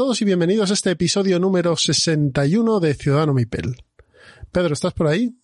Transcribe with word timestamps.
Todos 0.00 0.22
y 0.22 0.24
bienvenidos 0.24 0.70
a 0.70 0.72
este 0.72 0.92
episodio 0.92 1.38
número 1.38 1.76
61 1.76 2.80
de 2.80 2.94
Ciudadano 2.94 3.34
Mipel. 3.34 3.76
Pedro, 4.50 4.72
¿estás 4.72 4.94
por 4.94 5.08
ahí? 5.08 5.36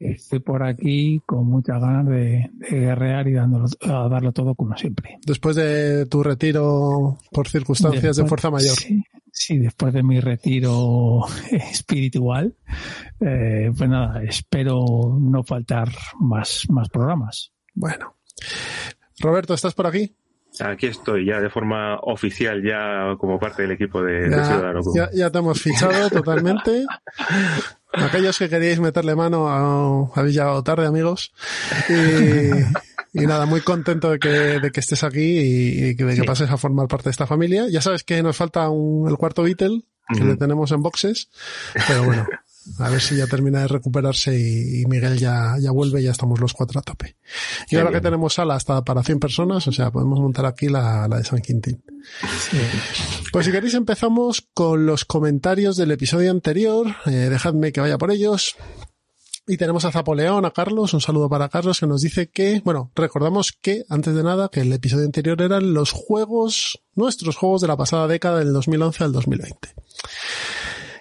Estoy 0.00 0.40
por 0.40 0.64
aquí 0.64 1.22
con 1.24 1.46
muchas 1.46 1.80
ganas 1.80 2.08
de, 2.08 2.50
de 2.54 2.76
guerrear 2.76 3.28
y 3.28 3.34
dándolo, 3.34 3.66
a 3.82 4.08
darlo 4.08 4.32
todo 4.32 4.56
como 4.56 4.76
siempre. 4.76 5.20
Después 5.24 5.54
de 5.54 6.06
tu 6.06 6.24
retiro 6.24 7.18
por 7.30 7.46
circunstancias 7.46 8.16
de 8.16 8.24
fuerza 8.24 8.50
mayor. 8.50 8.74
Sí, 8.74 9.00
sí, 9.30 9.58
después 9.58 9.94
de 9.94 10.02
mi 10.02 10.18
retiro 10.18 11.20
espiritual, 11.52 12.56
eh, 13.20 13.70
pues 13.78 13.88
nada, 13.88 14.24
espero 14.24 15.16
no 15.20 15.44
faltar 15.44 15.88
más, 16.18 16.64
más 16.68 16.88
programas. 16.88 17.52
Bueno. 17.74 18.16
Roberto, 19.20 19.54
¿estás 19.54 19.74
por 19.74 19.86
aquí? 19.86 20.16
Aquí 20.60 20.86
estoy 20.86 21.26
ya 21.26 21.40
de 21.40 21.50
forma 21.50 21.96
oficial, 22.02 22.62
ya 22.64 23.14
como 23.18 23.38
parte 23.38 23.62
del 23.62 23.72
equipo 23.72 24.02
de, 24.02 24.28
de 24.28 24.36
Ya, 24.36 24.44
Ciudadano 24.44 24.80
ya, 24.94 25.10
ya 25.12 25.30
te 25.30 25.38
hemos 25.38 25.60
fichado 25.60 26.10
totalmente. 26.10 26.84
Aquellos 27.92 28.38
que 28.38 28.48
queríais 28.48 28.80
meterle 28.80 29.14
mano 29.14 29.48
a- 29.48 30.10
habéis 30.20 30.34
llegado 30.34 30.62
tarde, 30.62 30.86
amigos. 30.86 31.32
Y, 31.88 33.20
y 33.22 33.26
nada, 33.26 33.46
muy 33.46 33.60
contento 33.62 34.10
de 34.10 34.18
que, 34.18 34.28
de 34.28 34.70
que 34.70 34.80
estés 34.80 35.02
aquí 35.04 35.20
y, 35.38 35.78
y 35.90 35.94
de 35.94 35.96
que 35.96 36.12
Sí. 36.16 36.22
pases 36.22 36.50
a 36.50 36.56
formar 36.56 36.86
parte 36.88 37.04
de 37.04 37.10
esta 37.12 37.26
familia. 37.26 37.66
Ya 37.70 37.80
sabes 37.80 38.04
que 38.04 38.22
nos 38.22 38.36
falta 38.36 38.68
un- 38.68 39.08
el 39.08 39.16
cuarto 39.16 39.42
Beatle, 39.42 39.82
que 40.12 40.20
Ujú. 40.20 40.26
le 40.28 40.36
tenemos 40.36 40.70
en 40.72 40.82
boxes, 40.82 41.28
pero 41.86 42.02
bueno, 42.04 42.26
a 42.78 42.88
ver 42.90 43.00
si 43.00 43.16
ya 43.16 43.26
termina 43.26 43.60
de 43.60 43.68
recuperarse 43.68 44.38
y, 44.38 44.82
y 44.82 44.86
Miguel 44.86 45.18
ya, 45.18 45.56
ya 45.60 45.70
vuelve 45.70 46.00
y 46.00 46.04
ya 46.04 46.10
estamos 46.10 46.40
los 46.40 46.52
cuatro 46.52 46.80
a 46.80 46.82
tope. 46.82 47.16
Y 47.70 47.76
ahora 47.76 47.90
que 47.90 48.00
tenemos 48.00 48.34
sala 48.34 48.54
hasta 48.54 48.82
para 48.84 49.02
100 49.02 49.20
personas, 49.20 49.66
o 49.66 49.72
sea, 49.72 49.90
podemos 49.90 50.20
montar 50.20 50.46
aquí 50.46 50.68
la, 50.68 51.08
la 51.08 51.18
de 51.18 51.24
San 51.24 51.40
Quintín. 51.40 51.82
Pues 53.32 53.46
si 53.46 53.52
queréis 53.52 53.74
empezamos 53.74 54.48
con 54.54 54.86
los 54.86 55.04
comentarios 55.04 55.76
del 55.76 55.90
episodio 55.90 56.30
anterior. 56.30 56.86
Eh, 57.06 57.10
dejadme 57.10 57.72
que 57.72 57.80
vaya 57.80 57.98
por 57.98 58.10
ellos. 58.10 58.56
Y 59.50 59.56
tenemos 59.56 59.86
a 59.86 59.90
Zapoleón, 59.90 60.44
a 60.44 60.50
Carlos, 60.50 60.92
un 60.92 61.00
saludo 61.00 61.30
para 61.30 61.48
Carlos 61.48 61.80
que 61.80 61.86
nos 61.86 62.02
dice 62.02 62.28
que, 62.28 62.60
bueno, 62.66 62.92
recordamos 62.94 63.52
que, 63.52 63.82
antes 63.88 64.14
de 64.14 64.22
nada, 64.22 64.50
que 64.52 64.60
el 64.60 64.70
episodio 64.74 65.06
anterior 65.06 65.40
eran 65.40 65.72
los 65.72 65.90
juegos, 65.90 66.82
nuestros 66.94 67.36
juegos 67.36 67.62
de 67.62 67.68
la 67.68 67.76
pasada 67.78 68.06
década 68.06 68.40
del 68.40 68.52
2011 68.52 69.04
al 69.04 69.12
2020. 69.12 69.74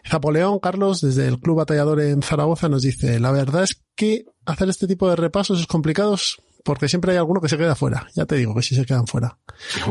Zapoleón, 0.09 0.59
Carlos, 0.59 1.02
desde 1.02 1.27
el 1.27 1.39
Club 1.39 1.58
Batallador 1.58 2.02
en 2.02 2.22
Zaragoza, 2.22 2.69
nos 2.69 2.81
dice, 2.81 3.19
la 3.19 3.31
verdad 3.31 3.63
es 3.63 3.81
que 3.95 4.25
hacer 4.45 4.69
este 4.69 4.88
tipo 4.88 5.09
de 5.09 5.16
repasos 5.16 5.59
es 5.59 5.67
complicado 5.67 6.16
porque 6.64 6.89
siempre 6.89 7.14
hay 7.14 7.17
alguno 7.17 7.42
que 7.42 7.49
se 7.49 7.58
queda 7.58 7.76
fuera. 7.76 8.08
Ya 8.15 8.26
te 8.26 8.36
digo 8.36 8.54
que 8.55 8.61
sí 8.61 8.76
se 8.76 8.86
quedan 8.86 9.08
fuera 9.08 9.37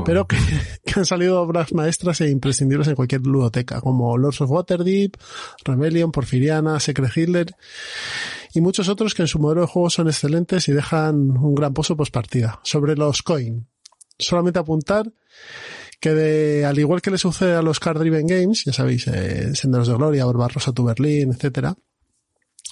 pero 0.04 0.26
que, 0.26 0.36
que 0.84 1.00
han 1.00 1.06
salido 1.06 1.40
obras 1.40 1.72
maestras 1.72 2.20
e 2.20 2.30
imprescindibles 2.30 2.88
en 2.88 2.94
cualquier 2.94 3.22
ludoteca, 3.26 3.80
como 3.80 4.16
Lords 4.16 4.40
of 4.40 4.50
Waterdeep, 4.50 5.16
Rebellion, 5.64 6.12
Porfiriana, 6.12 6.80
Secret 6.80 7.16
Hitler 7.16 7.54
y 8.54 8.60
muchos 8.60 8.88
otros 8.88 9.14
que 9.14 9.22
en 9.22 9.28
su 9.28 9.38
modelo 9.38 9.62
de 9.62 9.66
juego 9.66 9.90
son 9.90 10.08
excelentes 10.08 10.68
y 10.68 10.72
dejan 10.72 11.36
un 11.36 11.54
gran 11.54 11.74
pozo 11.74 11.96
post 11.96 12.12
partida. 12.12 12.60
Sobre 12.62 12.96
los 12.96 13.22
coin, 13.22 13.66
solamente 14.18 14.58
apuntar 14.58 15.12
que 16.00 16.14
de, 16.14 16.64
al 16.64 16.78
igual 16.78 17.02
que 17.02 17.10
le 17.10 17.18
sucede 17.18 17.54
a 17.54 17.62
los 17.62 17.80
Card 17.80 17.98
Driven 17.98 18.26
Games, 18.26 18.64
ya 18.64 18.72
sabéis, 18.72 19.06
eh, 19.08 19.54
Senderos 19.54 19.88
de 19.88 19.94
Gloria, 19.94 20.24
Barbarossa 20.24 20.72
to 20.72 20.84
Berlin, 20.84 21.32
etcétera, 21.32 21.74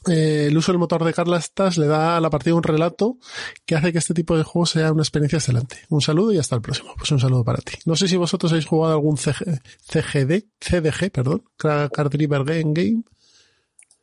eh, 0.07 0.47
el 0.49 0.57
uso 0.57 0.73
del 0.73 0.79
motor 0.79 1.03
de 1.05 1.15
Carlastas 1.15 1.79
le 1.79 1.87
da 1.87 2.17
a 2.17 2.21
la 2.21 2.29
partida 2.29 2.55
un 2.55 2.63
relato 2.63 3.17
que 3.65 3.75
hace 3.75 3.93
que 3.93 3.99
este 3.99 4.13
tipo 4.13 4.37
de 4.37 4.43
juego 4.43 4.67
sea 4.67 4.93
una 4.93 5.03
experiencia 5.03 5.39
excelente. 5.39 5.79
Un 5.89 6.03
saludo 6.03 6.33
y 6.33 6.39
hasta 6.39 6.57
el 6.57 6.63
próximo. 6.63 6.95
Pues 6.97 7.11
un 7.11 7.21
saludo 7.21 7.45
para 7.45 7.59
ti. 7.59 7.79
No 7.87 7.97
sé 7.97 8.09
si 8.09 8.17
vosotros 8.17 8.53
habéis 8.53 8.67
jugado 8.67 8.95
algún 8.95 9.17
CG, 9.17 9.61
CGD, 9.81 10.45
CDG, 10.61 11.11
perdón, 11.11 11.45
Card 11.57 12.11
Driver 12.11 12.45
Game 12.45 12.73
Game. 12.75 13.03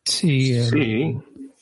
Sí, 0.04 0.54
el, 0.54 0.70
Sí. 0.70 1.18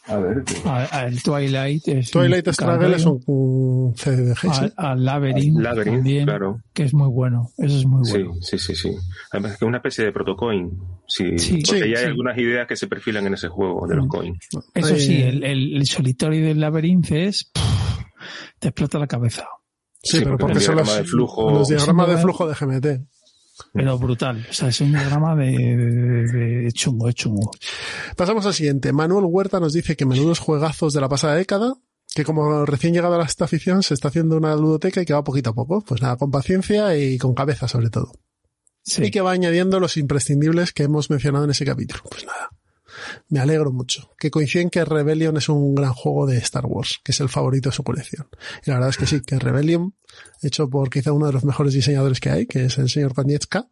A 0.09 0.17
ver. 0.17 0.43
a- 0.65 0.97
a- 0.99 1.05
el 1.07 1.21
Twilight 1.21 1.87
es 1.87 2.11
Twilight 2.11 2.47
un 2.47 2.53
Struggle 2.53 2.95
es 2.95 3.05
un, 3.05 3.93
CDG, 3.95 4.37
sí. 4.39 4.47
Al, 4.49 4.73
al 4.77 5.05
Labyrinth, 5.05 5.59
Labyrinth, 5.59 5.95
también, 5.97 6.25
claro. 6.25 6.61
que 6.73 6.83
es 6.83 6.93
muy 6.93 7.07
bueno. 7.09 7.49
Eso 7.57 7.77
es 7.77 7.85
muy 7.85 8.03
Sí, 8.05 8.23
bueno. 8.23 8.33
sí, 8.41 8.57
sí, 8.57 8.75
sí. 8.75 8.91
Además 9.31 9.51
que 9.51 9.65
es 9.65 9.67
una 9.67 9.77
especie 9.77 10.05
de 10.05 10.11
protocoin. 10.11 10.71
Sí, 11.07 11.37
Sí, 11.37 11.61
porque 11.65 11.83
sí, 11.83 11.89
ya 11.91 11.97
hay 11.99 12.03
sí. 12.05 12.05
algunas 12.05 12.37
ideas 12.37 12.67
que 12.67 12.75
se 12.75 12.87
perfilan 12.87 13.25
en 13.27 13.33
ese 13.35 13.47
juego 13.49 13.87
de 13.87 13.95
los 13.95 14.05
Mm. 14.05 14.09
coins. 14.09 14.39
Eso 14.73 14.95
Eh, 14.95 14.99
sí, 14.99 15.21
el, 15.21 15.43
el, 15.43 15.77
el 15.77 15.85
solitario 15.85 16.43
del 16.45 16.59
Labyrinth 16.59 17.11
es... 17.11 17.51
pff, 17.53 18.03
te 18.59 18.67
explota 18.69 18.99
la 18.99 19.07
cabeza. 19.07 19.45
Sí, 20.01 20.17
sí, 20.17 20.23
pero 20.23 20.37
porque 20.37 20.59
son 20.61 20.77
los, 20.77 20.89
flujo- 21.09 21.51
los 21.51 21.67
diagramas 21.67 22.07
de 22.07 22.15
Sí, 22.15 22.21
flujo 22.23 22.47
de 22.47 22.55
GMT. 22.55 22.85
Pero 23.73 23.97
brutal. 23.97 24.45
O 24.49 24.53
sea, 24.53 24.69
es 24.69 24.81
un 24.81 24.91
diagrama 24.91 25.35
de, 25.35 25.51
de, 25.51 26.27
de- 26.31 26.61
de 26.63 26.71
chungo, 26.71 27.07
de 27.07 27.13
chungo. 27.13 27.51
Pasamos 28.15 28.45
al 28.45 28.53
siguiente. 28.53 28.91
Manuel 28.93 29.25
Huerta 29.27 29.59
nos 29.59 29.73
dice 29.73 29.95
que 29.95 30.05
menudos 30.05 30.39
juegazos 30.39 30.93
de 30.93 31.01
la 31.01 31.09
pasada 31.09 31.35
década, 31.35 31.73
que 32.15 32.23
como 32.23 32.65
recién 32.65 32.93
llegado 32.93 33.19
a 33.19 33.25
esta 33.25 33.45
afición 33.45 33.83
se 33.83 33.93
está 33.93 34.07
haciendo 34.07 34.37
una 34.37 34.55
ludoteca 34.55 35.01
y 35.01 35.05
que 35.05 35.13
va 35.13 35.23
poquito 35.23 35.51
a 35.51 35.53
poco. 35.53 35.81
Pues 35.81 36.01
nada, 36.01 36.17
con 36.17 36.31
paciencia 36.31 36.97
y 36.97 37.17
con 37.17 37.33
cabeza 37.33 37.67
sobre 37.67 37.89
todo. 37.89 38.11
Sí. 38.81 39.03
y 39.05 39.11
que 39.11 39.21
va 39.21 39.31
añadiendo 39.31 39.79
los 39.79 39.97
imprescindibles 39.97 40.71
que 40.73 40.83
hemos 40.83 41.09
mencionado 41.11 41.43
en 41.45 41.51
ese 41.51 41.65
capítulo. 41.65 42.01
Pues 42.09 42.25
nada, 42.25 42.49
me 43.27 43.39
alegro 43.39 43.71
mucho. 43.71 44.09
Que 44.17 44.31
coinciden 44.31 44.69
que 44.71 44.83
Rebellion 44.83 45.37
es 45.37 45.47
un 45.49 45.75
gran 45.75 45.93
juego 45.93 46.25
de 46.25 46.37
Star 46.37 46.65
Wars, 46.65 46.99
que 47.03 47.11
es 47.11 47.19
el 47.19 47.29
favorito 47.29 47.69
de 47.69 47.75
su 47.75 47.83
colección. 47.83 48.27
Y 48.65 48.69
la 48.71 48.75
verdad 48.75 48.89
es 48.89 48.97
que 48.97 49.05
sí, 49.05 49.21
que 49.21 49.37
Rebellion, 49.37 49.93
hecho 50.43 50.69
por 50.69 50.89
quizá 50.89 51.11
uno 51.11 51.27
de 51.27 51.33
los 51.33 51.43
mejores 51.43 51.73
diseñadores 51.73 52.19
que 52.19 52.29
hay, 52.29 52.45
que 52.45 52.65
es 52.65 52.77
el 52.77 52.89
señor 52.89 53.13
Konietzka, 53.13 53.67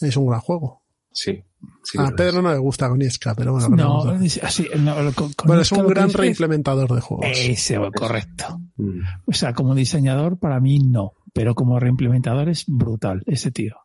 es 0.00 0.16
un 0.16 0.26
gran 0.28 0.40
juego. 0.40 0.82
Sí. 1.14 1.42
sí 1.84 1.98
a. 1.98 2.10
Pedro 2.10 2.40
no 2.42 2.50
le 2.52 2.58
gusta 2.58 2.88
Konietzka, 2.88 3.34
pero 3.34 3.52
bueno. 3.52 3.68
¿qué 3.70 3.76
le 3.76 3.82
vamos 3.82 4.04
a 4.06 4.08
No, 4.08 4.14
hacer? 4.16 4.26
es- 4.26 4.42
así, 4.44 4.66
no, 4.78 5.02
lo- 5.02 5.12
con- 5.12 5.32
con 5.34 5.46
bueno, 5.48 5.62
es 5.62 5.72
un 5.72 5.86
gran 5.86 6.10
reimplementador 6.12 6.94
de 6.94 7.00
juegos. 7.00 7.26
Ese, 7.30 7.76
correcto. 7.94 8.60
Mm. 8.76 9.00
O 9.26 9.32
sea, 9.32 9.52
como 9.52 9.74
diseñador, 9.74 10.38
para 10.38 10.58
mí 10.60 10.78
no. 10.78 11.12
Pero 11.34 11.54
como 11.54 11.78
reimplementador 11.80 12.48
es 12.50 12.64
brutal 12.66 13.22
ese 13.26 13.50
tío. 13.50 13.76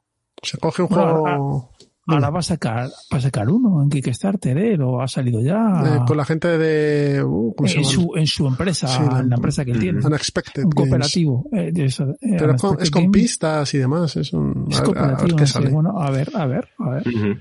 Se 0.43 0.57
coge 0.57 0.83
un 0.83 0.89
Bueno, 0.89 1.21
juego 1.21 1.71
Ahora 2.07 2.29
va 2.29 2.39
a 2.39 2.43
sacar, 2.43 2.87
va 3.13 3.17
a 3.17 3.21
sacar 3.21 3.49
uno 3.49 3.81
en 3.83 3.89
Kickstarter, 3.89 4.57
¿eh? 4.57 4.77
O 4.81 5.01
ha 5.01 5.07
salido 5.07 5.41
ya. 5.41 5.83
eh, 5.85 5.99
con 6.07 6.15
la 6.17 6.23
gente 6.25 6.57
de... 6.57 7.21
uh, 7.23 7.53
¿cómo 7.55 7.67
se 7.67 7.77
en, 7.77 7.83
llama? 7.83 7.93
su, 7.93 8.11
en 8.15 8.27
su 8.27 8.47
empresa, 8.47 8.87
Sí, 8.87 8.99
la- 9.11 9.19
en 9.19 9.29
la 9.29 9.35
empresa 9.35 9.65
que 9.65 9.71
él 9.71 9.79
tiene. 9.79 10.05
Unexpected 10.05 10.63
Un 10.63 10.71
cooperativo. 10.71 11.45
eh, 11.51 11.71
eso, 11.75 12.03
eh, 12.21 12.35
Pero 12.37 12.55
es 12.55 12.61
con, 12.61 12.77
es 12.81 12.91
pistas 13.11 13.73
y 13.73 13.77
demás. 13.79 14.15
Es 14.15 14.31
un... 14.33 14.67
Es 14.69 14.79
a 14.79 14.83
ver- 14.83 14.97
a 14.97 15.01
ver 15.01 15.09
cooperativo. 15.09 15.37
qué 15.37 15.47
sale. 15.47 15.69
Bueno, 15.69 15.99
a 15.99 16.09
ver, 16.11 16.29
a 16.33 16.45
ver, 16.45 16.69
a 16.79 16.89
ver. 16.91 17.07
Ujú. 17.07 17.39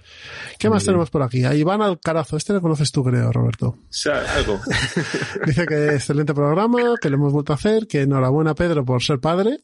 ¿Qué 0.59 0.69
más 0.71 0.85
tenemos 0.85 1.11
por 1.11 1.23
aquí? 1.23 1.45
A 1.45 1.55
Iván 1.55 1.81
Alcarazo. 1.83 2.37
Este 2.37 2.53
le 2.53 2.61
conoces 2.61 2.91
tú, 2.91 3.05
creo, 3.05 3.31
Roberto. 3.33 3.69
O 3.69 3.77
sea, 3.89 4.21
algo. 4.37 4.59
Dice 5.47 5.67
que 5.67 5.95
excelente 5.95 6.35
programa, 6.35 6.79
que 7.01 7.09
lo 7.11 7.17
hemos 7.17 7.33
vuelto 7.33 7.53
a 7.53 7.57
hacer, 7.57 7.87
que 7.87 8.03
enhorabuena, 8.03 8.55
Pedro, 8.55 8.85
por 8.85 9.03
ser 9.03 9.21
padre 9.21 9.59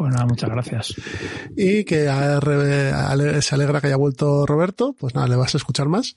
Pues 0.00 0.14
nada, 0.14 0.24
muchas 0.24 0.48
gracias. 0.48 0.94
y 1.58 1.84
que 1.84 2.04
se 3.42 3.54
alegra 3.54 3.82
que 3.82 3.88
haya 3.88 3.96
vuelto 3.96 4.46
Roberto. 4.46 4.96
Pues 4.98 5.14
nada, 5.14 5.28
le 5.28 5.36
vas 5.36 5.54
a 5.54 5.58
escuchar 5.58 5.88
más. 5.90 6.16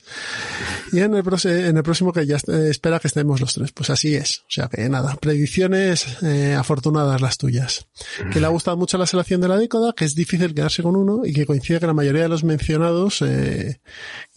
Y 0.94 1.02
en 1.02 1.14
el, 1.14 1.24
en 1.44 1.76
el 1.76 1.84
próximo 1.84 2.14
que 2.14 2.26
ya 2.26 2.38
espera 2.38 3.02
que 3.02 3.10
estemos 3.10 3.42
los 3.42 3.54
tres. 3.54 3.74
Pues 3.74 3.90
así 3.90 4.16
es. 4.16 4.44
O 4.48 4.52
sea 4.52 4.70
que 4.70 4.88
nada, 4.88 5.18
predicciones 5.18 6.24
eh, 6.24 6.56
afortunadas 6.58 7.20
las 7.20 7.38
tuyas. 7.38 7.88
Que 8.32 8.40
le 8.40 8.46
ha 8.46 8.50
gustado 8.50 8.78
mucho 8.78 8.98
la 8.98 9.06
selección 9.06 9.42
de 9.42 9.50
la 9.50 9.58
década, 9.58 9.92
que 9.92 10.06
es 10.06 10.16
difícil 10.16 10.54
quedarse 10.54 10.82
con 10.82 10.96
uno 10.96 11.24
y 11.26 11.34
que 11.34 11.46
coincide 11.46 11.82
que 11.82 11.88
la 11.88 11.94
mayoría 11.94 12.22
de 12.22 12.30
los 12.30 12.46
mencionados 12.46 13.22
eh, 13.22 13.82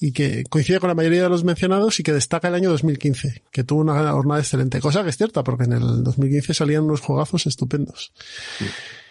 y 0.01 0.11
que 0.11 0.43
coincide 0.51 0.81
con 0.81 0.89
la 0.89 0.97
mayoría 0.97 1.23
de 1.23 1.29
los 1.29 1.45
mencionados 1.45 2.01
y 2.01 2.03
que 2.03 2.13
destaca 2.13 2.49
el 2.49 2.55
año 2.57 2.71
2015, 2.71 3.45
que 3.53 3.63
tuvo 3.63 3.83
una 3.83 4.11
jornada 4.11 4.41
excelente. 4.41 4.81
Cosa 4.81 5.05
que 5.05 5.11
es 5.11 5.17
cierta, 5.17 5.45
porque 5.45 5.67
en 5.67 5.75
el 5.75 6.03
2015 6.03 6.53
salían 6.53 6.83
unos 6.83 7.01
juegazos 7.01 7.47
estupendos. 7.47 8.13
mm, 8.59 9.06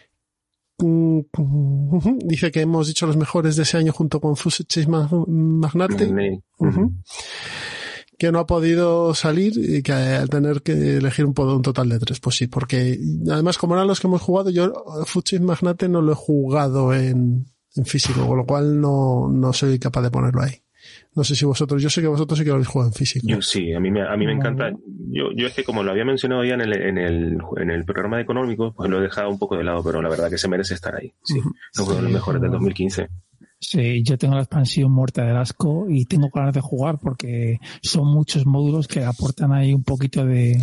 dice 2.26 2.52
que 2.52 2.62
hemos 2.62 2.88
dicho 2.88 3.08
los 3.08 3.18
mejores 3.18 3.56
de 3.56 3.64
ese 3.64 3.78
año 3.78 3.94
junto 3.94 4.20
con 4.20 4.36
Fusech 4.36 4.88
Magnate. 4.88 6.42
Que 8.18 8.32
no 8.32 8.40
ha 8.40 8.46
podido 8.46 9.14
salir 9.14 9.54
y 9.58 9.84
que 9.84 9.92
al 9.92 10.30
tener 10.30 10.62
que 10.62 10.98
elegir 10.98 11.26
un, 11.26 11.34
un 11.38 11.62
total 11.62 11.90
de 11.90 12.00
tres, 12.00 12.22
pues 12.22 12.38
sí, 12.38 12.48
porque 12.48 12.98
además 13.30 13.58
como 13.58 13.76
eran 13.76 13.88
los 13.88 14.00
que 14.00 14.08
hemos 14.08 14.22
jugado, 14.22 14.50
yo 14.50 14.72
Fuchs 15.06 15.42
Magnate 15.42 15.90
no 15.90 16.02
lo 16.02 16.14
he 16.14 16.16
jugado 16.16 16.94
en, 16.94 17.46
en 17.76 17.86
físico, 17.86 18.26
con 18.26 18.38
lo 18.38 18.46
cual 18.46 18.80
no, 18.80 19.30
no 19.30 19.52
soy 19.52 19.80
capaz 19.80 20.02
de 20.02 20.12
ponerlo 20.12 20.42
ahí. 20.44 20.65
No 21.16 21.24
sé 21.24 21.36
si 21.36 21.46
vosotros, 21.46 21.82
yo 21.82 21.90
sé 21.90 22.02
que 22.02 22.08
vosotros 22.08 22.38
sí 22.38 22.44
que 22.44 22.50
lo 22.50 22.56
habéis 22.56 22.68
jugado 22.68 22.90
en 22.90 22.94
físico. 22.94 23.26
Yo 23.28 23.42
sí, 23.42 23.74
a 23.74 23.80
mí 23.80 23.90
me, 23.90 24.02
a 24.02 24.16
mí 24.18 24.26
me 24.26 24.34
encanta. 24.34 24.72
Yo, 25.10 25.32
yo 25.36 25.48
es 25.48 25.54
que 25.54 25.64
como 25.64 25.82
lo 25.82 25.92
había 25.92 26.04
mencionado 26.04 26.44
ya 26.44 26.56
en 26.56 26.62
el, 26.62 26.74
en 26.74 26.98
el, 26.98 27.38
en 27.58 27.72
el 27.72 27.86
programa 27.86 28.18
de 28.18 28.24
económico, 28.24 28.74
pues 28.74 28.90
lo 28.90 29.00
he 29.00 29.04
dejado 29.04 29.30
un 29.30 29.40
poco 29.40 29.56
de 29.58 29.64
lado, 29.64 29.82
pero 29.84 30.02
la 30.02 30.10
verdad 30.10 30.30
que 30.30 30.38
se 30.38 30.50
merece 30.50 30.74
estar 30.74 30.94
ahí. 30.96 31.14
Sí, 31.24 31.40
es 31.74 31.80
uno 31.80 31.96
de 31.96 32.02
los 32.02 32.12
mejores 32.12 32.42
del 32.42 32.52
2015. 32.52 33.08
Sí, 33.58 34.04
yo 34.04 34.18
tengo 34.18 34.36
la 34.36 34.42
expansión 34.42 34.92
muerta 34.92 35.24
del 35.26 35.38
asco 35.38 35.86
y 35.90 36.06
tengo 36.06 36.30
ganas 36.34 36.54
de 36.54 36.60
jugar 36.62 37.00
porque 37.00 37.58
son 37.82 38.08
muchos 38.08 38.46
módulos 38.46 38.88
que 38.88 39.04
aportan 39.04 39.54
ahí 39.54 39.74
un 39.74 39.84
poquito 39.84 40.26
de, 40.26 40.60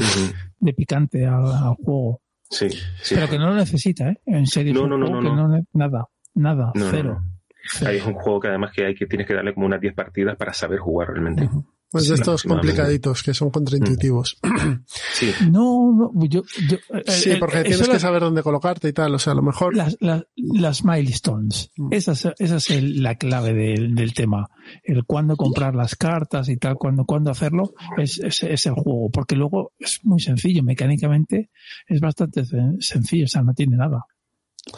de 0.60 0.72
picante 0.74 1.26
al, 1.26 1.46
al 1.46 1.74
juego. 1.76 2.20
Sí, 2.50 2.68
sí. 3.02 3.14
Pero 3.14 3.28
que 3.30 3.38
no 3.38 3.46
lo 3.48 3.54
necesita, 3.54 4.10
¿eh? 4.10 4.20
En 4.26 4.46
serio, 4.46 4.74
No, 4.74 4.86
no, 4.86 4.98
no, 4.98 5.08
no, 5.08 5.20
que 5.20 5.28
no. 5.34 5.48
nada, 5.72 6.06
nada, 6.34 6.72
No, 6.74 6.84
no, 6.84 6.90
cero. 6.90 7.22
No. 7.64 7.70
cero. 7.78 7.90
Ahí 7.90 7.96
es 7.98 8.06
un 8.06 8.14
juego 8.14 8.40
que 8.40 8.48
además 8.48 8.72
que 8.74 8.84
hay 8.86 8.94
que 8.94 9.06
tienes 9.06 9.26
que 9.26 9.34
darle 9.34 9.54
como 9.54 9.66
unas 9.66 9.80
10 9.80 9.94
partidas 9.94 10.36
para 10.36 10.52
saber 10.52 10.78
jugar 10.78 11.08
realmente. 11.08 11.48
Pues 11.90 12.08
de 12.08 12.16
Sí, 12.16 12.22
estos 12.22 12.44
complicaditos 12.44 13.22
que 13.22 13.34
son 13.34 13.50
contraintuitivos. 13.50 14.38
Sí, 15.12 15.30
No, 15.50 15.92
no, 15.92 16.10
yo, 16.26 16.42
yo 16.68 16.76
eh, 16.96 17.02
Sí, 17.06 17.32
eh, 17.32 17.36
porque 17.38 17.60
tienes 17.64 17.82
que 17.86 17.92
las- 17.92 18.00
saber 18.02 18.22
dónde 18.22 18.42
colocarte 18.42 18.88
y 18.88 18.92
tal. 18.94 19.14
O 19.14 19.18
sea, 19.18 19.34
a 19.34 19.36
lo 19.36 19.42
mejor 19.42 19.76
las, 19.76 19.98
las, 20.00 20.22
las 20.36 20.84
milestones. 20.86 21.70
Mm. 21.76 21.88
Esa 21.92 22.12
es, 22.12 22.28
esa 22.38 22.56
es 22.56 22.70
el- 22.70 23.02
la 23.02 23.16
clave 23.16 23.52
del, 23.52 23.94
del 23.94 24.14
tema. 24.14 24.48
El 24.82 25.04
cuándo 25.04 25.36
comprar 25.36 25.74
las 25.74 25.94
cartas 25.94 26.48
y 26.48 26.56
tal, 26.56 26.76
cuándo, 26.76 27.04
cuándo 27.04 27.30
hacerlo, 27.30 27.74
es, 27.98 28.18
es, 28.20 28.42
es 28.42 28.64
el 28.66 28.72
juego. 28.72 29.10
Porque 29.12 29.36
luego 29.36 29.72
es 29.78 30.00
muy 30.02 30.20
sencillo. 30.20 30.62
Mecánicamente 30.62 31.50
es 31.86 32.00
bastante 32.00 32.42
sen- 32.44 32.80
sencillo. 32.80 33.24
O 33.26 33.28
sea, 33.28 33.42
no 33.42 33.52
tiene 33.52 33.76
nada. 33.76 34.06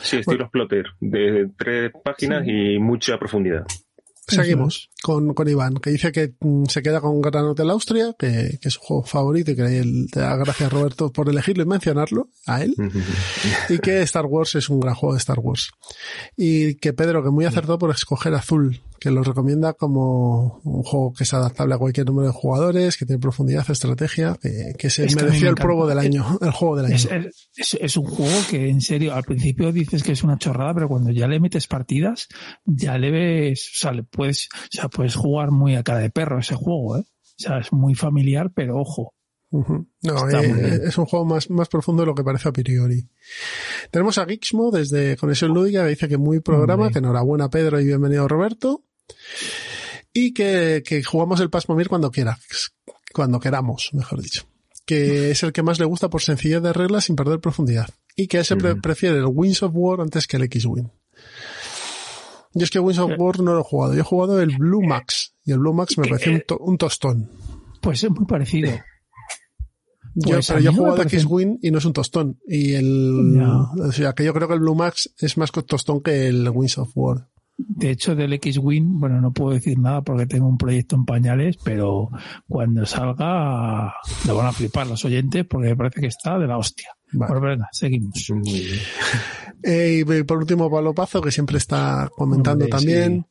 Sí, 0.00 0.18
estilo 0.18 0.50
Plotter, 0.50 0.86
de 1.00 1.50
tres 1.56 1.92
páginas 2.02 2.46
y 2.46 2.78
mucha 2.78 3.18
profundidad. 3.18 3.66
seguimos 4.26 4.90
con, 5.04 5.34
con 5.34 5.46
Iván, 5.46 5.74
que 5.74 5.90
dice 5.90 6.10
que 6.12 6.32
mm, 6.40 6.64
se 6.64 6.82
queda 6.82 7.02
con 7.02 7.20
Gran 7.20 7.44
Hotel 7.44 7.68
Austria, 7.68 8.14
que, 8.18 8.58
que 8.58 8.68
es 8.68 8.74
su 8.74 8.80
juego 8.80 9.04
favorito 9.04 9.50
y 9.50 9.56
que 9.56 9.78
él 9.78 10.06
te 10.10 10.20
da 10.20 10.34
gracias 10.36 10.72
Roberto 10.72 11.12
por 11.12 11.28
elegirlo 11.28 11.62
y 11.62 11.66
mencionarlo 11.66 12.30
a 12.46 12.62
él. 12.62 12.74
y 13.68 13.78
que 13.80 14.00
Star 14.00 14.24
Wars 14.24 14.54
es 14.54 14.70
un 14.70 14.80
gran 14.80 14.94
juego 14.94 15.12
de 15.12 15.18
Star 15.18 15.38
Wars. 15.40 15.70
Y 16.38 16.76
que 16.76 16.94
Pedro, 16.94 17.22
que 17.22 17.28
muy 17.28 17.44
acertado 17.44 17.78
por 17.78 17.90
escoger 17.90 18.32
Azul, 18.34 18.80
que 18.98 19.10
lo 19.10 19.22
recomienda 19.22 19.74
como 19.74 20.62
un 20.64 20.82
juego 20.82 21.12
que 21.12 21.24
es 21.24 21.34
adaptable 21.34 21.74
a 21.74 21.78
cualquier 21.78 22.06
número 22.06 22.28
de 22.28 22.32
jugadores, 22.32 22.96
que 22.96 23.04
tiene 23.04 23.20
profundidad, 23.20 23.70
estrategia, 23.70 24.38
que, 24.40 24.72
que 24.78 24.88
se 24.88 25.04
Es 25.04 25.14
que 25.14 25.22
mereció 25.24 25.44
me 25.44 25.48
el 25.50 25.54
probo 25.56 25.86
del 25.86 25.98
año, 25.98 26.38
el 26.40 26.50
juego 26.52 26.76
del 26.76 26.86
año. 26.86 26.94
Es, 26.94 27.04
es, 27.10 27.48
es- 27.56 27.78
es 27.80 27.96
un 27.98 28.06
juego 28.06 28.32
que, 28.48 28.70
en 28.70 28.80
serio, 28.80 29.14
al 29.14 29.24
principio 29.24 29.70
dices 29.72 30.02
que 30.02 30.12
es 30.12 30.22
una 30.24 30.38
chorrada, 30.38 30.72
pero 30.72 30.88
cuando 30.88 31.10
ya 31.10 31.26
le 31.28 31.38
metes 31.38 31.66
partidas, 31.66 32.28
ya 32.64 32.96
le 32.96 33.10
ves, 33.10 33.70
o 33.74 33.78
sea, 33.78 33.92
le 33.92 34.04
puedes, 34.04 34.48
o 34.54 34.56
sea, 34.70 34.88
puedes 34.94 35.16
jugar 35.16 35.50
muy 35.50 35.74
a 35.76 35.82
cara 35.82 35.98
de 35.98 36.10
perro 36.10 36.38
ese 36.38 36.54
juego, 36.54 36.96
¿eh? 36.98 37.00
O 37.02 37.36
sea, 37.36 37.58
es 37.58 37.72
muy 37.72 37.94
familiar, 37.94 38.50
pero 38.54 38.78
ojo. 38.78 39.12
No, 39.50 40.30
eh, 40.30 40.80
es 40.84 40.98
un 40.98 41.04
juego 41.06 41.24
más, 41.24 41.48
más 41.50 41.68
profundo 41.68 42.02
de 42.02 42.06
lo 42.06 42.14
que 42.14 42.24
parece 42.24 42.48
a 42.48 42.52
priori. 42.52 43.06
Tenemos 43.90 44.18
a 44.18 44.26
Gixmo 44.26 44.70
desde 44.72 45.16
Conexión 45.16 45.52
Lúdica 45.52 45.82
que 45.84 45.90
dice 45.90 46.08
que 46.08 46.16
muy 46.16 46.40
programa, 46.40 46.90
que 46.90 46.98
enhorabuena 46.98 47.50
Pedro 47.50 47.80
y 47.80 47.84
bienvenido 47.86 48.26
Roberto. 48.26 48.82
Y 50.12 50.32
que, 50.32 50.82
que 50.86 51.02
jugamos 51.04 51.40
el 51.40 51.50
Pasmomir 51.50 51.88
cuando 51.88 52.10
quieras, 52.10 52.72
cuando 53.12 53.38
queramos, 53.40 53.90
mejor 53.92 54.22
dicho. 54.22 54.44
Que 54.86 55.30
es 55.30 55.42
el 55.42 55.52
que 55.52 55.62
más 55.62 55.78
le 55.78 55.84
gusta 55.86 56.08
por 56.08 56.22
sencillez 56.22 56.60
de 56.62 56.72
reglas 56.72 57.04
sin 57.04 57.16
perder 57.16 57.40
profundidad. 57.40 57.88
Y 58.16 58.26
que 58.28 58.38
ese 58.40 58.56
pre- 58.56 58.72
Ujú. 58.72 58.80
prefiere 58.80 59.18
el 59.18 59.26
Wings 59.26 59.62
of 59.62 59.72
War 59.74 60.00
antes 60.00 60.26
que 60.26 60.36
el 60.36 60.44
X-Wing. 60.44 60.88
Yo 62.54 62.64
es 62.64 62.70
que 62.70 62.78
Wings 62.80 62.98
of 62.98 63.10
Eh. 63.12 63.16
War 63.18 63.40
no 63.40 63.52
lo 63.54 63.60
he 63.60 63.64
jugado. 63.64 63.94
Yo 63.94 64.00
he 64.00 64.04
jugado 64.04 64.40
el 64.40 64.56
Blue 64.56 64.82
Max. 64.82 65.34
Y 65.44 65.52
el 65.52 65.58
Blue 65.58 65.74
Max 65.74 65.98
me 65.98 66.08
pareció 66.08 66.32
un, 66.32 66.42
to- 66.46 66.58
un 66.58 66.78
tostón. 66.78 67.30
Pues 67.80 68.02
es 68.04 68.10
muy 68.10 68.24
parecido. 68.26 68.70
Yo, 70.16 70.34
Pues 70.36 70.50
a 70.50 70.54
pero 70.54 70.64
yo 70.64 70.70
he 70.70 70.72
no 70.72 70.78
jugado 70.78 70.96
parece- 70.98 71.16
X-Wing 71.16 71.58
y 71.62 71.70
no 71.72 71.78
es 71.78 71.84
un 71.84 71.92
tostón. 71.92 72.38
Y 72.46 72.74
el, 72.74 73.34
Ya. 73.36 73.84
o 73.88 73.92
sea, 73.92 74.12
que 74.12 74.24
yo 74.24 74.32
creo 74.32 74.46
que 74.46 74.54
el 74.54 74.60
Blue 74.60 74.74
Max 74.76 75.12
es 75.18 75.36
más 75.36 75.50
tostón 75.50 76.00
que 76.02 76.28
el 76.28 76.48
Wings 76.50 76.78
of 76.78 76.90
War. 76.94 77.28
De 77.56 77.90
hecho, 77.90 78.14
del 78.16 78.32
X-Wing, 78.34 78.98
bueno, 79.00 79.20
no 79.20 79.32
puedo 79.32 79.52
decir 79.54 79.78
nada 79.78 80.02
porque 80.02 80.26
tengo 80.26 80.46
un 80.48 80.58
proyecto 80.58 80.96
en 80.96 81.04
pañales, 81.04 81.56
pero 81.64 82.10
cuando 82.48 82.84
salga 82.86 83.92
lo 84.26 84.36
van 84.36 84.46
a 84.46 84.52
flipar 84.52 84.86
los 84.88 85.04
oyentes 85.04 85.44
porque 85.46 85.68
me 85.68 85.76
parece 85.76 86.00
que 86.00 86.06
está 86.08 86.38
de 86.38 86.46
la 86.48 86.58
hostia. 86.58 86.88
Vale. 87.14 87.40
Venga, 87.40 87.68
seguimos. 87.72 88.14
Eh, 89.66 90.04
y 90.06 90.22
por 90.24 90.38
último, 90.38 90.70
Pablo 90.70 90.94
Pazo, 90.94 91.22
que 91.22 91.30
siempre 91.32 91.56
está 91.56 92.10
comentando 92.14 92.64
Hombre, 92.66 92.78
también. 92.78 93.26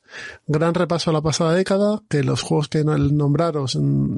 Gran 0.47 0.73
repaso 0.73 1.11
a 1.11 1.13
la 1.13 1.21
pasada 1.21 1.53
década, 1.53 2.01
que 2.09 2.23
los 2.23 2.41
juegos 2.41 2.69
que 2.69 2.83
no- 2.83 2.97
nombraron 2.97 3.67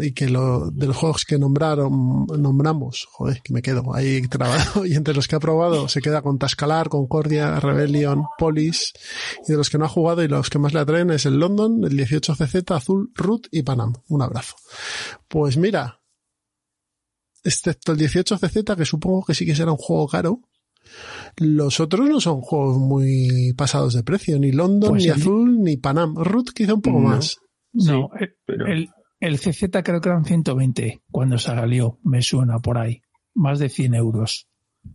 y 0.01 0.13
que 0.13 0.29
lo, 0.29 0.69
de 0.71 0.88
los 0.88 0.95
juegos 0.95 1.25
que 1.25 1.38
nombraron, 1.38 2.25
nombramos, 2.25 3.07
joder, 3.12 3.41
que 3.44 3.51
me 3.53 3.62
quedo 3.62 3.94
ahí 3.94 4.21
trabado, 4.29 4.85
y 4.85 4.94
entre 4.95 5.13
los 5.13 5.27
que 5.27 5.35
ha 5.35 5.39
probado 5.39 5.89
se 5.89 6.01
queda 6.01 6.21
con 6.21 6.38
Tascalar, 6.39 6.88
Concordia, 6.88 7.59
Rebellion, 7.59 8.23
Polis, 8.38 8.94
y 9.45 9.51
de 9.51 9.57
los 9.57 9.69
que 9.69 9.77
no 9.77 9.85
ha 9.85 9.89
jugado 9.89 10.23
y 10.23 10.27
los 10.29 10.50
que 10.50 10.59
más 10.59 10.73
le 10.73 10.79
atraen 10.79 11.09
es 11.11 11.25
el 11.25 11.38
London, 11.38 11.83
el 11.83 11.97
18CZ, 11.97 12.75
Azul, 12.75 13.11
Root 13.13 13.47
y 13.51 13.63
Panam. 13.63 13.94
Un 14.07 14.21
abrazo. 14.21 14.56
Pues 15.27 15.57
mira, 15.57 16.00
excepto 17.45 17.94
el 17.94 18.00
18CZ, 18.00 18.75
que 18.75 18.86
supongo 18.86 19.24
que 19.25 19.33
sí 19.33 19.45
que 19.45 19.56
será 19.56 19.71
un 19.71 19.77
juego 19.77 20.07
caro, 20.07 20.42
los 21.38 21.80
otros 21.80 22.07
no 22.09 22.19
son 22.21 22.42
juegos 22.42 22.77
muy 22.77 23.53
pasados 23.57 23.94
de 23.94 24.03
precio, 24.03 24.39
ni 24.39 24.51
London, 24.51 24.92
Pues 24.92 25.03
ni 25.03 25.09
el- 25.09 25.15
Azul, 25.15 25.62
ni 25.62 25.77
Panam. 25.77 26.15
Root 26.15 26.51
quizá 26.53 26.74
un 26.74 26.81
poco 26.81 27.00
No. 27.00 27.09
más. 27.09 27.38
No, 27.74 28.09
el, 28.19 28.36
pero- 28.45 28.68
el, 28.68 28.89
el 29.19 29.38
CZ 29.39 29.81
creo 29.83 30.00
que 30.01 30.09
eran 30.09 30.25
120 30.25 31.01
cuando 31.12 31.38
salió, 31.38 32.00
me 32.03 32.21
suena 32.21 32.59
por 32.59 32.77
ahí. 32.77 33.01
Más 33.33 33.59
de 33.59 33.69
100 33.69 33.95
euros. 33.95 34.47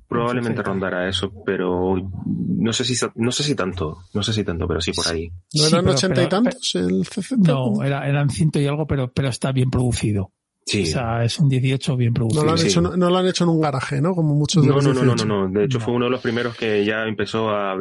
Probablemente 0.08 0.62
rondará 0.62 1.08
eso, 1.08 1.32
pero 1.44 1.97
no 2.25 2.73
sé 2.73 2.85
si 2.85 2.94
no 3.17 3.32
sé 3.32 3.43
si 3.43 3.55
tanto, 3.56 3.99
no 4.14 4.23
sé 4.23 4.32
si 4.32 4.44
tanto, 4.44 4.67
pero 4.69 4.81
sí 4.81 4.93
por 4.93 5.08
ahí. 5.08 5.29
¿No 5.29 5.35
Sí, 5.64 5.67
eran 5.67 5.85
pero- 5.85 5.97
ochenta 5.97 6.23
y 6.23 6.26
pero- 6.26 6.29
tantos 6.29 6.75
el 6.76 7.05
CZ? 7.06 7.32
No, 7.38 7.82
era, 7.82 8.08
eran 8.08 8.31
ciento 8.31 8.61
y 8.61 8.67
algo, 8.67 8.87
pero, 8.87 9.12
pero 9.12 9.29
está 9.29 9.50
bien 9.52 9.69
producido. 9.69 10.33
Sí. 10.71 10.83
O 10.83 10.87
sea, 10.87 11.25
es 11.25 11.39
un 11.41 11.49
18 11.49 11.97
bien 11.97 12.11
No 12.12 12.15
producido. 12.15 12.45
lo, 12.45 12.50
han 12.53 12.59
sí. 12.59 12.69
hecho, 12.69 12.81
no, 12.81 12.97
no 12.97 13.11
lo 13.11 13.17
han 13.19 13.27
hecho 13.27 13.45
en 13.45 13.50
un 13.50 13.61
garaje, 13.61 14.00
¿no? 14.00 14.15
Como 14.15 14.35
muchos 14.37 14.62
de 14.62 14.69
No, 14.69 14.77
los 14.77 14.85
no, 14.85 14.93
no, 14.95 15.00
no, 15.00 15.05
18. 15.15 15.27
no, 15.27 15.49
no. 15.49 15.59
De 15.61 15.65
hecho, 15.67 15.79
No. 15.79 15.85
fue 15.85 15.95
uno 15.95 16.05
de 16.05 16.11
los 16.12 16.21
primeros 16.21 16.57
que 16.57 16.85
ya 16.85 17.03
empezó 17.07 17.49
a, 17.50 17.73
a- 17.73 17.75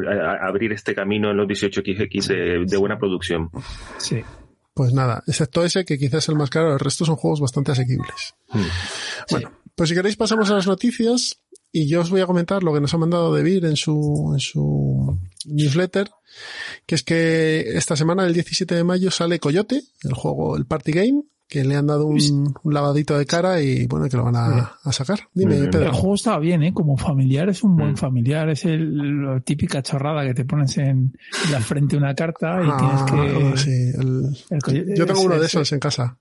a 0.43 0.47
abrir 0.47 0.71
este 0.71 0.95
camino 0.95 1.29
en 1.29 1.37
los 1.37 1.47
18XX 1.47 2.27
de, 2.27 2.65
de 2.65 2.77
buena 2.77 2.97
producción. 2.97 3.49
Sí. 3.97 4.21
Pues 4.73 4.93
nada, 4.93 5.23
excepto 5.27 5.63
ese 5.63 5.85
que 5.85 5.97
quizás 5.97 6.23
es 6.23 6.29
el 6.29 6.35
más 6.35 6.49
caro, 6.49 6.73
el 6.73 6.79
resto 6.79 7.05
son 7.05 7.15
juegos 7.17 7.41
bastante 7.41 7.73
asequibles. 7.73 8.33
Hmm. 8.49 8.61
Bueno, 9.29 9.51
pues 9.75 9.89
si 9.89 9.95
queréis 9.95 10.15
pasamos 10.15 10.49
a 10.49 10.55
las 10.55 10.67
noticias 10.67 11.41
y 11.71 11.87
yo 11.87 12.01
os 12.01 12.09
voy 12.09 12.21
a 12.21 12.25
comentar 12.25 12.63
lo 12.63 12.73
que 12.73 12.79
nos 12.81 12.93
ha 12.93 12.97
mandado 12.97 13.33
Debir 13.35 13.65
en 13.65 13.75
su, 13.75 14.31
en 14.33 14.39
su 14.39 15.19
newsletter, 15.45 16.09
que 16.87 16.95
es 16.95 17.03
que 17.03 17.77
esta 17.77 17.95
semana, 17.95 18.25
el 18.25 18.33
17 18.33 18.73
de 18.73 18.83
mayo, 18.83 19.11
sale 19.11 19.39
Coyote, 19.39 19.81
el 20.03 20.13
juego, 20.13 20.57
el 20.57 20.65
party 20.65 20.91
game, 20.93 21.23
que 21.49 21.63
le 21.63 21.75
han 21.75 21.87
dado 21.87 22.05
un, 22.05 22.53
un 22.63 22.73
lavadito 22.73 23.17
de 23.17 23.25
cara 23.25 23.59
y 23.59 23.87
bueno, 23.87 24.07
que 24.07 24.15
lo 24.15 24.23
van 24.23 24.35
a, 24.35 24.73
a 24.83 24.91
sacar. 24.93 25.19
Dime. 25.33 25.67
Pedro. 25.67 25.87
El 25.87 25.91
juego 25.93 26.13
estaba 26.13 26.37
bien, 26.37 26.61
¿eh? 26.61 26.71
Como 26.73 26.95
familiar, 26.95 27.49
es 27.49 27.63
un 27.63 27.75
buen 27.75 27.93
Mm. 27.93 27.97
familiar. 27.97 28.47
Es 28.49 28.65
el, 28.65 29.23
la 29.25 29.39
típica 29.39 29.81
chorrada 29.81 30.23
que 30.25 30.35
te 30.35 30.45
pones 30.45 30.77
en 30.77 31.11
la 31.51 31.59
frente 31.59 31.97
una 31.97 32.13
carta 32.13 32.59
y 32.63 32.67
Ah, 32.71 33.05
tienes 33.07 33.53
que... 33.53 33.57
sí, 33.57 33.71
el- 33.99 34.37
el 34.51 34.61
co- 34.61 34.71
yo 34.71 35.05
tengo 35.07 35.19
ese- 35.21 35.25
uno 35.27 35.39
de 35.39 35.45
esos 35.47 35.71
en 35.71 35.79
casa, 35.79 36.19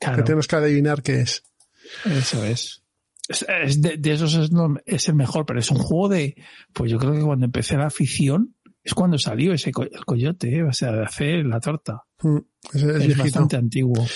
claro, 0.00 0.16
que 0.16 0.22
tienes 0.22 0.46
que 0.48 0.56
adivinar 0.56 1.02
qué 1.02 1.20
es. 1.20 1.42
Eso 2.06 2.42
es. 2.44 2.82
Es, 3.28 3.44
es 3.64 3.80
de, 3.82 3.96
de 3.98 4.12
esos 4.12 4.34
es, 4.34 4.50
no- 4.50 4.76
es 4.86 5.08
el 5.08 5.14
mejor, 5.14 5.44
pero 5.46 5.60
es 5.60 5.70
un 5.70 5.76
juego 5.78 6.08
de... 6.08 6.34
Pues 6.72 6.90
yo 6.90 6.98
creo 6.98 7.12
que 7.12 7.20
cuando 7.20 7.44
empecé 7.44 7.76
la 7.76 7.86
afición 7.86 8.56
es 8.82 8.94
cuando 8.94 9.18
salió 9.18 9.52
ese 9.52 9.72
co- 9.72 9.82
el 9.82 10.04
coyote, 10.04 10.56
¿eh? 10.56 10.62
o 10.62 10.72
sea, 10.72 10.92
de 10.92 11.04
hacer 11.04 11.44
la 11.46 11.60
torta. 11.60 12.02
Mm, 12.22 12.38
Es, 12.74 13.16
bastante 13.16 13.56
antiguo. 13.56 14.06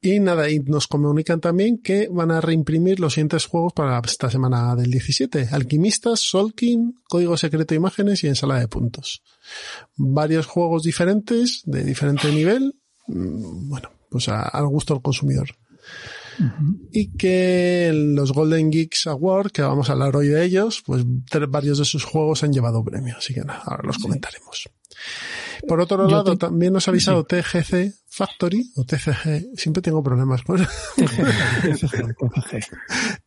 Y 0.00 0.20
nada, 0.20 0.48
y 0.50 0.60
nos 0.60 0.86
comunican 0.86 1.40
también 1.40 1.78
que 1.82 2.08
van 2.10 2.30
a 2.30 2.40
reimprimir 2.40 3.00
los 3.00 3.14
siguientes 3.14 3.46
juegos 3.46 3.72
para 3.72 4.00
esta 4.04 4.30
semana 4.30 4.74
del 4.76 4.90
17. 4.90 5.48
Alquimistas, 5.52 6.20
Solkin, 6.20 7.00
Código 7.08 7.36
Secreto 7.36 7.70
de 7.74 7.76
Imágenes 7.76 8.22
y 8.24 8.28
Ensalada 8.28 8.60
de 8.60 8.68
Puntos. 8.68 9.22
Varios 9.96 10.46
juegos 10.46 10.82
diferentes, 10.84 11.62
de 11.64 11.82
diferente 11.84 12.30
nivel. 12.32 12.74
Mm, 13.08 13.68
Bueno, 13.70 13.90
pues 14.10 14.28
a- 14.28 14.42
al 14.48 14.66
gusto 14.68 14.94
del 14.94 15.02
consumidor. 15.02 15.48
Y 16.92 17.16
que 17.16 17.90
los 17.94 18.32
Golden 18.32 18.70
Geeks 18.70 19.06
Award, 19.06 19.52
que 19.52 19.62
vamos 19.62 19.88
a 19.88 19.92
hablar 19.92 20.16
hoy 20.16 20.28
de 20.28 20.44
ellos, 20.44 20.82
pues 20.84 21.04
varios 21.48 21.78
de 21.78 21.84
sus 21.84 22.04
juegos 22.04 22.42
han 22.42 22.52
llevado 22.52 22.84
premio, 22.84 23.16
así 23.16 23.34
que 23.34 23.40
nada, 23.40 23.62
ahora 23.64 23.84
los 23.84 23.98
comentaremos. 23.98 24.68
Por 25.66 25.80
otro 25.80 26.08
lado, 26.08 26.36
también 26.36 26.72
nos 26.72 26.86
ha 26.86 26.90
avisado 26.90 27.24
TGC 27.24 27.94
Factory, 28.06 28.72
o 28.76 28.84
TCG, 28.84 29.56
siempre 29.56 29.82
tengo 29.82 30.02
problemas 30.02 30.42
con 30.44 30.64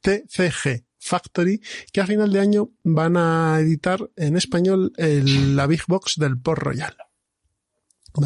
TCG 0.01 0.85
Factory, 0.97 1.61
que 1.91 2.01
a 2.01 2.07
final 2.07 2.31
de 2.31 2.39
año 2.39 2.69
van 2.83 3.17
a 3.17 3.59
editar 3.59 4.09
en 4.15 4.35
español 4.35 4.93
el, 4.97 5.55
la 5.55 5.67
Big 5.67 5.81
Box 5.87 6.15
del 6.17 6.39
Port 6.39 6.61
Royal. 6.61 6.95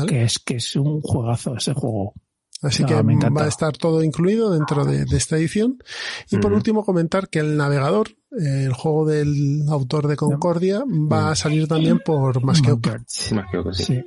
Que 0.08 0.24
es 0.24 0.40
que 0.40 0.56
es 0.56 0.76
un 0.76 1.02
juegazo 1.02 1.56
ese 1.56 1.74
juego. 1.74 2.14
Así 2.64 2.86
que 2.86 2.96
va 2.96 3.44
a 3.44 3.48
estar 3.48 3.78
todo 3.78 4.04
incluido 4.04 4.52
dentro 4.52 4.86
de, 4.86 5.04
esta 5.16 5.38
edición. 5.38 5.78
Y 6.32 6.38
por 6.38 6.54
último 6.54 6.86
comentar 6.86 7.30
que 7.30 7.40
el 7.40 7.58
navegador, 7.58 8.10
el 8.32 8.74
juego 8.74 9.06
del 9.06 9.64
autor 9.70 10.08
de 10.08 10.16
Concordia, 10.16 10.84
va 10.88 11.32
a 11.32 11.36
salir 11.36 11.68
también 11.68 12.00
por 12.00 12.44
Masqueoka. 12.44 13.04
Sí. 13.72 14.02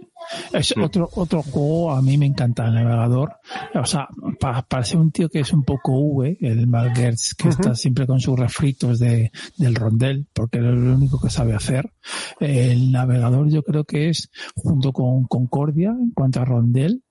Es 0.53 0.75
otro, 0.77 1.09
otro 1.15 1.43
juego, 1.43 1.93
a 1.93 2.03
mí 2.03 2.19
me 2.19 2.27
encanta 2.27 2.67
el 2.67 2.75
navegador. 2.75 3.35
O 3.75 3.85
sea, 3.85 4.09
para, 4.41 4.85
ser 4.85 4.99
un 4.99 5.13
tío 5.13 5.29
que 5.29 5.41
es 5.41 5.53
un 5.53 5.63
poco 5.63 5.93
V, 5.99 6.39
el 6.41 6.67
Malgertz, 6.67 7.35
que 7.35 7.51
está 7.51 7.75
siempre 7.75 8.07
con 8.07 8.21
sus 8.21 8.39
refritos 8.39 8.99
de, 8.99 9.31
del 9.59 9.75
rondel, 9.75 10.27
porque 10.33 10.59
es 10.59 10.65
lo 10.65 10.95
único 10.95 11.21
que 11.21 11.31
sabe 11.31 11.55
hacer. 11.55 11.93
El 12.41 12.91
navegador 12.91 13.49
yo 13.51 13.63
creo 13.63 13.85
que 13.85 14.09
es, 14.09 14.31
junto 14.55 14.93
con 14.93 15.25
Concordia, 15.27 15.91
en 15.91 16.11
cuanto 16.13 16.41
a 16.41 16.45
rondel, 16.45 17.03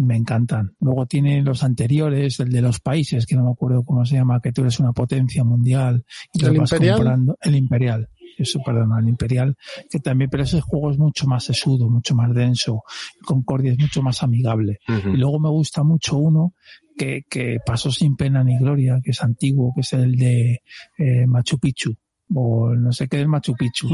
me 0.00 0.16
encantan. 0.16 0.74
Luego 0.80 1.06
tiene 1.06 1.42
los 1.42 1.62
anteriores, 1.62 2.40
el 2.40 2.50
de 2.50 2.62
los 2.62 2.80
países, 2.80 3.26
que 3.26 3.36
no 3.36 3.44
me 3.44 3.50
acuerdo 3.50 3.84
cómo 3.84 4.04
se 4.04 4.16
llama, 4.16 4.40
que 4.40 4.52
tú 4.52 4.62
eres 4.62 4.80
una 4.80 4.92
potencia 4.92 5.44
mundial 5.44 6.04
y 6.32 6.44
¿El 6.44 6.58
vas 6.58 6.72
imperial? 6.72 6.96
comprando. 6.96 7.38
El 7.40 7.56
Imperial. 7.56 8.08
Eso, 8.38 8.60
perdón, 8.64 8.90
el 8.98 9.08
Imperial, 9.08 9.56
que 9.90 9.98
también, 9.98 10.28
pero 10.28 10.42
ese 10.42 10.60
juego 10.60 10.90
es 10.90 10.98
mucho 10.98 11.26
más 11.26 11.44
sesudo, 11.44 11.88
mucho 11.88 12.14
más 12.14 12.34
denso. 12.34 12.82
Concordia 13.24 13.72
es 13.72 13.78
mucho 13.78 14.02
más 14.02 14.22
amigable. 14.22 14.78
Y 14.86 15.16
luego 15.16 15.38
me 15.40 15.48
gusta 15.48 15.82
mucho 15.82 16.18
uno 16.18 16.54
que, 16.98 17.22
que 17.30 17.58
pasó 17.64 17.90
sin 17.90 18.14
pena 18.16 18.44
ni 18.44 18.58
gloria, 18.58 19.00
que 19.02 19.12
es 19.12 19.22
antiguo, 19.22 19.72
que 19.74 19.80
es 19.80 19.92
el 19.94 20.16
de 20.16 20.62
eh, 20.98 21.26
Machu 21.26 21.58
Picchu 21.58 21.94
o 22.34 22.74
no 22.74 22.92
sé 22.92 23.08
qué 23.08 23.18
del 23.18 23.28
Machu 23.28 23.54
Picchu, 23.54 23.88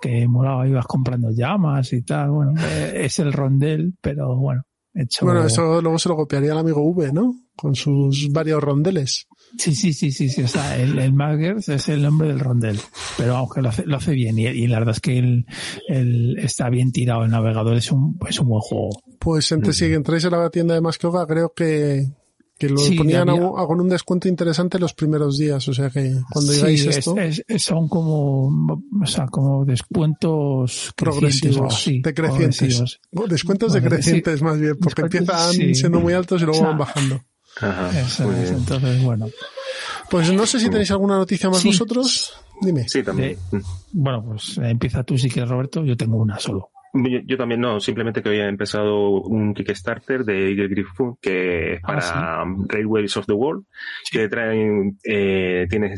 que 0.00 0.26
molaba, 0.26 0.66
ibas 0.66 0.86
comprando 0.86 1.30
llamas 1.30 1.92
y 1.92 2.02
tal, 2.02 2.30
bueno, 2.30 2.52
eh, 2.58 3.04
es 3.04 3.18
el 3.18 3.32
rondel, 3.32 3.94
pero 4.00 4.36
bueno, 4.36 4.62
bueno, 5.22 5.44
eso 5.44 5.82
luego 5.82 5.98
se 5.98 6.08
lo 6.08 6.16
copiaría 6.16 6.52
el 6.52 6.58
amigo 6.58 6.82
V, 6.82 7.12
¿no? 7.12 7.34
Con 7.56 7.74
sus 7.74 8.30
varios 8.30 8.62
rondeles. 8.62 9.26
Sí, 9.58 9.74
sí, 9.74 9.92
sí, 9.92 10.12
sí, 10.12 10.28
sí. 10.28 10.42
O 10.42 10.48
sea, 10.48 10.76
el, 10.76 10.98
el 10.98 11.12
Maggers 11.12 11.68
es 11.68 11.88
el 11.88 12.02
nombre 12.02 12.28
del 12.28 12.40
rondel. 12.40 12.78
Pero 13.16 13.36
aunque 13.36 13.60
lo 13.60 13.68
hace, 13.68 13.84
lo 13.86 13.96
hace 13.96 14.12
bien. 14.12 14.38
Y, 14.38 14.66
la 14.66 14.78
verdad 14.78 14.94
es 14.94 15.00
que 15.00 15.18
el, 15.18 16.38
está 16.38 16.68
bien 16.70 16.92
tirado. 16.92 17.24
El 17.24 17.30
navegador 17.30 17.76
es 17.76 17.90
un, 17.90 18.18
es 18.28 18.38
un 18.40 18.48
buen 18.48 18.60
juego. 18.60 18.90
Pues 19.18 19.50
entre, 19.52 19.72
si 19.72 19.86
entráis 19.86 20.24
a 20.24 20.30
la 20.30 20.50
tienda 20.50 20.74
de 20.74 20.80
Mascoga, 20.80 21.26
creo 21.26 21.52
que, 21.54 22.06
que 22.58 22.68
lo 22.68 22.80
ponían 22.96 23.26
con 23.26 23.80
un 23.80 23.88
descuento 23.88 24.28
interesante 24.28 24.78
los 24.78 24.94
primeros 24.94 25.38
días, 25.38 25.66
o 25.66 25.74
sea 25.74 25.90
que 25.90 26.14
cuando 26.30 26.52
digáis 26.52 26.86
esto... 26.86 27.14
son 27.58 27.88
como, 27.88 28.80
o 29.02 29.06
sea, 29.06 29.26
como 29.26 29.64
descuentos 29.64 30.92
progresivos, 30.96 31.90
decrecientes. 32.02 33.00
descuentos 33.28 33.72
decrecientes 33.72 34.40
más 34.42 34.60
bien, 34.60 34.76
porque 34.78 35.02
empiezan 35.02 35.52
siendo 35.74 36.00
muy 36.00 36.12
altos 36.12 36.42
y 36.42 36.44
luego 36.44 36.62
van 36.62 36.78
bajando. 36.78 37.20
entonces, 37.60 39.02
bueno. 39.02 39.28
Pues 40.10 40.32
no 40.32 40.46
sé 40.46 40.60
si 40.60 40.70
tenéis 40.70 40.90
alguna 40.90 41.16
noticia 41.16 41.50
más 41.50 41.64
vosotros. 41.64 42.34
Dime. 42.60 42.88
Sí, 42.88 43.02
también. 43.02 43.36
bueno, 43.92 44.24
pues 44.24 44.58
empieza 44.58 45.02
tú 45.02 45.18
si 45.18 45.28
quieres, 45.28 45.50
Roberto. 45.50 45.84
Yo 45.84 45.96
tengo 45.96 46.18
una 46.18 46.38
solo. 46.38 46.70
Yo, 47.26 47.36
también 47.36 47.60
no, 47.60 47.80
simplemente 47.80 48.22
que 48.22 48.28
había 48.28 48.48
empezado 48.48 49.20
un 49.22 49.52
Kickstarter 49.52 50.24
de 50.24 50.50
Eagle 50.50 50.68
Griffon 50.68 51.16
que 51.20 51.74
es 51.74 51.80
ah, 51.82 51.86
para 51.86 52.44
Railways 52.68 53.16
of 53.16 53.26
the 53.26 53.32
World, 53.32 53.64
que 54.12 54.28
traen, 54.28 54.96
eh, 55.02 55.66
tiene 55.68 55.96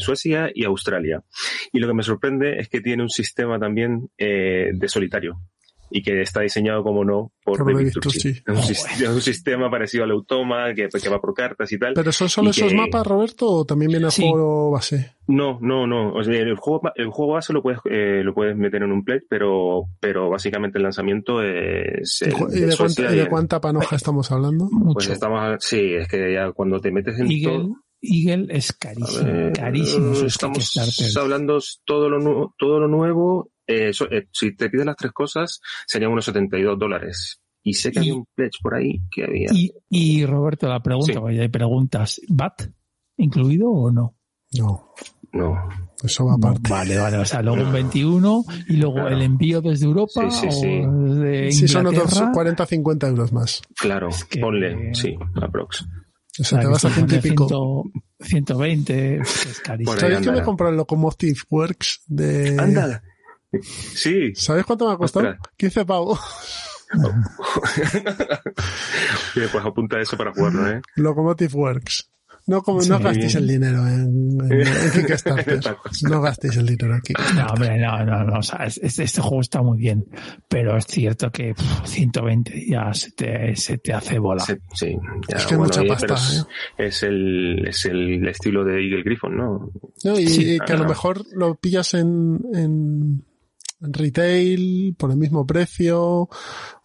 Suecia 0.00 0.50
y 0.52 0.64
Australia. 0.64 1.22
Y 1.72 1.78
lo 1.78 1.86
que 1.86 1.94
me 1.94 2.02
sorprende 2.02 2.58
es 2.58 2.68
que 2.68 2.80
tiene 2.80 3.04
un 3.04 3.10
sistema 3.10 3.58
también 3.58 4.08
eh, 4.18 4.70
de 4.74 4.88
solitario 4.88 5.40
y 5.90 6.02
que 6.02 6.22
está 6.22 6.40
diseñado, 6.40 6.82
como 6.82 7.04
no, 7.04 7.32
por 7.44 7.64
David. 7.64 7.88
Es 7.88 9.08
un, 9.08 9.20
sistema 9.20 9.70
parecido 9.70 10.04
al 10.04 10.10
Automa, 10.10 10.74
que, 10.74 10.88
que, 10.88 11.08
va 11.08 11.20
por 11.20 11.34
cartas 11.34 11.70
y 11.72 11.78
tal. 11.78 11.94
¿Pero 11.94 12.12
son 12.12 12.28
solo 12.28 12.50
esos 12.50 12.72
mapas, 12.74 13.06
Roberto, 13.06 13.48
o 13.48 13.64
también 13.64 13.90
viene 13.90 14.06
el 14.06 14.12
juego 14.12 14.70
base? 14.70 15.14
No, 15.26 15.58
no, 15.60 15.86
no. 15.86 16.12
O 16.12 16.22
sea, 16.24 16.34
el 16.34 16.56
juego, 16.56 16.82
el 16.94 17.08
juego 17.08 17.32
base 17.34 17.52
lo 17.52 17.62
puedes, 17.62 17.80
eh, 17.90 18.22
lo 18.22 18.34
puedes 18.34 18.56
meter 18.56 18.82
en 18.82 18.92
un 18.92 19.04
play, 19.04 19.20
pero, 19.28 19.84
pero 20.00 20.30
básicamente 20.30 20.78
el 20.78 20.84
lanzamiento 20.84 21.42
es... 21.42 22.22
¿Y, 22.22 22.60
de, 22.60 22.76
cuánta, 22.76 23.14
¿y 23.14 23.18
de 23.18 23.28
cuánta 23.28 23.60
panoja 23.60 23.96
estamos 23.96 24.30
hablando? 24.32 24.68
Pues 24.92 25.08
estamos, 25.08 25.56
sí, 25.60 25.94
es 25.94 26.08
que 26.08 26.32
ya 26.32 26.52
cuando 26.52 26.80
te 26.80 26.90
metes 26.90 27.18
en 27.18 27.42
todo... 27.42 27.76
Eagle 28.06 28.46
es 28.50 28.72
carísimo, 28.72 29.50
carísimo. 29.54 30.12
Estamos 30.12 31.16
hablando 31.16 31.58
todo 31.86 32.10
lo, 32.10 32.54
todo 32.58 32.80
lo 32.80 32.88
nuevo 32.88 33.50
eh, 33.66 33.92
eh, 34.10 34.28
si 34.32 34.54
te 34.54 34.70
pides 34.70 34.86
las 34.86 34.96
tres 34.96 35.12
cosas, 35.12 35.60
serían 35.86 36.12
unos 36.12 36.24
72 36.24 36.78
dólares. 36.78 37.40
Y 37.62 37.72
sé 37.72 37.90
que 37.92 38.00
hay 38.00 38.10
un 38.10 38.26
pledge 38.34 38.58
por 38.62 38.74
ahí 38.74 39.00
que 39.10 39.24
había. 39.24 39.48
Y, 39.52 39.72
y 39.88 40.26
Roberto, 40.26 40.68
la 40.68 40.82
pregunta, 40.82 41.18
vaya, 41.20 41.42
hay 41.42 41.48
preguntas. 41.48 42.20
¿VAT 42.28 42.68
incluido 43.16 43.70
o 43.70 43.90
no? 43.90 44.16
No. 44.58 44.92
No. 45.32 45.68
Eso 46.02 46.26
va 46.26 46.34
aparte. 46.34 46.68
vale, 46.68 46.98
vale. 46.98 47.16
O 47.16 47.24
sea, 47.24 47.42
luego 47.42 47.62
un 47.62 47.72
21 47.72 48.44
y 48.68 48.76
luego 48.76 49.08
el 49.08 49.22
envío 49.22 49.62
desde 49.62 49.86
Europa 49.86 50.30
sí, 50.30 50.46
sí, 50.50 50.60
sí. 50.60 50.82
o 50.84 50.92
desde 50.92 51.52
Sí, 51.52 51.68
son 51.68 51.86
otros 51.86 52.22
40, 52.32 52.66
50 52.66 53.08
euros 53.08 53.32
más. 53.32 53.62
Claro, 53.76 54.10
ponle, 54.40 54.94
sí, 54.94 55.16
aprox. 55.42 55.86
O 56.38 56.44
sea, 56.44 56.60
te 56.60 56.66
vas 56.66 56.84
a 56.84 56.90
ciento 56.90 57.16
y 57.16 57.20
pico. 57.20 57.84
120, 58.20 59.16
es 59.16 59.60
carísimo. 59.64 59.96
¿Sabéis 59.96 60.20
que 60.20 60.32
me 60.32 60.42
compré 60.42 60.68
el 60.68 60.76
Locomotive 60.76 61.38
Works 61.50 62.02
de... 62.06 62.56
Anda 62.58 63.02
Sí. 63.62 64.34
¿Sabes 64.34 64.64
cuánto 64.64 64.88
me 64.88 64.94
ha 64.94 64.96
costado? 64.96 65.36
15 65.56 65.84
pavos. 65.84 66.18
pues 69.34 69.64
apunta 69.64 70.00
eso 70.00 70.16
para 70.16 70.32
jugarlo, 70.32 70.68
¿eh? 70.68 70.82
Locomotive 70.96 71.54
Works. 71.54 72.10
No, 72.46 72.62
como, 72.62 72.82
no 72.82 72.98
gastéis 73.00 73.34
el 73.36 73.48
dinero 73.48 73.86
en, 73.86 74.38
Kickstarter. 74.92 75.60
no 76.10 76.20
gastéis 76.20 76.56
el 76.58 76.66
dinero 76.66 76.94
aquí. 76.94 77.14
No, 77.34 77.46
hombre, 77.46 77.78
no, 77.78 78.04
no, 78.04 78.24
no. 78.24 78.38
O 78.38 78.42
sea, 78.42 78.66
este, 78.66 79.20
juego 79.20 79.40
está 79.40 79.62
muy 79.62 79.78
bien, 79.78 80.04
pero 80.48 80.76
es 80.76 80.86
cierto 80.86 81.30
que 81.30 81.54
120 81.84 82.66
ya 82.68 82.92
se 82.92 83.12
te, 83.12 83.56
se 83.56 83.78
te 83.78 83.94
hace 83.94 84.18
bola. 84.18 84.44
Sí, 84.44 84.96
es 85.28 85.46
que 85.46 85.56
mucha 85.56 85.82
pasta. 85.84 86.14
¿eh? 86.14 86.86
Es, 86.86 87.02
el, 87.02 87.66
es 87.66 87.86
el 87.86 88.26
estilo 88.28 88.64
de 88.64 88.74
Eagle 88.74 89.02
Griffon, 89.02 89.36
¿no? 89.36 89.70
No, 90.04 90.18
y, 90.18 90.58
que 90.58 90.72
a 90.72 90.76
lo 90.76 90.86
mejor 90.86 91.22
lo 91.32 91.54
pillas 91.54 91.94
en, 91.94 92.40
en 92.52 93.24
retail 93.80 94.94
por 94.98 95.10
el 95.10 95.16
mismo 95.16 95.46
precio 95.46 96.28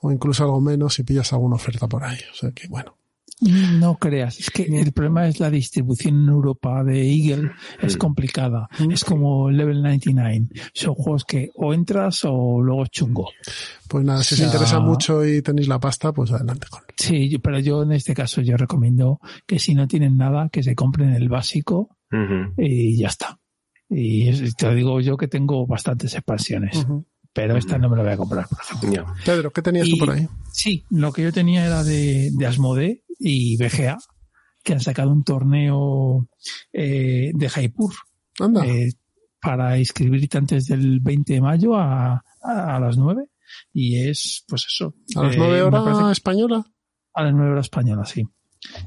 o 0.02 0.12
incluso 0.12 0.44
algo 0.44 0.62
menos 0.62 0.94
si 0.96 1.04
pillas 1.04 1.34
alguna 1.34 1.56
oferta 1.56 1.88
por 1.88 2.04
ahí. 2.04 2.20
O 2.32 2.36
sea 2.36 2.52
que 2.52 2.68
bueno. 2.68 2.96
No 3.42 3.98
creas, 3.98 4.38
es 4.38 4.50
que 4.50 4.64
el 4.64 4.92
problema 4.92 5.26
es 5.28 5.40
la 5.40 5.50
distribución 5.50 6.24
en 6.24 6.30
Europa 6.30 6.84
de 6.84 7.10
Eagle 7.10 7.52
es 7.82 7.96
complicada. 7.96 8.68
Es 8.92 9.06
como 9.06 9.50
Level 9.50 9.82
99. 9.82 10.50
Son 10.74 10.94
juegos 10.94 11.24
que 11.24 11.50
o 11.56 11.74
entras 11.74 12.26
o 12.26 12.62
luego 12.62 12.86
chungo. 12.88 13.30
Pues 13.88 14.04
nada, 14.04 14.24
si 14.24 14.36
os 14.36 14.42
interesa 14.42 14.82
mucho 14.82 15.26
y 15.26 15.42
tenéis 15.42 15.70
la 15.70 15.80
pasta, 15.80 16.12
pues 16.12 16.32
adelante 16.32 16.68
con. 16.70 16.82
Sí, 16.98 17.38
pero 17.42 17.60
yo 17.60 17.84
en 17.84 17.94
este 17.94 18.14
caso 18.14 18.42
yo 18.42 18.58
recomiendo 18.58 19.22
que 19.48 19.58
si 19.58 19.74
no 19.74 19.88
tienen 19.88 20.18
nada, 20.18 20.50
que 20.50 20.62
se 20.62 20.76
compren 20.76 21.14
el 21.14 21.30
básico 21.30 21.96
y 22.58 22.98
ya 22.98 23.08
está. 23.08 23.39
Y 23.90 24.54
te 24.54 24.76
digo 24.76 25.02
yo 25.02 25.18
que 25.18 25.28
tengo 25.28 25.66
bastantes 25.66 26.14
expansiones. 26.14 26.86
Pero 27.34 27.58
esta 27.58 27.78
no 27.78 27.90
me 27.90 27.98
la 27.98 28.04
voy 28.04 28.12
a 28.12 28.18
comprar, 28.18 28.48
por 28.48 28.60
ejemplo. 28.60 29.14
Pedro, 29.26 29.52
¿qué 29.52 29.62
tenías 29.62 29.90
tú 29.90 29.98
por 29.98 30.12
ahí? 30.12 30.28
Sí, 30.52 30.86
lo 30.90 31.12
que 31.12 31.24
yo 31.24 31.32
tenía 31.32 31.66
era 31.66 31.84
de, 31.84 32.32
de 32.34 32.46
Asmode 32.46 33.04
y 33.20 33.58
BGA, 33.58 33.98
que 34.64 34.74
han 34.74 34.80
sacado 34.80 35.12
un 35.12 35.24
torneo 35.24 36.28
eh, 36.72 37.32
de 37.34 37.50
Jaipur. 37.50 37.94
Eh, 38.66 38.92
para 39.42 39.78
inscribirte 39.78 40.38
antes 40.38 40.66
del 40.68 41.00
20 41.00 41.34
de 41.34 41.42
mayo 41.42 41.76
a, 41.76 42.24
a, 42.42 42.80
las 42.80 42.98
9. 42.98 43.24
Y 43.74 43.98
es, 43.98 44.44
pues 44.48 44.66
eso. 44.68 44.96
¿A 45.16 45.24
las 45.24 45.38
9 45.38 45.58
eh, 45.58 45.62
horas 45.62 46.12
española? 46.12 46.66
A 47.14 47.24
las 47.24 47.34
9 47.34 47.52
horas 47.52 47.66
española, 47.66 48.06
sí 48.06 48.24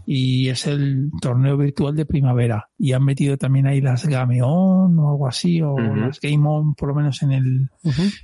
y 0.07 0.49
es 0.49 0.67
el 0.67 1.11
torneo 1.21 1.57
virtual 1.57 1.97
de 1.97 2.07
primavera 2.07 2.69
y 2.79 2.93
han 2.93 3.05
metido 3.05 3.37
también 3.38 3.67
ahí 3.67 3.81
las 3.81 4.07
Game 4.07 4.43
On 4.43 4.99
o 4.99 5.11
algo 5.11 5.26
así 5.26 5.61
o 5.62 5.79
las 5.79 6.21
Game 6.21 6.47
On 6.47 6.75
por 6.75 6.88
lo 6.88 6.95
menos 6.95 7.23
en 7.23 7.33
el, 7.33 7.71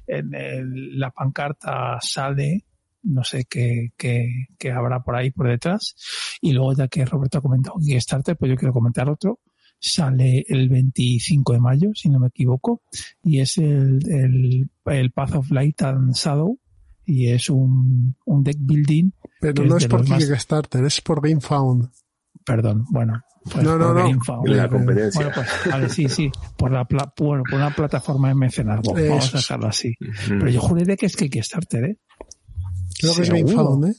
en 0.07 0.35
el 0.35 0.99
la 0.99 1.11
pancarta 1.11 1.99
sale 2.01 2.65
no 3.03 3.25
sé 3.25 3.45
qué, 3.49 3.93
qué, 3.97 4.47
qué, 4.59 4.71
habrá 4.71 5.01
por 5.03 5.17
ahí 5.17 5.31
por 5.31 5.49
detrás. 5.49 5.95
Y 6.41 6.53
luego, 6.53 6.75
ya 6.75 6.89
que 6.89 7.05
Roberto 7.05 7.39
ha 7.39 7.43
comentado 7.43 7.77
Kickstarter, 7.79 8.37
pues 8.37 8.51
yo 8.51 8.57
quiero 8.57 8.75
comentar 8.75 9.09
otro. 9.09 9.41
Sale 9.81 10.45
el 10.49 10.69
25 10.69 11.53
de 11.53 11.61
mayo, 11.61 11.91
si 11.95 12.09
no 12.09 12.19
me 12.19 12.29
equivoco, 12.29 12.83
y 13.23 13.39
es 13.39 13.59
el, 13.59 14.01
el, 14.11 14.69
el 14.87 15.13
Path 15.13 15.37
of 15.37 15.51
Light 15.53 15.81
and 15.83 16.15
Shadow, 16.15 16.59
y 17.09 17.31
es 17.31 17.49
un, 17.49 18.15
un 18.27 18.45
deck 18.45 18.59
building. 18.61 19.11
Pero 19.41 19.65
no 19.65 19.79
es, 19.79 19.87
por 19.87 20.05
Kickstarter, 20.05 20.85
es 20.85 21.01
por 21.01 21.27
GameFound. 21.27 21.89
Perdón, 22.45 22.85
bueno, 22.91 23.23
pues 23.45 23.65
no, 23.65 23.79
no, 23.79 23.95
no. 23.95 24.45
La 24.45 24.69
competencia. 24.69 25.25
Bueno, 25.25 25.33
pues, 25.35 25.73
vale, 25.73 25.89
sí, 25.89 26.09
sí. 26.09 26.31
Por 26.57 26.71
la 26.71 26.87
bueno, 27.17 27.43
por 27.49 27.55
una 27.55 27.75
plataforma 27.75 28.29
de 28.29 28.35
mecenazgo. 28.35 28.93
Vamos 28.93 29.35
a 29.35 29.39
dejarlo 29.39 29.69
así. 29.69 29.95
Pero 30.29 30.49
yo 30.51 30.61
juré 30.61 30.97
que 30.97 31.07
es 31.07 31.17
Kickstarter, 31.17 31.85
¿eh? 31.85 31.99
Creo 33.01 33.15
que 33.15 33.23
es 33.23 33.31
GameFound, 33.31 33.87
¿eh? 33.87 33.95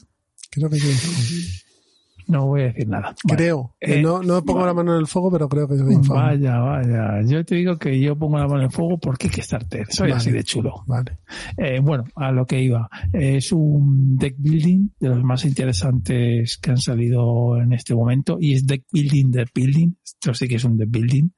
Creo 0.50 0.70
que 0.70 0.76
es 0.76 0.82
GameFound. 0.84 1.69
No 2.30 2.46
voy 2.46 2.62
a 2.62 2.64
decir 2.66 2.88
nada. 2.88 3.14
Creo. 3.26 3.74
Eh, 3.80 4.00
no, 4.00 4.22
no 4.22 4.44
pongo 4.44 4.64
la 4.64 4.72
mano 4.72 4.94
en 4.94 5.00
el 5.00 5.06
fuego, 5.06 5.30
pero 5.32 5.48
creo 5.48 5.66
que 5.66 5.74
es 5.74 5.82
GameFound. 5.82 6.08
Vaya, 6.08 6.58
vaya. 6.58 7.22
Yo 7.26 7.44
te 7.44 7.56
digo 7.56 7.76
que 7.76 7.98
yo 7.98 8.16
pongo 8.16 8.38
la 8.38 8.46
mano 8.46 8.60
en 8.60 8.66
el 8.66 8.70
fuego 8.70 8.98
porque 8.98 9.28
Kickstarter. 9.28 9.86
Soy 9.90 10.12
así 10.12 10.30
de 10.30 10.44
chulo. 10.44 10.84
Vale. 10.86 11.18
Eh, 11.56 11.80
bueno, 11.80 12.04
a 12.14 12.30
lo 12.30 12.46
que 12.46 12.62
iba. 12.62 12.88
Es 13.12 13.50
un 13.52 14.16
deck 14.16 14.36
building 14.38 14.90
de 15.00 15.08
los 15.08 15.22
más 15.24 15.44
interesantes 15.44 16.58
que 16.58 16.70
han 16.70 16.78
salido 16.78 17.60
en 17.60 17.72
este 17.72 17.94
momento 17.94 18.38
y 18.40 18.54
es 18.54 18.66
deck 18.66 18.84
building 18.92 19.30
de 19.30 19.46
building. 19.52 19.94
Esto 20.04 20.32
sí 20.34 20.46
que 20.46 20.56
es 20.56 20.64
un 20.64 20.76
deck 20.76 20.90
building. 20.90 21.30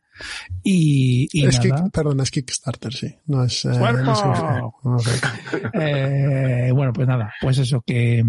Y, 0.63 1.29
y 1.33 1.47
es 1.47 1.65
nada. 1.65 1.89
perdón, 1.89 2.21
es 2.21 2.31
Kickstarter, 2.31 2.93
sí. 2.93 3.15
No 3.27 3.45
es. 3.45 3.65
Eh, 3.65 3.71
no 3.71 4.97
es 4.99 5.23
eh, 5.75 6.71
bueno, 6.75 6.93
pues 6.93 7.09
nada, 7.09 7.33
pues 7.41 7.59
eso 7.59 7.83
que 7.85 8.23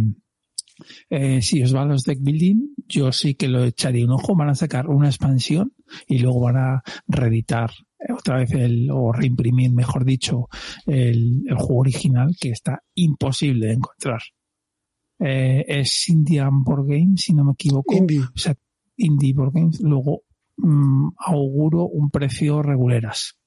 eh, 1.10 1.42
si 1.42 1.64
os 1.64 1.76
va 1.76 1.86
los 1.86 2.04
deck 2.04 2.20
building, 2.22 2.74
yo 2.88 3.12
sí 3.12 3.36
que 3.36 3.48
lo 3.48 3.64
echaría 3.64 4.06
un 4.06 4.12
ojo. 4.12 4.36
Van 4.36 4.50
a 4.50 4.56
sacar 4.56 4.90
una 4.90 5.08
expansión 5.08 5.74
y 6.08 6.20
luego 6.20 6.42
van 6.42 6.58
a 6.58 6.84
reeditar 7.08 7.72
otra 8.16 8.38
vez 8.38 8.52
el, 8.52 8.90
o 8.92 9.12
reimprimir, 9.12 9.72
mejor 9.72 10.06
dicho, 10.06 10.50
el, 10.86 11.44
el 11.48 11.56
juego 11.56 11.82
original 11.82 12.36
que 12.40 12.50
está 12.50 12.84
imposible 12.96 13.68
de 13.68 13.74
encontrar. 13.74 14.22
Eh, 15.20 15.64
es 15.68 16.10
Indian 16.10 16.64
Board 16.64 16.86
Games, 16.88 17.22
si 17.22 17.34
no 17.34 17.46
me 17.46 17.54
equivoco. 17.54 17.96
Indie. 17.96 18.20
O 18.20 18.38
sea, 18.38 18.56
Indie 18.98 19.34
Board 19.34 19.54
Games. 19.54 19.80
Luego 19.80 20.24
mmm, 20.58 21.10
auguro 21.18 21.86
un 21.86 22.10
precio 22.10 22.62
reguleras. 22.62 23.38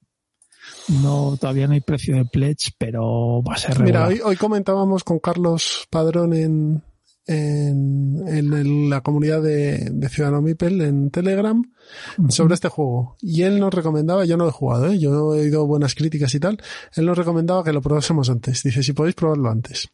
No, 1.03 1.37
todavía 1.37 1.67
no 1.67 1.75
hay 1.75 1.81
precio 1.81 2.17
de 2.17 2.25
pledge, 2.25 2.73
pero 2.77 3.43
va 3.43 3.55
a 3.55 3.59
ser 3.59 3.79
regular. 3.79 4.09
Mira, 4.09 4.25
hoy, 4.25 4.31
hoy 4.33 4.37
comentábamos 4.37 5.05
con 5.05 5.19
Carlos 5.21 5.87
Padrón 5.91 6.33
en, 6.35 6.83
en, 7.27 8.23
en 8.29 8.89
la 8.91 9.01
comunidad 9.01 9.43
de, 9.43 9.89
de 9.93 10.09
Ciudadano 10.09 10.43
Mipel 10.43 10.81
en 10.81 11.11
Telegram 11.11 11.59
uh 11.59 12.23
-huh. 12.23 12.31
sobre 12.31 12.55
este 12.55 12.69
juego. 12.69 13.17
Y 13.21 13.43
él 13.43 13.59
nos 13.59 13.75
recomendaba, 13.75 14.25
yo 14.25 14.37
no 14.37 14.45
lo 14.45 14.51
he 14.51 14.53
jugado, 14.53 14.87
¿eh? 14.87 14.99
yo 14.99 15.35
he 15.35 15.41
oído 15.43 15.67
buenas 15.67 15.95
críticas 15.95 16.35
y 16.35 16.41
tal, 16.41 16.61
él 16.95 17.05
nos 17.07 17.19
recomendaba 17.19 17.65
que 17.65 17.73
lo 17.73 17.83
probásemos 17.83 18.31
antes. 18.31 18.63
Dice, 18.63 18.83
si 18.83 18.93
podéis 18.93 19.15
probarlo 19.17 19.51
antes. 19.51 19.89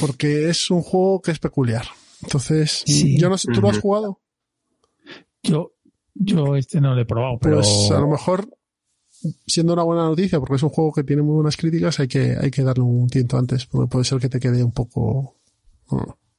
Porque 0.00 0.48
es 0.48 0.70
un 0.70 0.82
juego 0.82 1.20
que 1.22 1.30
es 1.30 1.38
peculiar. 1.38 1.84
Entonces, 2.22 2.82
Sí. 2.84 3.16
yo 3.18 3.28
no 3.28 3.38
sé, 3.38 3.52
¿tú 3.52 3.60
lo 3.60 3.68
has 3.70 3.78
jugado? 3.78 4.20
Yo, 5.44 5.72
yo 6.14 6.56
este 6.56 6.80
no 6.80 6.94
lo 6.94 7.00
he 7.00 7.04
probado, 7.06 7.38
pero 7.40 7.56
Pues 7.56 7.90
a 7.92 8.00
lo 8.00 8.08
mejor, 8.08 8.48
siendo 9.46 9.72
una 9.74 9.84
buena 9.84 10.02
noticia, 10.02 10.40
porque 10.40 10.56
es 10.56 10.62
un 10.64 10.70
juego 10.70 10.92
que 10.92 11.04
tiene 11.04 11.22
muy 11.22 11.34
buenas 11.36 11.56
críticas, 11.56 12.00
hay 12.00 12.08
que, 12.08 12.36
hay 12.40 12.50
que 12.50 12.64
darle 12.64 12.82
un 12.82 13.08
tiento 13.08 13.36
antes, 13.38 13.66
porque 13.66 13.88
puede 13.88 14.04
ser 14.04 14.18
que 14.18 14.28
te 14.28 14.40
quede 14.40 14.64
un 14.64 14.72
poco... 14.72 15.36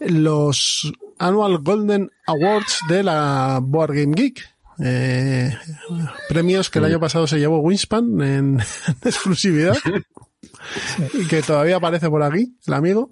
los 0.01 0.92
Annual 1.18 1.59
Golden 1.59 2.11
Awards 2.27 2.81
de 2.88 3.03
la 3.03 3.59
Board 3.62 3.94
Game 3.94 4.14
Geek. 4.14 4.55
Eh, 4.78 5.56
premios 6.28 6.68
que 6.70 6.78
el 6.78 6.84
año 6.84 7.00
pasado 7.00 7.26
se 7.26 7.38
llevó 7.38 7.60
Winspan 7.60 8.20
en, 8.20 8.60
exclusividad 9.04 9.76
y 11.14 11.26
que 11.26 11.42
todavía 11.42 11.76
aparece 11.76 12.10
por 12.10 12.22
aquí, 12.22 12.56
el 12.66 12.74
amigo, 12.74 13.08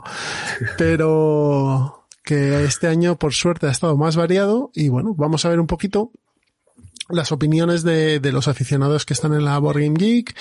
pero 0.77 2.07
que 2.23 2.65
este 2.65 2.89
año 2.89 3.17
por 3.17 3.35
suerte 3.35 3.67
ha 3.67 3.71
estado 3.71 3.97
más 3.97 4.17
variado 4.17 4.71
y 4.75 4.89
bueno, 4.89 5.15
vamos 5.15 5.45
a 5.45 5.49
ver 5.49 5.61
un 5.61 5.67
poquito 5.67 6.13
las 7.09 7.33
opiniones 7.33 7.83
de, 7.83 8.21
de, 8.21 8.33
los 8.33 8.49
aficionados 8.49 9.05
que 9.05 9.13
están 9.15 9.35
en 9.35 9.45
la 9.45 9.59
Board 9.59 9.81
Game 9.81 9.95
Geek 9.99 10.35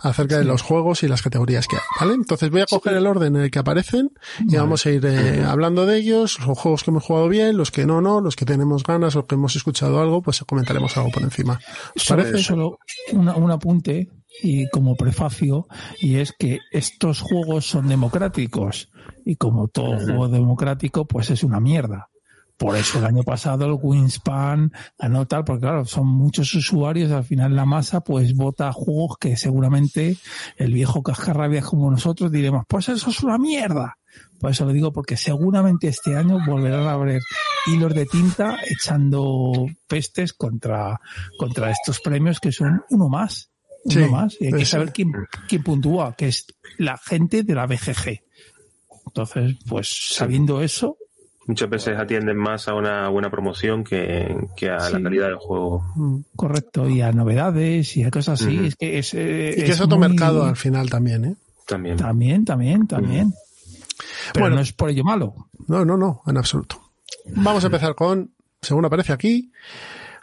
acerca 0.00 0.36
sí. 0.36 0.40
de 0.40 0.44
los 0.44 0.62
juegos 0.62 1.02
y 1.02 1.08
las 1.08 1.22
categorías 1.22 1.66
que 1.66 1.76
hay, 1.76 1.82
¿vale? 2.00 2.14
Entonces 2.14 2.50
voy 2.50 2.62
a 2.62 2.66
coger 2.66 2.94
el 2.94 3.06
orden 3.06 3.36
en 3.36 3.42
el 3.42 3.50
que 3.50 3.58
aparecen 3.58 4.10
y 4.40 4.44
vale. 4.46 4.58
vamos 4.58 4.86
a 4.86 4.90
ir 4.90 5.04
eh, 5.06 5.44
hablando 5.44 5.86
de 5.86 5.96
ellos, 5.96 6.38
los 6.46 6.58
juegos 6.58 6.82
que 6.82 6.90
hemos 6.90 7.04
jugado 7.04 7.28
bien, 7.28 7.56
los 7.56 7.70
que 7.70 7.86
no, 7.86 8.00
no, 8.00 8.20
los 8.20 8.36
que 8.36 8.44
tenemos 8.44 8.82
ganas 8.82 9.16
o 9.16 9.26
que 9.26 9.36
hemos 9.36 9.54
escuchado 9.56 10.00
algo, 10.00 10.22
pues 10.22 10.40
comentaremos 10.46 10.96
algo 10.96 11.10
por 11.10 11.22
encima. 11.22 11.60
¿Os 11.94 12.04
parece? 12.04 12.38
Solo 12.38 12.78
una, 13.12 13.36
un 13.36 13.50
apunte 13.50 14.08
y 14.42 14.68
como 14.70 14.96
prefacio 14.96 15.66
y 16.00 16.16
es 16.16 16.32
que 16.32 16.60
estos 16.70 17.20
juegos 17.20 17.66
son 17.66 17.88
democráticos 17.88 18.90
y 19.24 19.36
como 19.36 19.68
todo 19.68 19.98
juego 19.98 20.28
democrático 20.28 21.06
pues 21.06 21.30
es 21.30 21.42
una 21.42 21.60
mierda. 21.60 22.10
Por 22.58 22.76
eso 22.76 22.98
el 22.98 23.04
año 23.04 23.22
pasado 23.22 23.66
el 23.66 23.78
Wingspan 23.80 24.72
ganó 24.98 25.26
tal, 25.26 25.44
porque 25.44 25.60
claro, 25.60 25.84
son 25.84 26.08
muchos 26.08 26.52
usuarios, 26.54 27.12
al 27.12 27.22
final 27.22 27.54
la 27.54 27.64
masa 27.64 28.00
pues 28.00 28.34
vota 28.34 28.72
juegos 28.72 29.16
que 29.18 29.36
seguramente 29.36 30.16
el 30.56 30.72
viejo 30.72 31.02
cascarrabias 31.04 31.64
como 31.64 31.88
nosotros 31.88 32.32
diremos, 32.32 32.64
pues 32.66 32.88
eso 32.88 33.10
es 33.10 33.22
una 33.22 33.38
mierda. 33.38 33.96
Por 34.40 34.50
eso 34.50 34.64
lo 34.64 34.72
digo, 34.72 34.92
porque 34.92 35.16
seguramente 35.16 35.86
este 35.86 36.16
año 36.16 36.38
volverán 36.44 36.86
a 36.88 36.92
haber 36.92 37.20
hilos 37.66 37.94
de 37.94 38.06
tinta 38.06 38.58
echando 38.68 39.66
pestes 39.86 40.32
contra, 40.32 41.00
contra 41.38 41.70
estos 41.70 42.00
premios 42.00 42.40
que 42.40 42.50
son 42.50 42.82
uno 42.90 43.08
más. 43.08 43.50
Uno 43.84 44.06
sí, 44.06 44.10
más. 44.10 44.36
Y 44.40 44.46
hay 44.46 44.52
que 44.52 44.64
saber 44.64 44.92
quién, 44.92 45.12
quién 45.48 45.62
puntúa, 45.62 46.14
que 46.16 46.28
es 46.28 46.46
la 46.78 46.98
gente 46.98 47.44
de 47.44 47.54
la 47.54 47.66
BGG. 47.66 48.20
Entonces, 49.06 49.56
pues 49.68 49.88
sabiendo 50.12 50.60
eso, 50.60 50.96
muchas 51.48 51.68
veces 51.70 51.98
atienden 51.98 52.36
más 52.36 52.68
a 52.68 52.74
una 52.74 53.08
buena 53.08 53.30
promoción 53.30 53.82
que, 53.82 54.36
que 54.54 54.70
a 54.70 54.80
sí. 54.80 54.92
la 54.92 55.02
calidad 55.02 55.26
del 55.26 55.36
juego. 55.36 55.82
Correcto, 56.36 56.88
y 56.88 57.00
a 57.00 57.10
novedades 57.10 57.96
y 57.96 58.04
a 58.04 58.10
cosas 58.10 58.40
así. 58.40 58.58
Uh 58.58 58.62
-huh. 58.62 58.66
Es 58.66 58.76
que 58.76 58.98
es, 58.98 59.14
eh, 59.14 59.54
y 59.56 59.64
que 59.64 59.72
es, 59.72 59.80
otro 59.80 59.98
muy... 59.98 60.08
mercado 60.10 60.44
al 60.44 60.56
final 60.56 60.90
también, 60.90 61.24
¿eh? 61.24 61.36
También. 61.66 61.96
También, 61.96 62.44
también, 62.44 62.86
también. 62.86 63.26
Uh 63.26 63.30
-huh. 63.30 63.94
Pero 64.34 64.44
bueno, 64.44 64.56
no 64.56 64.62
es 64.62 64.72
por 64.72 64.90
ello 64.90 65.04
malo. 65.04 65.34
No, 65.66 65.84
no, 65.84 65.96
no, 65.96 66.22
en 66.26 66.36
absoluto. 66.36 66.80
Vamos 67.34 67.64
a 67.64 67.66
empezar 67.66 67.94
con, 67.94 68.30
según 68.60 68.84
aparece 68.84 69.12
aquí, 69.12 69.50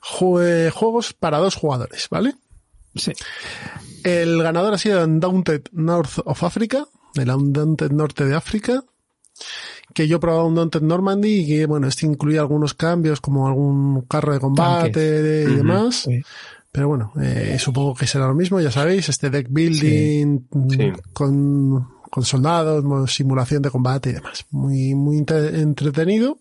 jue 0.02 0.70
juegos 0.72 1.14
para 1.14 1.40
dos 1.40 1.56
jugadores, 1.56 2.08
¿vale? 2.10 2.36
Sí. 2.96 3.14
El 4.04 4.42
ganador 4.44 4.76
ha 4.76 4.78
sido 4.78 5.04
Undaunted 5.04 5.64
North 5.72 6.20
of 6.24 6.44
Africa, 6.44 6.86
el 7.16 7.30
Undaunted 7.32 7.92
Norte 7.92 8.26
de 8.26 8.36
África, 8.36 8.84
que 9.94 10.08
yo 10.08 10.18
he 10.18 10.20
probado 10.20 10.48
un 10.48 10.56
Daunted 10.56 10.82
Normandy 10.82 11.42
y 11.42 11.48
que, 11.48 11.66
bueno, 11.66 11.88
este 11.88 12.06
incluía 12.06 12.42
algunos 12.42 12.74
cambios 12.74 13.22
como 13.22 13.48
algún 13.48 14.02
carro 14.02 14.34
de 14.34 14.40
combate 14.40 15.46
y 15.50 15.56
demás. 15.56 16.04
Sí. 16.08 16.22
Pero 16.72 16.90
bueno, 16.90 17.14
eh, 17.22 17.56
supongo 17.58 17.96
que 17.96 18.06
será 18.06 18.28
lo 18.28 18.36
mismo, 18.36 18.60
ya 18.60 18.70
sabéis, 18.70 19.08
este 19.08 19.30
deck 19.30 19.48
building 19.50 20.42
mm, 20.52 20.70
Sí. 20.70 20.92
Con, 21.14 21.88
con 22.10 22.26
soldados, 22.26 23.14
simulación 23.14 23.62
de 23.62 23.72
combate 23.72 24.10
y 24.10 24.14
demás. 24.14 24.46
Muy, 24.52 24.94
muy 24.94 25.18
entretenido. 25.18 26.40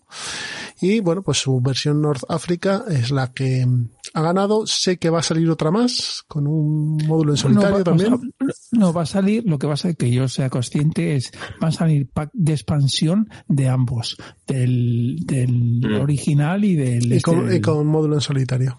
Y 0.81 0.99
bueno, 0.99 1.21
pues 1.21 1.37
su 1.37 1.61
versión 1.61 2.01
North 2.01 2.23
Africa 2.27 2.83
es 2.89 3.09
la 3.11 3.31
que 3.31 3.65
mm, 3.65 3.89
ha 4.13 4.21
ganado. 4.21 4.67
Sé 4.67 4.97
que 4.97 5.09
va 5.09 5.19
a 5.19 5.23
salir 5.23 5.49
otra 5.49 5.71
más, 5.71 6.23
con 6.27 6.47
un 6.47 6.97
módulo 7.07 7.31
en 7.33 7.37
solitario 7.37 7.69
no, 7.71 7.77
va, 7.77 7.83
también. 7.83 8.13
o 8.13 8.17
sea, 8.17 8.29
no, 8.71 8.93
va 8.93 9.03
a 9.03 9.05
salir, 9.05 9.43
lo 9.45 9.57
que 9.57 9.67
va 9.67 9.73
a 9.75 9.77
ser 9.77 9.95
que 9.95 10.11
yo 10.11 10.27
sea 10.27 10.49
consciente 10.49 11.15
es, 11.15 11.31
van 11.61 11.69
a 11.69 11.71
salir 11.71 12.09
pack 12.09 12.29
de 12.33 12.51
expansión 12.53 13.29
de 13.47 13.69
ambos, 13.69 14.17
del, 14.47 15.17
del 15.25 15.81
Mm. 15.81 16.01
original 16.01 16.63
y 16.65 16.75
del... 16.75 17.05
y, 17.05 17.15
este, 17.17 17.21
con, 17.31 17.53
y 17.53 17.61
con 17.61 17.87
módulo 17.87 18.15
en 18.15 18.21
solitario. 18.21 18.77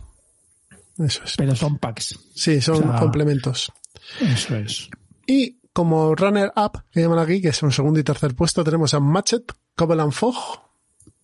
Eso 0.99 1.23
es. 1.25 1.35
Pero 1.37 1.55
son 1.57 1.79
packs, 1.79 2.19
Sí, 2.35 2.61
son 2.61 2.77
o 2.77 2.91
sea, 2.93 3.01
complementos. 3.01 3.73
eso 4.21 4.57
es. 4.57 4.89
Y 5.27 5.59
como 5.73 6.15
runner 6.15 6.53
up, 6.57 6.83
que 6.91 7.01
llaman 7.03 7.19
aquí, 7.19 7.41
que 7.41 7.49
es 7.49 7.63
un 7.63 7.73
segundo 7.73 8.01
y 8.01 8.03
tercer 8.05 8.35
puesto, 8.35 8.65
tenemos 8.65 8.95
a 8.95 9.01
Matchet, 9.01 9.53
Cobble 9.75 10.01
and 10.03 10.13
Fog. 10.13 10.35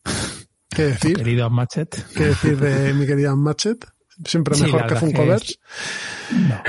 ¿Qué 0.74 0.82
decir? 0.84 1.16
Querido 1.16 1.50
Machet. 1.50 2.04
¿Qué 2.14 2.26
decir 2.26 2.58
de 2.58 2.92
mi 2.94 3.06
querida 3.06 3.34
Matchet? 3.36 3.84
Siempre 4.24 4.56
mejor 4.58 4.82
que 4.82 4.94
verdad 4.94 5.00
Funkoverse. 5.00 5.54
que 6.28 6.34
No, 6.36 6.62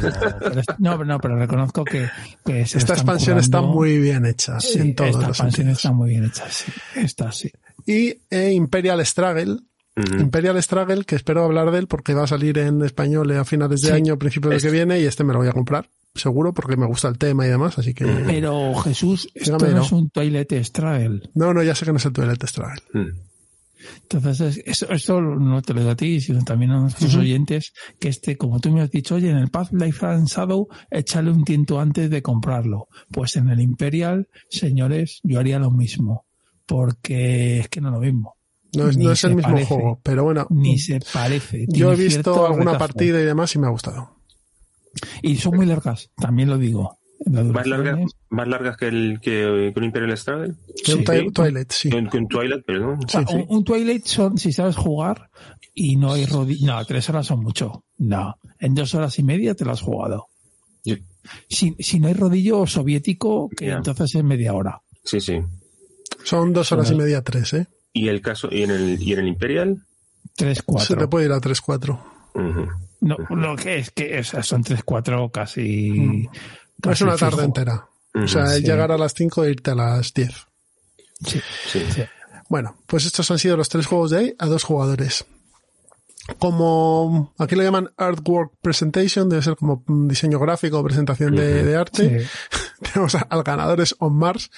pero, 0.00 0.38
pero 0.38 0.60
es- 0.60 0.66
no, 0.78 1.04
no, 1.04 1.18
pero 1.18 1.36
reconozco 1.36 1.84
que, 1.84 2.08
que 2.44 2.66
se 2.66 2.78
Esta 2.78 2.92
expansión 2.94 3.38
está 3.38 3.60
muy 3.60 3.98
bien 3.98 4.24
hecha 4.26 4.60
Sí, 4.60 4.78
en 4.78 4.94
todos 4.94 5.10
esta 5.10 5.20
los 5.20 5.28
expansión 5.30 5.52
sentidos. 5.66 5.78
está 5.78 5.92
muy 5.92 6.10
bien 6.10 6.24
hecha, 6.26 6.44
sí. 6.50 6.70
Esta 6.94 7.32
sí. 7.32 7.50
Y 7.86 8.18
eh, 8.30 8.52
Imperial 8.52 9.04
Struggle. 9.04 9.56
Imperial 10.18 10.62
Struggle, 10.62 11.04
que 11.04 11.16
espero 11.16 11.44
hablar 11.44 11.70
de 11.70 11.78
él 11.80 11.86
porque 11.86 12.14
va 12.14 12.24
a 12.24 12.26
salir 12.26 12.56
en 12.58 12.82
español 12.82 13.30
a 13.32 13.44
finales 13.44 13.82
de 13.82 13.88
Sí. 13.88 13.94
año, 13.94 14.18
principios 14.18 14.50
del 14.50 14.56
Es- 14.58 14.62
que 14.64 14.70
viene, 14.70 15.00
y 15.00 15.04
este 15.04 15.22
me 15.24 15.32
lo 15.34 15.40
voy 15.40 15.48
a 15.48 15.52
comprar, 15.52 15.88
seguro, 16.14 16.54
porque 16.54 16.76
me 16.78 16.86
gusta 16.86 17.08
el 17.08 17.18
tema 17.18 17.46
y 17.46 17.50
demás, 17.50 17.78
así 17.78 17.92
que... 17.92 18.06
Pero 18.06 18.74
Jesús, 18.76 19.28
esto 19.34 19.58
no. 19.58 19.82
es 19.82 19.92
un 19.92 20.08
Toilet 20.08 20.50
Struggle. 20.64 21.28
No, 21.34 21.52
no, 21.52 21.62
ya 21.62 21.74
sé 21.74 21.84
que 21.84 21.92
no 21.92 21.98
es 21.98 22.06
el 22.06 22.12
Toilet 22.14 22.42
Struggle. 22.46 22.80
Mm. 22.94 23.08
Entonces, 24.02 24.40
es- 24.40 24.62
esto, 24.66 24.90
esto 24.92 25.20
no 25.20 25.60
te 25.62 25.74
lo 25.74 25.80
digo 25.80 25.92
a 25.92 25.96
ti, 25.96 26.20
sino 26.20 26.42
también 26.44 26.70
a 26.72 26.80
nuestros 26.80 27.14
oyentes, 27.16 27.72
que 27.98 28.08
este, 28.08 28.36
como 28.36 28.60
tú 28.60 28.70
me 28.70 28.80
has 28.82 28.90
dicho, 28.90 29.14
oye, 29.16 29.30
en 29.30 29.36
el 29.38 29.48
Pathlife 29.50 30.06
and 30.06 30.28
Shadow, 30.28 30.68
échale 30.90 31.30
un 31.30 31.44
tiento 31.44 31.80
antes 31.80 32.10
de 32.10 32.22
comprarlo. 32.22 32.88
Pues 33.10 33.36
en 33.36 33.48
el 33.48 33.60
Imperial, 33.60 34.28
señores, 34.48 35.20
yo 35.22 35.38
haría 35.40 35.58
lo 35.58 35.70
mismo. 35.70 36.26
Porque 36.66 37.58
es 37.60 37.68
que 37.68 37.80
no 37.80 37.88
es 37.88 37.94
lo 37.94 38.00
mismo. 38.00 38.36
No 38.74 38.88
es, 38.88 38.96
no 38.96 39.12
es 39.12 39.24
el 39.24 39.34
mismo 39.36 39.50
parece. 39.52 39.74
juego, 39.74 40.00
pero 40.02 40.24
bueno, 40.24 40.46
Ni 40.48 40.78
se 40.78 41.00
parece. 41.12 41.66
yo 41.68 41.92
he 41.92 41.96
visto 41.96 42.46
alguna 42.46 42.72
retazo. 42.72 42.78
partida 42.78 43.20
y 43.20 43.24
demás 43.24 43.54
y 43.54 43.58
me 43.58 43.66
ha 43.66 43.70
gustado. 43.70 44.16
Y 45.22 45.36
son 45.36 45.56
muy 45.56 45.66
largas, 45.66 46.10
también 46.16 46.48
lo 46.48 46.56
digo. 46.56 46.98
Más, 47.26 47.66
largas, 47.66 47.98
más 48.30 48.48
largas 48.48 48.76
que, 48.76 48.88
el, 48.88 49.18
que, 49.20 49.70
que 49.72 49.78
un 49.78 49.84
Imperial 49.84 50.16
Struggle. 50.16 50.54
Que 50.84 50.94
un 50.94 50.98
Sí. 51.00 51.04
Twi- 51.04 51.32
Twilight, 51.32 51.70
sí. 51.72 51.90
Que 51.90 51.96
un, 51.96 52.08
que 52.08 52.16
un 52.18 52.28
Twilight, 52.28 52.64
perdón. 52.64 52.98
O 53.04 53.08
sea, 53.08 53.20
Sí, 53.20 53.26
sí. 53.28 53.34
Un, 53.48 53.56
un 53.58 53.64
Twilight 53.64 54.06
son, 54.06 54.38
si 54.38 54.52
sabes 54.52 54.76
jugar 54.76 55.30
y 55.74 55.96
no 55.96 56.12
hay 56.12 56.26
rodillas. 56.26 56.62
No, 56.66 56.84
tres 56.84 57.08
horas 57.10 57.26
son 57.26 57.40
mucho. 57.40 57.84
No. 57.98 58.36
En 58.58 58.74
dos 58.74 58.94
horas 58.94 59.18
y 59.18 59.22
media 59.22 59.54
te 59.54 59.64
lo 59.64 59.72
has 59.72 59.80
jugado. 59.80 60.28
Yo- 60.84 60.96
Si, 61.48 61.74
si 61.78 62.00
no 62.00 62.08
hay 62.08 62.14
rodillo 62.14 62.66
soviético, 62.66 63.48
que 63.56 63.70
entonces 63.70 64.14
es 64.14 64.24
media 64.24 64.52
hora. 64.54 64.82
Sí, 65.04 65.20
sí. 65.20 65.40
Son 66.24 66.52
dos 66.52 66.70
horas 66.72 66.90
y 66.90 66.94
media, 66.94 67.22
tres, 67.22 67.52
¿eh? 67.54 67.66
Y 67.92 68.08
el 68.08 68.20
caso, 68.20 68.48
y 68.50 68.62
en 68.62 68.70
el, 68.70 69.02
y 69.02 69.12
en 69.12 69.20
el 69.20 69.28
Imperial, 69.28 69.82
Tres, 70.34 70.62
Se 70.78 70.96
te 70.96 71.08
puede 71.08 71.26
ir 71.26 71.32
a 71.32 71.40
tres, 71.40 71.60
cuatro. 71.60 72.02
ujú. 72.34 72.66
No, 73.02 73.16
lo 73.30 73.56
que 73.56 73.78
es 73.78 73.90
que 73.90 74.18
o 74.20 74.24
sea, 74.24 74.42
son 74.44 74.62
tres, 74.62 74.82
cuatro 74.84 75.28
casi. 75.30 75.90
Mm. 75.90 76.28
No 76.84 76.92
es 76.92 77.00
una 77.00 77.16
tarde 77.16 77.36
fijo. 77.36 77.42
entera. 77.42 77.88
O 78.14 78.28
sea, 78.28 78.46
sí. 78.48 78.62
llegar 78.62 78.92
a 78.92 78.98
las 78.98 79.14
cinco 79.14 79.44
e 79.44 79.50
irte 79.50 79.70
a 79.70 79.74
las 79.74 80.12
diez. 80.12 80.46
Sí, 81.26 81.40
sí. 81.66 81.86
sí. 81.94 82.02
Bueno, 82.48 82.76
pues 82.86 83.06
estos 83.06 83.30
han 83.30 83.38
sido 83.38 83.56
los 83.56 83.68
tres 83.68 83.86
juegos 83.86 84.10
de 84.10 84.18
ahí 84.18 84.34
a 84.38 84.46
dos 84.46 84.64
jugadores. 84.64 85.24
Como 86.38 87.32
aquí 87.38 87.56
lo 87.56 87.62
llaman 87.62 87.90
Artwork 87.96 88.52
Presentation, 88.60 89.28
debe 89.28 89.42
ser 89.42 89.56
como 89.56 89.82
diseño 90.06 90.38
gráfico 90.38 90.78
o 90.78 90.84
presentación 90.84 91.34
de, 91.34 91.64
de 91.64 91.76
arte. 91.76 92.26
Tenemos 92.82 93.14
al 93.14 93.42
ganador 93.42 93.80
es 93.80 93.94
On 93.98 94.16
Mars. 94.16 94.50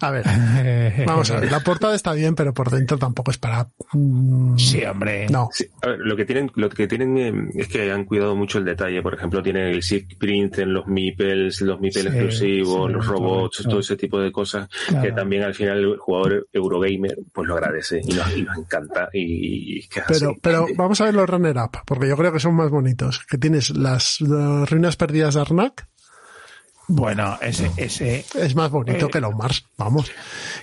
A 0.00 0.10
ver, 0.10 0.24
vamos 1.06 1.30
a 1.30 1.40
ver, 1.40 1.50
la 1.50 1.60
portada 1.60 1.94
está 1.94 2.12
bien, 2.12 2.34
pero 2.34 2.52
por 2.54 2.70
dentro 2.70 2.98
tampoco 2.98 3.30
es 3.30 3.38
para... 3.38 3.68
mm, 3.92 4.56
Sí, 4.58 4.84
hombre. 4.84 5.26
No, 5.28 5.48
Sí, 5.52 5.66
a 5.82 5.88
ver, 5.88 5.98
lo 6.00 6.16
que 6.16 6.24
tienen, 6.24 6.50
lo 6.54 6.68
que 6.68 6.86
tienen 6.86 7.16
eh, 7.18 7.32
es 7.56 7.68
que 7.68 7.90
han 7.90 8.04
cuidado 8.04 8.34
mucho 8.36 8.58
el 8.58 8.64
detalle. 8.64 9.02
Por 9.02 9.14
ejemplo, 9.14 9.42
tienen 9.42 9.68
el 9.68 9.82
Silk 9.82 10.18
Print 10.18 10.58
en 10.58 10.72
los 10.72 10.86
meeples, 10.86 11.60
los 11.60 11.80
meeples 11.80 12.04
Sí, 12.04 12.08
exclusivos, 12.08 12.86
sí, 12.88 12.92
los 12.94 13.06
robots, 13.06 13.56
correcto. 13.58 13.70
todo 13.70 13.80
ese 13.80 13.96
tipo 13.96 14.18
de 14.20 14.32
cosas 14.32 14.68
Claro. 14.88 15.04
que 15.04 15.12
también 15.12 15.42
al 15.42 15.54
final 15.54 15.78
el 15.78 15.96
jugador 15.98 16.48
Eurogamer 16.52 17.16
pues 17.32 17.46
lo 17.48 17.54
agradece 17.54 18.00
y 18.04 18.12
nos, 18.12 18.36
y 18.36 18.42
nos 18.42 18.56
encanta 18.58 19.08
y, 19.12 19.78
y 19.78 19.88
pero, 20.06 20.30
así. 20.30 20.38
pero 20.42 20.66
vamos 20.76 21.00
a 21.00 21.04
ver 21.04 21.14
los 21.14 21.28
runner-up, 21.28 21.78
porque 21.86 22.08
yo 22.08 22.16
creo 22.16 22.32
que 22.32 22.40
son 22.40 22.54
más 22.54 22.70
bonitos. 22.70 23.24
Que 23.28 23.38
tienes 23.38 23.70
las, 23.70 24.20
las 24.20 24.68
ruinas 24.70 24.96
perdidas 24.96 25.34
de 25.34 25.40
Arnak, 25.40 25.88
Bueno, 26.86 27.38
ese, 27.40 27.70
ese. 27.76 28.24
es 28.34 28.54
más 28.54 28.70
bonito 28.70 29.06
Eh, 29.06 29.10
que 29.10 29.20
los 29.20 29.34
Mars, 29.34 29.64
vamos. 29.78 30.10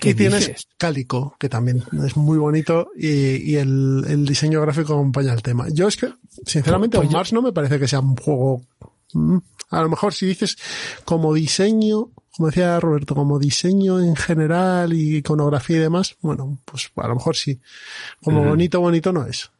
¿qué 0.00 0.10
Y 0.10 0.14
tienes 0.14 0.46
dices? 0.46 0.68
Cálico, 0.78 1.34
que 1.38 1.48
también 1.48 1.82
es 2.04 2.16
muy 2.16 2.38
bonito 2.38 2.90
y, 2.96 3.50
y 3.52 3.56
el, 3.56 4.04
el 4.08 4.24
diseño 4.24 4.60
gráfico 4.62 4.94
acompaña 4.94 5.32
el 5.32 5.42
tema. 5.42 5.66
Yo 5.70 5.88
es 5.88 5.96
que, 5.96 6.12
sinceramente, 6.46 6.96
Pues- 6.96 7.08
pues 7.08 7.14
Mars 7.14 7.32
no 7.32 7.42
me 7.42 7.52
parece 7.52 7.78
que 7.80 7.88
sea 7.88 8.00
un 8.00 8.16
juego... 8.16 8.62
mm, 9.14 9.38
A 9.70 9.82
lo 9.82 9.88
mejor 9.88 10.14
si 10.14 10.26
dices 10.26 10.56
como 11.04 11.34
diseño, 11.34 12.10
como 12.36 12.48
decía 12.48 12.78
Roberto, 12.78 13.14
como 13.16 13.38
diseño 13.40 13.98
en 14.00 14.14
general 14.16 14.92
y 14.92 15.16
iconografía 15.16 15.76
y 15.78 15.80
demás, 15.80 16.16
bueno, 16.20 16.60
pues 16.64 16.90
a 16.96 17.08
lo 17.08 17.14
mejor 17.16 17.34
sí. 17.36 17.60
Como 18.22 18.44
bonito, 18.44 18.80
bonito 18.80 19.12
no 19.12 19.26
es. 19.26 19.50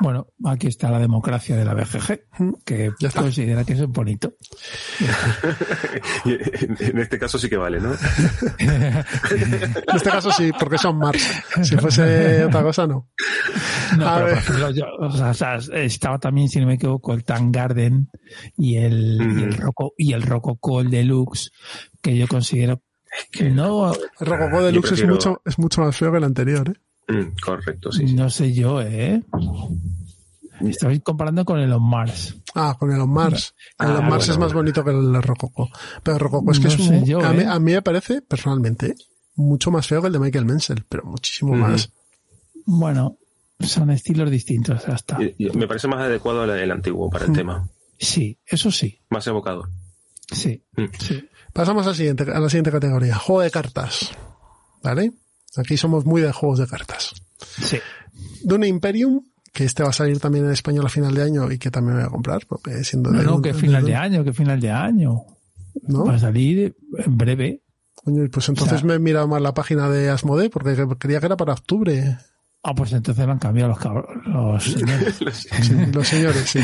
Bueno, 0.00 0.26
aquí 0.44 0.66
está 0.66 0.90
la 0.90 0.98
democracia 0.98 1.56
de 1.56 1.64
la 1.64 1.72
BGG, 1.74 2.20
que 2.64 2.90
Ya 3.00 3.10
considera 3.10 3.64
que 3.64 3.74
es 3.74 3.86
bonito. 3.86 4.34
En, 6.24 6.98
este 6.98 7.18
caso 7.18 7.38
sí 7.38 7.48
que 7.48 7.56
vale, 7.56 7.80
¿no? 7.80 7.92
En 8.58 9.04
este 9.94 10.10
caso 10.10 10.30
sí, 10.32 10.50
porque 10.58 10.78
son 10.78 10.98
Mars. 10.98 11.26
Si 11.62 11.76
fuese 11.76 12.44
otra 12.44 12.62
cosa, 12.62 12.86
no. 12.86 13.08
No, 13.96 14.08
A 14.08 14.14
pero 14.16 14.26
ver. 14.26 14.34
por 14.34 14.42
ejemplo, 14.42 14.70
yo, 14.70 14.84
o 15.00 15.34
sea, 15.34 15.56
estaba 15.82 16.18
también, 16.18 16.48
si 16.48 16.60
no 16.60 16.66
me 16.66 16.74
equivoco, 16.74 17.14
el 17.14 17.24
Tan 17.24 17.50
Garden 17.50 18.08
y 18.56 18.76
el, 18.76 19.18
y 19.20 19.42
el. 19.44 19.52
Roco, 19.56 19.92
y 19.96 20.12
el 20.12 20.22
Rococo, 20.22 20.80
el 20.80 20.90
Deluxe, 20.90 21.50
que 22.02 22.16
yo 22.16 22.26
considero 22.28 22.82
que 23.32 23.48
no, 23.50 23.92
El 23.92 24.26
Rococó 24.26 24.62
Deluxe 24.62 24.90
prefiero- 24.90 25.14
es 25.18 25.26
mucho, 25.26 25.42
es 25.44 25.58
mucho 25.58 25.80
más 25.82 25.96
feo 25.96 26.10
que 26.12 26.18
el 26.18 26.24
anterior, 26.24 26.68
¿eh? 26.70 26.74
Mm, 27.08 27.36
correcto, 27.42 27.90
sí, 27.90 28.06
sí. 28.08 28.14
no 28.14 28.28
sé 28.30 28.52
yo, 28.52 28.80
¿eh? 28.82 29.22
Estoy 30.60 31.00
comparando 31.00 31.44
con 31.44 31.58
el 31.60 31.72
On 31.72 31.82
Mars. 31.88 32.36
Ah, 32.54 32.76
con 32.78 32.90
el 32.92 33.00
On 33.00 33.10
Mars. 33.10 33.54
El 33.78 33.86
Ah, 33.86 33.98
On 33.98 34.08
Mars 34.08 34.08
bueno, 34.08 34.22
es 34.22 34.28
más 34.28 34.36
bueno. 34.38 34.54
bonito 34.58 34.84
que 34.84 34.90
el 34.90 35.22
Rococo. 35.22 35.70
Pero 36.02 36.16
el 36.16 36.20
Rococo 36.20 36.50
es 36.52 36.58
que 36.58 36.64
No 36.68 36.74
es 36.74 36.84
sé 36.84 36.98
un, 36.98 37.04
yo, 37.04 37.20
a, 37.24 37.32
mí, 37.32 37.42
¿eh? 37.42 37.46
a 37.46 37.58
mí 37.60 37.72
me 37.72 37.82
parece, 37.82 38.22
personalmente, 38.22 38.94
mucho 39.36 39.70
más 39.70 39.86
feo 39.86 40.00
que 40.00 40.08
el 40.08 40.12
de 40.12 40.18
Michael 40.18 40.44
Menzel, 40.46 40.84
pero 40.88 41.04
muchísimo 41.04 41.54
más. 41.54 41.92
Bueno, 42.66 43.18
son 43.60 43.90
estilos 43.90 44.30
distintos 44.30 44.86
hasta. 44.88 45.16
Y- 45.22 45.46
y 45.46 45.50
me 45.50 45.68
parece 45.68 45.86
más 45.88 46.00
adecuado 46.00 46.42
el, 46.44 46.50
el 46.50 46.70
antiguo 46.72 47.08
para 47.08 47.26
el 47.26 47.32
tema. 47.32 47.68
Sí, 47.98 48.38
eso 48.44 48.70
sí, 48.72 49.00
Más 49.10 49.26
evocador. 49.28 49.70
sí, 50.32 50.62
Mm. 50.76 50.84
sí. 50.98 51.24
Pasamos 51.52 51.86
al 51.86 51.94
siguiente, 51.94 52.24
a 52.24 52.38
la 52.40 52.48
siguiente 52.48 52.70
categoría. 52.72 53.16
Juego 53.16 53.42
de 53.42 53.50
cartas. 53.50 54.10
¿Vale? 54.82 55.12
Aquí 55.58 55.76
somos 55.76 56.04
muy 56.04 56.20
de 56.22 56.32
juegos 56.32 56.58
de 56.58 56.66
cartas. 56.66 57.12
Sí. 57.60 57.78
Dune 58.42 58.68
Imperium, 58.68 59.22
que 59.52 59.64
este 59.64 59.82
va 59.82 59.90
a 59.90 59.92
salir 59.92 60.18
también 60.20 60.44
en 60.46 60.52
español 60.52 60.86
a 60.86 60.88
final 60.88 61.14
de 61.14 61.22
año 61.22 61.50
y 61.50 61.58
que 61.58 61.70
también 61.70 61.96
me 61.96 62.02
voy 62.02 62.08
a 62.08 62.10
comprar, 62.12 62.46
porque 62.46 62.84
siendo 62.84 63.10
de 63.10 63.24
no, 63.24 63.40
que 63.42 63.54
final 63.54 63.84
de 63.84 63.94
año, 63.94 64.24
que 64.24 64.32
final 64.32 64.60
de 64.60 64.70
año. 64.70 65.22
¿no? 65.82 66.04
Va 66.04 66.14
a 66.14 66.18
salir 66.18 66.76
en 66.98 67.16
breve. 67.18 67.62
Coño, 67.94 68.28
pues 68.30 68.48
entonces 68.48 68.74
O 68.76 68.78
sea- 68.78 68.86
me 68.86 68.94
he 68.94 68.98
mirado 68.98 69.28
más 69.28 69.42
la 69.42 69.54
página 69.54 69.88
de 69.88 70.08
Asmode 70.10 70.50
porque 70.50 70.76
creía 70.98 71.20
que 71.20 71.26
era 71.26 71.36
para 71.36 71.52
octubre. 71.52 72.18
Ah, 72.62 72.74
pues 72.74 72.92
entonces 72.92 73.24
lo 73.24 73.32
han 73.32 73.38
cambiado 73.38 73.70
los, 73.70 73.78
cabros, 73.78 74.06
los 74.26 74.64
señores. 74.64 75.14
Sí, 75.62 75.74
los 75.92 76.08
señores, 76.08 76.50
sí. 76.50 76.60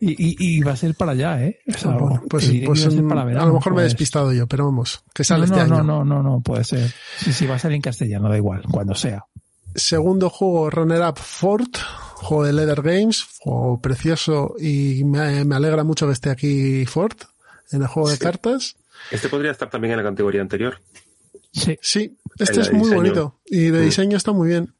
y, 0.00 0.10
y, 0.10 0.36
y 0.56 0.60
va 0.62 0.72
a 0.72 0.76
ser 0.76 0.94
para 0.94 1.12
allá, 1.12 1.44
¿eh? 1.44 1.58
O 1.68 1.78
sea, 1.78 1.90
Ah, 1.92 1.96
bueno, 1.98 2.22
pues, 2.28 2.50
pues, 2.64 2.86
a 2.86 2.90
ser 2.90 3.02
mm, 3.02 3.08
para 3.08 3.22
a 3.22 3.46
lo 3.46 3.54
mejor 3.54 3.72
me 3.74 3.80
he 3.80 3.84
pues. 3.84 3.92
despistado 3.92 4.32
yo, 4.32 4.46
pero 4.46 4.64
vamos, 4.64 5.04
que 5.14 5.22
sale 5.22 5.46
no, 5.46 5.54
este 5.56 5.68
no, 5.68 5.74
año. 5.76 5.84
no, 5.84 6.04
no, 6.04 6.22
no, 6.22 6.40
puede 6.40 6.64
ser. 6.64 6.90
Sí, 7.18 7.32
sí, 7.32 7.46
va 7.46 7.56
a 7.56 7.58
salir 7.58 7.76
en 7.76 7.82
castellano, 7.82 8.28
da 8.30 8.36
igual, 8.36 8.62
cuando 8.70 8.94
sea. 8.94 9.24
Segundo 9.74 10.28
juego, 10.30 10.70
Runner 10.70 11.00
Up 11.02 11.18
Fort, 11.18 11.76
juego 12.16 12.44
de 12.44 12.52
Leather 12.54 12.82
Games, 12.82 13.24
juego 13.40 13.80
precioso 13.80 14.54
y 14.58 15.02
me, 15.04 15.44
me 15.44 15.54
alegra 15.56 15.84
mucho 15.84 16.06
que 16.06 16.12
esté 16.12 16.30
aquí 16.30 16.84
Fort 16.86 17.22
en 17.70 17.82
el 17.82 17.88
juego 17.88 18.08
de 18.10 18.16
Sí. 18.16 18.22
cartas. 18.22 18.76
Este 19.10 19.28
podría 19.28 19.50
estar 19.50 19.68
también 19.70 19.92
en 19.92 20.04
la 20.04 20.10
categoría 20.10 20.40
anterior. 20.42 20.78
Sí, 21.52 21.78
Sí, 21.82 22.18
Este 22.38 22.60
es 22.62 22.72
muy 22.72 22.90
bonito 22.94 23.40
y 23.46 23.68
de 23.68 23.80
diseño 23.82 24.16
está 24.16 24.32
muy 24.32 24.48
bien. 24.48 24.74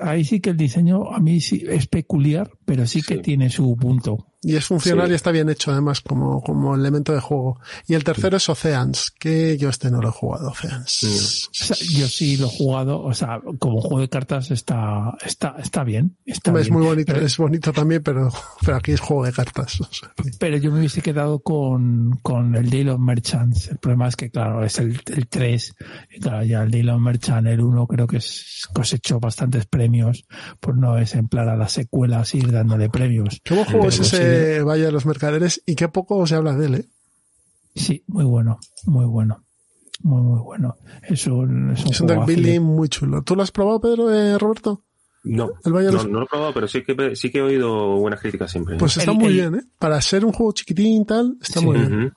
Ahí 0.00 0.24
sí 0.24 0.40
que 0.40 0.50
el 0.50 0.56
diseño 0.56 1.12
a 1.12 1.20
mí 1.20 1.40
sí 1.40 1.64
es 1.68 1.86
peculiar, 1.86 2.50
pero 2.64 2.86
sí 2.86 3.02
que 3.02 3.18
tiene 3.18 3.50
su 3.50 3.76
punto. 3.76 4.29
Y 4.42 4.56
es 4.56 4.66
funcional 4.66 5.10
y 5.10 5.14
está 5.14 5.30
bien 5.32 5.50
hecho 5.50 5.70
además 5.70 6.00
como, 6.00 6.40
como 6.40 6.74
elemento 6.74 7.12
de 7.12 7.20
juego. 7.20 7.60
Y 7.86 7.94
el 7.94 8.04
tercero 8.04 8.38
es 8.38 8.48
Oceans, 8.48 9.12
que 9.18 9.58
yo 9.58 9.68
este 9.68 9.90
no 9.90 10.00
lo 10.00 10.08
he 10.08 10.12
jugado, 10.12 10.50
Oceans. 10.50 11.50
yo 11.90 12.08
sí 12.08 12.38
lo 12.38 12.46
he 12.46 12.50
jugado, 12.50 13.02
o 13.02 13.12
sea, 13.12 13.40
como 13.58 13.82
juego 13.82 14.00
de 14.00 14.08
cartas 14.08 14.50
está, 14.50 15.14
está, 15.24 15.56
está 15.58 15.84
bien. 15.84 16.16
Está 16.24 16.58
es 16.58 16.70
muy 16.70 16.82
bonito, 16.82 17.14
es 17.14 17.36
bonito 17.36 17.72
también, 17.72 18.02
pero, 18.02 18.30
pero 18.64 18.78
aquí 18.78 18.92
es 18.92 19.00
juego 19.00 19.24
de 19.24 19.32
cartas. 19.32 19.78
Pero 20.38 20.56
yo 20.56 20.72
me 20.72 20.78
hubiese 20.78 21.02
quedado 21.02 21.40
con, 21.40 22.18
con 22.22 22.56
el 22.56 22.70
Deal 22.70 22.88
of 22.88 23.00
Merchants. 23.00 23.68
El 23.68 23.78
problema 23.78 24.08
es 24.08 24.16
que, 24.16 24.30
claro, 24.30 24.64
es 24.64 24.78
el, 24.78 25.02
el 25.14 25.28
3. 25.28 25.74
Y 26.12 26.20
claro, 26.20 26.44
ya 26.44 26.62
el 26.62 26.70
Deal 26.70 26.88
of 26.88 27.00
Merchant, 27.00 27.46
el 27.46 27.60
1 27.60 27.86
creo 27.86 28.06
que 28.06 28.16
es, 28.16 28.66
cosechó 28.72 29.20
bastantes 29.20 29.66
premios, 29.66 30.24
por 30.60 30.78
no 30.78 30.96
ejemplar 30.96 31.48
a 31.50 31.56
las 31.56 31.72
secuelas 31.72 32.34
y 32.34 32.38
ir 32.38 32.52
dándole 32.52 32.88
premios. 32.88 33.42
¿Cómo 33.46 33.66
juego 33.66 33.88
es 33.88 34.00
ese? 34.00 34.29
Vaya 34.64 34.86
de 34.86 34.92
los 34.92 35.06
Mercaderes 35.06 35.62
y 35.66 35.74
qué 35.74 35.88
poco 35.88 36.26
se 36.26 36.34
habla 36.34 36.54
de 36.56 36.66
él, 36.66 36.74
¿eh? 36.74 36.88
Sí, 37.74 38.02
muy 38.06 38.24
bueno, 38.24 38.58
muy 38.84 39.06
bueno. 39.06 39.44
Muy, 40.02 40.22
muy 40.22 40.40
bueno. 40.40 40.76
Es 41.02 41.26
un, 41.26 41.72
es 41.72 42.00
un, 42.00 42.06
deck 42.06 42.24
building 42.24 42.60
muy 42.60 42.88
chulo. 42.88 43.22
¿Tú 43.22 43.36
lo 43.36 43.42
has 43.42 43.52
probado, 43.52 43.80
Pedro, 43.80 44.12
eh, 44.12 44.38
Roberto? 44.38 44.82
No, 45.22 45.50
no, 45.64 45.70
lo 45.70 46.22
he 46.22 46.26
probado, 46.26 46.54
pero 46.54 46.66
sí 46.66 46.82
que, 46.82 47.14
sí 47.14 47.30
que 47.30 47.38
he 47.38 47.42
oído 47.42 47.96
buenas 47.98 48.20
críticas 48.20 48.50
siempre. 48.50 48.78
Pues 48.78 48.96
está 48.96 49.12
muy 49.12 49.34
bien, 49.34 49.56
¿eh? 49.56 49.62
Para 49.78 50.00
ser 50.00 50.24
un 50.24 50.32
juego 50.32 50.52
chiquitín 50.52 51.02
y 51.02 51.04
tal, 51.04 51.36
está 51.42 51.60
muy 51.60 51.78
bien. 51.78 52.12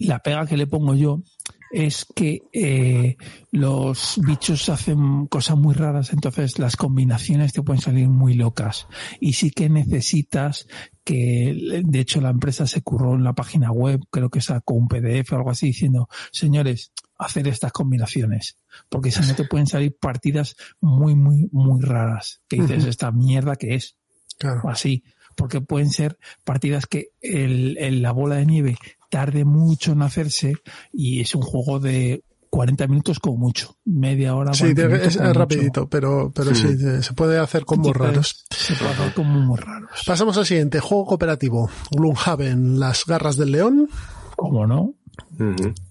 la 0.00 0.18
pega 0.18 0.46
que 0.46 0.58
le 0.58 0.66
pongo 0.66 0.94
yo 0.94 1.22
es 1.70 2.06
que 2.14 2.42
eh, 2.52 3.16
los 3.50 4.20
bichos 4.24 4.68
hacen 4.68 5.26
cosas 5.26 5.56
muy 5.56 5.74
raras, 5.74 6.12
entonces 6.12 6.58
las 6.58 6.76
combinaciones 6.76 7.52
te 7.52 7.62
pueden 7.62 7.82
salir 7.82 8.08
muy 8.08 8.34
locas. 8.34 8.86
Y 9.20 9.34
sí 9.34 9.50
que 9.50 9.68
necesitas 9.68 10.66
que, 11.04 11.82
de 11.84 12.00
hecho, 12.00 12.20
la 12.20 12.30
empresa 12.30 12.66
se 12.66 12.82
curró 12.82 13.14
en 13.14 13.24
la 13.24 13.34
página 13.34 13.70
web, 13.72 14.00
creo 14.10 14.30
que 14.30 14.40
sacó 14.40 14.74
un 14.74 14.88
PDF 14.88 15.32
o 15.32 15.36
algo 15.36 15.50
así, 15.50 15.66
diciendo, 15.66 16.08
señores, 16.32 16.92
hacer 17.18 17.48
estas 17.48 17.72
combinaciones, 17.72 18.58
porque 18.88 19.10
si 19.10 19.20
no 19.26 19.34
te 19.34 19.44
pueden 19.44 19.66
salir 19.66 19.96
partidas 19.98 20.56
muy, 20.80 21.14
muy, 21.14 21.48
muy 21.52 21.80
raras, 21.82 22.42
que 22.48 22.60
dices, 22.60 22.84
esta 22.84 23.10
mierda 23.10 23.56
que 23.56 23.74
es. 23.74 23.96
Claro. 24.38 24.60
O 24.64 24.68
así 24.68 25.02
porque 25.36 25.60
pueden 25.60 25.90
ser 25.90 26.18
partidas 26.44 26.86
que 26.86 27.10
el, 27.20 28.02
la 28.02 28.12
bola 28.12 28.36
de 28.36 28.46
nieve 28.46 28.76
tarde 29.10 29.44
mucho 29.44 29.92
en 29.92 30.02
hacerse 30.02 30.56
y 30.92 31.20
es 31.20 31.34
un 31.34 31.42
juego 31.42 31.78
de 31.78 32.24
40 32.50 32.86
minutos 32.86 33.20
como 33.20 33.36
mucho, 33.36 33.76
media 33.84 34.34
hora. 34.34 34.54
Sí, 34.54 34.72
es, 34.76 35.16
rapidito, 35.34 35.88
pero, 35.88 36.32
pero 36.34 36.54
sí. 36.54 36.76
se 37.02 37.12
puede 37.12 37.38
hacer 37.38 37.64
como 37.64 37.92
raros. 37.92 38.46
Se 38.50 38.74
puede 38.74 38.92
hacer 38.92 39.14
como 39.14 39.40
muy 39.40 39.58
raros. 39.58 39.90
Pasamos 40.06 40.36
al 40.38 40.46
siguiente, 40.46 40.80
juego 40.80 41.06
cooperativo. 41.06 41.70
Gloomhaven, 41.90 42.80
las 42.80 43.04
garras 43.04 43.36
del 43.36 43.52
león. 43.52 43.88
¿Cómo 44.36 44.66
no? 44.66 44.94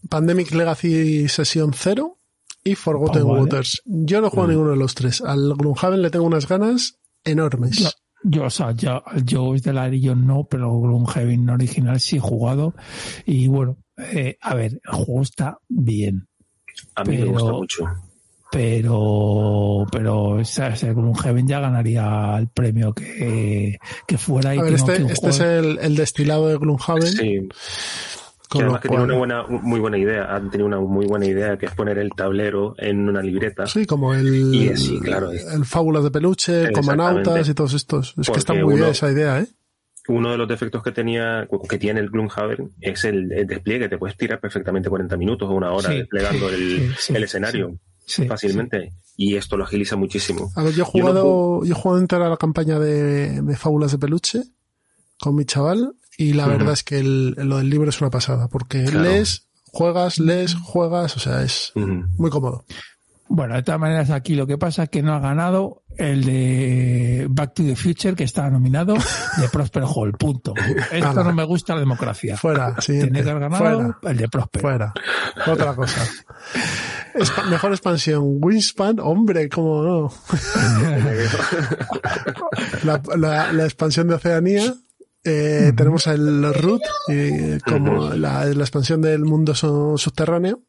Pandemic 0.09 0.51
Legacy 0.51 1.27
Sesión 1.27 1.71
0 1.73 2.17
y 2.63 2.75
Forgotten 2.75 3.23
Waters. 3.23 3.83
Yo 3.85 4.21
no 4.21 4.29
juego 4.29 4.47
ninguno 4.47 4.71
de 4.71 4.77
los 4.77 4.95
tres. 4.95 5.21
Al 5.21 5.53
Gloomhaven 5.55 6.01
le 6.01 6.09
tengo 6.09 6.25
unas 6.25 6.47
ganas 6.47 6.97
enormes. 7.23 7.95
Yo, 8.27 8.45
o 8.45 8.49
sea, 8.49 8.71
yo, 8.71 9.03
yo 9.23 9.53
de 9.53 9.73
la 9.73 9.87
yo 9.89 10.15
no, 10.15 10.45
pero 10.49 10.79
Gloomhaven 10.79 11.49
original 11.49 11.99
sí 11.99 12.17
he 12.17 12.19
jugado. 12.19 12.73
Y 13.25 13.47
bueno, 13.47 13.77
eh, 13.97 14.37
a 14.41 14.55
ver, 14.55 14.81
el 14.83 14.93
juego 14.93 15.21
está 15.21 15.59
bien. 15.69 16.27
A 16.95 17.03
mí 17.03 17.17
me 17.17 17.25
gusta 17.25 17.51
mucho. 17.51 17.85
Pero, 18.51 19.85
pero 19.91 20.39
ese 20.39 20.93
Gloomhaven 20.93 21.47
ya 21.47 21.59
ganaría 21.59 22.35
el 22.37 22.47
premio 22.47 22.93
que, 22.93 23.77
que 24.07 24.17
fuera. 24.17 24.55
Y 24.55 24.59
a 24.59 24.63
ver, 24.63 24.73
este, 24.73 24.95
este 25.03 25.29
es 25.29 25.39
el, 25.39 25.77
el, 25.79 25.95
destilado 25.95 26.47
de 26.47 26.57
Gloomhaven. 26.57 27.07
Sí 27.07 27.47
que 28.47 28.59
además 28.59 28.81
que 28.81 28.89
tiene 28.89 29.03
una 29.03 29.15
buena, 29.15 29.43
muy 29.47 29.79
buena 29.79 29.97
idea, 29.97 30.35
han 30.35 30.49
tenido 30.49 30.67
una 30.67 30.79
muy 30.79 31.05
buena 31.05 31.25
idea 31.25 31.57
que 31.57 31.65
es 31.65 31.73
poner 31.73 31.97
el 31.97 32.11
tablero 32.11 32.75
en 32.77 33.07
una 33.09 33.21
libreta. 33.21 33.65
Sí, 33.67 33.85
como 33.85 34.13
el, 34.13 34.53
y 34.53 34.99
claro, 34.99 35.31
el 35.31 35.65
Fábulas 35.65 36.03
de 36.03 36.11
Peluche, 36.11 36.71
Comanautas 36.71 37.47
y 37.47 37.53
todos 37.53 37.73
estos. 37.73 38.13
Es 38.17 38.29
que 38.29 38.39
está 38.39 38.53
muy 38.53 38.75
bien 38.75 38.89
esa 38.89 39.11
idea, 39.11 39.39
¿eh? 39.39 39.47
Uno 40.07 40.31
de 40.31 40.37
los 40.37 40.47
defectos 40.47 40.83
que 40.83 40.91
tenía, 40.91 41.47
que 41.67 41.79
tiene 41.79 41.99
el 41.99 42.09
Gloomhaven 42.11 42.73
es 42.79 43.05
el, 43.05 43.27
despliegue. 43.47 43.89
Te 43.89 43.97
puedes 43.97 44.15
tirar 44.15 44.39
perfectamente 44.39 44.87
40 44.87 45.17
minutos 45.17 45.49
o 45.49 45.53
una 45.53 45.71
hora 45.71 45.89
desplegando 45.89 46.47
el, 46.49 46.93
el 47.09 47.23
escenario 47.23 47.79
fácilmente. 48.27 48.93
Y 49.17 49.35
esto 49.35 49.57
lo 49.57 49.63
agiliza 49.63 49.95
muchísimo. 49.95 50.51
A 50.55 50.63
ver, 50.63 50.73
yo 50.73 50.83
he 50.83 50.85
jugado, 50.85 51.63
yo, 51.63 51.73
he 51.73 51.75
jugado 51.75 51.99
entera 51.99 52.29
la 52.29 52.37
campaña 52.37 52.77
de, 52.77 53.41
de 53.41 53.57
Fábulas 53.57 53.91
de 53.93 53.97
Peluche 53.97 54.43
con 55.19 55.35
mi 55.35 55.45
chaval 55.45 55.95
y 56.17 56.33
la 56.33 56.47
verdad 56.47 56.73
es 56.73 56.83
que 56.83 56.99
el, 56.99 57.31
lo 57.31 57.57
del 57.57 57.69
libro 57.69 57.89
es 57.89 57.99
una 58.01 58.09
pasada, 58.09 58.47
porque 58.47 58.79
lees, 58.91 59.47
juegas, 59.65 60.19
lees, 60.19 60.55
juegas, 60.55 61.15
o 61.17 61.19
sea, 61.19 61.43
es 61.43 61.71
muy 61.75 62.29
cómodo. 62.29 62.65
Bueno, 63.27 63.55
de 63.55 63.63
todas 63.63 63.81
maneras 63.81 64.11
aquí 64.11 64.35
lo 64.35 64.45
que 64.45 64.57
pasa 64.57 64.83
es 64.83 64.89
que 64.89 65.01
no 65.01 65.15
ha 65.15 65.19
ganado 65.19 65.81
el 65.97 66.25
de 66.25 67.25
Back 67.29 67.55
to 67.55 67.63
the 67.63 67.75
Future 67.75 68.13
que 68.13 68.23
estaba 68.23 68.51
nominado 68.51 68.93
de 69.37 69.49
Prosper 69.49 69.83
Hall, 69.83 70.13
punto. 70.13 70.53
Esto 70.91 71.23
no 71.23 71.33
me 71.33 71.43
gusta 71.43 71.73
la 71.73 71.79
democracia. 71.79 72.37
Fuera, 72.37 72.75
Tiene 72.75 73.23
que 73.23 73.29
haber 73.29 73.49
ganado 73.49 73.95
el 74.03 74.17
de 74.17 74.29
Prosper. 74.29 74.61
Fuera. 74.61 74.93
Otra 75.47 75.75
cosa. 75.75 76.05
mejor 77.49 77.71
expansión. 77.71 78.21
Wingspan, 78.23 78.99
hombre, 78.99 79.49
cómo 79.49 79.81
no. 79.81 80.13
la, 83.17 83.51
la 83.51 83.63
expansión 83.63 84.07
de 84.07 84.15
Oceanía 84.15 84.75
eh, 85.25 85.73
tenemos 85.75 86.05
el 86.07 86.53
Root, 86.53 86.81
como 87.65 88.09
la, 88.13 88.45
la, 88.45 88.63
expansión 88.63 89.01
del 89.01 89.25
mundo 89.25 89.55
subterráneo. 89.55 90.61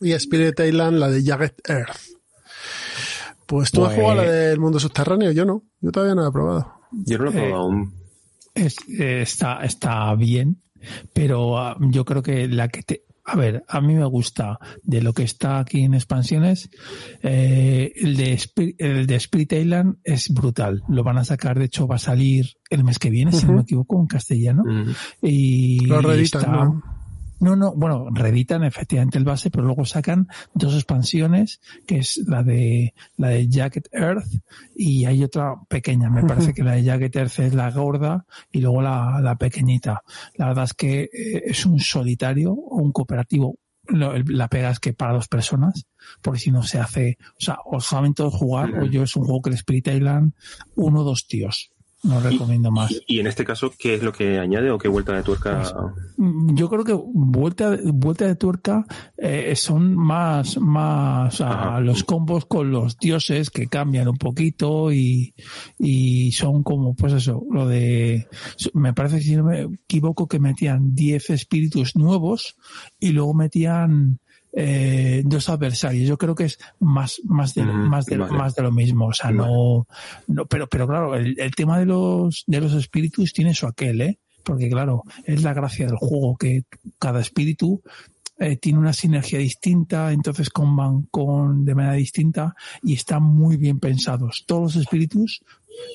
Y 0.00 0.12
Spirit 0.12 0.60
Island, 0.60 0.98
la 0.98 1.10
de 1.10 1.24
Jagged 1.24 1.54
Earth. 1.66 1.96
Pues 3.46 3.70
tú 3.70 3.84
has 3.84 3.94
jugado 3.94 4.16
la 4.16 4.22
pues- 4.22 4.34
del 4.34 4.60
mundo 4.60 4.80
subterráneo, 4.80 5.32
yo 5.32 5.44
no. 5.44 5.64
Yo 5.80 5.90
todavía 5.90 6.14
no 6.14 6.22
la 6.22 6.28
he 6.28 6.32
probado. 6.32 6.72
Yo 6.92 7.18
no 7.18 7.24
lo 7.24 7.30
he 7.30 7.32
probado 7.34 7.56
aún. 7.56 7.94
está, 8.54 9.64
está 9.64 10.14
bien, 10.14 10.62
pero 11.12 11.58
ah, 11.58 11.76
yo 11.80 12.04
creo 12.04 12.22
que 12.22 12.48
la 12.48 12.68
que 12.68 12.82
te, 12.82 13.04
a 13.26 13.34
ver, 13.34 13.64
a 13.68 13.80
mí 13.80 13.94
me 13.94 14.04
gusta 14.06 14.58
de 14.84 15.02
lo 15.02 15.12
que 15.12 15.24
está 15.24 15.58
aquí 15.58 15.82
en 15.82 15.94
expansiones. 15.94 16.70
Eh, 17.22 17.92
el, 17.96 18.16
de 18.16 18.38
el 18.78 19.06
de 19.06 19.16
Spirit 19.16 19.52
Island 19.52 19.96
es 20.04 20.28
brutal. 20.32 20.84
Lo 20.88 21.02
van 21.02 21.18
a 21.18 21.24
sacar, 21.24 21.58
de 21.58 21.64
hecho, 21.64 21.88
va 21.88 21.96
a 21.96 21.98
salir 21.98 22.46
el 22.70 22.84
mes 22.84 23.00
que 23.00 23.10
viene, 23.10 23.32
si 23.32 23.44
no 23.44 23.54
me 23.54 23.62
equivoco, 23.62 24.00
en 24.00 24.06
castellano. 24.06 24.62
Y 25.20 25.84
lo 25.86 26.12
está, 26.12 26.46
no, 26.46 26.82
no, 27.40 27.74
bueno, 27.74 28.08
reeditan 28.10 28.64
efectivamente 28.64 29.18
el 29.18 29.24
base, 29.24 29.50
pero 29.50 29.64
luego 29.64 29.84
sacan 29.84 30.28
dos 30.54 30.74
expansiones, 30.74 31.60
que 31.86 31.98
es 31.98 32.16
la 32.26 32.42
de 32.42 32.94
la 33.16 33.28
de 33.28 33.48
Jacket 33.48 33.88
Earth 33.92 34.26
y 34.74 35.04
hay 35.04 35.22
otra 35.22 35.54
pequeña. 35.68 36.08
Me 36.10 36.24
parece 36.24 36.54
que 36.54 36.62
la 36.62 36.72
de 36.72 36.84
Jacket 36.84 37.16
Earth 37.16 37.38
es 37.40 37.54
la 37.54 37.70
gorda 37.70 38.24
y 38.50 38.60
luego 38.60 38.82
la, 38.82 39.20
la 39.20 39.36
pequeñita. 39.36 40.02
La 40.34 40.48
verdad 40.48 40.64
es 40.64 40.74
que 40.74 41.02
eh, 41.02 41.42
es 41.46 41.66
un 41.66 41.78
solitario 41.78 42.52
o 42.52 42.76
un 42.76 42.92
cooperativo. 42.92 43.58
La 43.88 44.48
pega 44.48 44.70
es 44.70 44.80
que 44.80 44.94
para 44.94 45.12
dos 45.12 45.28
personas, 45.28 45.86
porque 46.20 46.40
si 46.40 46.50
no 46.50 46.64
se 46.64 46.80
hace, 46.80 47.18
o 47.20 47.40
sea, 47.40 47.58
o 47.64 47.80
saben 47.80 48.14
todos 48.14 48.34
jugar, 48.34 48.74
o 48.80 48.86
yo 48.86 49.04
es 49.04 49.14
un 49.14 49.24
juego 49.24 49.42
que 49.42 49.50
el 49.50 49.56
Spirit 49.56 49.86
Island, 49.86 50.32
uno 50.74 51.02
o 51.02 51.04
dos 51.04 51.28
tíos 51.28 51.70
no 52.02 52.20
recomiendo 52.20 52.70
más. 52.70 52.94
Y, 53.06 53.20
en 53.20 53.26
este 53.26 53.44
caso, 53.44 53.72
¿qué 53.76 53.94
es 53.94 54.02
lo 54.02 54.12
que 54.12 54.38
añade 54.38 54.70
o 54.70 54.78
qué 54.78 54.88
vuelta 54.88 55.12
de 55.12 55.22
tuerca? 55.22 55.62
Pues, 55.62 55.74
mm, 56.16 56.54
yo 56.54 56.68
creo 56.68 56.84
que 56.84 56.92
vuelta, 56.92 57.76
vuelta 57.84 58.26
de 58.26 58.36
tuerca 58.36 58.84
eh, 59.16 59.54
son 59.56 59.96
más, 59.96 60.58
más 60.58 61.40
a 61.40 61.80
los 61.80 62.04
combos 62.04 62.46
con 62.46 62.70
los 62.70 62.96
dioses 62.98 63.50
que 63.50 63.66
cambian 63.66 64.08
un 64.08 64.18
poquito 64.18 64.92
y, 64.92 65.34
y 65.78 66.32
son 66.32 66.62
como, 66.62 66.94
pues 66.94 67.12
eso, 67.14 67.44
lo 67.50 67.66
de, 67.66 68.28
me 68.74 68.92
parece 68.92 69.16
que 69.16 69.24
si 69.24 69.36
no 69.36 69.44
me 69.44 69.62
equivoco 69.62 70.28
que 70.28 70.38
metían 70.38 70.94
10 70.94 71.30
espíritus 71.30 71.96
nuevos 71.96 72.56
y 73.00 73.10
luego 73.10 73.34
metían 73.34 74.20
eh, 74.58 75.22
dos 75.26 75.50
adversarios. 75.50 76.08
Yo 76.08 76.16
creo 76.16 76.34
que 76.34 76.44
es 76.44 76.58
más, 76.80 77.20
más 77.24 77.54
de, 77.54 77.62
más 77.62 78.06
de, 78.06 78.16
más 78.16 78.54
de 78.54 78.62
lo 78.62 78.72
mismo. 78.72 79.08
O 79.08 79.12
sea, 79.12 79.30
no, 79.30 79.86
no, 80.26 80.46
pero, 80.46 80.66
pero 80.66 80.88
claro, 80.88 81.14
el, 81.14 81.38
el, 81.38 81.54
tema 81.54 81.78
de 81.78 81.84
los, 81.84 82.42
de 82.46 82.62
los 82.62 82.72
espíritus 82.72 83.34
tiene 83.34 83.54
su 83.54 83.66
aquel, 83.66 84.00
¿eh? 84.00 84.18
Porque 84.42 84.70
claro, 84.70 85.02
es 85.24 85.42
la 85.42 85.52
gracia 85.52 85.86
del 85.86 85.96
juego 85.96 86.36
que 86.38 86.64
cada 86.98 87.20
espíritu 87.20 87.82
eh, 88.38 88.56
tiene 88.56 88.78
una 88.78 88.94
sinergia 88.94 89.38
distinta, 89.38 90.10
entonces 90.12 90.48
comban 90.48 91.02
con 91.10 91.66
de 91.66 91.74
manera 91.74 91.94
distinta 91.94 92.54
y 92.82 92.94
están 92.94 93.24
muy 93.24 93.58
bien 93.58 93.78
pensados. 93.78 94.44
Todos 94.46 94.62
los 94.62 94.76
espíritus 94.76 95.42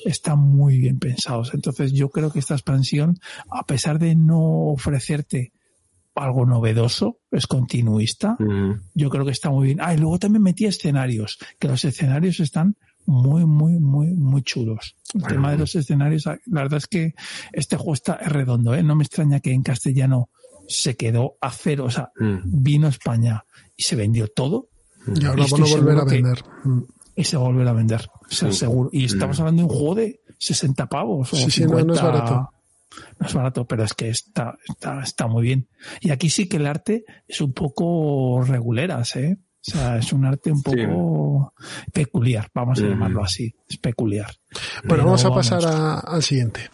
están 0.04 0.38
muy 0.38 0.78
bien 0.78 1.00
pensados. 1.00 1.52
Entonces 1.52 1.92
yo 1.92 2.10
creo 2.10 2.32
que 2.32 2.38
esta 2.38 2.54
expansión, 2.54 3.18
a 3.50 3.64
pesar 3.64 3.98
de 3.98 4.14
no 4.14 4.40
ofrecerte 4.68 5.52
algo 6.14 6.46
novedoso, 6.46 7.18
es 7.30 7.46
continuista. 7.46 8.36
Yo 8.94 9.10
creo 9.10 9.24
que 9.24 9.30
está 9.30 9.50
muy 9.50 9.68
bien. 9.68 9.78
Ah, 9.80 9.94
y 9.94 9.98
luego 9.98 10.18
también 10.18 10.42
metí 10.42 10.66
escenarios, 10.66 11.38
que 11.58 11.68
los 11.68 11.84
escenarios 11.84 12.40
están 12.40 12.76
muy, 13.06 13.44
muy, 13.44 13.78
muy, 13.78 14.08
muy 14.08 14.42
chulos. 14.42 14.96
El 15.14 15.24
tema 15.24 15.50
de 15.50 15.58
los 15.58 15.74
escenarios, 15.74 16.26
la 16.26 16.38
verdad 16.62 16.78
es 16.78 16.86
que 16.86 17.14
este 17.52 17.76
juego 17.76 17.94
está 17.94 18.16
redondo, 18.16 18.74
¿eh? 18.74 18.82
No 18.82 18.94
me 18.94 19.04
extraña 19.04 19.40
que 19.40 19.52
en 19.52 19.62
castellano 19.62 20.30
se 20.68 20.96
quedó 20.96 21.36
a 21.40 21.50
cero, 21.50 21.84
o 21.86 21.90
sea, 21.90 22.12
mm. 22.18 22.62
vino 22.62 22.86
a 22.86 22.90
España 22.90 23.44
y 23.76 23.82
se 23.82 23.96
vendió 23.96 24.28
todo. 24.28 24.68
Y 25.06 25.24
ahora 25.24 25.44
van 25.50 25.62
a 25.62 25.66
volver 25.66 25.98
a 25.98 26.04
vender. 26.04 26.44
Mm. 26.64 26.80
y 27.16 27.24
se 27.24 27.36
va 27.36 27.42
a 27.42 27.46
volver 27.46 27.68
a 27.68 27.72
vender, 27.72 28.08
o 28.30 28.34
sea, 28.34 28.52
seguro. 28.52 28.90
Y 28.92 29.04
estamos 29.04 29.38
mm. 29.38 29.42
hablando 29.42 29.62
de 29.62 29.68
un 29.68 29.74
juego 29.74 29.94
de 29.96 30.20
60 30.38 30.86
pavos. 30.88 31.32
O 31.32 31.36
sí, 31.36 31.50
50, 31.50 31.80
sí, 31.80 31.86
no, 31.86 31.94
es 31.94 32.02
barato. 32.02 32.51
No 33.18 33.26
es 33.26 33.34
barato, 33.34 33.66
pero 33.66 33.84
es 33.84 33.94
que 33.94 34.08
está, 34.08 34.58
está, 34.68 35.02
está 35.02 35.26
muy 35.26 35.42
bien. 35.42 35.68
Y 36.00 36.10
aquí 36.10 36.30
sí 36.30 36.48
que 36.48 36.56
el 36.56 36.66
arte 36.66 37.04
es 37.26 37.40
un 37.40 37.52
poco 37.52 38.42
reguleras, 38.44 39.16
¿eh? 39.16 39.38
O 39.64 39.70
sea, 39.70 39.96
es 39.96 40.12
un 40.12 40.24
arte 40.24 40.50
un 40.50 40.60
poco 40.60 41.54
peculiar, 41.92 42.50
vamos 42.52 42.80
a 42.80 42.82
llamarlo 42.82 43.22
así, 43.22 43.54
es 43.68 43.76
peculiar. 43.76 44.34
Bueno, 44.84 45.04
vamos 45.04 45.24
a 45.24 45.32
pasar 45.32 45.62
al 46.04 46.22
siguiente. 46.22 46.68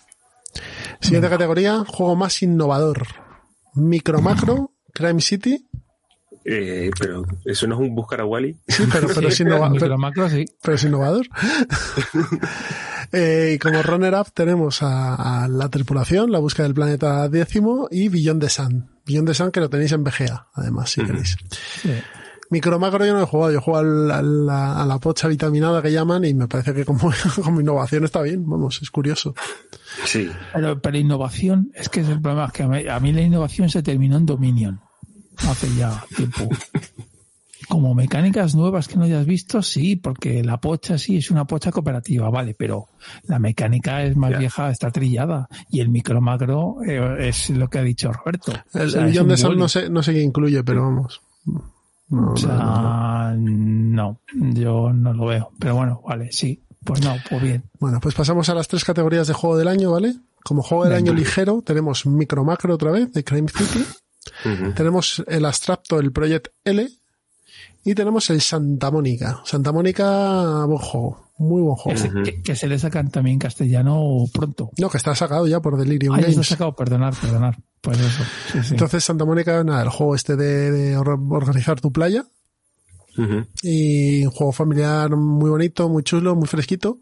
Siguiente 1.00 1.28
categoría, 1.28 1.84
juego 1.86 2.16
más 2.16 2.42
innovador. 2.42 3.06
Micro 3.74 4.22
Macro, 4.22 4.72
Crime 4.94 5.20
City. 5.20 5.66
Eh, 6.44 6.90
pero 6.98 7.24
eso 7.44 7.66
no 7.66 7.74
es 7.74 7.80
un 7.82 7.94
buscar 7.94 8.22
a 8.22 8.24
Wally. 8.24 8.56
Sí, 8.66 8.84
pero, 8.90 9.08
pero 9.14 9.28
es 9.28 9.38
innovador. 9.40 9.78
Pero, 9.78 10.28
sí. 10.30 10.46
pero 10.62 10.74
es 10.74 10.84
innovador. 10.84 11.26
eh, 13.12 13.52
y 13.54 13.58
como 13.58 13.82
runner-up 13.82 14.32
tenemos 14.34 14.78
a, 14.82 15.46
la 15.48 15.68
tripulación, 15.68 16.30
la 16.30 16.38
búsqueda 16.38 16.64
del 16.66 16.74
planeta 16.74 17.28
décimo 17.28 17.88
y 17.90 18.08
Billón 18.08 18.38
de 18.38 18.48
Sun. 18.50 18.90
Billón 19.06 19.24
de 19.24 19.34
Sun 19.34 19.50
que 19.50 19.60
lo 19.60 19.70
tenéis 19.70 19.92
en 19.92 20.04
BGA, 20.04 20.48
además, 20.54 20.90
si 20.90 21.04
queréis. 21.04 21.36
Sí. 21.82 21.92
Micro 22.50 22.78
macro 22.78 23.04
yo 23.04 23.12
no 23.12 23.22
he 23.22 23.26
jugado, 23.26 23.52
yo 23.52 23.60
juego 23.60 23.78
a 23.78 23.82
la, 24.22 24.82
a 24.82 24.86
la 24.86 24.98
pocha 24.98 25.28
vitaminada 25.28 25.82
que 25.82 25.92
llaman 25.92 26.24
y 26.24 26.32
me 26.32 26.48
parece 26.48 26.72
que 26.72 26.84
como, 26.84 27.12
como 27.42 27.60
innovación 27.60 28.04
está 28.04 28.22
bien, 28.22 28.48
vamos, 28.48 28.80
es 28.82 28.90
curioso. 28.90 29.34
Sí. 30.04 30.30
Pero, 30.54 30.80
pero 30.80 30.96
innovación, 30.96 31.70
es 31.74 31.88
que 31.88 32.00
es 32.00 32.08
el 32.08 32.20
problema, 32.20 32.46
es 32.46 32.52
que 32.52 32.62
a 32.62 33.00
mí, 33.00 33.12
la 33.12 33.20
innovación 33.20 33.68
se 33.68 33.82
terminó 33.82 34.16
en 34.16 34.26
Dominion, 34.26 34.80
hace 35.46 35.68
ya 35.74 36.04
tiempo. 36.16 36.48
Como 37.68 37.94
mecánicas 37.94 38.54
nuevas 38.54 38.88
que 38.88 38.96
no 38.96 39.04
hayas 39.04 39.26
visto, 39.26 39.62
sí, 39.62 39.96
porque 39.96 40.42
la 40.42 40.58
pocha 40.58 40.96
sí 40.96 41.18
es 41.18 41.30
una 41.30 41.46
pocha 41.46 41.70
cooperativa, 41.70 42.30
vale, 42.30 42.54
pero 42.54 42.88
la 43.24 43.38
mecánica 43.38 44.02
es 44.02 44.16
más 44.16 44.38
vieja, 44.38 44.70
está 44.70 44.90
trillada. 44.90 45.48
Y 45.70 45.80
el 45.80 45.90
micro 45.90 46.20
macro 46.20 46.78
eh, 46.86 47.28
es 47.28 47.50
lo 47.50 47.68
que 47.68 47.78
ha 47.78 47.82
dicho 47.82 48.10
Roberto. 48.12 48.52
El, 48.72 49.04
millón 49.04 49.28
de 49.28 49.36
sol 49.36 49.58
no 49.58 49.68
sé, 49.68 49.90
no 49.90 50.02
sé 50.02 50.14
qué 50.14 50.22
incluye, 50.22 50.64
pero 50.64 50.82
vamos. 50.82 51.20
No, 52.08 52.32
o 52.32 52.36
sea, 52.36 53.34
no, 53.36 54.20
yo 54.32 54.92
no 54.92 55.12
lo 55.12 55.26
veo. 55.26 55.50
Pero 55.58 55.74
bueno, 55.74 56.00
vale, 56.06 56.32
sí. 56.32 56.62
Pues 56.84 57.04
no, 57.04 57.16
pues 57.28 57.42
bien. 57.42 57.64
Bueno, 57.78 58.00
pues 58.00 58.14
pasamos 58.14 58.48
a 58.48 58.54
las 58.54 58.66
tres 58.66 58.84
categorías 58.84 59.26
de 59.26 59.34
juego 59.34 59.58
del 59.58 59.68
año, 59.68 59.92
¿vale? 59.92 60.14
Como 60.42 60.62
juego 60.62 60.84
del 60.84 60.94
año 60.94 61.12
ligero 61.12 61.62
tenemos 61.62 62.06
Micro 62.06 62.44
Macro 62.44 62.74
otra 62.74 62.90
vez, 62.92 63.12
de 63.12 63.24
Crime 63.24 63.48
City. 63.48 63.84
Tenemos 64.74 65.22
el 65.26 65.44
abstracto, 65.44 66.00
el 66.00 66.12
Project 66.12 66.48
L. 66.64 66.88
Y 67.84 67.94
tenemos 67.94 68.28
el 68.30 68.40
Santa 68.40 68.90
Mónica. 68.90 69.40
Santa 69.44 69.72
Mónica, 69.72 70.64
buen 70.66 70.78
juego. 70.78 71.28
Muy 71.38 71.62
buen 71.62 71.76
juego. 71.76 72.22
que, 72.44 72.56
se 72.56 72.66
le 72.66 72.78
sacan 72.78 73.10
también 73.10 73.38
castellano 73.38 74.24
pronto. 74.32 74.70
No, 74.78 74.90
que 74.90 74.96
está 74.96 75.14
sacado 75.14 75.46
ya 75.46 75.60
por 75.60 75.78
Delirium 75.78 76.14
ah, 76.14 76.20
Games. 76.20 76.32
está 76.32 76.44
sacado, 76.44 76.74
perdonar, 76.74 77.14
perdonar. 77.14 77.56
Pues 77.80 77.98
eso. 78.00 78.24
Entonces, 78.72 79.04
Santa 79.04 79.24
Mónica, 79.24 79.62
nada, 79.62 79.82
el 79.82 79.88
juego 79.88 80.16
este 80.16 80.36
de, 80.36 80.96
organizar 80.96 81.80
tu 81.80 81.92
playa. 81.92 82.24
Y 83.62 84.24
un 84.24 84.30
juego 84.30 84.52
familiar 84.52 85.10
muy 85.16 85.50
bonito, 85.50 85.88
muy 85.88 86.04
chulo, 86.04 86.36
muy 86.36 86.46
fresquito. 86.46 86.98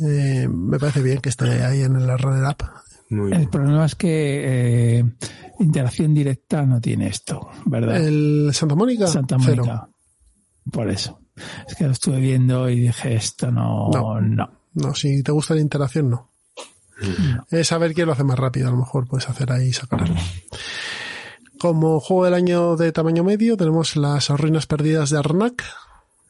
Eh, 0.00 0.48
me 0.48 0.78
parece 0.78 1.02
bien 1.02 1.18
que 1.18 1.28
esté 1.28 1.64
ahí 1.64 1.82
en 1.82 1.96
el 1.96 2.18
runner 2.18 2.44
up. 2.44 2.64
el 3.32 3.48
problema 3.48 3.84
es 3.84 3.94
que 3.94 4.98
eh, 4.98 5.04
interacción 5.60 6.14
directa 6.14 6.64
no 6.64 6.80
tiene 6.80 7.08
esto, 7.08 7.48
¿verdad? 7.66 8.04
El 8.04 8.50
Santa 8.52 8.74
Mónica. 8.74 9.06
Santa 9.06 9.38
Mónica. 9.38 9.88
Por 10.70 10.90
eso. 10.90 11.20
Es 11.66 11.74
que 11.74 11.84
lo 11.84 11.92
estuve 11.92 12.20
viendo 12.20 12.68
y 12.68 12.80
dije, 12.80 13.14
esto 13.14 13.50
no, 13.50 13.90
no. 14.20 14.50
No, 14.74 14.94
si 14.94 15.22
te 15.22 15.32
gusta 15.32 15.54
la 15.54 15.60
interacción, 15.60 16.10
no. 16.10 16.30
Es 17.50 17.68
saber 17.68 17.94
quién 17.94 18.06
lo 18.06 18.12
hace 18.12 18.24
más 18.24 18.38
rápido, 18.38 18.68
a 18.68 18.70
lo 18.72 18.78
mejor 18.78 19.06
puedes 19.06 19.28
hacer 19.28 19.52
ahí 19.52 19.68
y 19.68 19.72
sacarlo. 19.72 20.14
Como 21.58 22.00
juego 22.00 22.24
del 22.24 22.34
año 22.34 22.76
de 22.76 22.92
tamaño 22.92 23.24
medio 23.24 23.56
tenemos 23.56 23.96
las 23.96 24.28
ruinas 24.28 24.66
perdidas 24.66 25.10
de 25.10 25.18
Arnak, 25.18 25.64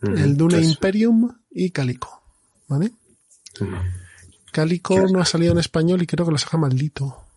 el 0.02 0.36
Dune 0.36 0.60
Imperium 0.60 1.30
y 1.50 1.70
Calico. 1.70 2.22
¿Vale? 2.68 2.92
Calico 4.52 5.06
no 5.10 5.20
ha 5.20 5.24
salido 5.24 5.52
en 5.52 5.58
español 5.58 6.02
y 6.02 6.06
creo 6.06 6.26
que 6.26 6.32
lo 6.32 6.38
saca 6.38 6.58
maldito. 6.58 7.27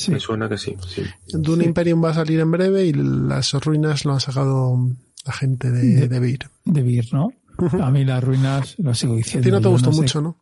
Sí. 0.00 0.12
Me 0.12 0.20
suena 0.20 0.48
que 0.48 0.56
sí. 0.56 0.76
sí. 0.88 1.02
Dune 1.28 1.64
Imperium 1.66 2.02
va 2.02 2.10
a 2.10 2.14
salir 2.14 2.40
en 2.40 2.50
breve 2.50 2.86
y 2.86 2.94
las 2.94 3.52
ruinas 3.52 4.06
lo 4.06 4.14
han 4.14 4.20
sacado 4.20 4.78
la 5.26 5.32
gente 5.34 5.70
de, 5.70 6.08
de, 6.08 6.18
Beer. 6.18 6.48
De 6.64 6.82
Beer, 6.82 7.12
¿no? 7.12 7.34
A 7.82 7.90
mí 7.90 8.06
las 8.06 8.24
ruinas, 8.24 8.76
lo 8.78 8.94
sigo 8.94 9.16
diciendo. 9.16 9.46
A 9.46 9.48
ti 9.48 9.50
no 9.50 9.60
te 9.60 9.68
gustó 9.68 9.92
mucho, 9.92 10.22
¿no? 10.22 10.38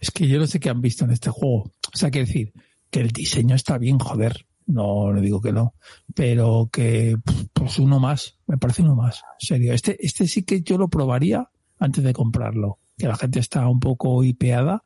Es 0.00 0.10
que 0.10 0.26
yo 0.26 0.40
no 0.40 0.48
sé 0.48 0.58
qué 0.58 0.70
han 0.70 0.80
visto 0.80 1.04
en 1.04 1.12
este 1.12 1.30
juego. 1.30 1.70
O 1.94 1.96
sea, 1.96 2.10
quiero 2.10 2.26
decir, 2.26 2.52
que 2.90 2.98
el 2.98 3.10
diseño 3.10 3.54
está 3.54 3.78
bien, 3.78 4.00
joder. 4.00 4.44
No 4.66 5.12
le 5.12 5.20
digo 5.20 5.40
que 5.40 5.52
no. 5.52 5.74
Pero 6.16 6.68
que, 6.72 7.16
pues 7.52 7.78
uno 7.78 8.00
más. 8.00 8.38
Me 8.48 8.58
parece 8.58 8.82
uno 8.82 8.96
más. 8.96 9.22
En 9.40 9.46
serio. 9.46 9.72
Este, 9.72 10.04
este 10.04 10.26
sí 10.26 10.42
que 10.42 10.62
yo 10.62 10.78
lo 10.78 10.88
probaría 10.88 11.48
antes 11.78 12.02
de 12.02 12.12
comprarlo. 12.12 12.80
Que 12.98 13.06
la 13.06 13.16
gente 13.16 13.38
está 13.38 13.68
un 13.68 13.78
poco 13.78 14.24
hipeada. 14.24 14.82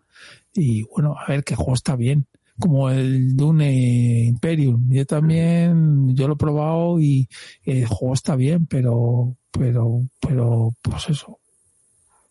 Y 0.52 0.83
bueno, 0.83 1.16
a 1.18 1.26
ver, 1.30 1.44
que 1.44 1.54
juego 1.54 1.72
está 1.72 1.96
bien. 1.96 2.26
Como 2.61 2.90
el 2.90 3.37
Dune 3.37 4.25
Imperium. 4.27 4.87
Yo 4.90 5.07
también, 5.07 6.14
yo 6.14 6.29
lo 6.29 6.35
he 6.35 6.37
probado 6.37 7.01
y 7.01 7.29
el 7.64 7.87
juego 7.87 8.14
está 8.14 8.37
bien, 8.37 8.66
pero, 8.66 9.37
pero, 9.51 10.03
pero, 10.20 10.75
pues 10.83 11.09
eso 11.09 11.40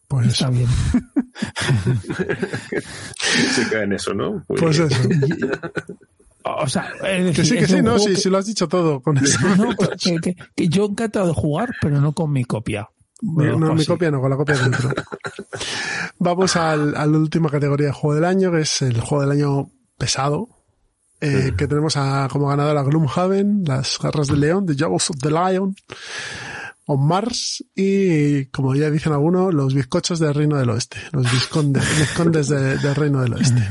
pues 0.09 0.27
está 0.27 0.49
bien. 0.49 0.67
Se 3.53 3.69
cae 3.69 3.83
en 3.83 3.93
eso, 3.93 4.13
¿no? 4.13 4.43
Pues, 4.47 4.79
eso. 4.79 5.09
O 6.43 6.67
sea, 6.67 6.91
que 7.01 7.45
sí, 7.45 7.55
que 7.55 7.67
sí, 7.67 7.81
no, 7.83 7.99
sí, 7.99 8.15
sí, 8.15 8.27
lo 8.27 8.39
has 8.39 8.47
dicho 8.47 8.67
todo 8.67 9.01
con 9.01 9.19
eso. 9.19 9.37
No, 9.55 9.75
que, 9.99 10.35
que, 10.55 10.67
yo 10.67 10.85
encantado 10.85 11.27
de 11.27 11.33
jugar, 11.33 11.75
pero 11.79 12.01
no 12.01 12.13
con 12.13 12.31
mi 12.31 12.43
copia. 12.43 12.89
No, 13.21 13.59
no 13.59 13.75
mi 13.75 13.85
copia 13.85 14.09
no, 14.09 14.19
con 14.19 14.31
la 14.31 14.37
copia 14.37 14.55
dentro. 14.55 14.89
Vamos 16.17 16.55
al, 16.55 16.95
a 16.95 17.05
la 17.05 17.17
última 17.17 17.51
categoría 17.51 17.87
de 17.87 17.93
juego 17.93 18.15
del 18.15 18.25
año, 18.25 18.51
que 18.51 18.61
es 18.61 18.81
el 18.81 18.99
juego 19.01 19.21
del 19.21 19.39
año 19.39 19.69
pesado. 19.99 20.49
Eh, 21.21 21.51
que 21.57 21.67
tenemos 21.67 21.97
a, 21.97 22.29
como 22.31 22.47
ganadora 22.47 22.81
Gloomhaven, 22.81 23.65
las 23.65 23.99
garras 23.99 24.27
del 24.27 24.39
león, 24.39 24.65
The 24.65 24.75
Jaws 24.77 25.09
of 25.09 25.17
the 25.17 25.29
Lion 25.29 25.75
on 26.89 27.05
Mars 27.05 27.63
y, 27.75 28.45
como 28.45 28.73
ya 28.73 28.89
dicen 28.89 29.13
algunos, 29.13 29.53
los 29.53 29.75
bizcochos 29.75 30.17
del 30.17 30.33
Reino 30.33 30.57
del 30.57 30.71
Oeste, 30.71 30.97
los 31.11 31.31
viscondes, 31.31 31.83
viscondes 31.99 32.47
del 32.49 32.95
Reino 32.95 33.21
del 33.21 33.33
Oeste. 33.35 33.61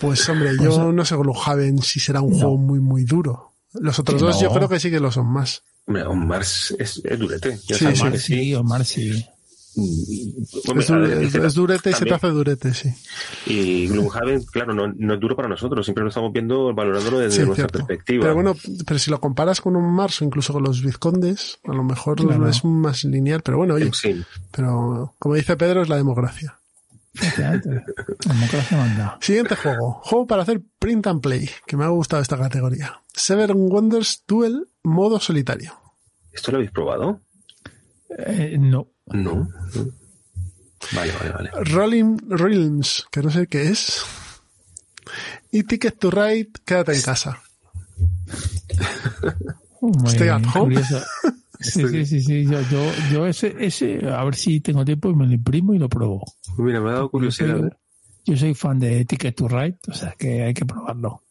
Pues 0.00 0.28
hombre, 0.28 0.52
yo 0.60 0.74
pues, 0.74 0.94
no 0.94 1.04
sé 1.04 1.14
con 1.14 1.28
los 1.28 1.46
Haven 1.46 1.80
si 1.82 2.00
será 2.00 2.20
un 2.20 2.32
juego 2.32 2.56
muy, 2.56 2.80
muy 2.80 3.04
duro. 3.04 3.52
Los 3.74 4.00
otros 4.00 4.20
dos 4.20 4.40
yo 4.40 4.52
creo 4.52 4.68
que 4.68 4.80
sí 4.80 4.90
que 4.90 4.98
lo 4.98 5.12
son 5.12 5.26
más. 5.26 5.62
On 5.86 6.26
Mars 6.26 6.74
es, 6.78 7.00
es 7.04 7.18
durete. 7.18 7.56
sí, 7.58 7.86
sí, 7.94 8.18
sí, 8.18 8.54
On 8.56 8.66
Mars 8.66 8.88
sí. 8.88 9.24
Mm, 9.76 11.44
es, 11.44 11.54
durete 11.54 11.90
y 11.90 11.92
se 11.92 12.04
te 12.04 12.14
hace 12.14 12.26
durete, 12.28 12.74
sí. 12.74 12.92
Y 13.46 13.88
Gloomhaven, 13.88 14.42
claro, 14.44 14.74
no, 14.74 14.88
no, 14.88 15.14
es 15.14 15.20
duro 15.20 15.36
para 15.36 15.48
nosotros, 15.48 15.86
siempre 15.86 16.02
lo 16.02 16.08
estamos 16.08 16.32
viendo, 16.32 16.74
valorándolo 16.74 17.20
desde 17.20 17.46
nuestra 17.46 17.68
perspectiva. 17.68 18.22
Pero 18.22 18.34
bueno, 18.34 18.56
pero 18.86 18.98
si 18.98 19.10
lo 19.10 19.20
comparas 19.20 19.60
con 19.60 19.76
un 19.76 19.94
Mars 19.94 20.22
o 20.22 20.24
incluso 20.24 20.52
con 20.52 20.64
los 20.64 20.82
Vizcondes, 20.82 21.60
a 21.64 21.72
lo 21.72 21.84
mejor 21.84 22.18
es 22.48 22.64
más 22.64 23.04
lineal, 23.04 23.42
pero 23.42 23.58
bueno, 23.58 23.74
oye, 23.74 23.90
pero 24.50 25.14
como 25.18 25.36
dice 25.36 25.56
Pedro, 25.56 25.82
es 25.82 25.88
la 25.88 25.96
democracia. 25.96 26.60
Siguiente 29.20 29.56
juego. 29.56 30.00
Juego 30.02 30.26
para 30.26 30.42
hacer 30.42 30.62
print 30.78 31.06
and 31.06 31.20
play, 31.20 31.48
que 31.66 31.76
me 31.76 31.84
ha 31.84 31.88
gustado 31.88 32.22
esta 32.22 32.38
categoría. 32.38 33.02
Seven 33.12 33.50
Wonders 33.52 34.24
Duel 34.26 34.68
modo 34.82 35.18
solitario. 35.20 35.74
¿Esto 36.32 36.52
lo 36.52 36.58
habéis 36.58 36.70
probado? 36.70 37.20
Eh, 38.18 38.56
no. 38.58 38.88
No. 39.12 39.48
Vale, 40.92 41.12
vale, 41.12 41.30
vale. 41.30 41.50
Rolling 41.64 42.16
Realms, 42.28 43.06
que 43.10 43.22
no 43.22 43.30
sé 43.30 43.46
qué 43.46 43.68
es. 43.68 44.02
Y 45.52 45.64
Ticket 45.64 45.98
to 45.98 46.10
Ride, 46.10 46.50
quédate 46.64 46.94
en 46.94 47.02
casa. 47.02 47.42
Stay 50.06 50.28
at 50.28 50.42
home. 50.54 50.80
Sí, 51.62 51.86
sí, 51.86 52.06
sí, 52.06 52.22
sí. 52.22 52.44
Yo, 52.46 52.58
yo, 52.70 52.90
yo, 53.12 53.26
ese, 53.26 53.54
ese, 53.60 54.08
a 54.08 54.24
ver 54.24 54.34
si 54.34 54.60
tengo 54.60 54.82
tiempo 54.82 55.10
y 55.10 55.14
me 55.14 55.26
lo 55.26 55.32
imprimo 55.34 55.74
y 55.74 55.78
lo 55.78 55.90
pruebo. 55.90 56.24
Mira, 56.56 56.80
me 56.80 56.88
ha 56.88 56.92
dado 56.94 57.10
curiosidad. 57.10 57.48
Yo 57.56 57.58
soy, 57.58 57.70
yo 58.24 58.36
soy 58.38 58.54
fan 58.54 58.78
de 58.78 59.04
Ticket 59.04 59.36
to 59.36 59.46
Ride, 59.46 59.76
o 59.86 59.92
sea 59.92 60.14
que 60.18 60.42
hay 60.42 60.54
que 60.54 60.64
probarlo. 60.64 61.22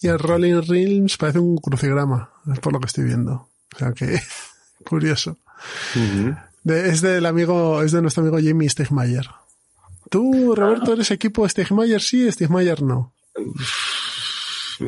y 0.00 0.08
el 0.08 0.18
Rolling 0.18 0.62
Realms 0.66 1.18
parece 1.18 1.40
un 1.40 1.58
crucigrama, 1.58 2.30
es 2.50 2.58
por 2.58 2.72
lo 2.72 2.80
que 2.80 2.86
estoy 2.86 3.04
viendo. 3.04 3.50
O 3.74 3.78
sea 3.78 3.92
que, 3.92 4.18
curioso. 4.88 5.36
De, 6.64 6.88
es 6.88 7.00
del 7.00 7.24
amigo, 7.26 7.82
es 7.82 7.92
de 7.92 8.02
nuestro 8.02 8.22
amigo 8.22 8.38
Jamie 8.42 8.68
Stegmayer. 8.68 9.26
¿Tú, 10.10 10.54
Roberto, 10.54 10.92
eres 10.92 11.10
equipo 11.10 11.48
Stegmayer 11.48 12.00
sí, 12.00 12.30
Stegmayer 12.30 12.82
no? 12.82 13.14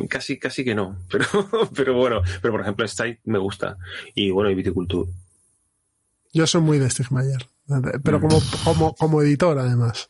Casi, 0.09 0.37
casi 0.37 0.63
que 0.65 0.75
no, 0.75 0.97
pero, 1.11 1.25
pero 1.73 1.93
bueno, 1.95 2.21
pero 2.41 2.51
por 2.53 2.61
ejemplo, 2.61 2.87
Style 2.87 3.19
me 3.25 3.39
gusta. 3.39 3.77
Y 4.15 4.31
bueno, 4.31 4.49
y 4.49 4.55
Viticulture. 4.55 5.09
Yo 6.33 6.45
soy 6.45 6.61
muy 6.61 6.77
de 6.77 6.89
Stegmayer, 6.89 7.47
pero 8.03 8.19
como, 8.19 8.39
como, 8.63 8.93
como 8.95 9.21
editor 9.21 9.57
además. 9.59 10.09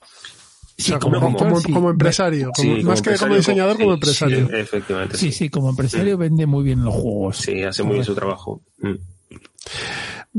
Sí, 0.79 0.93
como, 0.93 1.19
como, 1.19 1.37
como, 1.37 1.59
sí. 1.59 1.71
como 1.73 1.89
empresario, 1.89 2.51
Sí, 2.55 2.61
como- 2.63 2.75
como 2.77 2.89
más 2.89 3.01
que 3.01 3.15
como 3.17 3.35
diseñador, 3.35 3.77
sí, 3.77 3.81
como 3.83 3.93
empresario. 3.95 4.47
sí, 4.47 4.53
efectivamente. 4.55 5.17
Sí, 5.17 5.31
sí, 5.31 5.49
como 5.49 5.69
empresario 5.69 6.17
vende 6.19 6.45
muy 6.45 6.63
bien 6.63 6.83
los 6.83 6.93
juegos. 6.93 7.37
Sí, 7.37 7.63
hace 7.63 7.81
muy 7.83 7.93
bien 7.93 8.05
su 8.05 8.13
trabajo. 8.13 8.63
Mm. 8.79 8.93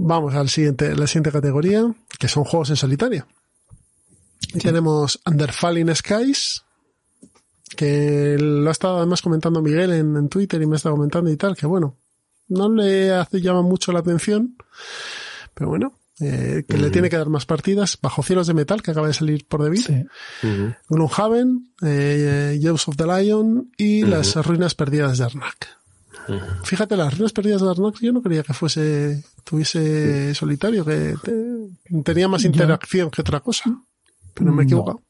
Vamos 0.01 0.33
al 0.35 0.49
siguiente, 0.49 0.95
la 0.95 1.09
siguiente 1.09 1.33
categoría, 1.33 1.93
que 2.21 2.29
son 2.29 2.45
juegos 2.45 2.71
en 2.71 2.77
solitario. 2.77 3.27
Tenemos 4.63 5.21
Under 5.27 5.53
Falling 5.53 5.93
Skies, 5.93 6.63
que 7.77 8.37
lo 8.39 8.69
ha 8.69 8.73
estado 8.73 8.99
además 8.99 9.23
comentando 9.23 9.61
Miguel 9.61 9.93
en, 9.93 10.17
en 10.17 10.29
Twitter 10.29 10.63
y 10.63 10.67
me 10.67 10.77
está 10.77 10.91
comentando 10.91 11.31
y 11.31 11.37
tal, 11.37 11.57
que 11.57 11.67
bueno, 11.67 11.97
no 12.47 12.73
le 12.73 13.13
hace, 13.13 13.41
llama 13.41 13.63
mucho 13.63 13.91
la 13.91 13.99
atención, 13.99 14.57
pero 15.53 15.69
bueno, 15.71 15.99
eh, 16.21 16.65
que 16.69 16.79
le 16.79 16.91
tiene 16.91 17.11
que 17.11 17.17
dar 17.17 17.29
más 17.29 17.45
partidas. 17.45 17.99
Bajo 18.01 18.23
Cielos 18.23 18.47
de 18.47 18.55
Metal, 18.55 18.81
que 18.83 18.93
acaba 18.93 19.09
de 19.09 19.15
salir 19.15 19.47
por 19.49 19.65
David. 19.65 19.81
Sí. 19.81 20.05
Gloomhaven, 20.89 21.73
eh, 21.83 22.59
Jaws 22.63 22.87
of 22.87 22.97
the 22.97 23.05
Lion 23.05 23.73
y 23.77 24.03
las 24.03 24.35
ruinas 24.47 24.77
perdidas 24.77 25.19
de 25.19 25.25
Arnak. 25.25 25.78
Fíjate, 26.65 26.97
las 26.97 27.13
ruinas 27.15 27.33
perdidas 27.33 27.63
de 27.63 27.71
Arnak 27.71 27.99
yo 28.01 28.13
no 28.13 28.23
quería 28.23 28.43
que 28.43 28.53
fuese, 28.53 29.25
tuviese 29.45 30.35
solitario, 30.35 30.85
que 30.85 31.15
te- 31.23 32.03
tenía 32.03 32.29
más 32.29 32.45
interacción 32.45 33.11
que 33.11 33.23
otra 33.23 33.41
cosa. 33.41 33.65
Pero 34.35 34.53
me 34.53 34.63
he 34.63 34.67
No. 34.67 34.69
equivocado. 34.69 35.03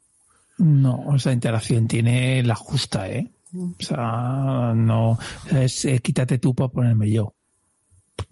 No, 0.58 1.14
esa 1.16 1.32
interacción 1.32 1.86
tiene 1.86 2.42
la 2.42 2.54
justa, 2.56 3.08
¿eh? 3.08 3.30
O 3.54 3.74
sea, 3.78 4.72
no, 4.74 5.18
es 5.50 5.84
eh, 5.84 6.00
quítate 6.00 6.38
tú 6.38 6.54
para 6.54 6.68
ponerme 6.68 7.10
yo. 7.10 7.34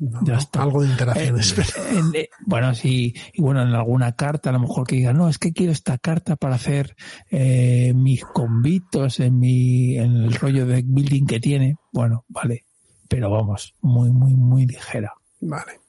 No, 0.01 0.21
Ya 0.25 0.33
no, 0.35 0.39
está. 0.39 0.63
Algo 0.65 0.83
de 0.83 0.89
Eh, 0.89 0.91
interacciones. 0.91 1.55
pero- 1.55 1.89
en- 1.99 2.15
eh, 2.15 2.29
bueno, 2.45 2.75
sí, 2.75 3.15
y 3.33 3.41
bueno, 3.41 3.63
en 3.63 3.69
alguna 3.69 4.13
carta 4.17 4.51
a 4.51 4.53
lo 4.53 4.59
mejor 4.61 4.87
que 4.87 4.97
diga, 4.97 5.13
no, 5.13 5.29
es 5.29 5.39
que 5.39 5.53
quiero 5.53 5.71
esta 5.73 5.97
carta 5.99 6.35
para 6.37 6.57
hacer 6.57 6.97
eh, 7.31 7.93
mis 7.95 8.25
convitos 8.25 9.21
en 9.21 9.39
mi, 9.39 9.97
en 9.97 10.17
el 10.17 10.35
rollo 10.35 10.67
de 10.67 10.83
building 10.85 11.25
que 11.27 11.39
tiene. 11.41 11.77
Bueno, 11.93 12.25
vale. 12.29 12.65
Pero 13.09 13.31
vamos, 13.31 13.75
muy, 13.81 14.11
muy, 14.11 14.35
muy 14.35 14.67
ligera. 14.67 15.13
Vale. 15.41 15.81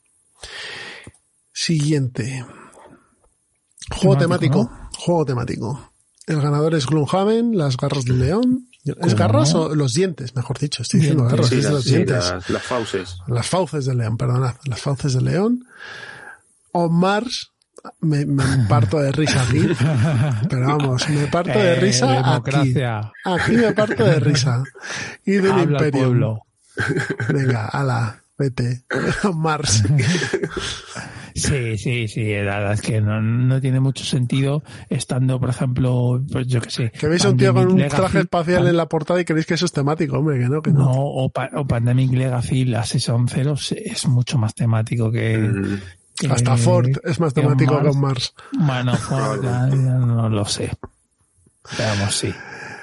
Siguiente. 1.54 2.46
Juego 3.96 4.18
temático. 4.18 4.66
Temático, 4.66 4.90
Juego 5.00 5.26
temático. 5.26 5.94
El 6.28 6.42
ganador 6.42 6.76
es 6.76 6.86
Gloomhaven, 6.86 7.58
las 7.58 7.78
garras 7.78 8.04
del 8.06 8.20
león. 8.20 8.68
¿Es 8.84 9.16
garras 9.16 9.54
o 9.54 9.74
los 9.76 9.94
dientes? 9.94 10.36
Mejor 10.36 10.60
dicho, 10.60 10.82
estoy 10.84 11.00
diciendo 11.02 11.26
garras, 11.26 11.48
Sí, 11.50 11.56
es 11.58 11.64
las, 11.66 11.74
los 11.74 11.84
sí, 11.84 11.90
dientes. 11.96 12.32
las, 12.32 12.50
las 12.50 12.64
fauces. 12.64 13.18
Las 13.28 13.48
fauces 13.48 13.86
del 13.86 13.98
león, 13.98 14.18
perdonad. 14.18 14.56
Las 14.66 14.82
fauces 14.82 15.14
del 15.14 15.26
león. 15.26 15.66
On 16.74 16.94
Mars. 16.94 17.52
Me, 18.02 18.26
me 18.26 18.44
parto 18.70 19.00
de 19.00 19.12
risa 19.14 19.42
aquí. 19.44 19.62
Pero 20.50 20.68
vamos, 20.78 21.08
me 21.10 21.28
parto 21.28 21.58
de 21.58 21.74
Eh, 21.74 21.80
risa 21.80 22.12
aquí. 22.12 22.24
democracia. 22.24 23.12
Aquí 23.26 23.52
me 23.54 23.72
parto 23.74 24.04
de 24.04 24.20
risa. 24.20 24.64
Y 25.26 25.32
del 25.34 25.52
Habla 25.52 25.80
pueblo. 25.92 26.40
Venga, 27.30 27.66
ala, 27.68 28.22
vete. 28.38 28.84
On 29.24 29.40
Mars. 29.42 29.84
Sí, 31.36 31.78
sí, 31.78 32.08
sí, 32.08 32.34
la 32.34 32.58
verdad 32.58 32.74
es 32.74 32.82
que 32.82 33.00
no, 33.00 33.22
no 33.22 33.62
tiene 33.62 33.80
mucho 33.80 34.04
sentido 34.04 34.64
estando, 34.90 35.40
por 35.40 35.50
ejemplo, 35.52 36.20
pues 36.32 36.48
yo 36.48 36.60
que 36.62 36.72
sé. 36.72 36.92
Que 36.92 37.08
veis 37.08 37.24
a 37.26 37.30
un 37.30 37.38
tío 37.38 37.54
con 37.54 37.68
un 37.74 37.88
traje 37.88 38.22
espacial 38.22 38.62
Pan- 38.62 38.68
en 38.70 38.76
la 38.78 38.88
portada 38.90 39.22
y 39.22 39.26
creéis 39.26 39.46
que 39.46 39.54
eso 39.54 39.66
es 39.66 39.72
temático, 39.72 40.18
hombre, 40.18 40.40
que 40.40 40.50
no, 40.50 40.64
que 40.64 40.72
no. 40.72 40.80
No, 40.86 40.92
o, 40.96 41.30
Pa- 41.30 41.52
o 41.54 41.68
Pandemic 41.68 42.12
Legacy, 42.12 42.66
la 42.66 42.84
Season 42.84 43.28
0 43.30 43.54
es 43.76 44.08
mucho 44.08 44.40
más 44.40 44.56
temático 44.56 45.12
que... 45.12 45.38
Mm. 45.38 45.80
que- 46.18 46.28
Hasta 46.28 46.58
Ford 46.58 46.90
es 47.04 47.20
más 47.20 47.34
que 47.34 47.42
temático 47.42 47.78
que 47.78 47.84
Mars. 47.84 47.96
On 47.96 48.02
Mars. 48.02 48.34
Bueno, 48.58 48.96
Ford, 48.98 49.44
ya- 49.44 49.70
ya 49.70 49.76
no 49.76 50.30
lo 50.30 50.46
sé. 50.46 50.72
Veamos, 51.78 52.16
sí. 52.16 52.34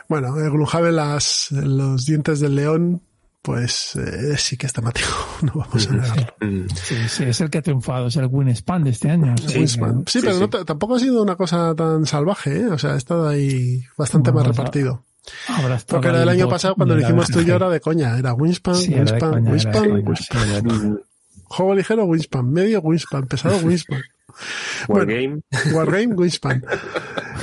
Bueno, 0.09 0.39
el 0.39 0.49
Gloomhaven, 0.51 0.95
las, 0.95 1.49
los 1.51 2.05
dientes 2.07 2.39
del 2.39 2.55
león, 2.55 3.03
pues 3.45 3.95
eh, 3.97 4.39
sí 4.39 4.57
que 4.57 4.65
es 4.65 4.73
temático, 4.73 5.07
no 5.43 5.53
vamos 5.55 5.87
a 5.87 5.93
negarlo. 5.93 6.35
Mm. 6.41 6.67
Sí, 6.75 6.97
sí, 7.09 7.25
es 7.25 7.43
el 7.43 7.51
que 7.51 7.59
ha 7.59 7.63
triunfado, 7.63 8.07
es 8.07 8.17
el 8.17 8.27
Winspan 8.31 8.85
de 8.85 8.91
este 8.91 9.11
año. 9.11 9.35
Sí, 9.37 9.59
Wingspan. 9.59 10.05
Sí, 10.07 10.21
Sí, 10.21 10.21
pero 10.23 10.33
sí. 10.33 10.41
no 10.41 10.49
tampoco 10.49 10.95
ha 10.95 10.99
sido 10.99 11.23
una 11.23 11.37
cosa 11.37 11.75
tan 11.75 12.07
salvaje, 12.07 12.61
¿eh? 12.61 12.67
O 12.69 12.79
sea, 12.79 12.95
ha 12.95 12.97
estado 12.97 13.29
ahí 13.29 13.85
bastante 13.99 14.31
Bueno, 14.31 14.49
más 14.49 14.57
repartido. 14.57 15.05
Porque 15.87 16.09
era 16.09 16.21
del 16.21 16.29
año 16.31 16.49
pasado 16.49 16.75
cuando 16.75 16.95
lo 16.95 17.03
hicimos 17.03 17.29
tú 17.29 17.41
y 17.41 17.45
yo 17.45 17.57
era 17.57 17.69
de 17.69 17.81
coña. 17.81 18.17
Era 18.19 18.35
era 18.35 19.05
de 19.05 19.21
coña. 19.21 20.63
Mm. 20.63 20.99
Juego 21.45 21.75
ligero, 21.75 22.05
Wingspan. 22.07 22.51
Medio, 22.51 22.81
Wingspan. 22.81 23.27
Pesado, 23.27 23.59
Wingspan. 23.63 24.01
Wargame. 24.89 25.41
Wargame, 25.73 26.15
Wingspan. 26.15 26.65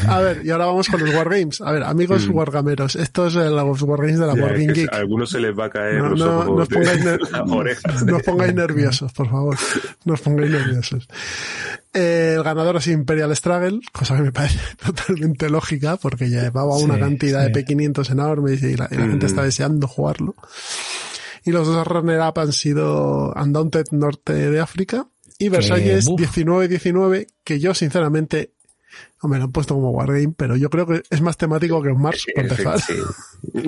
A 0.07 0.19
ver, 0.21 0.45
y 0.45 0.49
ahora 0.49 0.65
vamos 0.67 0.87
con 0.87 0.99
los 1.03 1.13
Wargames. 1.13 1.61
A 1.61 1.71
ver, 1.71 1.83
amigos 1.83 2.27
Mm. 2.27 2.33
wargameros, 2.35 2.95
estos 2.95 3.33
son 3.33 3.55
los 3.55 3.81
Wargames 3.81 4.19
de 4.19 4.27
la 4.27 4.35
Ya, 4.35 4.41
Wargame 4.43 4.73
Geek. 4.73 4.93
a 4.93 4.97
algunos 4.97 5.29
se 5.29 5.39
les 5.39 5.57
va 5.57 5.65
a 5.65 5.69
caer 5.69 5.95
No, 6.01 6.09
los 6.09 6.19
no, 6.19 6.39
ojos 6.39 6.69
de 6.69 6.75
pongáis, 6.75 7.05
orejas. 7.51 8.03
pongáis 8.25 8.53
nerviosos, 8.55 9.13
por 9.13 9.29
favor. 9.29 9.57
No 10.05 10.13
os 10.13 10.21
pongáis 10.21 10.51
nerviosos. 10.51 11.07
Eh, 11.93 12.35
el 12.37 12.43
ganador 12.43 12.77
es 12.77 12.87
Imperial 12.87 13.35
Struggle, 13.35 13.81
cosa 13.91 14.15
que 14.15 14.21
me 14.23 14.31
parece 14.31 14.59
totalmente 14.85 15.49
lógica, 15.49 15.97
porque 15.97 16.29
llevaba 16.29 16.77
una 16.77 16.95
Sí, 16.95 16.99
cantidad 17.01 17.45
sí. 17.47 17.51
de 17.51 17.65
P500 17.65 18.09
enormes 18.11 18.63
y 18.63 18.75
la, 18.77 18.87
y 18.89 18.95
la 18.95 19.01
gente 19.07 19.25
Mm. 19.25 19.29
está 19.29 19.43
deseando 19.43 19.87
jugarlo. 19.87 20.35
Y 21.43 21.51
los 21.51 21.67
dos 21.67 21.85
runner-up 21.87 22.37
han 22.39 22.53
sido 22.53 23.33
Undaunted 23.35 23.85
Norte 23.91 24.33
de 24.33 24.59
África 24.59 25.07
y 25.41 25.49
Versalles 25.49 26.05
buf. 26.05 26.19
19-19, 26.21 27.27
que 27.43 27.59
yo 27.59 27.73
sinceramente, 27.73 28.51
hombre, 29.21 29.39
lo 29.39 29.45
han 29.45 29.51
puesto 29.51 29.73
como 29.75 29.91
Wargame, 29.91 30.33
pero 30.35 30.55
yo 30.55 30.69
creo 30.69 30.85
que 30.85 31.03
es 31.09 31.21
más 31.21 31.37
temático 31.37 31.81
que 31.81 31.89
un 31.89 32.01
Mars, 32.01 32.25
para 32.35 32.47
empezar. 32.47 32.79
Sí. 32.79 32.93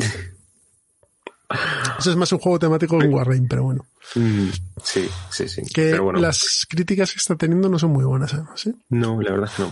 Eso 2.00 2.10
es 2.10 2.16
más 2.18 2.32
un 2.32 2.40
juego 2.40 2.58
temático 2.58 2.98
que 2.98 3.08
un 3.08 3.14
Wargame, 3.14 3.46
pero 3.48 3.64
bueno. 3.64 3.86
Mm, 4.16 4.48
sí, 4.84 5.08
sí, 5.30 5.48
sí. 5.48 5.62
Que 5.74 5.92
Pero 5.92 6.06
bueno, 6.06 6.20
las 6.20 6.66
críticas 6.68 7.12
que 7.12 7.20
está 7.20 7.36
teniendo 7.36 7.70
no 7.70 7.78
son 7.78 7.92
muy 7.92 8.04
buenas, 8.06 8.34
además, 8.34 8.66
¿eh? 8.66 8.74
no, 8.90 9.22
la 9.22 9.32
verdad 9.32 9.50
es 9.50 9.56
que 9.56 9.62
no. 9.64 9.70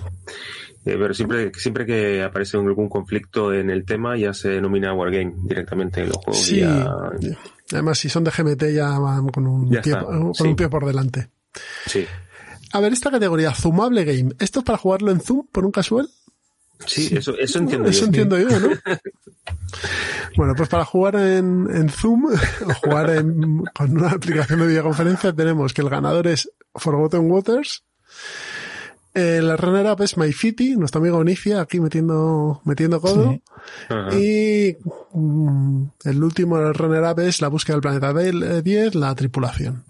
Eh, 0.84 0.98
pero 1.00 1.14
siempre, 1.14 1.52
siempre 1.56 1.86
que 1.86 2.24
aparece 2.24 2.58
algún 2.58 2.90
conflicto 2.90 3.54
en 3.54 3.70
el 3.70 3.84
tema 3.86 4.18
ya 4.18 4.34
se 4.34 4.50
denomina 4.50 4.94
Wargame 4.94 5.34
directamente 5.44 6.02
en 6.02 6.08
los 6.10 6.18
juegos. 6.18 6.44
Sí. 6.44 6.60
ya- 6.60 6.92
Además, 7.72 7.98
si 8.00 8.10
son 8.10 8.24
de 8.26 8.32
GMT 8.32 8.74
ya 8.74 9.00
van 9.00 9.30
con 9.30 9.48
un, 9.48 9.72
Ya 9.72 9.82
pie, 9.82 9.94
está, 9.94 10.06
con 10.06 10.34
sí. 10.36 10.44
un 10.44 10.56
pie 10.56 10.70
por 10.70 10.86
delante. 10.86 11.30
Sí. 11.88 12.06
A 12.74 12.80
ver, 12.80 12.94
esta 12.94 13.12
categoría, 13.12 13.54
Zoomable 13.54 14.06
Game, 14.06 14.34
¿esto 14.40 14.60
es 14.60 14.66
para 14.66 14.78
jugarlo 14.78 15.12
en 15.12 15.20
Zoom 15.20 15.46
por 15.52 15.66
un 15.66 15.72
casual? 15.72 16.10
Sí, 16.88 17.10
eso, 17.16 17.38
eso 17.38 17.60
entiendo 17.60 17.90
Eso 17.90 18.00
yo. 18.02 18.06
entiendo 18.08 18.38
yo, 18.40 18.60
¿no? 18.60 18.70
bueno, 20.38 20.54
pues 20.56 20.70
para 20.70 20.86
jugar 20.86 21.16
en, 21.16 21.68
en 21.72 21.90
Zoom 21.90 22.26
o 22.66 22.74
jugar 22.76 23.10
en- 23.12 23.64
con 23.76 23.98
una 23.98 24.10
aplicación 24.12 24.60
de 24.62 24.68
videoconferencia 24.68 25.34
tenemos 25.34 25.74
que 25.74 25.82
el 25.82 25.90
ganador 25.90 26.28
es 26.28 26.50
Forgotten 26.76 27.30
Waters. 27.30 27.84
El 29.14 29.58
runner-up 29.58 30.02
es 30.04 30.16
MyFitty, 30.18 30.78
nuestro 30.78 31.02
amigo 31.02 31.18
Onicia, 31.18 31.60
aquí 31.60 31.82
metiendo, 31.82 32.62
metiendo 32.64 33.02
codo. 33.02 33.38
Sí. 34.12 34.18
Y 34.18 35.18
mm, 35.18 35.84
el 36.06 36.24
último 36.24 36.58
runner-up 36.72 37.20
es 37.20 37.42
la 37.42 37.50
búsqueda 37.50 37.76
del 37.76 37.82
planeta 37.82 38.14
del- 38.14 38.42
eh, 38.44 38.62
10, 38.62 38.96
la 38.96 39.14
tripulación. 39.14 39.84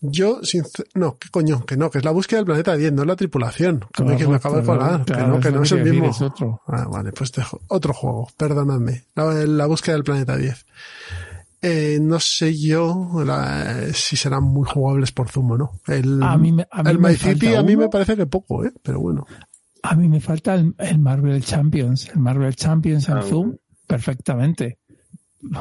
Yo, 0.00 0.40
sincer- 0.42 0.86
no, 0.94 1.18
qué 1.18 1.28
coño, 1.30 1.64
que 1.66 1.76
no, 1.76 1.90
que 1.90 1.98
es 1.98 2.04
la 2.04 2.12
búsqueda 2.12 2.38
del 2.38 2.46
planeta 2.46 2.76
10, 2.76 2.92
no 2.92 3.04
la 3.04 3.16
tripulación. 3.16 3.84
Que 3.92 4.04
me, 4.04 4.16
que 4.16 4.26
me 4.28 4.36
acabo 4.36 4.56
de 4.58 4.62
colar, 4.64 5.04
que 5.04 5.12
no, 5.14 5.40
que 5.40 5.50
no 5.50 5.62
es 5.62 5.72
el 5.72 5.84
mismo. 5.84 6.10
es 6.10 6.20
otro. 6.22 6.60
Ah, 6.68 6.86
vale, 6.88 7.10
pues 7.12 7.32
dejo. 7.32 7.60
Otro 7.68 7.92
juego, 7.92 8.28
perdonadme. 8.36 9.04
La, 9.16 9.24
la 9.32 9.66
búsqueda 9.66 9.94
del 9.96 10.04
planeta 10.04 10.36
10. 10.36 10.66
Eh, 11.60 11.98
no 12.00 12.20
sé 12.20 12.56
yo 12.56 13.10
la- 13.26 13.92
si 13.92 14.16
serán 14.16 14.44
muy 14.44 14.64
jugables 14.68 15.10
por 15.10 15.28
Zoom 15.28 15.50
o 15.52 15.58
no. 15.58 15.72
El, 15.88 16.22
A 16.22 16.38
mí 16.38 16.52
me- 16.52 16.68
a 16.70 16.82
mí 16.84 16.90
el 16.90 16.98
me 17.00 17.08
My 17.10 17.16
City 17.16 17.46
falta 17.46 17.58
a 17.58 17.62
mí 17.64 17.76
me 17.76 17.88
parece 17.88 18.16
que 18.16 18.26
poco, 18.26 18.64
¿eh? 18.64 18.72
Pero 18.82 19.00
bueno. 19.00 19.26
A 19.82 19.96
mí 19.96 20.08
me 20.08 20.20
falta 20.20 20.54
el, 20.54 20.74
el 20.78 20.98
Marvel 21.00 21.42
Champions, 21.42 22.08
el 22.10 22.20
Marvel 22.20 22.54
Champions 22.54 23.08
en 23.08 23.16
Ah, 23.18 23.22
Zoom, 23.22 23.46
bueno. 23.48 23.58
perfectamente. 23.88 24.78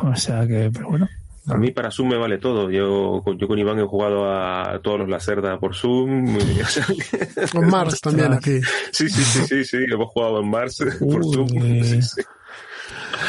O 0.03 0.15
sea 0.15 0.45
que, 0.47 0.69
pero 0.71 0.89
bueno. 0.89 1.07
A 1.49 1.55
mí 1.57 1.71
para 1.71 1.91
Zoom 1.91 2.09
me 2.09 2.17
vale 2.17 2.37
todo. 2.39 2.69
Yo, 2.69 3.21
con- 3.23 3.37
yo 3.37 3.47
con 3.47 3.57
Iván 3.57 3.79
he 3.79 3.83
jugado 3.85 4.29
a 4.31 4.79
todos 4.81 4.99
los 4.99 5.09
Lacerda 5.09 5.59
por 5.59 5.75
Zoom. 5.75 6.35
o 6.37 6.65
sea, 6.65 6.85
que- 6.85 7.47
Con 7.51 7.67
Mars 7.69 8.01
también 8.01 8.33
aquí. 8.33 8.59
sí, 8.91 9.09
sí, 9.09 9.23
sí, 9.23 9.41
sí, 9.47 9.63
sí. 9.65 9.77
Hemos 9.91 10.07
jugado 10.11 10.41
en 10.41 10.49
Mars 10.49 10.77
por. 10.99 11.23
Zoom. 11.23 11.47
Sí, 11.47 12.01
sí. 12.01 12.21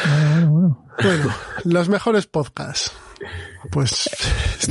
Bueno, 0.05 0.51
bueno. 0.51 0.85
Bueno, 1.01 1.33
los 1.63 1.87
mejores 1.89 2.27
podcasts. 2.27 2.91
Pues 3.71 4.09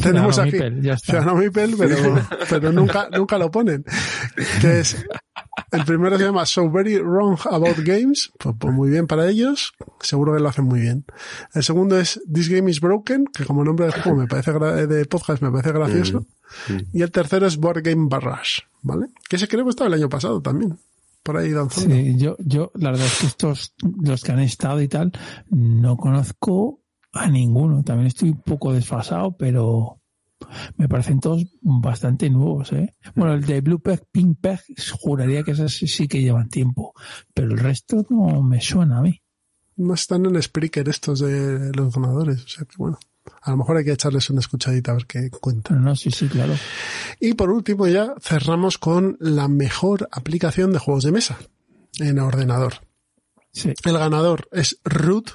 tenemos 0.03 0.39
aquí 0.39 0.53
Mipel, 0.53 0.83
ya 0.83 0.95
está. 0.95 1.13
Ciudadano 1.13 1.35
Mipel, 1.37 1.75
pero, 1.79 1.97
pero 2.51 2.73
nunca, 2.73 3.09
nunca 3.11 3.37
lo 3.39 3.51
ponen. 3.51 3.85
Que 4.61 4.81
es, 4.81 5.05
el 5.73 5.85
primero 5.85 6.17
se 6.19 6.25
llama 6.25 6.47
So 6.47 6.71
Very 6.71 6.99
Wrong 6.99 7.39
About 7.51 7.79
Games, 7.85 8.33
pues, 8.39 8.55
pues 8.59 8.75
muy 8.75 8.91
bien 8.91 9.07
para 9.07 9.29
ellos, 9.29 9.73
seguro 10.01 10.35
que 10.35 10.41
lo 10.41 10.49
hacen 10.49 10.65
muy 10.65 10.81
bien. 10.81 11.05
El 11.55 11.63
segundo 11.63 11.99
es 11.99 12.21
This 12.33 12.49
Game 12.49 12.71
is 12.71 12.81
Broken, 12.81 13.27
que 13.27 13.45
como 13.45 13.65
nombre 13.65 13.87
del 13.87 14.01
juego 14.01 14.19
me 14.19 14.27
parece 14.27 14.53
gra- 14.53 14.87
de 14.87 15.05
podcast 15.07 15.43
me 15.43 15.51
parece 15.51 15.73
gracioso. 15.73 16.27
Y 16.93 17.03
el 17.03 17.11
tercero 17.11 17.47
es 17.47 17.57
Board 17.59 17.83
Game 17.83 18.07
Barrage, 18.09 18.63
¿vale? 18.83 19.09
Que 19.29 19.37
ese 19.37 19.49
creo 19.49 19.65
que 19.65 19.71
estaba 19.71 19.89
el 19.89 19.95
año 19.95 20.09
pasado 20.09 20.41
también. 20.41 20.79
Por 21.23 21.37
ahí 21.37 21.51
danzando. 21.51 21.95
Sí, 21.95 22.17
yo, 22.17 22.37
yo, 22.39 22.71
la 22.75 22.91
verdad 22.91 23.07
es 23.07 23.19
que 23.21 23.27
estos, 23.27 23.75
los 24.03 24.23
que 24.25 24.33
han 24.33 24.39
estado 24.41 24.81
y 24.81 24.89
tal, 24.89 25.13
no 25.51 25.97
conozco 25.99 26.81
a 27.13 27.29
ninguno. 27.29 27.83
También 27.83 28.07
estoy 28.07 28.31
un 28.31 28.41
poco 28.41 28.73
desfasado, 28.73 29.37
pero 29.37 30.01
me 30.77 30.89
parecen 30.89 31.21
todos 31.21 31.47
bastante 31.61 32.31
nuevos, 32.31 32.73
¿eh? 32.73 32.95
Bueno, 33.15 33.35
el 33.35 33.45
de 33.45 33.61
Blue 33.61 33.81
Peg, 33.81 34.05
Pink 34.11 34.39
Peg, 34.41 34.61
juraría 35.01 35.43
que 35.43 35.53
esos 35.53 35.75
sí 35.75 36.09
que 36.09 36.21
llevan 36.21 36.49
tiempo, 36.49 36.95
pero 37.35 37.49
el 37.49 37.59
resto 37.59 38.07
no 38.11 38.43
me 38.43 38.61
suena 38.61 38.99
a 38.99 39.03
mí. 39.03 39.21
No 39.77 39.95
están 39.95 40.27
en 40.27 40.43
Spreaker 40.43 40.89
estos 40.89 41.21
de 41.21 41.73
los 41.73 41.93
donadores, 41.93 42.45
o 42.45 42.49
sea 42.49 42.65
que 42.65 42.77
bueno. 42.77 42.99
A 43.43 43.51
lo 43.51 43.59
mejor 43.59 43.77
hay 43.77 43.85
que 43.85 43.93
echarles 43.93 44.31
una 44.31 44.41
escuchadita 44.41 44.91
a 44.91 44.95
ver 44.95 45.07
qué 45.07 45.31
cuentan. 45.31 45.85
No, 45.85 45.95
sí, 45.95 46.11
sí, 46.11 46.29
claro. 46.29 46.55
Y 47.21 47.35
por 47.35 47.51
último 47.51 47.87
ya 47.87 48.15
cerramos 48.21 48.79
con 48.79 49.19
la 49.21 49.49
mejor 49.49 50.09
aplicación 50.11 50.73
de 50.73 50.79
juegos 50.79 51.05
de 51.05 51.13
mesa 51.13 51.39
en 51.99 52.19
ordenador. 52.19 52.75
Sí. 53.53 53.75
El 53.85 53.99
ganador 53.99 54.49
es 54.51 54.81
Root, 54.83 55.31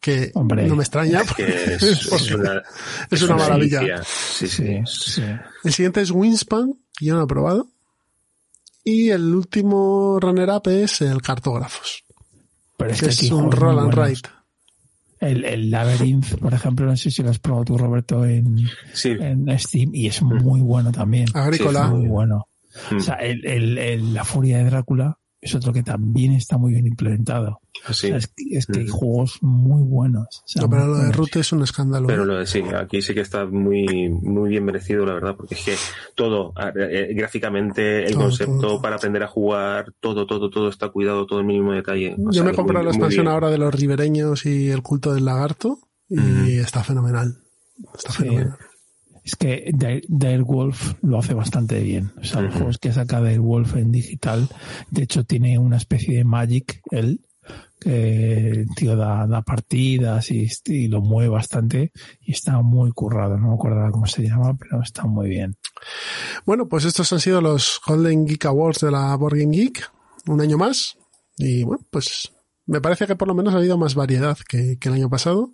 que 0.00 0.30
Hombre. 0.34 0.66
no 0.66 0.76
me 0.76 0.82
extraña. 0.82 1.20
Es 1.22 1.32
que 1.34 1.46
es, 1.74 1.82
es 1.82 2.06
porque 2.08 2.34
una, 2.34 2.62
es 3.10 3.22
una 3.22 3.36
maravilla. 3.36 3.80
delicia. 3.80 4.02
Sí, 4.04 4.46
sí. 4.48 4.80
Sí. 4.86 5.22
El 5.64 5.72
siguiente 5.72 6.00
es 6.00 6.10
Winspan, 6.10 6.74
que 6.96 7.06
yo 7.06 7.14
no 7.16 7.24
he 7.24 7.26
probado. 7.26 7.68
Y 8.84 9.10
el 9.10 9.34
último 9.34 10.18
runner-up 10.20 10.68
es 10.68 11.00
el 11.00 11.20
Cartógrafos, 11.20 12.04
Pero 12.76 12.90
es 12.92 13.00
que 13.00 13.06
es 13.08 13.30
un 13.32 13.50
roll 13.50 13.78
and 13.80 13.94
write. 13.94 14.28
El, 15.18 15.44
el 15.44 15.70
Labyrinth, 15.70 16.36
por 16.38 16.52
ejemplo, 16.54 16.86
no 16.86 16.96
sé 16.96 17.10
si 17.10 17.22
lo 17.22 17.30
has 17.30 17.38
probado 17.38 17.64
tú, 17.64 17.78
Roberto, 17.78 18.24
en, 18.24 18.58
Sí. 18.92 19.10
en 19.18 19.46
Steam, 19.58 19.90
y 19.94 20.06
es 20.06 20.20
muy 20.22 20.60
bueno 20.60 20.92
también. 20.92 21.26
Agrícola. 21.34 21.88
muy 21.88 22.06
bueno. 22.06 22.46
Mm. 22.90 22.96
O 22.96 23.00
sea, 23.00 23.14
el, 23.14 23.44
el, 23.46 23.78
el- 23.78 24.14
la 24.14 24.24
furia 24.24 24.58
de 24.58 24.64
Drácula 24.66 25.18
es 25.40 25.54
otro 25.54 25.72
que 25.72 25.82
también 25.82 26.32
está 26.32 26.56
muy 26.58 26.72
bien 26.72 26.86
implementado. 26.86 27.60
Sí. 27.74 27.80
O 27.88 27.92
sea, 27.94 28.16
es, 28.16 28.26
que- 28.28 28.56
es 28.56 28.66
que 28.66 28.80
hay 28.80 28.86
Mm. 28.86 28.90
juegos 28.90 29.38
muy 29.42 29.82
buenos. 29.82 30.26
O 30.44 30.48
sea, 30.48 30.62
No, 30.62 30.70
pero 30.70 30.86
muy 30.86 30.96
lo 30.98 31.04
de. 31.04 31.12
Root 31.12 31.36
es 31.36 31.52
un 31.52 31.62
escándalo. 31.62 32.06
Pero 32.06 32.22
¿eh? 32.22 32.26
lo 32.26 32.38
de 32.38 32.46
sí, 32.46 32.62
aquí 32.74 33.02
sí 33.02 33.14
que 33.14 33.20
está 33.20 33.44
muy, 33.46 34.08
muy 34.08 34.48
bien 34.50 34.64
merecido, 34.64 35.04
la 35.06 35.14
verdad, 35.14 35.36
porque 35.36 35.54
es 35.54 35.64
que 35.64 35.74
todo, 36.14 36.52
eh, 36.74 37.12
gráficamente, 37.14 38.06
el 38.06 38.14
Todo, 38.14 38.22
concepto 38.24 38.52
todo, 38.58 38.60
todo. 38.72 38.82
para 38.82 38.96
aprender 38.96 39.22
a 39.22 39.28
jugar, 39.28 39.92
todo, 40.00 40.26
todo, 40.26 40.50
todo 40.50 40.68
está 40.68 40.88
cuidado, 40.88 41.26
todo 41.26 41.40
el 41.40 41.46
mínimo 41.46 41.72
detalle. 41.72 42.14
O 42.14 42.26
Yo 42.30 42.32
sea, 42.32 42.42
me 42.44 42.50
he 42.52 42.54
comprado 42.54 42.84
la 42.84 42.90
expansión 42.90 43.28
ahora 43.28 43.50
de 43.50 43.58
los 43.58 43.74
ribereños 43.74 44.46
y 44.46 44.70
el 44.70 44.82
culto 44.82 45.12
del 45.14 45.26
lagarto 45.26 45.78
y 46.08 46.58
está 46.58 46.82
fenomenal. 46.82 47.36
Está 47.94 48.10
Sí. 48.12 48.22
fenomenal. 48.22 48.56
Es 49.26 49.34
que 49.34 49.72
Dire- 49.74 50.04
Direwolf 50.08 50.94
lo 51.02 51.18
hace 51.18 51.34
bastante 51.34 51.80
bien. 51.80 52.12
O 52.20 52.24
sea, 52.24 52.42
los 52.42 52.54
juegos 52.54 52.78
que 52.78 52.92
saca 52.92 53.20
Direwolf 53.20 53.74
en 53.74 53.90
digital, 53.90 54.48
de 54.90 55.02
hecho 55.02 55.24
tiene 55.24 55.58
una 55.58 55.78
especie 55.78 56.16
de 56.18 56.24
Magic, 56.24 56.80
él, 56.92 57.20
que 57.80 58.50
el 58.50 58.68
tío 58.76 58.94
da, 58.96 59.26
da 59.26 59.42
partidas 59.42 60.30
y, 60.30 60.48
y 60.66 60.86
lo 60.86 61.00
mueve 61.00 61.28
bastante 61.28 61.90
y 62.20 62.32
está 62.32 62.62
muy 62.62 62.92
currado. 62.92 63.36
No 63.36 63.48
me 63.48 63.54
acuerdo 63.54 63.90
cómo 63.90 64.06
se 64.06 64.22
llama, 64.22 64.56
pero 64.56 64.80
está 64.80 65.04
muy 65.06 65.28
bien. 65.28 65.56
Bueno, 66.44 66.68
pues 66.68 66.84
estos 66.84 67.12
han 67.12 67.18
sido 67.20 67.40
los 67.40 67.80
Golden 67.84 68.26
Geek 68.26 68.44
Awards 68.46 68.80
de 68.80 68.92
la 68.92 69.14
Board 69.16 69.38
Game 69.38 69.56
Geek. 69.56 69.90
Un 70.28 70.40
año 70.40 70.56
más. 70.56 70.96
Y 71.36 71.64
bueno, 71.64 71.84
pues 71.90 72.32
me 72.66 72.80
parece 72.80 73.06
que 73.06 73.16
por 73.16 73.28
lo 73.28 73.34
menos 73.34 73.54
ha 73.54 73.58
habido 73.58 73.78
más 73.78 73.94
variedad 73.94 74.36
que, 74.48 74.78
que 74.78 74.88
el 74.88 74.94
año 74.96 75.08
pasado. 75.10 75.52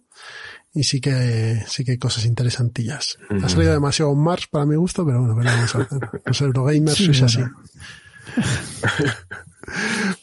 Y 0.75 0.85
sí 0.85 1.01
que, 1.03 1.63
sí 1.67 1.85
que 1.85 1.93
hay 1.93 1.99
cosas 1.99 2.25
interesantillas. 2.25 3.19
Ha 3.45 3.49
salido 3.51 3.73
demasiado 3.73 4.15
Mars 4.15 4.47
para 4.47 4.65
mi 4.65 4.75
gusto, 4.77 5.05
pero 5.05 5.19
bueno, 5.21 5.37
¿qué 5.37 5.45
le 5.45 5.51
vamos 5.51 5.75
a 5.75 5.79
hacer? 5.83 6.11
Los 6.25 6.41
Eurogamers 6.41 6.97
Sí, 6.97 7.11
es 7.11 7.23
así. 7.23 7.39
bueno. 7.39 7.57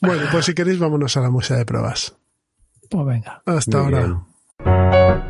Bueno, 0.01 0.23
pues 0.31 0.45
si 0.45 0.53
queréis, 0.53 0.79
vámonos 0.79 1.15
a 1.15 1.21
la 1.21 1.29
música 1.29 1.55
de 1.55 1.65
pruebas. 1.65 2.13
Pues 2.89 3.05
venga. 3.05 3.41
Hasta 3.45 3.77
Muy 3.77 3.85
ahora. 3.95 4.05
bien. 4.05 5.29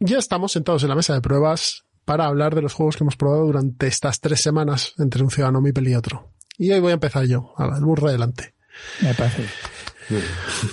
Ya 0.00 0.18
estamos 0.18 0.52
sentados 0.52 0.82
en 0.82 0.88
la 0.90 0.94
mesa 0.94 1.14
de 1.14 1.20
pruebas 1.20 1.85
para 2.06 2.24
hablar 2.24 2.54
de 2.54 2.62
los 2.62 2.72
juegos 2.72 2.96
que 2.96 3.04
hemos 3.04 3.16
probado 3.16 3.44
durante 3.44 3.86
estas 3.86 4.20
tres 4.20 4.40
semanas 4.40 4.94
entre 4.96 5.22
un 5.22 5.30
ciudadano 5.30 5.60
Mipel 5.60 5.88
y 5.88 5.94
otro. 5.94 6.32
Y 6.56 6.72
hoy 6.72 6.80
voy 6.80 6.92
a 6.92 6.94
empezar 6.94 7.26
yo. 7.26 7.52
Hala, 7.58 7.76
el 7.76 7.84
burro 7.84 8.08
adelante. 8.08 8.54
Me 9.02 9.12
parece. 9.12 9.44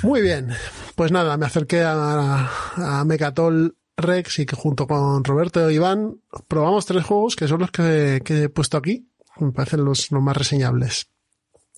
Muy 0.03 0.21
bien. 0.21 0.51
Pues 0.95 1.11
nada, 1.11 1.36
me 1.36 1.47
acerqué 1.47 1.81
a, 1.81 2.49
a 2.75 3.03
Mecatol 3.03 3.75
Rex 3.97 4.39
y 4.39 4.45
que 4.45 4.55
junto 4.55 4.88
con 4.88 5.23
Roberto 5.23 5.67
e 5.67 5.73
Iván 5.73 6.21
probamos 6.47 6.86
tres 6.86 7.03
juegos 7.03 7.36
que 7.36 7.47
son 7.47 7.61
los 7.61 7.71
que, 7.71 8.21
que 8.23 8.43
he 8.43 8.49
puesto 8.49 8.77
aquí. 8.77 9.09
Me 9.38 9.51
parecen 9.51 9.84
los, 9.84 10.11
los 10.11 10.21
más 10.21 10.38
reseñables. 10.38 11.09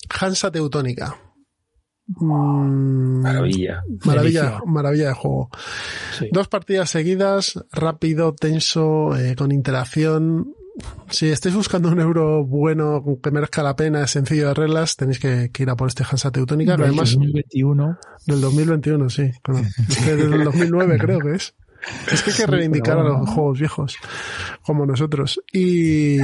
Hansa 0.10 0.52
Teutónica. 0.52 1.18
Mm, 2.08 3.22
Maravilla. 3.22 3.82
maravilla, 4.06 4.60
maravilla 4.66 5.08
de 5.10 5.14
juego. 5.14 5.50
Sí. 6.18 6.30
Dos 6.32 6.48
partidas 6.48 6.90
seguidas, 6.90 7.60
rápido, 7.72 8.34
tenso, 8.36 9.16
eh, 9.18 9.36
con 9.36 9.52
interacción. 9.52 10.54
Si 11.10 11.30
estáis 11.30 11.56
buscando 11.56 11.90
un 11.90 12.00
euro 12.02 12.46
bueno 12.46 13.02
que 13.24 13.32
merezca 13.32 13.64
la 13.64 13.76
pena, 13.76 14.06
sencillo 14.08 14.50
de 14.50 14.54
reglas, 14.54 14.98
tenéis 14.98 15.20
que, 15.20 15.50
que 15.52 15.64
ir 15.64 15.70
a 15.70 15.76
por 15.76 15.88
este 15.88 16.04
Hansa 16.04 16.32
Teutónica, 16.32 16.74
Del 16.74 16.84
además 16.84 17.14
2021. 17.14 17.98
del 18.28 18.42
2021, 18.42 19.10
sí. 19.10 19.32
Bueno, 19.48 19.68
es 19.90 19.98
que 20.06 20.16
del 20.16 20.44
2009 20.44 20.98
creo 21.00 21.20
que 21.20 21.36
es. 21.36 21.56
Es 22.12 22.22
que 22.24 22.32
hay 22.32 22.36
que 22.38 22.44
Sí, 22.44 22.46
reivindicar 22.46 22.98
a 23.00 23.04
los 23.04 23.30
juegos 23.30 23.60
viejos, 23.60 23.98
como 24.64 24.86
nosotros. 24.86 25.40
Y, 25.54 26.18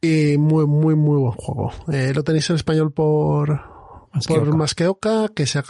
y 0.00 0.36
muy, 0.38 0.66
muy, 0.66 0.94
muy 0.96 1.18
buen 1.20 1.32
juego. 1.32 1.72
Eh, 1.92 2.12
lo 2.14 2.24
tenéis 2.24 2.48
en 2.50 2.56
español 2.56 2.92
por, 2.92 3.60
Más 4.12 4.26
que 4.26 4.34
por 4.34 4.48
Oca. 4.48 4.56
Masqueoka, 4.56 5.28
que 5.34 5.46
se 5.46 5.58
ha 5.58 5.64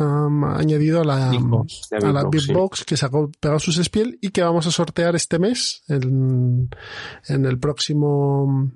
añadido 0.56 1.00
a 1.00 1.04
la, 1.04 1.30
Big 1.30 1.42
Box. 1.42 1.88
La 1.92 2.08
a 2.08 2.12
la 2.12 2.22
Big 2.24 2.30
Big 2.30 2.40
Box, 2.40 2.46
sí. 2.46 2.52
Box 2.52 2.84
que 2.84 2.96
sacó 2.96 3.30
pegado 3.40 3.60
sus 3.60 3.78
espiel 3.78 4.18
y 4.20 4.30
que 4.30 4.42
vamos 4.42 4.66
a 4.66 4.70
sortear 4.70 5.14
este 5.16 5.38
mes 5.38 5.82
en, 5.88 6.68
en 7.28 7.44
el 7.46 7.58
próximo 7.58 8.70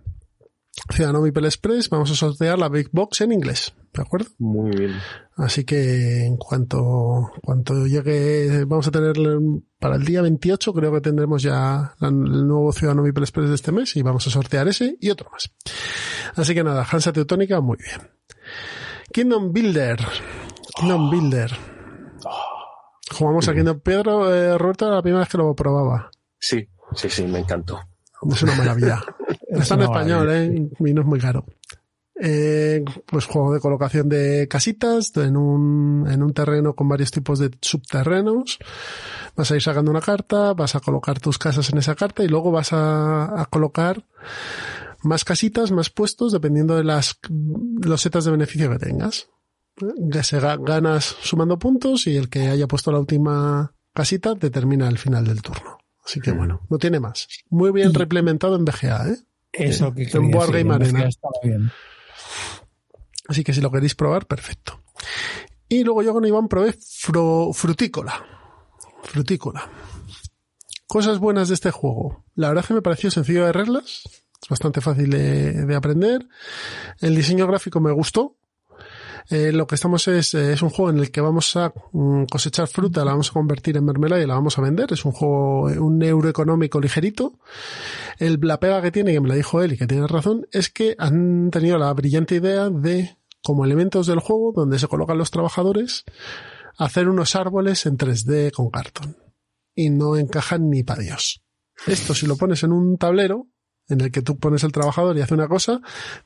Ciudadano 0.93 1.21
Mipel 1.23 1.47
Express. 1.47 1.89
Vamos 1.89 2.11
a 2.11 2.15
sortear 2.15 2.59
la 2.59 2.69
Big 2.69 2.91
Box 2.93 3.23
en 3.23 3.33
inglés, 3.33 3.75
¿de 3.93 4.03
acuerdo? 4.03 4.29
Muy 4.39 4.71
bien. 4.71 4.93
Así 5.37 5.65
que 5.65 6.25
en 6.27 6.37
cuanto, 6.37 7.31
cuanto 7.43 7.87
llegue, 7.87 8.65
vamos 8.67 8.87
a 8.87 8.91
tener 8.91 9.15
para 9.81 9.97
el 9.97 10.05
día 10.05 10.23
28, 10.23 10.73
creo 10.73 10.93
que 10.93 11.01
tendremos 11.01 11.43
ya 11.43 11.95
la- 11.99 12.09
el 12.09 12.47
nuevo 12.47 12.73
Ciudadano 12.73 13.03
Mipel 13.03 13.25
Express 13.25 13.49
de 13.49 13.55
este 13.57 13.73
mes 13.73 13.97
y 13.97 14.03
vamos 14.03 14.27
a 14.27 14.31
sortear 14.31 14.69
ese 14.69 14.97
y 15.01 15.11
otro 15.11 15.29
más. 15.33 15.51
Así 16.37 16.55
que 16.55 16.63
nada, 16.63 16.87
Hansa 16.91 17.13
Teutónica, 17.13 17.61
muy 17.61 17.79
bien. 17.79 18.09
Kingdom 19.13 19.53
Builder. 19.53 19.99
Kingdom 20.75 21.11
Builder. 21.11 21.51
Jugamos 23.13 23.49
a 23.49 23.55
Kingdom 23.55 23.81
Pedro, 23.81 24.35
eh, 24.35 24.59
Roberto, 24.59 24.87
era 24.87 24.97
la 24.97 25.03
primera 25.03 25.21
vez 25.21 25.29
que 25.29 25.39
lo 25.39 25.55
probaba. 25.55 26.11
Sí, 26.39 26.69
sí, 26.95 27.09
sí, 27.09 27.25
me 27.25 27.39
encantó. 27.39 27.81
Es 28.31 28.43
una 28.43 28.55
maravilla. 28.55 29.03
Es 29.49 29.63
Está 29.63 29.77
en 29.77 29.83
español. 29.83 30.31
¿eh? 30.31 30.69
Y 30.81 30.93
no 30.93 31.03
es 31.03 31.07
muy 31.07 31.21
caro. 31.21 31.45
Eh, 32.19 32.83
pues 33.07 33.27
juego 33.27 33.53
de 33.53 33.61
colocación 33.61 34.09
de 34.09 34.49
casitas 34.49 35.15
en 35.17 35.37
un, 35.37 36.07
en 36.11 36.23
un 36.23 36.33
terreno 36.33 36.75
con 36.75 36.89
varios 36.89 37.11
tipos 37.11 37.39
de 37.39 37.51
subterrenos. 37.61 38.59
Vas 39.37 39.51
a 39.51 39.55
ir 39.55 39.63
sacando 39.63 39.91
una 39.91 40.01
carta, 40.01 40.53
vas 40.55 40.75
a 40.75 40.81
colocar 40.81 41.21
tus 41.21 41.39
casas 41.39 41.71
en 41.71 41.79
esa 41.79 41.95
carta 41.95 42.25
y 42.25 42.29
luego 42.29 42.51
vas 42.51 42.73
a, 42.73 43.41
a 43.41 43.47
colocar 43.47 44.03
más 45.07 45.25
casitas, 45.25 45.71
más 45.71 45.91
puestos, 45.91 46.33
dependiendo 46.33 46.77
de 46.77 46.85
las 46.85 47.19
los 47.31 48.01
setas 48.01 48.25
de 48.25 48.31
beneficio 48.33 48.71
que 48.71 48.79
tengas. 48.79 49.29
Se 50.23 50.41
ga- 50.41 50.63
ganas 50.63 51.17
sumando 51.23 51.59
puntos 51.59 52.07
y 52.07 52.17
el 52.17 52.29
que 52.29 52.49
haya 52.49 52.67
puesto 52.67 52.91
la 52.93 52.99
última 52.99 53.73
casita 53.93 54.35
determina 54.35 54.89
el 54.89 54.99
final 54.99 55.27
del 55.27 55.43
turno. 55.43 55.79
Así 56.05 56.21
que 56.21 56.31
bueno, 56.33 56.61
no 56.71 56.79
tiene 56.79 57.01
más. 57.01 57.27
Muy 57.51 57.73
bien 57.73 57.93
replementado 57.93 58.57
en 58.57 58.65
BGA, 58.65 59.09
¿eh? 59.11 59.17
Eso 59.53 59.93
que 59.95 60.03
En 60.05 60.09
quería 60.11 60.31
Board 60.37 60.53
decir, 60.53 60.67
Game 60.67 60.79
me 60.79 60.85
Arena. 60.85 61.09
bien. 61.43 61.71
Así 63.29 63.43
que 63.43 63.53
si 63.53 63.61
lo 63.61 63.71
queréis 63.73 63.95
probar, 63.95 64.27
perfecto. 64.27 64.83
Y 65.69 65.83
luego 65.83 66.03
yo 66.03 66.13
con 66.13 66.25
Iván 66.25 66.47
probé 66.49 66.75
Frutícola. 67.53 68.25
Frutícola. 69.03 69.69
Cosas 70.87 71.19
buenas 71.19 71.49
de 71.49 71.55
este 71.55 71.71
juego. 71.73 72.25
La 72.35 72.49
verdad 72.49 72.63
es 72.65 72.69
que 72.69 72.75
me 72.75 72.83
pareció 72.83 73.11
sencillo 73.11 73.45
de 73.45 73.53
reglas. 73.53 74.03
Es 74.43 74.49
bastante 74.49 74.81
fácil 74.81 75.11
de, 75.11 75.75
aprender. 75.75 76.27
El 77.01 77.15
diseño 77.15 77.47
gráfico 77.47 77.81
me 77.81 77.93
gustó. 77.93 78.37
Eh, 79.29 79.51
lo 79.51 79.67
que 79.67 79.75
estamos 79.75 80.07
es, 80.07 80.35
eh, 80.35 80.53
es 80.53 80.63
un 80.63 80.71
juego 80.71 80.91
en 80.91 80.99
el 80.99 81.11
que 81.11 81.21
vamos 81.21 81.57
a 81.57 81.73
mm, 81.93 82.27
cosechar 82.31 82.69
fruta, 82.69 83.05
la 83.05 83.11
vamos 83.11 83.31
a 83.31 83.33
convertir 83.33 83.77
en 83.77 83.85
mermelada 83.85 84.23
y 84.23 84.27
la 84.27 84.35
vamos 84.35 84.57
a 84.57 84.63
vender. 84.63 84.93
Es 84.93 85.05
un 85.05 85.13
juego, 85.13 85.63
un 85.65 86.03
euro 86.03 86.29
económico 86.29 86.81
ligerito. 86.81 87.39
El, 88.19 88.39
la 88.43 88.61
pega 88.61 88.81
que 88.83 88.93
tiene, 88.93 89.13
que 89.13 89.21
me 89.21 89.29
la 89.29 89.35
dijo 89.35 89.63
él 89.63 89.73
y 89.73 89.77
que 89.77 89.87
tiene 89.87 90.07
razón, 90.07 90.47
es 90.53 90.71
que 90.71 90.95
han 90.99 91.51
tenido 91.51 91.77
la 91.77 91.93
brillante 91.93 92.37
idea 92.37 92.71
de, 92.71 93.17
como 93.43 93.65
elementos 93.65 94.07
del 94.07 94.21
juego, 94.21 94.53
donde 94.55 94.79
se 94.79 94.87
colocan 94.87 95.19
los 95.19 95.33
trabajadores, 95.33 96.05
hacer 96.79 97.09
unos 97.09 97.35
árboles 97.35 97.85
en 97.87 97.99
3D 97.99 98.53
con 98.53 98.71
cartón. 98.71 99.17
Y 99.75 99.91
no 99.91 100.17
encajan 100.17 100.71
ni 100.71 100.85
para 100.85 101.03
Dios. 101.03 101.43
Esto 101.87 102.15
si 102.15 102.27
lo 102.27 102.37
pones 102.37 102.63
en 102.63 102.73
un 102.73 102.97
tablero, 102.97 103.49
en 103.89 104.01
el 104.01 104.11
que 104.11 104.23
tú 104.23 104.39
pones 104.39 104.65
el 104.65 104.73
trabajador 104.73 105.17
y 105.17 105.21
hace 105.21 105.35
una 105.35 105.49
cosa, 105.49 105.81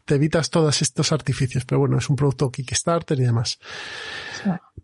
te 0.04 0.14
evitas 0.14 0.50
todos 0.50 0.82
estos 0.82 1.12
artificios. 1.12 1.64
Pero 1.64 1.80
bueno, 1.80 1.98
es 1.98 2.08
un 2.08 2.16
producto 2.16 2.50
Kickstarter 2.50 3.18
y 3.18 3.24
demás. 3.24 3.58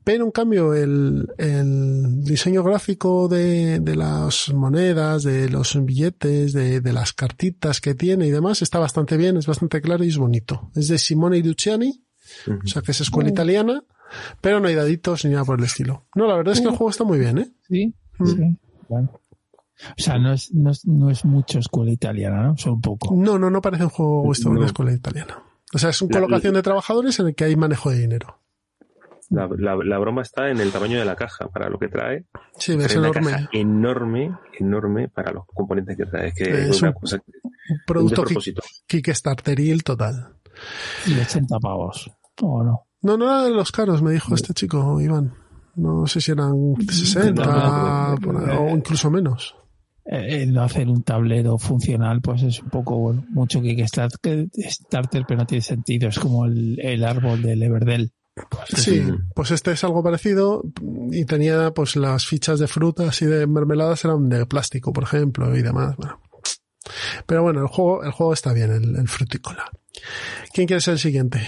Pero 0.04 0.24
en 0.24 0.30
cambio, 0.30 0.74
el, 0.74 1.26
el 1.38 2.22
diseño 2.22 2.62
gráfico 2.62 3.28
de, 3.28 3.80
de, 3.80 3.96
las 3.96 4.52
monedas, 4.52 5.24
de 5.24 5.48
los 5.48 5.84
billetes, 5.84 6.52
de, 6.52 6.80
de, 6.80 6.92
las 6.92 7.12
cartitas 7.12 7.80
que 7.80 7.94
tiene 7.94 8.26
y 8.26 8.30
demás, 8.30 8.62
está 8.62 8.78
bastante 8.78 9.16
bien, 9.16 9.36
es 9.36 9.46
bastante 9.46 9.80
claro 9.80 10.04
y 10.04 10.08
es 10.08 10.18
bonito. 10.18 10.70
Es 10.76 10.88
de 10.88 10.98
Simone 10.98 11.40
Luciani, 11.40 12.04
o 12.46 12.68
sea 12.68 12.82
que 12.82 12.92
es 12.92 13.00
escuela 13.00 13.30
italiana, 13.30 13.82
pero 14.40 14.60
no 14.60 14.68
hay 14.68 14.74
daditos 14.74 15.24
ni 15.24 15.32
nada 15.32 15.44
por 15.44 15.58
el 15.58 15.64
estilo. 15.64 16.06
No, 16.14 16.26
la 16.26 16.36
verdad 16.36 16.54
es 16.54 16.60
que 16.60 16.68
el 16.68 16.76
juego 16.76 16.90
está 16.90 17.04
muy 17.04 17.18
bien, 17.18 17.38
¿eh? 17.38 17.50
Sí, 17.68 17.94
mm. 18.18 18.26
sí. 18.26 18.58
Bueno. 18.88 19.20
O 19.98 20.02
sea, 20.02 20.18
no 20.18 20.32
es, 20.32 20.52
no 20.54 20.70
es, 20.70 20.86
no 20.86 21.10
es 21.10 21.24
mucho 21.24 21.58
escuela 21.58 21.92
italiana, 21.92 22.42
¿no? 22.42 22.56
Solo 22.56 22.76
un 22.76 22.80
poco. 22.80 23.14
No, 23.14 23.38
no, 23.38 23.50
no 23.50 23.60
parece 23.60 23.84
un 23.84 23.90
juego 23.90 24.32
esto 24.32 24.50
de 24.50 24.66
escuela 24.66 24.92
italiana. 24.92 25.42
O 25.74 25.78
sea, 25.78 25.90
es 25.90 26.00
una 26.00 26.20
colocación 26.20 26.54
de 26.54 26.62
trabajadores 26.62 27.18
en 27.20 27.28
el 27.28 27.34
que 27.34 27.44
hay 27.44 27.56
manejo 27.56 27.90
de 27.90 27.98
dinero. 27.98 28.40
La, 29.28 29.48
la, 29.48 29.98
broma 29.98 30.22
está 30.22 30.50
en 30.50 30.60
el 30.60 30.70
tamaño 30.70 31.00
de 31.00 31.04
la 31.04 31.16
caja 31.16 31.48
para 31.48 31.68
lo 31.68 31.78
que 31.78 31.88
trae. 31.88 32.26
Sí, 32.58 32.74
es 32.74 32.94
enorme. 32.94 33.32
Caja 33.32 33.48
enorme, 33.52 34.30
enorme 34.58 35.08
para 35.08 35.32
los 35.32 35.44
componentes 35.46 35.96
que 35.96 36.06
trae. 36.06 36.28
Es 36.28 36.34
que 36.34 36.68
es, 36.68 36.80
una 36.80 36.92
cosa, 36.92 37.16
un 37.68 37.80
producto 37.84 38.24
Kickstarteril 38.86 39.82
total. 39.82 40.36
Y 41.06 41.18
80 41.18 41.58
pavos. 41.58 42.10
¿O 42.40 42.62
no? 42.62 42.86
No, 43.02 43.16
no 43.16 43.24
era 43.24 43.42
de 43.42 43.50
los 43.50 43.72
caros, 43.72 44.00
me 44.00 44.12
dijo 44.12 44.34
este 44.34 44.54
chico, 44.54 45.00
Iván. 45.00 45.34
No 45.74 46.06
sé 46.06 46.20
si 46.20 46.30
eran 46.30 46.54
60 46.88 48.14
o 48.58 48.70
incluso 48.70 49.10
menos 49.10 49.54
el 50.06 50.52
no 50.52 50.62
hacer 50.62 50.88
un 50.88 51.02
tablero 51.02 51.58
funcional, 51.58 52.20
pues 52.20 52.42
es 52.42 52.62
un 52.62 52.70
poco, 52.70 52.96
bueno, 52.96 53.24
mucho 53.30 53.60
que, 53.60 53.74
que 53.74 53.86
starter, 53.86 54.48
pero 55.26 55.40
no 55.40 55.46
tiene 55.46 55.62
sentido. 55.62 56.08
Es 56.08 56.18
como 56.18 56.46
el, 56.46 56.78
el 56.80 57.04
árbol 57.04 57.42
del 57.42 57.62
Everdell. 57.62 58.12
Pues 58.50 58.82
sí, 58.82 59.02
pues 59.34 59.50
este 59.50 59.72
es 59.72 59.82
algo 59.82 60.02
parecido 60.02 60.62
y 61.10 61.24
tenía 61.24 61.70
pues 61.70 61.96
las 61.96 62.26
fichas 62.26 62.58
de 62.58 62.66
frutas 62.66 63.22
y 63.22 63.26
de 63.26 63.46
mermeladas 63.46 64.04
eran 64.04 64.28
de 64.28 64.44
plástico, 64.44 64.92
por 64.92 65.04
ejemplo, 65.04 65.56
y 65.56 65.62
demás. 65.62 65.96
Bueno. 65.96 66.20
Pero 67.26 67.42
bueno, 67.42 67.62
el 67.62 67.66
juego, 67.66 68.04
el 68.04 68.12
juego 68.12 68.34
está 68.34 68.52
bien, 68.52 68.70
el, 68.70 68.96
el 68.96 69.08
frutícola. 69.08 69.64
¿Quién 70.52 70.66
quiere 70.66 70.82
ser 70.82 70.92
el 70.92 70.98
siguiente? 71.00 71.40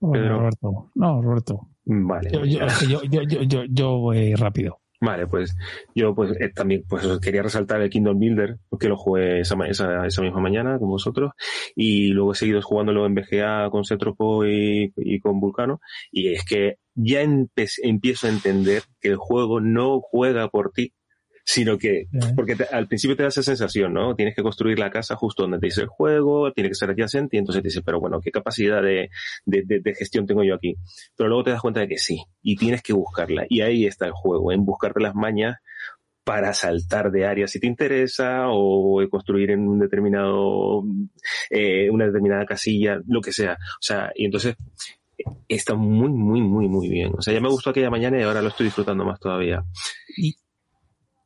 Roberto. 0.00 0.90
No, 0.94 1.20
Roberto. 1.20 1.68
Vale. 1.84 2.30
Yo, 2.32 2.44
yo, 2.44 3.02
yo, 3.02 3.22
yo, 3.22 3.64
yo 3.68 3.98
voy 3.98 4.34
rápido. 4.34 4.81
Vale, 5.02 5.26
pues 5.26 5.56
yo 5.96 6.14
pues 6.14 6.30
eh, 6.38 6.52
también 6.54 6.84
pues 6.88 7.04
quería 7.20 7.42
resaltar 7.42 7.82
el 7.82 7.90
Kingdom 7.90 8.20
Builder, 8.20 8.58
porque 8.68 8.88
lo 8.88 8.96
jugué 8.96 9.40
esa, 9.40 9.56
esa, 9.66 10.06
esa, 10.06 10.22
misma 10.22 10.40
mañana 10.40 10.78
con 10.78 10.90
vosotros, 10.90 11.32
y 11.74 12.10
luego 12.10 12.30
he 12.30 12.36
seguido 12.36 12.62
jugándolo 12.62 13.04
en 13.04 13.16
BGA 13.16 13.68
con 13.70 13.84
Cetropo 13.84 14.46
y, 14.46 14.92
y 14.96 15.18
con 15.18 15.40
Vulcano, 15.40 15.80
y 16.12 16.32
es 16.32 16.44
que 16.44 16.76
ya 16.94 17.20
empiezo 17.20 18.28
a 18.28 18.30
entender 18.30 18.84
que 19.00 19.08
el 19.08 19.16
juego 19.16 19.60
no 19.60 20.00
juega 20.00 20.48
por 20.48 20.70
ti, 20.70 20.92
sino 21.44 21.76
que, 21.76 22.06
porque 22.36 22.56
al 22.70 22.86
principio 22.86 23.16
te 23.16 23.24
da 23.24 23.28
esa 23.28 23.42
sensación, 23.42 23.92
¿no? 23.92 24.14
Tienes 24.14 24.34
que 24.34 24.42
construir 24.42 24.78
la 24.78 24.90
casa 24.90 25.16
justo 25.16 25.42
donde 25.42 25.58
te 25.58 25.66
dice 25.66 25.82
el 25.82 25.88
juego, 25.88 26.52
tiene 26.52 26.70
que 26.70 26.74
ser 26.74 26.90
adyacente, 26.90 27.36
y 27.36 27.40
entonces 27.40 27.62
te 27.62 27.68
dices, 27.68 27.82
pero 27.84 28.00
bueno, 28.00 28.20
¿qué 28.20 28.30
capacidad 28.30 28.82
de, 28.82 29.10
de, 29.44 29.62
de, 29.64 29.94
gestión 29.94 30.26
tengo 30.26 30.44
yo 30.44 30.54
aquí? 30.54 30.76
Pero 31.16 31.28
luego 31.28 31.44
te 31.44 31.50
das 31.50 31.60
cuenta 31.60 31.80
de 31.80 31.88
que 31.88 31.98
sí, 31.98 32.22
y 32.42 32.56
tienes 32.56 32.82
que 32.82 32.92
buscarla, 32.92 33.44
y 33.48 33.60
ahí 33.60 33.86
está 33.86 34.06
el 34.06 34.12
juego, 34.12 34.52
en 34.52 34.64
buscarte 34.64 35.00
las 35.00 35.14
mañas 35.14 35.56
para 36.24 36.54
saltar 36.54 37.10
de 37.10 37.26
área 37.26 37.48
si 37.48 37.58
te 37.58 37.66
interesa 37.66 38.44
o 38.48 39.00
construir 39.10 39.50
en 39.50 39.66
un 39.66 39.80
determinado 39.80 40.84
eh, 41.50 41.90
una 41.90 42.06
determinada 42.06 42.46
casilla 42.46 43.00
lo 43.08 43.20
que 43.20 43.32
sea 43.32 43.54
o 43.54 43.80
sea 43.80 44.12
y 44.14 44.26
entonces 44.26 44.54
está 45.48 45.74
muy 45.74 46.10
muy 46.10 46.40
muy 46.40 46.68
muy 46.68 46.88
bien 46.88 47.12
o 47.18 47.22
sea 47.22 47.34
ya 47.34 47.40
me 47.40 47.48
gustó 47.48 47.70
aquella 47.70 47.90
mañana 47.90 48.20
y 48.20 48.22
ahora 48.22 48.40
lo 48.40 48.50
estoy 48.50 48.66
disfrutando 48.66 49.04
más 49.04 49.18
todavía 49.18 49.64
y, 50.16 50.36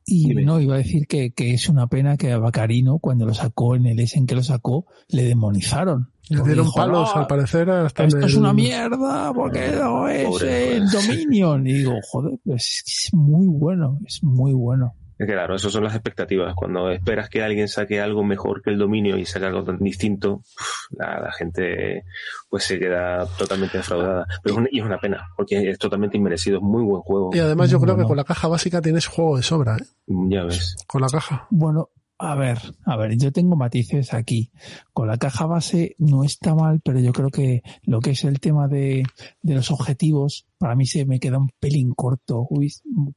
y 0.09 0.33
no, 0.35 0.61
iba 0.61 0.75
a 0.75 0.77
decir 0.77 1.05
que, 1.05 1.31
que, 1.31 1.53
es 1.53 1.67
una 1.67 1.87
pena 1.87 2.15
que 2.15 2.31
a 2.31 2.37
Bacarino, 2.37 2.97
cuando 2.97 3.25
lo 3.25 3.33
sacó 3.33 3.75
en 3.75 3.87
el 3.87 3.99
S 3.99 4.17
en 4.17 4.25
que 4.25 4.35
lo 4.35 4.43
sacó, 4.43 4.85
le 5.09 5.25
demonizaron. 5.25 6.13
Le 6.29 6.43
dieron 6.43 6.71
palos, 6.71 7.09
al 7.13 7.27
parecer. 7.27 7.69
Hasta 7.69 8.05
esto 8.05 8.25
es 8.25 8.35
una 8.35 8.53
mierda, 8.53 9.33
porque 9.33 9.71
no 9.75 10.07
es 10.07 10.41
el 10.41 10.89
Dominion. 10.89 11.67
Y 11.67 11.73
digo, 11.73 11.95
joder, 12.09 12.39
pues 12.45 12.83
es 12.85 13.09
muy 13.13 13.47
bueno, 13.47 13.99
es 14.05 14.23
muy 14.23 14.53
bueno. 14.53 14.93
Claro, 15.17 15.55
esas 15.55 15.71
son 15.71 15.83
las 15.83 15.95
expectativas. 15.95 16.53
Cuando 16.55 16.91
esperas 16.91 17.29
que 17.29 17.41
alguien 17.41 17.67
saque 17.67 17.99
algo 17.99 18.23
mejor 18.23 18.61
que 18.61 18.69
el 18.69 18.77
dominio 18.77 19.17
y 19.17 19.25
saque 19.25 19.47
algo 19.47 19.63
tan 19.63 19.79
distinto, 19.79 20.43
la, 20.91 21.31
gente 21.31 22.03
pues 22.49 22.63
se 22.63 22.79
queda 22.79 23.25
totalmente 23.37 23.77
defraudada. 23.77 24.27
Pero 24.43 24.55
es 24.55 24.59
una, 24.59 24.69
y 24.71 24.79
es 24.79 24.85
una 24.85 24.99
pena, 24.99 25.29
porque 25.35 25.69
es 25.69 25.79
totalmente 25.79 26.17
inmerecido, 26.17 26.57
es 26.57 26.63
muy 26.63 26.83
buen 26.83 27.01
juego. 27.01 27.31
Y 27.33 27.39
además 27.39 27.69
yo 27.69 27.79
creo 27.79 27.97
que 27.97 28.03
con 28.03 28.17
la 28.17 28.23
caja 28.23 28.47
básica 28.47 28.81
tienes 28.81 29.07
juego 29.07 29.37
de 29.37 29.43
sobra, 29.43 29.77
¿eh? 29.77 29.85
Ya 30.07 30.43
ves. 30.43 30.75
Con 30.87 31.01
la 31.01 31.07
caja. 31.07 31.47
Bueno, 31.49 31.89
a 32.19 32.35
ver, 32.35 32.57
a 32.85 32.97
ver, 32.97 33.15
yo 33.17 33.31
tengo 33.31 33.55
matices 33.55 34.13
aquí. 34.13 34.51
Con 34.91 35.07
la 35.07 35.17
caja 35.17 35.45
base 35.45 35.95
no 35.99 36.23
está 36.23 36.55
mal, 36.55 36.81
pero 36.83 36.99
yo 36.99 37.13
creo 37.13 37.29
que 37.29 37.61
lo 37.83 37.99
que 37.99 38.11
es 38.11 38.23
el 38.23 38.39
tema 38.39 38.67
de, 38.67 39.03
de 39.41 39.55
los 39.55 39.69
objetivos, 39.69 40.47
para 40.57 40.75
mí 40.75 40.87
se 40.87 41.05
me 41.05 41.19
queda 41.19 41.37
un 41.37 41.51
pelín 41.59 41.93
corto. 41.93 42.47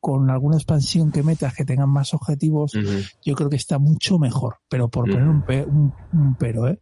con 0.01 0.31
alguna 0.31 0.57
expansión 0.57 1.11
que 1.13 1.23
metas 1.23 1.55
que 1.55 1.65
tengan 1.65 1.89
más 1.89 2.13
objetivos, 2.13 2.73
yo 3.25 3.35
creo 3.35 3.49
que 3.49 3.57
está 3.57 3.79
mucho 3.79 4.19
mejor. 4.19 4.57
Pero 4.69 4.91
por 4.91 5.11
poner 5.11 5.29
un, 5.29 5.45
un, 6.13 6.37
pero, 6.39 6.69
¿eh? 6.69 6.81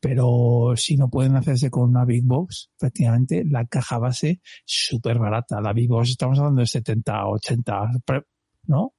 Pero 0.00 0.74
si 0.76 0.96
no 0.96 1.10
pueden 1.10 1.34
hacerse 1.34 1.68
con 1.70 1.90
una 1.90 2.04
Big 2.04 2.24
Box, 2.24 2.70
prácticamente 2.78 3.44
la 3.44 3.66
caja 3.66 3.98
base 3.98 4.40
súper 4.64 5.18
barata. 5.18 5.60
La 5.60 5.72
Big 5.72 5.88
Box 5.88 6.10
estamos 6.10 6.38
hablando 6.38 6.60
de 6.60 6.66
70, 6.66 7.26
80, 7.26 7.90
¿no? 8.66 8.92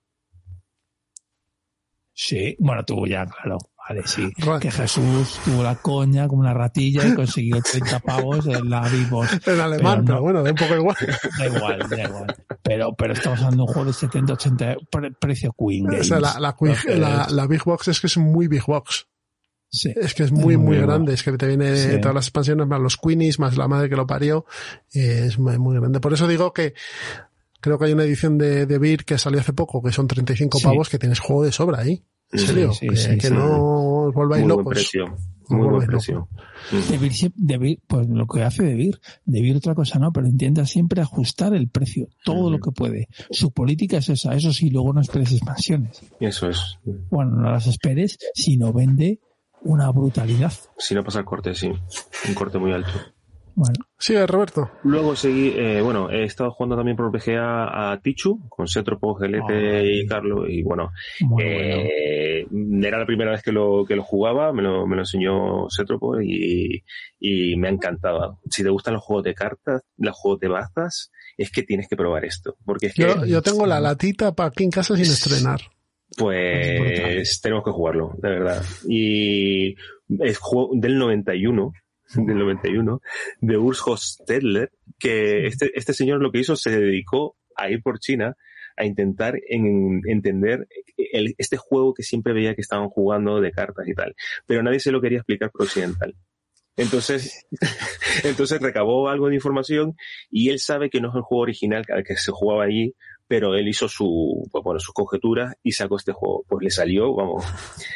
Sí, 2.19 2.55
bueno, 2.57 2.83
tuvo 2.83 3.05
ya, 3.05 3.27
claro. 3.27 3.59
Vale, 3.87 4.01
sí. 4.07 4.33
Que 4.59 4.71
Jesús 4.71 5.39
tuvo 5.45 5.61
la 5.61 5.75
coña 5.75 6.27
como 6.27 6.41
una 6.41 6.53
ratilla 6.53 7.07
y 7.07 7.13
consiguió 7.13 7.61
30 7.61 7.99
pavos 7.99 8.47
en 8.47 8.71
la 8.71 8.81
Vivos. 8.89 9.29
En 9.45 9.59
alemán, 9.61 10.03
pero, 10.03 10.21
bueno, 10.21 10.41
da 10.41 10.49
un 10.49 10.55
poco 10.57 10.75
igual. 10.75 10.95
Da 11.37 11.45
igual, 11.45 11.79
da 11.87 12.03
igual. 12.03 12.35
Pero, 12.63 12.95
pero 12.95 13.13
estamos 13.13 13.39
hablando 13.39 13.63
de 13.63 13.67
un 13.67 13.73
juego 13.73 13.87
de 13.89 13.93
70, 13.93 14.33
80, 14.33 14.75
precio 15.19 15.55
Queen 15.57 15.93
O 15.93 16.03
sea, 16.03 16.19
la, 16.19 16.39
la, 16.39 17.27
la, 17.29 17.47
Big 17.47 17.63
Box 17.63 17.87
es 17.89 18.01
que 18.01 18.07
es 18.07 18.17
muy 18.17 18.47
Big 18.47 18.65
Box. 18.65 19.07
Sí. 19.69 19.93
Es 19.95 20.15
que 20.15 20.23
es 20.23 20.31
muy, 20.31 20.57
muy, 20.57 20.79
grande. 20.79 21.13
Es 21.13 21.21
que 21.21 21.31
te 21.33 21.45
viene 21.45 21.99
todas 21.99 22.15
las 22.15 22.25
expansiones, 22.25 22.65
más 22.67 22.81
los 22.81 22.97
Queenies, 22.97 23.37
más 23.37 23.55
la 23.57 23.67
madre 23.67 23.89
que 23.89 23.95
lo 23.95 24.07
parió. 24.07 24.45
es 24.91 25.37
muy, 25.37 25.59
muy 25.59 25.77
grande. 25.77 25.99
Por 25.99 26.13
eso 26.13 26.27
digo 26.27 26.51
que 26.51 26.73
Creo 27.59 27.77
que 27.77 27.85
hay 27.85 27.93
una 27.93 28.03
edición 28.03 28.37
de, 28.37 28.65
de 28.65 28.77
Beer 28.77 29.05
que 29.05 29.17
salió 29.17 29.39
hace 29.39 29.53
poco, 29.53 29.81
que 29.81 29.91
son 29.91 30.07
35 30.07 30.59
pavos, 30.61 30.89
que 30.89 30.99
tienes 30.99 31.19
juego 31.19 31.43
de 31.43 31.51
sobra 31.51 31.81
ahí. 31.81 32.03
¿En 32.31 32.39
serio? 32.39 32.71
que, 33.21 33.29
no 33.29 34.05
os 34.05 34.13
volváis 34.13 34.41
Muy 34.41 34.49
locos. 34.49 34.65
Buen 34.65 34.75
precio. 34.75 35.17
Muy 35.49 35.67
buen 35.67 35.87
precio. 35.87 36.27
De 37.35 37.79
pues 37.87 38.09
lo 38.09 38.27
que 38.27 38.43
hace 38.43 38.63
Debir, 38.63 38.99
Debir 39.25 39.55
otra 39.55 39.73
cosa 39.75 39.97
no, 39.97 40.11
pero 40.11 40.27
intenta 40.27 40.65
siempre 40.65 41.01
ajustar 41.01 41.55
el 41.55 41.69
precio, 41.69 42.09
todo 42.25 42.51
lo 42.51 42.59
que 42.59 42.71
puede. 42.71 43.07
Su 43.31 43.51
política 43.51 43.97
es 43.97 44.09
esa, 44.09 44.35
eso 44.35 44.51
sí, 44.51 44.69
luego 44.69 44.91
no 44.91 44.99
esperes 44.99 45.31
expansiones. 45.31 46.01
Eso 46.19 46.49
es. 46.49 46.79
Bueno, 47.09 47.37
no 47.37 47.51
las 47.51 47.67
esperes, 47.67 48.17
si 48.33 48.57
no 48.57 48.73
vende 48.73 49.21
una 49.61 49.89
brutalidad. 49.91 50.51
Si 50.77 50.93
no 50.93 51.03
pasa 51.03 51.19
el 51.19 51.25
corte, 51.25 51.53
sí. 51.53 51.71
Un 52.27 52.33
corte 52.33 52.57
muy 52.57 52.73
alto. 52.73 52.91
Bueno. 53.57 53.87
Sí, 53.97 54.15
Roberto. 54.15 54.69
Luego 54.83 55.15
seguí, 55.15 55.51
eh, 55.55 55.81
bueno, 55.81 56.11
he 56.11 56.25
estado 56.25 56.51
jugando 56.51 56.75
también 56.75 56.95
por 56.95 57.11
PGA 57.11 57.91
a 57.91 57.99
Tichu, 57.99 58.47
con 58.49 58.67
Setropo, 58.67 59.15
Gelete 59.15 59.83
y 59.83 60.05
Carlos, 60.05 60.45
y 60.47 60.61
bueno, 60.61 60.91
eh, 61.41 62.45
era 62.83 62.99
la 62.99 63.05
primera 63.07 63.31
vez 63.31 63.41
que 63.41 63.51
lo, 63.51 63.83
que 63.87 63.95
lo 63.95 64.03
jugaba, 64.03 64.53
me 64.53 64.61
lo, 64.61 64.85
me 64.85 64.95
lo 64.95 65.01
enseñó 65.01 65.67
Setropo 65.69 66.21
y, 66.21 66.83
y 67.19 67.55
me 67.55 67.69
ha 67.69 67.71
encantado. 67.71 68.39
Si 68.47 68.61
te 68.61 68.69
gustan 68.69 68.93
los 68.93 69.03
juegos 69.03 69.23
de 69.23 69.33
cartas, 69.33 69.81
los 69.97 70.15
juegos 70.15 70.39
de 70.39 70.49
bazas, 70.49 71.11
es 71.35 71.49
que 71.49 71.63
tienes 71.63 71.87
que 71.87 71.97
probar 71.97 72.25
esto. 72.25 72.57
Porque 72.63 72.85
es 72.85 72.93
que, 72.93 73.01
yo, 73.01 73.25
yo 73.25 73.41
tengo 73.41 73.65
la 73.65 73.79
latita 73.79 74.35
para 74.35 74.49
aquí 74.49 74.65
en 74.65 74.69
casa 74.69 74.95
sin 74.95 75.05
estrenar. 75.05 75.61
pues 76.15 77.41
tenemos 77.41 77.65
que 77.65 77.71
jugarlo, 77.71 78.13
de 78.21 78.29
verdad. 78.29 78.63
Y 78.87 79.73
es 80.19 80.37
juego 80.37 80.69
del 80.75 80.99
91, 80.99 81.73
del 82.15 82.37
91, 82.37 83.01
de 83.41 83.57
Urs 83.57 83.81
Hostedler, 83.85 84.71
que 84.99 85.47
este, 85.47 85.71
este 85.75 85.93
señor 85.93 86.21
lo 86.21 86.31
que 86.31 86.39
hizo 86.39 86.55
se 86.55 86.71
dedicó 86.71 87.35
a 87.55 87.69
ir 87.69 87.81
por 87.81 87.99
China 87.99 88.35
a 88.77 88.85
intentar 88.85 89.35
en, 89.49 90.01
entender 90.05 90.67
el, 90.97 91.33
este 91.37 91.57
juego 91.57 91.93
que 91.93 92.03
siempre 92.03 92.33
veía 92.33 92.55
que 92.55 92.61
estaban 92.61 92.89
jugando 92.89 93.41
de 93.41 93.51
cartas 93.51 93.87
y 93.87 93.93
tal. 93.93 94.15
Pero 94.45 94.61
nadie 94.61 94.79
se 94.79 94.91
lo 94.91 95.01
quería 95.01 95.17
explicar 95.17 95.51
por 95.51 95.63
occidental. 95.63 96.15
Entonces, 96.77 97.47
entonces 98.23 98.61
recabó 98.61 99.09
algo 99.09 99.29
de 99.29 99.35
información 99.35 99.95
y 100.29 100.49
él 100.49 100.59
sabe 100.59 100.91
que 100.91 101.01
no 101.01 101.09
es 101.09 101.15
el 101.15 101.23
juego 101.23 101.41
original 101.41 101.83
al 101.89 102.03
que 102.03 102.15
se 102.15 102.31
jugaba 102.31 102.65
allí, 102.65 102.93
pero 103.27 103.55
él 103.55 103.67
hizo 103.67 103.89
su, 103.89 104.47
pues, 104.51 104.63
bueno, 104.63 104.79
sus 104.79 104.93
conjeturas 104.93 105.55
y 105.63 105.71
sacó 105.71 105.97
este 105.97 106.13
juego. 106.13 106.45
Pues 106.47 106.63
le 106.63 106.69
salió, 106.69 107.13
vamos, 107.15 107.45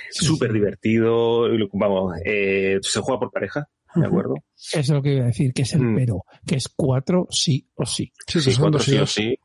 súper 0.09 0.51
divertido, 0.51 1.47
vamos, 1.73 2.17
eh, 2.25 2.79
se 2.81 2.99
juega 3.01 3.19
por 3.19 3.31
pareja, 3.31 3.67
¿de 3.95 4.05
acuerdo? 4.05 4.35
Eso 4.55 4.79
es 4.79 4.89
lo 4.89 5.01
que 5.01 5.13
iba 5.13 5.23
a 5.23 5.27
decir, 5.27 5.53
que 5.53 5.63
es 5.63 5.73
el 5.73 5.81
mm. 5.81 5.95
pero, 5.95 6.23
que 6.45 6.55
es 6.55 6.69
cuatro 6.69 7.27
sí 7.29 7.67
o 7.75 7.85
sí. 7.85 8.11
Sí, 8.27 8.39
sí 8.41 8.53
cuatro 8.59 8.79
sí 8.79 8.97
o 8.97 9.05
sí. 9.05 9.35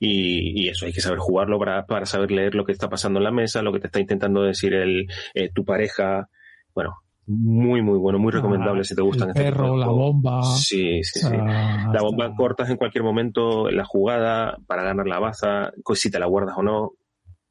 Y, 0.00 0.64
y, 0.64 0.68
eso 0.68 0.86
hay 0.86 0.92
que 0.92 1.02
saber 1.02 1.18
jugarlo 1.18 1.58
para, 1.58 1.84
para 1.84 2.06
saber 2.06 2.30
leer 2.30 2.54
lo 2.54 2.64
que 2.64 2.72
está 2.72 2.88
pasando 2.88 3.18
en 3.18 3.24
la 3.24 3.30
mesa, 3.30 3.62
lo 3.62 3.72
que 3.72 3.80
te 3.80 3.88
está 3.88 4.00
intentando 4.00 4.42
decir 4.42 4.72
el, 4.72 5.06
eh, 5.34 5.50
tu 5.54 5.64
pareja. 5.64 6.28
Bueno, 6.74 6.94
muy, 7.26 7.82
muy 7.82 7.98
bueno, 7.98 8.18
muy 8.18 8.32
recomendable 8.32 8.84
si 8.84 8.94
te 8.94 9.02
gustan. 9.02 9.30
El 9.30 9.36
este 9.36 9.42
perro, 9.42 9.76
la 9.76 9.88
bomba. 9.88 10.42
Sí, 10.42 11.02
sí, 11.02 11.20
sí. 11.20 11.36
la 11.36 12.00
bomba 12.00 12.34
cortas 12.34 12.70
en 12.70 12.76
cualquier 12.76 13.04
momento 13.04 13.70
la 13.70 13.84
jugada 13.84 14.56
para 14.66 14.84
ganar 14.84 15.06
la 15.06 15.18
baza, 15.18 15.72
si 15.94 16.10
te 16.10 16.18
la 16.18 16.26
guardas 16.26 16.56
o 16.56 16.62
no 16.62 16.92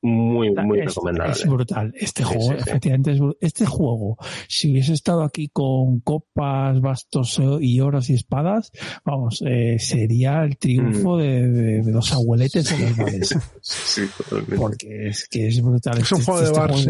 muy, 0.06 0.52
muy 0.52 0.82
recomendable. 0.82 1.34
Es 1.34 1.46
brutal. 1.46 1.94
Este 1.98 2.24
juego, 2.24 2.54
efectivamente, 2.54 3.12
es 3.12 3.20
este 3.42 3.66
juego, 3.66 4.18
si 4.48 4.72
hubiese 4.72 4.94
estado 4.94 5.24
aquí 5.24 5.50
con 5.50 6.00
copas, 6.02 6.80
bastos 6.80 7.42
y 7.60 7.80
oros 7.80 8.10
y 8.10 8.14
espadas, 8.14 8.72
vamos, 9.04 9.44
eh, 9.46 9.78
sería 9.80 10.44
el 10.44 10.58
triunfo 10.58 11.16
mm. 11.16 11.20
de, 11.20 11.48
de, 11.82 11.92
los 11.92 12.14
abueletes 12.14 12.70
de 12.70 12.86
los 12.88 12.98
bares. 12.98 13.38
sí, 13.62 14.04
totalmente. 14.18 14.56
Porque 14.58 15.08
es 15.08 15.28
que 15.28 15.48
es 15.48 15.62
brutal. 15.62 15.98
Es 15.98 16.12
un 16.12 16.20
este, 16.20 16.32
juego 16.32 16.42
de 16.42 16.48
este 16.48 16.60
bar, 16.60 16.78
sí. 16.78 16.90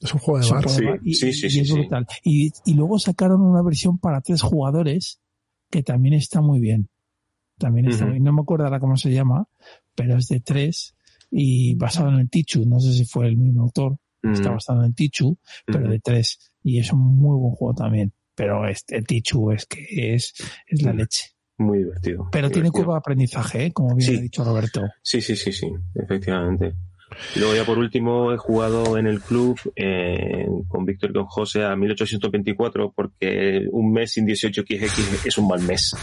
Es 0.00 0.14
un 0.14 0.20
juego 0.20 0.40
de 0.40 0.50
bar. 0.50 0.68
Sí, 0.68 0.84
y, 1.04 1.14
sí, 1.14 1.32
sí, 1.32 1.58
y 1.58 1.60
es 1.60 1.72
brutal. 1.72 2.06
Y, 2.22 2.52
y 2.64 2.74
luego 2.74 2.98
sacaron 2.98 3.42
una 3.42 3.62
versión 3.62 3.98
para 3.98 4.22
tres 4.22 4.40
jugadores 4.40 5.20
que 5.70 5.82
también 5.82 6.14
está 6.14 6.40
muy 6.40 6.60
bien. 6.60 6.88
También 7.58 7.88
está 7.88 8.04
muy 8.04 8.14
bien. 8.14 8.24
No 8.24 8.32
me 8.32 8.40
acuerdo 8.40 8.64
ahora 8.64 8.80
cómo 8.80 8.96
se 8.96 9.12
llama, 9.12 9.48
pero 9.94 10.16
es 10.16 10.28
de 10.28 10.40
tres 10.40 10.94
y 11.36 11.74
basado 11.74 12.10
en 12.10 12.20
el 12.20 12.30
Tichu, 12.30 12.64
no 12.64 12.78
sé 12.78 12.92
si 12.92 13.04
fue 13.04 13.26
el 13.26 13.36
mismo 13.36 13.64
autor, 13.64 13.96
está 14.22 14.50
mm. 14.50 14.54
basado 14.54 14.80
en 14.80 14.86
el 14.86 14.94
Tichu, 14.94 15.36
pero 15.66 15.88
de 15.88 15.98
tres, 15.98 16.52
y 16.62 16.78
es 16.78 16.92
un 16.92 17.00
muy 17.00 17.36
buen 17.36 17.54
juego 17.54 17.74
también, 17.74 18.12
pero 18.36 18.68
este 18.68 18.96
el 18.96 19.06
Tichu 19.06 19.50
es 19.50 19.66
que 19.66 20.14
es, 20.14 20.32
es 20.68 20.82
la 20.82 20.92
mm. 20.92 20.96
leche. 20.96 21.30
Muy 21.58 21.78
divertido. 21.78 22.28
Pero 22.32 22.50
tiene 22.50 22.70
curva 22.70 22.94
de 22.94 22.98
aprendizaje, 22.98 23.66
¿eh? 23.66 23.72
como 23.72 23.94
bien 23.94 24.16
ha 24.16 24.20
dicho 24.20 24.44
Roberto. 24.44 24.82
Sí, 25.02 25.20
sí, 25.20 25.36
sí, 25.36 25.52
sí, 25.52 25.68
efectivamente. 25.94 26.74
Y 27.34 27.38
luego 27.38 27.54
ya 27.54 27.64
por 27.64 27.78
último 27.78 28.32
he 28.32 28.36
jugado 28.36 28.96
en 28.98 29.06
el 29.06 29.20
club 29.20 29.58
eh, 29.76 30.46
con 30.68 30.84
Víctor 30.84 31.10
y 31.10 31.14
con 31.14 31.26
José 31.26 31.64
a 31.64 31.76
1824 31.76 32.92
porque 32.94 33.66
un 33.70 33.92
mes 33.92 34.12
sin 34.12 34.26
18XX 34.26 35.26
es 35.26 35.38
un 35.38 35.48
mal 35.48 35.62
mes. 35.62 35.94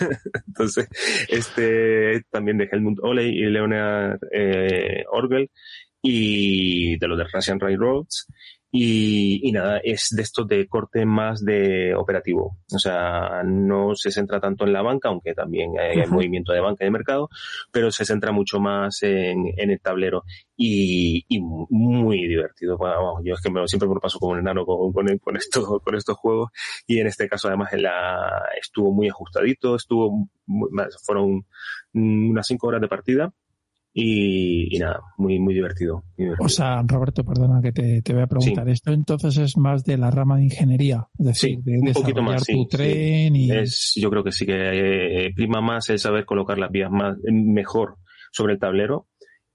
Entonces, 0.46 0.88
este 1.28 2.22
también 2.30 2.58
de 2.58 2.68
Helmut 2.70 2.98
Oley 3.02 3.30
y 3.30 3.44
Leonard 3.46 4.18
eh, 4.32 5.04
Orgel 5.10 5.50
y 6.02 6.98
de 6.98 7.08
los 7.08 7.18
de 7.18 7.24
Russian 7.32 7.60
Railroads 7.60 8.26
y, 8.74 9.46
y, 9.46 9.52
nada, 9.52 9.80
es 9.84 10.08
de 10.16 10.22
esto 10.22 10.44
de 10.44 10.66
corte 10.66 11.04
más 11.04 11.44
de 11.44 11.94
operativo. 11.94 12.56
O 12.74 12.78
sea, 12.78 13.42
no 13.44 13.94
se 13.94 14.10
centra 14.10 14.40
tanto 14.40 14.64
en 14.64 14.72
la 14.72 14.80
banca, 14.80 15.10
aunque 15.10 15.34
también 15.34 15.72
hay 15.78 16.06
movimiento 16.06 16.54
de 16.54 16.60
banca 16.60 16.82
y 16.82 16.86
de 16.86 16.90
mercado, 16.90 17.28
pero 17.70 17.90
se 17.90 18.06
centra 18.06 18.32
mucho 18.32 18.60
más 18.60 19.02
en, 19.02 19.52
en 19.58 19.70
el 19.70 19.78
tablero 19.78 20.24
y, 20.56 21.22
y, 21.28 21.40
muy 21.42 22.26
divertido. 22.26 22.78
Bueno, 22.78 23.18
yo 23.22 23.34
es 23.34 23.42
que 23.42 23.50
me, 23.50 23.68
siempre 23.68 23.88
me 23.88 23.94
lo 23.94 24.00
paso 24.00 24.18
como 24.18 24.32
un 24.32 24.38
enano 24.38 24.64
con, 24.64 24.90
con, 24.90 25.18
con, 25.18 25.36
esto, 25.36 25.80
con 25.84 25.94
estos 25.94 26.16
juegos 26.16 26.50
y 26.86 26.98
en 26.98 27.08
este 27.08 27.28
caso 27.28 27.48
además 27.48 27.74
la, 27.74 28.42
estuvo 28.58 28.90
muy 28.90 29.08
ajustadito, 29.10 29.76
estuvo, 29.76 30.28
fueron 31.04 31.46
unas 31.92 32.46
cinco 32.46 32.68
horas 32.68 32.80
de 32.80 32.88
partida 32.88 33.34
y, 33.94 34.78
nada, 34.78 35.00
muy, 35.18 35.38
muy 35.38 35.52
divertido, 35.52 36.04
O 36.38 36.48
sea, 36.48 36.82
Roberto, 36.86 37.24
perdona 37.24 37.60
que 37.60 37.72
te, 37.72 38.00
te 38.00 38.14
voy 38.14 38.22
a 38.22 38.26
preguntar. 38.26 38.68
Esto 38.68 38.92
entonces 38.92 39.36
es 39.36 39.56
más 39.58 39.84
de 39.84 39.98
la 39.98 40.10
rama 40.10 40.36
de 40.36 40.44
ingeniería, 40.44 41.08
es 41.18 41.26
decir, 41.26 41.58
de 41.62 41.78
un 41.78 41.92
poquito 41.92 42.22
más, 42.22 42.44
tu 42.46 42.66
tren 42.66 43.36
y... 43.36 43.50
Es, 43.50 43.92
yo 43.96 44.08
creo 44.08 44.24
que 44.24 44.32
sí 44.32 44.46
que 44.46 45.26
eh, 45.26 45.32
prima 45.34 45.60
más 45.60 45.90
el 45.90 45.98
saber 45.98 46.24
colocar 46.24 46.58
las 46.58 46.70
vías 46.70 46.90
más, 46.90 47.18
mejor 47.22 47.98
sobre 48.32 48.54
el 48.54 48.58
tablero 48.58 49.08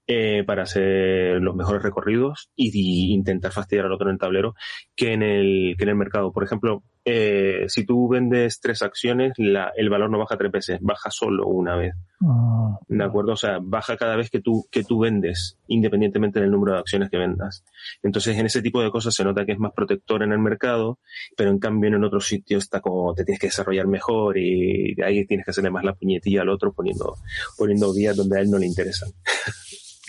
eh, 0.06 0.44
para 0.46 0.62
hacer 0.62 1.40
los 1.42 1.54
mejores 1.56 1.82
recorridos 1.82 2.50
y, 2.54 3.12
intentar 3.12 3.52
fastidiar 3.52 3.86
al 3.86 3.92
otro 3.92 4.08
en 4.08 4.14
el 4.14 4.18
tablero 4.18 4.54
que 4.94 5.12
en 5.12 5.22
el, 5.22 5.74
que 5.76 5.82
en 5.82 5.90
el 5.90 5.96
mercado. 5.96 6.32
Por 6.32 6.44
ejemplo, 6.44 6.84
eh, 7.10 7.64
si 7.68 7.86
tú 7.86 8.06
vendes 8.06 8.60
tres 8.60 8.82
acciones, 8.82 9.32
la, 9.38 9.72
el 9.74 9.88
valor 9.88 10.10
no 10.10 10.18
baja 10.18 10.36
tres 10.36 10.52
veces, 10.52 10.78
baja 10.82 11.10
solo 11.10 11.46
una 11.46 11.74
vez. 11.74 11.94
Ah. 12.20 12.78
¿De 12.86 13.02
acuerdo? 13.02 13.32
O 13.32 13.36
sea, 13.36 13.60
baja 13.62 13.96
cada 13.96 14.14
vez 14.14 14.28
que 14.28 14.40
tú, 14.40 14.66
que 14.70 14.84
tú 14.84 14.98
vendes, 14.98 15.56
independientemente 15.68 16.38
del 16.38 16.50
número 16.50 16.74
de 16.74 16.80
acciones 16.80 17.08
que 17.08 17.16
vendas. 17.16 17.64
Entonces, 18.02 18.36
en 18.36 18.44
ese 18.44 18.60
tipo 18.60 18.82
de 18.82 18.90
cosas 18.90 19.14
se 19.14 19.24
nota 19.24 19.46
que 19.46 19.52
es 19.52 19.58
más 19.58 19.72
protector 19.72 20.22
en 20.22 20.32
el 20.32 20.38
mercado, 20.38 20.98
pero 21.34 21.48
en 21.48 21.58
cambio 21.58 21.88
en 21.88 22.04
otro 22.04 22.20
sitio 22.20 22.58
está 22.58 22.82
como 22.82 23.14
te 23.14 23.24
tienes 23.24 23.40
que 23.40 23.46
desarrollar 23.46 23.86
mejor 23.86 24.36
y 24.36 24.94
ahí 25.02 25.26
tienes 25.26 25.46
que 25.46 25.52
hacerle 25.52 25.70
más 25.70 25.84
la 25.84 25.94
puñetilla 25.94 26.42
al 26.42 26.50
otro 26.50 26.74
poniendo, 26.74 27.16
poniendo 27.56 27.94
vías 27.94 28.16
donde 28.16 28.38
a 28.38 28.42
él 28.42 28.50
no 28.50 28.58
le 28.58 28.66
interesan. 28.66 29.08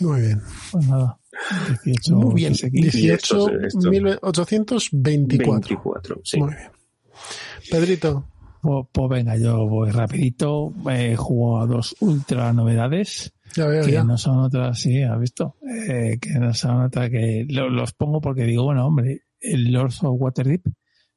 Muy 0.02 0.22
bien. 0.22 0.42
Pues 0.72 0.88
nada. 0.88 1.20
18, 1.86 2.16
Muy 2.16 2.36
bien. 2.36 2.54
18, 2.54 3.48
1824. 3.90 6.22
sí. 6.24 6.40
Muy 6.40 6.56
bien. 6.56 6.72
Pedrito. 7.70 8.26
Pues, 8.62 8.88
pues, 8.92 9.10
venga, 9.10 9.38
yo 9.38 9.68
voy 9.68 9.90
rapidito. 9.92 10.74
He 10.90 11.16
jugado 11.16 11.64
a 11.64 11.68
dos 11.68 11.96
ultra 12.02 12.52
novedades. 12.54 13.34
Ya 13.56 13.66
veo, 13.68 13.84
que 13.86 13.92
ya. 13.94 14.04
no 14.04 14.18
son 14.18 14.40
otras, 14.40 14.80
sí, 14.80 15.02
has 15.02 15.20
visto. 15.20 15.56
Eh, 15.68 16.18
que 16.22 16.32
no 16.40 16.54
son 16.54 16.84
otras 16.84 17.10
que 17.10 17.46
los 17.50 17.94
pongo 17.94 18.22
porque 18.22 18.44
digo, 18.44 18.64
bueno, 18.66 18.86
hombre, 18.86 19.22
el 19.40 19.72
Lords 19.72 20.04
of 20.04 20.16
Waterdeep, 20.20 20.66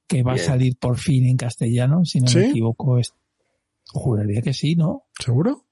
que 0.07 0.23
va 0.23 0.35
Bien. 0.35 0.45
a 0.45 0.49
salir 0.49 0.77
por 0.79 0.97
fin 0.99 1.27
en 1.27 1.37
castellano, 1.37 2.05
si 2.05 2.21
no 2.21 2.29
¿Sí? 2.29 2.39
me 2.39 2.51
equivoco, 2.51 2.99
es, 2.99 3.13
juraría 3.93 4.41
que 4.41 4.55
sí, 4.55 4.77
¿no? 4.77 5.05
¿Seguro? 5.19 5.67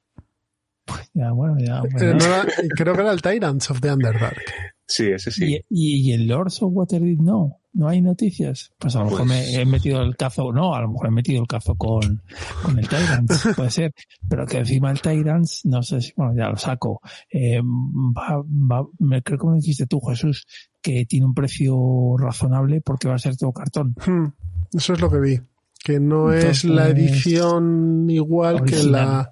Ya, 1.15 1.31
bueno, 1.33 1.57
ya. 1.59 1.79
Eh, 1.79 1.89
bueno. 1.93 2.15
no 2.15 2.25
era- 2.27 2.47
creo 2.77 2.95
que 2.95 3.01
era 3.01 3.13
el 3.13 3.23
Tyrants 3.23 3.71
of 3.71 3.81
the 3.81 3.93
Underdark. 3.93 4.43
Sí, 4.87 5.07
ese 5.07 5.31
sí. 5.31 5.55
Y, 5.71 6.01
y, 6.03 6.11
y 6.11 6.13
el 6.13 6.27
Lords 6.27 6.61
of 6.63 6.73
Waterdeep 6.75 7.21
no, 7.21 7.60
no 7.73 7.89
hay 7.89 8.03
noticias. 8.03 8.73
Pues 8.79 8.97
a 8.97 9.01
lo 9.01 9.05
mejor 9.07 9.27
Pues- 9.27 9.29
me 9.29 9.55
he 9.61 9.65
metido 9.67 10.03
el 10.03 10.17
cazo, 10.17 10.53
no, 10.53 10.75
a 10.75 10.81
lo 10.83 10.89
mejor 10.91 11.07
he 11.09 11.11
metido 11.11 11.41
el 11.43 11.47
cazo 11.49 11.75
con, 11.77 12.23
con 12.63 12.79
el 12.79 12.89
Tyrants, 12.89 13.49
puede 13.57 13.71
ser. 13.71 13.95
Pero 14.29 14.47
que 14.47 14.59
encima 14.59 14.91
el 14.91 15.01
Tyrants, 15.01 15.63
no 15.65 15.83
sé 15.83 16.01
si, 16.01 16.13
bueno, 16.17 16.35
ya 16.37 16.49
lo 16.49 16.57
saco. 16.57 17.01
Eh, 17.31 17.61
va, 17.63 18.43
va, 18.43 18.87
me, 18.99 19.23
creo 19.23 19.39
que 19.39 19.47
me 19.47 19.57
dijiste 19.57 19.87
tú, 19.87 20.01
Jesús, 20.01 20.47
que 20.83 21.05
tiene 21.07 21.27
un 21.27 21.35
precio 21.35 22.17
razonable 22.19 22.81
porque 22.81 23.09
va 23.09 23.15
a 23.15 23.19
ser 23.19 23.37
todo 23.37 23.53
cartón. 23.53 23.95
Hmm, 24.07 24.27
Eso 24.77 24.93
es 24.95 25.01
lo 25.01 25.11
que 25.11 25.21
vi. 25.21 25.41
Que 25.83 25.99
no 25.99 26.31
es 26.33 26.65
la 26.65 26.89
edición 26.89 28.07
igual 28.11 28.65
que 28.65 28.83
la 28.83 29.31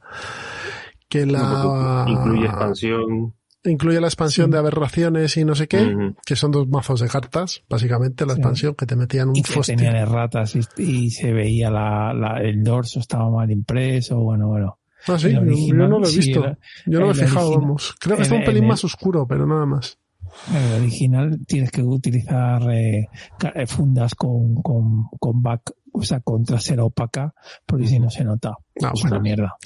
que 1.09 1.27
la 1.27 2.05
Incluye 2.09 2.47
expansión. 2.47 3.35
Incluye 3.71 4.01
la 4.01 4.07
expansión 4.09 4.51
de 4.51 4.59
aberraciones 4.59 5.37
y 5.37 5.45
no 5.45 5.55
sé 5.55 5.69
qué, 5.69 6.13
que 6.25 6.37
son 6.37 6.51
dos 6.51 6.69
mazos 6.69 7.01
de 7.01 7.09
cartas, 7.09 7.63
básicamente 7.69 8.25
la 8.27 8.35
Sí. 8.35 8.41
expansión 8.41 8.75
que 8.75 8.87
te 8.87 8.97
metían 8.97 9.29
un 9.31 9.37
Y 9.37 9.43
que 9.43 9.61
tenían 9.61 9.97
erratas 9.97 10.55
y, 10.57 10.61
y 10.83 11.11
se 11.11 11.33
veía 11.33 11.71
la, 11.71 12.13
la, 12.15 12.41
el 12.41 12.63
dorso 12.63 13.01
estaba 13.01 13.31
mal 13.31 13.51
impreso, 13.51 14.19
bueno, 14.19 14.49
bueno. 14.49 14.79
Ah, 15.07 15.19
sí, 15.19 15.33
yo, 15.33 15.41
original, 15.41 15.79
yo 15.79 15.89
no 15.89 15.99
lo 16.01 16.07
he 16.07 16.11
sí, 16.11 16.19
visto. 16.19 16.57
yo 16.87 17.01
no 17.01 17.07
me 17.07 17.13
he 17.13 17.15
fijado, 17.15 17.47
original. 17.47 17.61
vamos. 17.61 17.95
Creo 18.01 18.17
que 18.17 18.23
está 18.23 18.35
un 18.35 18.45
pelín 18.45 18.65
el- 18.65 18.69
más 18.69 18.85
oscuro, 18.85 19.27
pero 19.29 19.47
nada 19.47 19.65
más. 19.65 19.99
En 20.51 20.57
el 20.57 20.73
original 20.83 21.39
tienes 21.47 21.71
que 21.71 21.83
utilizar 21.83 22.63
eh, 22.71 23.09
eh, 23.55 23.67
fundas 23.67 24.15
con, 24.15 24.57
con, 24.57 25.05
con 25.19 25.41
back, 25.43 25.73
o 25.99 26.03
sea, 26.03 26.21
con 26.21 26.45
trasera 26.45 26.85
opaca, 26.85 27.35
porque 27.67 27.87
si 27.87 27.99
no 27.99 28.09
se 28.11 28.25
nota. 28.25 28.51
Ah, 28.83 28.93
es 28.95 29.03
bueno. 29.03 29.17
una 29.17 29.21
mierda. 29.21 29.57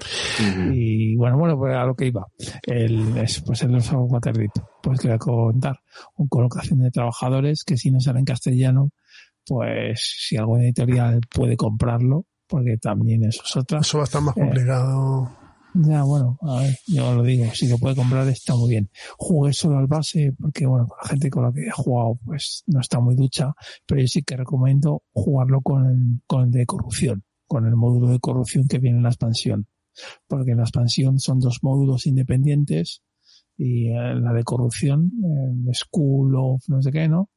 Y 0.72 1.14
bueno, 1.16 1.36
bueno, 1.38 1.58
pues 1.58 1.74
a 1.76 1.84
lo 1.84 1.94
que 1.94 2.06
iba. 2.06 2.26
El, 2.62 3.16
es, 3.18 3.40
pues 3.42 3.62
el 3.62 3.74
Oso 3.74 3.98
Waterdeep. 4.00 4.50
Pues 4.82 5.00
te 5.00 5.08
voy 5.08 5.14
a 5.14 5.18
contar. 5.18 5.80
Un 6.16 6.28
colocación 6.28 6.80
de 6.80 6.90
trabajadores 6.90 7.64
que 7.64 7.76
si 7.76 7.90
no 7.90 8.00
sale 8.00 8.20
en 8.20 8.24
castellano, 8.24 8.90
pues 9.46 10.16
si 10.18 10.36
algún 10.36 10.62
editorial 10.62 11.20
puede 11.32 11.56
comprarlo, 11.56 12.24
porque 12.46 12.76
también 12.78 13.24
eso 13.24 13.42
es 13.44 13.56
otra. 13.56 13.80
Eso 13.80 13.98
va 13.98 14.04
a 14.04 14.06
estar 14.06 14.22
más 14.22 14.36
Eh, 14.36 14.40
complicado. 14.40 15.30
Ya, 15.74 16.02
bueno, 16.02 16.38
a 16.42 16.60
ver, 16.60 16.78
yo 16.86 17.14
lo 17.14 17.22
digo, 17.22 17.46
si 17.54 17.66
lo 17.66 17.78
puede 17.78 17.96
comprar 17.96 18.28
está 18.28 18.54
muy 18.54 18.70
bien. 18.70 18.90
Jugué 19.16 19.54
solo 19.54 19.78
al 19.78 19.86
base 19.86 20.34
porque, 20.38 20.66
bueno, 20.66 20.86
la 21.02 21.08
gente 21.08 21.30
con 21.30 21.44
la 21.44 21.52
que 21.52 21.62
he 21.62 21.70
jugado, 21.70 22.18
pues 22.24 22.62
no 22.66 22.80
está 22.80 23.00
muy 23.00 23.14
ducha, 23.14 23.54
pero 23.86 24.02
yo 24.02 24.06
sí 24.06 24.22
que 24.22 24.36
recomiendo 24.36 25.02
jugarlo 25.12 25.62
con 25.62 25.86
el, 25.86 26.20
con 26.26 26.44
el 26.44 26.50
de 26.50 26.66
corrupción, 26.66 27.24
con 27.46 27.66
el 27.66 27.74
módulo 27.74 28.08
de 28.08 28.20
corrupción 28.20 28.68
que 28.68 28.78
viene 28.78 28.98
en 28.98 29.04
la 29.04 29.10
expansión. 29.10 29.66
Porque 30.26 30.50
en 30.50 30.58
la 30.58 30.64
expansión 30.64 31.18
son 31.18 31.40
dos 31.40 31.60
módulos 31.62 32.06
independientes 32.06 33.02
y 33.56 33.88
eh, 33.88 34.14
la 34.14 34.32
de 34.32 34.44
corrupción, 34.44 35.10
el 35.66 35.74
School 35.74 36.34
of 36.36 36.62
no 36.68 36.82
sé 36.82 36.92
qué, 36.92 37.08
¿no? 37.08 37.30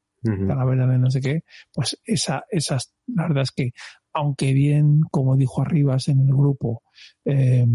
Para 0.48 0.66
ver 0.66 0.88
de 0.88 0.98
no 0.98 1.12
sé 1.12 1.22
qué, 1.22 1.44
pues 1.74 2.00
esa, 2.04 2.46
esas, 2.50 2.94
la 3.08 3.24
verdad 3.24 3.44
es 3.44 3.52
que, 3.52 3.72
aunque 4.14 4.54
bien, 4.54 5.02
como 5.12 5.36
dijo 5.36 5.62
Arribas 5.62 6.08
en 6.08 6.22
el 6.22 6.34
grupo, 6.34 6.84
eh, 7.26 7.68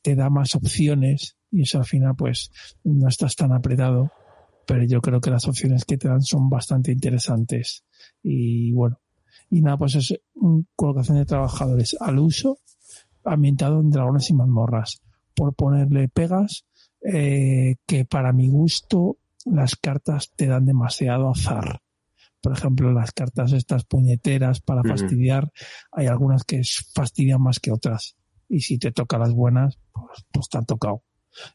te 0.00 0.14
da 0.14 0.30
más 0.30 0.54
opciones 0.54 1.36
y 1.50 1.62
eso 1.62 1.78
al 1.78 1.84
final 1.84 2.14
pues 2.16 2.50
no 2.84 3.08
estás 3.08 3.36
tan 3.36 3.52
apretado, 3.52 4.10
pero 4.66 4.84
yo 4.84 5.00
creo 5.00 5.20
que 5.20 5.30
las 5.30 5.46
opciones 5.46 5.84
que 5.84 5.98
te 5.98 6.08
dan 6.08 6.22
son 6.22 6.48
bastante 6.48 6.92
interesantes. 6.92 7.84
Y 8.22 8.72
bueno, 8.72 9.00
y 9.50 9.60
nada, 9.60 9.76
pues 9.76 9.94
es 9.96 10.14
una 10.34 10.64
colocación 10.74 11.18
de 11.18 11.26
trabajadores 11.26 11.94
al 12.00 12.18
uso 12.18 12.58
ambientado 13.24 13.80
en 13.80 13.90
dragones 13.90 14.30
y 14.30 14.34
mazmorras, 14.34 15.02
por 15.34 15.54
ponerle 15.54 16.08
pegas 16.08 16.64
eh, 17.02 17.76
que 17.86 18.04
para 18.04 18.32
mi 18.32 18.48
gusto 18.48 19.18
las 19.44 19.76
cartas 19.76 20.30
te 20.36 20.46
dan 20.46 20.64
demasiado 20.64 21.30
azar. 21.30 21.81
Por 22.42 22.52
ejemplo, 22.52 22.92
las 22.92 23.12
cartas 23.12 23.52
estas 23.52 23.84
puñeteras 23.84 24.60
para 24.60 24.82
fastidiar, 24.82 25.52
hay 25.92 26.08
algunas 26.08 26.44
que 26.44 26.62
fastidian 26.94 27.40
más 27.40 27.60
que 27.60 27.70
otras 27.70 28.16
y 28.48 28.60
si 28.60 28.78
te 28.78 28.92
toca 28.92 29.16
las 29.16 29.32
buenas, 29.32 29.78
pues, 29.92 30.26
pues 30.30 30.48
te 30.48 30.58
han 30.58 30.66
tocado. 30.66 31.04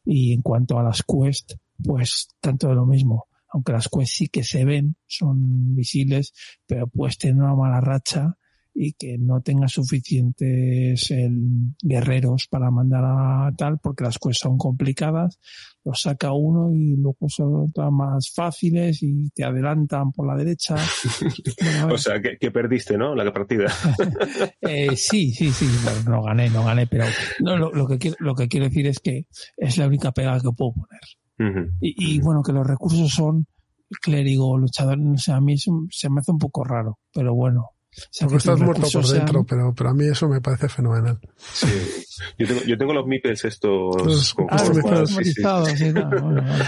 Y 0.03 0.33
en 0.33 0.41
cuanto 0.41 0.79
a 0.79 0.83
las 0.83 1.03
quest, 1.03 1.53
pues 1.83 2.29
tanto 2.39 2.69
de 2.69 2.75
lo 2.75 2.85
mismo. 2.85 3.27
Aunque 3.49 3.73
las 3.73 3.87
quest 3.87 4.13
sí 4.13 4.27
que 4.29 4.43
se 4.43 4.65
ven, 4.65 4.95
son 5.05 5.75
visibles, 5.75 6.33
pero 6.65 6.87
puedes 6.87 7.17
tener 7.17 7.35
una 7.35 7.55
mala 7.55 7.81
racha 7.81 8.37
y 8.79 8.93
que 8.93 9.17
no 9.17 9.41
tenga 9.41 9.67
suficientes 9.67 11.11
guerreros 11.81 12.47
para 12.47 12.69
mandar 12.69 13.03
a 13.05 13.51
tal, 13.57 13.79
porque 13.79 14.03
las 14.03 14.19
cosas 14.19 14.37
son 14.37 14.57
complicadas, 14.59 15.39
los 15.83 15.99
saca 15.99 16.31
uno 16.31 16.71
y 16.71 16.95
luego 16.95 17.27
son 17.27 17.71
más 17.91 18.31
fáciles 18.35 19.01
y 19.01 19.31
te 19.31 19.43
adelantan 19.43 20.11
por 20.11 20.27
la 20.27 20.35
derecha. 20.35 20.75
o 21.91 21.97
sea, 21.97 22.21
que, 22.21 22.51
perdiste, 22.51 22.99
¿no? 22.99 23.15
La 23.15 23.33
partida. 23.33 23.65
eh, 24.61 24.95
sí, 24.95 25.31
sí, 25.31 25.51
sí, 25.51 25.67
no 26.07 26.21
gané, 26.21 26.51
no 26.51 26.63
gané, 26.63 26.85
pero 26.85 27.05
no, 27.39 27.57
lo, 27.57 27.87
que 27.87 27.97
quiero, 27.97 28.17
lo 28.19 28.35
que 28.35 28.47
quiero 28.47 28.67
decir 28.67 28.85
es 28.85 28.99
que 28.99 29.25
es 29.57 29.77
la 29.79 29.87
única 29.87 30.11
pega 30.11 30.39
que 30.39 30.51
puedo 30.55 30.73
poner. 30.73 31.71
y, 31.81 32.15
y 32.15 32.19
bueno, 32.21 32.43
que 32.43 32.53
los 32.53 32.65
recursos 32.65 33.09
son 33.09 33.47
clérigo, 34.01 34.55
luchador, 34.55 34.99
no 34.99 35.17
sé, 35.17 35.31
a 35.31 35.41
mí 35.41 35.57
se 35.57 36.09
me 36.09 36.19
hace 36.19 36.31
un 36.31 36.37
poco 36.37 36.63
raro, 36.63 36.99
pero 37.11 37.33
bueno, 37.33 37.71
porque 38.19 38.37
estás 38.37 38.59
muerto 38.59 38.87
por 38.91 39.07
dentro, 39.07 39.43
pero, 39.43 39.73
pero 39.75 39.89
a 39.89 39.93
mí 39.93 40.05
eso 40.05 40.27
me 40.27 40.41
parece 40.41 40.69
fenomenal. 40.69 41.19
Sí. 41.37 41.67
Yo 42.37 42.47
tengo, 42.47 42.61
yo 42.63 42.77
tengo 42.77 42.93
los 42.93 43.05
MIPES 43.05 43.45
estos 43.45 44.35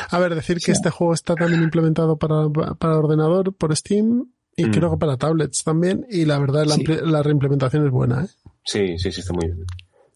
A 0.10 0.20
ver, 0.20 0.36
decir 0.36 0.60
que 0.60 0.72
este 0.72 0.90
juego 0.90 1.14
está 1.14 1.36
también 1.36 1.64
implementado 1.64 2.18
para, 2.18 2.50
para 2.76 2.98
ordenador 2.98 3.56
por 3.56 3.76
Steam 3.76 4.32
y 4.56 4.66
mm. 4.66 4.72
creo 4.72 4.92
que 4.92 4.98
para 4.98 5.18
tablets 5.18 5.64
también. 5.64 6.06
Y 6.10 6.26
la 6.26 6.40
verdad, 6.40 6.66
la, 6.66 6.78
la, 7.04 7.24
reimplementación 7.24 7.86
es 7.86 7.92
buena, 7.92 8.26
¿eh? 8.26 8.28
Sí, 8.64 8.98
sí, 8.98 9.12
sí, 9.12 9.22
está 9.22 9.34
muy 9.34 9.48
bien. 9.48 9.66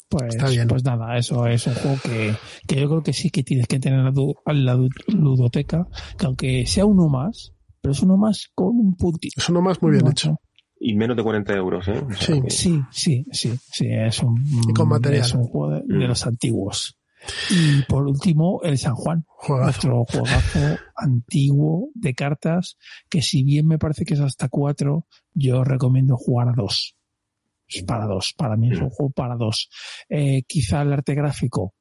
Pues, 0.10 0.36
está 0.36 0.50
bien. 0.50 0.68
pues 0.68 0.84
nada, 0.84 1.18
eso 1.18 1.48
es 1.48 1.66
un 1.66 1.74
juego 1.74 1.98
que, 2.04 2.36
que 2.68 2.80
yo 2.80 2.88
creo 2.88 3.04
que 3.04 3.14
sí 3.14 3.32
que 3.32 3.44
tienes 3.44 3.68
que 3.68 3.80
tener 3.80 4.00
en 4.00 4.66
la 4.66 4.76
ludoteca, 5.08 5.88
que 6.18 6.26
aunque 6.26 6.66
sea 6.68 6.86
uno 6.86 7.08
más, 7.08 7.54
pero 7.82 7.94
es 7.94 8.02
uno 8.02 8.18
más 8.18 8.50
con 8.54 8.68
un 8.68 8.96
puntito. 8.96 9.34
Es 9.38 9.50
uno 9.50 9.62
más 9.62 9.82
muy 9.82 9.92
bien 9.92 10.08
hecho 10.08 10.38
y 10.86 10.96
menos 10.96 11.16
de 11.16 11.24
40 11.24 11.54
euros, 11.54 11.88
¿eh? 11.88 12.04
sí. 12.20 12.42
sí, 12.50 12.82
sí, 12.92 13.26
sí, 13.32 13.58
sí, 13.58 13.88
es 13.90 14.22
un, 14.22 14.44
Es 15.10 15.34
un 15.34 15.44
juego 15.46 15.70
de, 15.76 15.82
mm. 15.82 16.08
los 16.10 16.28
antiguos. 16.28 17.00
Y 17.50 17.84
por 17.84 18.06
último, 18.06 18.60
el 18.64 18.78
San 18.78 18.96
Juan. 18.96 19.26
Nuestro 19.48 20.04
juegazo 20.04 20.78
antiguo 20.98 21.90
de 21.96 22.14
cartas, 22.14 22.78
que 23.10 23.22
si 23.22 23.44
bien 23.44 23.66
me 23.66 23.80
parece 23.80 24.04
que 24.04 24.16
es 24.16 24.20
hasta 24.20 24.50
cuatro, 24.50 25.08
yo 25.34 25.64
recomiendo 25.64 26.18
jugar 26.18 26.50
a 26.50 26.54
dos. 26.54 26.98
Es 27.66 27.84
para 27.84 28.06
dos, 28.06 28.34
para 28.38 28.58
mí 28.58 28.70
es 28.70 28.80
un 28.80 28.88
mm. 28.88 28.90
juego 28.90 29.12
para 29.12 29.36
dos. 29.38 29.70
Eh, 30.10 30.44
quizá 30.46 30.82
el 30.82 30.92
arte 30.92 31.16
gráfico, 31.16 31.76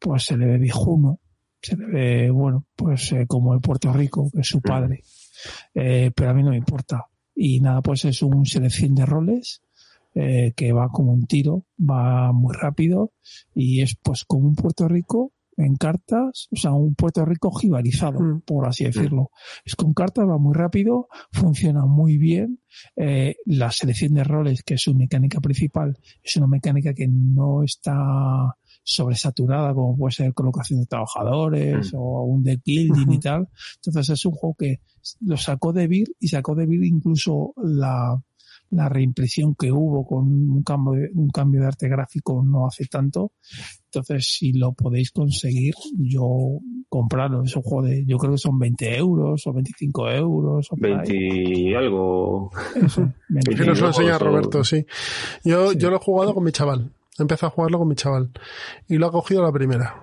pues 0.00 0.24
se 0.24 0.36
le 0.36 0.46
ve 0.46 0.58
viejuno, 0.58 1.20
se 1.62 1.76
le 1.76 1.86
ve, 1.86 2.30
bueno, 2.30 2.66
pues 2.74 3.12
eh, 3.12 3.24
como 3.28 3.54
el 3.54 3.60
Puerto 3.60 3.92
Rico, 3.92 4.28
que 4.34 4.40
es 4.40 4.48
su 4.48 4.58
mm. 4.58 4.62
padre. 4.62 5.04
Eh, 5.74 6.10
pero 6.12 6.30
a 6.30 6.34
mí 6.34 6.42
no 6.42 6.50
me 6.50 6.56
importa 6.56 7.06
y 7.36 7.60
nada, 7.60 7.82
pues 7.82 8.04
es 8.06 8.22
un 8.22 8.46
selección 8.46 8.94
de 8.94 9.04
roles 9.06 9.62
eh, 10.14 10.54
que 10.56 10.72
va 10.72 10.88
como 10.88 11.12
un 11.12 11.26
tiro, 11.26 11.66
va 11.78 12.32
muy 12.32 12.54
rápido 12.54 13.12
y 13.54 13.82
es 13.82 13.96
pues 14.02 14.24
como 14.24 14.48
un 14.48 14.56
Puerto 14.56 14.88
Rico 14.88 15.32
en 15.58 15.76
cartas, 15.76 16.48
o 16.50 16.56
sea, 16.56 16.72
un 16.72 16.94
Puerto 16.94 17.24
Rico 17.24 17.50
jibarizado, 17.50 18.20
mm. 18.20 18.40
por 18.42 18.66
así 18.66 18.84
decirlo. 18.84 19.30
Es 19.64 19.74
con 19.74 19.94
cartas, 19.94 20.26
va 20.26 20.38
muy 20.38 20.54
rápido, 20.54 21.08
funciona 21.32 21.84
muy 21.86 22.18
bien. 22.18 22.60
Eh, 22.96 23.36
la 23.46 23.70
selección 23.70 24.14
de 24.14 24.24
roles, 24.24 24.62
que 24.62 24.74
es 24.74 24.82
su 24.82 24.94
mecánica 24.94 25.40
principal, 25.40 25.98
es 26.22 26.36
una 26.36 26.46
mecánica 26.46 26.94
que 26.94 27.08
no 27.08 27.62
está 27.62 28.56
sobresaturada 28.88 29.74
como 29.74 29.96
puede 29.96 30.12
ser 30.12 30.32
colocación 30.32 30.80
de 30.80 30.86
trabajadores 30.86 31.92
mm. 31.92 31.96
o 31.96 32.22
un 32.22 32.42
deck 32.44 32.62
building 32.64 33.10
y 33.10 33.18
tal. 33.18 33.48
Entonces 33.76 34.10
es 34.10 34.24
un 34.24 34.32
juego 34.32 34.54
que 34.56 34.80
lo 35.20 35.36
sacó 35.36 35.72
de 35.72 35.88
Vir 35.88 36.08
y 36.20 36.28
sacó 36.28 36.54
de 36.54 36.66
Vir 36.66 36.84
incluso 36.84 37.52
la, 37.56 38.16
la 38.70 38.88
reimpresión 38.88 39.56
que 39.56 39.72
hubo 39.72 40.06
con 40.06 40.24
un 40.24 40.62
cambio, 40.62 40.92
de, 40.92 41.10
un 41.14 41.30
cambio 41.30 41.62
de 41.62 41.66
arte 41.66 41.88
gráfico 41.88 42.44
no 42.46 42.64
hace 42.64 42.86
tanto. 42.86 43.32
Entonces, 43.86 44.28
si 44.38 44.52
lo 44.52 44.72
podéis 44.72 45.10
conseguir, 45.10 45.74
yo 45.98 46.60
comprarlo. 46.88 47.42
Es 47.42 47.56
un 47.56 47.62
juego 47.62 47.88
de, 47.88 48.04
yo 48.06 48.18
creo 48.18 48.32
que 48.32 48.38
son 48.38 48.56
20 48.56 48.96
euros 48.98 49.44
o 49.48 49.52
25 49.52 50.10
euros. 50.10 50.68
O 50.70 50.76
20 50.78 51.12
y 51.12 51.74
algo. 51.74 52.50
Eso, 52.76 53.12
nos 53.28 53.80
lo 53.80 53.86
enseña 53.88 54.18
Roberto, 54.18 54.62
sí. 54.62 54.86
Yo, 55.44 55.72
yo 55.72 55.90
lo 55.90 55.96
he 55.96 56.00
jugado 56.00 56.34
con 56.34 56.44
mi 56.44 56.52
chaval. 56.52 56.92
Empecé 57.18 57.46
a 57.46 57.50
jugarlo 57.50 57.78
con 57.78 57.88
mi 57.88 57.94
chaval. 57.94 58.30
Y 58.88 58.96
lo 58.96 59.06
ha 59.06 59.12
cogido 59.12 59.42
la 59.42 59.52
primera. 59.52 60.02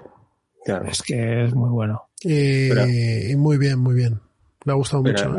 Claro. 0.66 0.88
Es 0.88 1.01
que 1.01 1.45
es 1.45 1.53
muy 1.53 1.70
bueno. 1.70 2.03
Y, 2.22 3.36
muy 3.36 3.57
bien, 3.57 3.80
muy 3.80 3.95
bien. 3.95 4.20
Me 4.66 4.72
ha 4.72 4.76
gustado 4.76 5.03
mucho. 5.03 5.36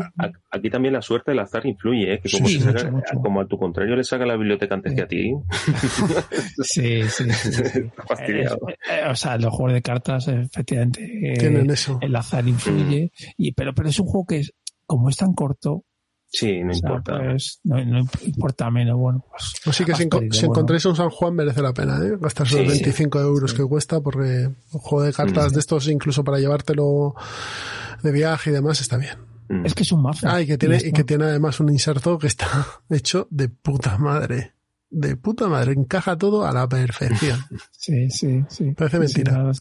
aquí 0.51 0.69
también 0.69 0.93
la 0.93 1.01
suerte 1.01 1.31
del 1.31 1.39
azar 1.39 1.65
influye, 1.65 2.13
¿eh? 2.13 2.21
que 2.21 2.29
como, 2.29 3.01
como, 3.23 3.41
a 3.41 3.47
tu 3.47 3.57
contrario 3.57 3.95
le 3.95 4.03
saca 4.03 4.23
la 4.23 4.35
biblioteca 4.35 4.75
antes 4.75 4.93
que 4.93 5.01
a 5.01 5.07
ti. 5.07 5.33
sí, 6.61 7.01
sí. 7.09 7.23
fastidiado. 8.07 8.69
Eh, 8.69 8.75
eh, 8.87 9.09
o 9.09 9.15
sea, 9.15 9.39
los 9.39 9.51
juegos 9.51 9.73
de 9.73 9.81
cartas, 9.81 10.27
efectivamente, 10.27 11.33
Tienen 11.39 11.71
eso. 11.71 11.97
el 12.01 12.15
azar 12.15 12.47
influye. 12.47 13.05
Mm. 13.05 13.31
Y, 13.37 13.51
pero, 13.53 13.73
pero 13.73 13.89
es 13.89 13.99
un 13.99 14.05
juego 14.05 14.27
que, 14.27 14.37
es, 14.37 14.53
como 14.85 15.09
es 15.09 15.17
tan 15.17 15.33
corto, 15.33 15.85
Sí, 16.35 16.61
no 16.63 16.73
importa. 16.73 17.17
Pues, 17.17 17.61
no, 17.63 17.79
importa 18.25 18.69
menos, 18.69 18.97
bueno, 18.97 19.25
pues. 19.29 19.53
Así 19.65 19.85
que 19.85 19.95
si, 19.95 20.03
encontráis 20.03 20.85
un 20.85 20.95
San 20.95 21.09
Juan 21.09 21.33
merece 21.33 21.61
la 21.61 21.73
pena, 21.73 21.97
¿eh? 22.03 22.17
Gastar 22.19 22.45
esos 22.45 22.67
25 22.67 23.21
euros 23.21 23.53
que 23.53 23.63
cuesta 23.63 24.01
porque 24.01 24.49
un 24.71 24.79
juego 24.79 25.03
de 25.05 25.13
cartas 25.13 25.51
mm. 25.51 25.53
de 25.53 25.59
estos 25.61 25.87
incluso 25.87 26.25
para 26.25 26.37
llevártelo 26.39 27.15
de 28.03 28.11
viaje 28.11 28.49
y 28.49 28.53
demás 28.53 28.81
está 28.81 28.97
bien. 28.97 29.15
Mm. 29.47 29.65
Es 29.65 29.73
que 29.73 29.83
es 29.83 29.91
un 29.93 30.01
mazo. 30.01 30.27
Ah, 30.29 30.41
y 30.41 30.45
que 30.45 30.57
tiene, 30.57 30.77
y, 30.83 30.91
que 30.91 31.05
tiene 31.05 31.23
además 31.23 31.61
un 31.61 31.69
inserto 31.69 32.19
que 32.19 32.27
está 32.27 32.67
hecho 32.89 33.29
de 33.31 33.47
puta 33.47 33.97
madre. 33.97 34.55
De 34.89 35.15
puta 35.15 35.47
madre, 35.47 35.71
encaja 35.71 36.17
todo 36.17 36.45
a 36.45 36.51
la 36.51 36.67
perfección. 36.67 37.39
Sí, 37.71 38.09
sí, 38.09 38.43
sí. 38.49 38.71
Parece 38.71 38.97
mentira. 38.97 39.51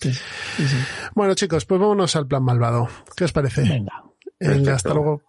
bueno, 1.14 1.34
chicos, 1.34 1.66
pues 1.66 1.78
vámonos 1.78 2.16
al 2.16 2.26
plan 2.26 2.42
malvado. 2.42 2.88
¿Qué 3.14 3.24
os 3.24 3.32
parece? 3.32 3.60
Venga. 4.40 4.74
hasta 4.74 4.94
luego. 4.94 5.20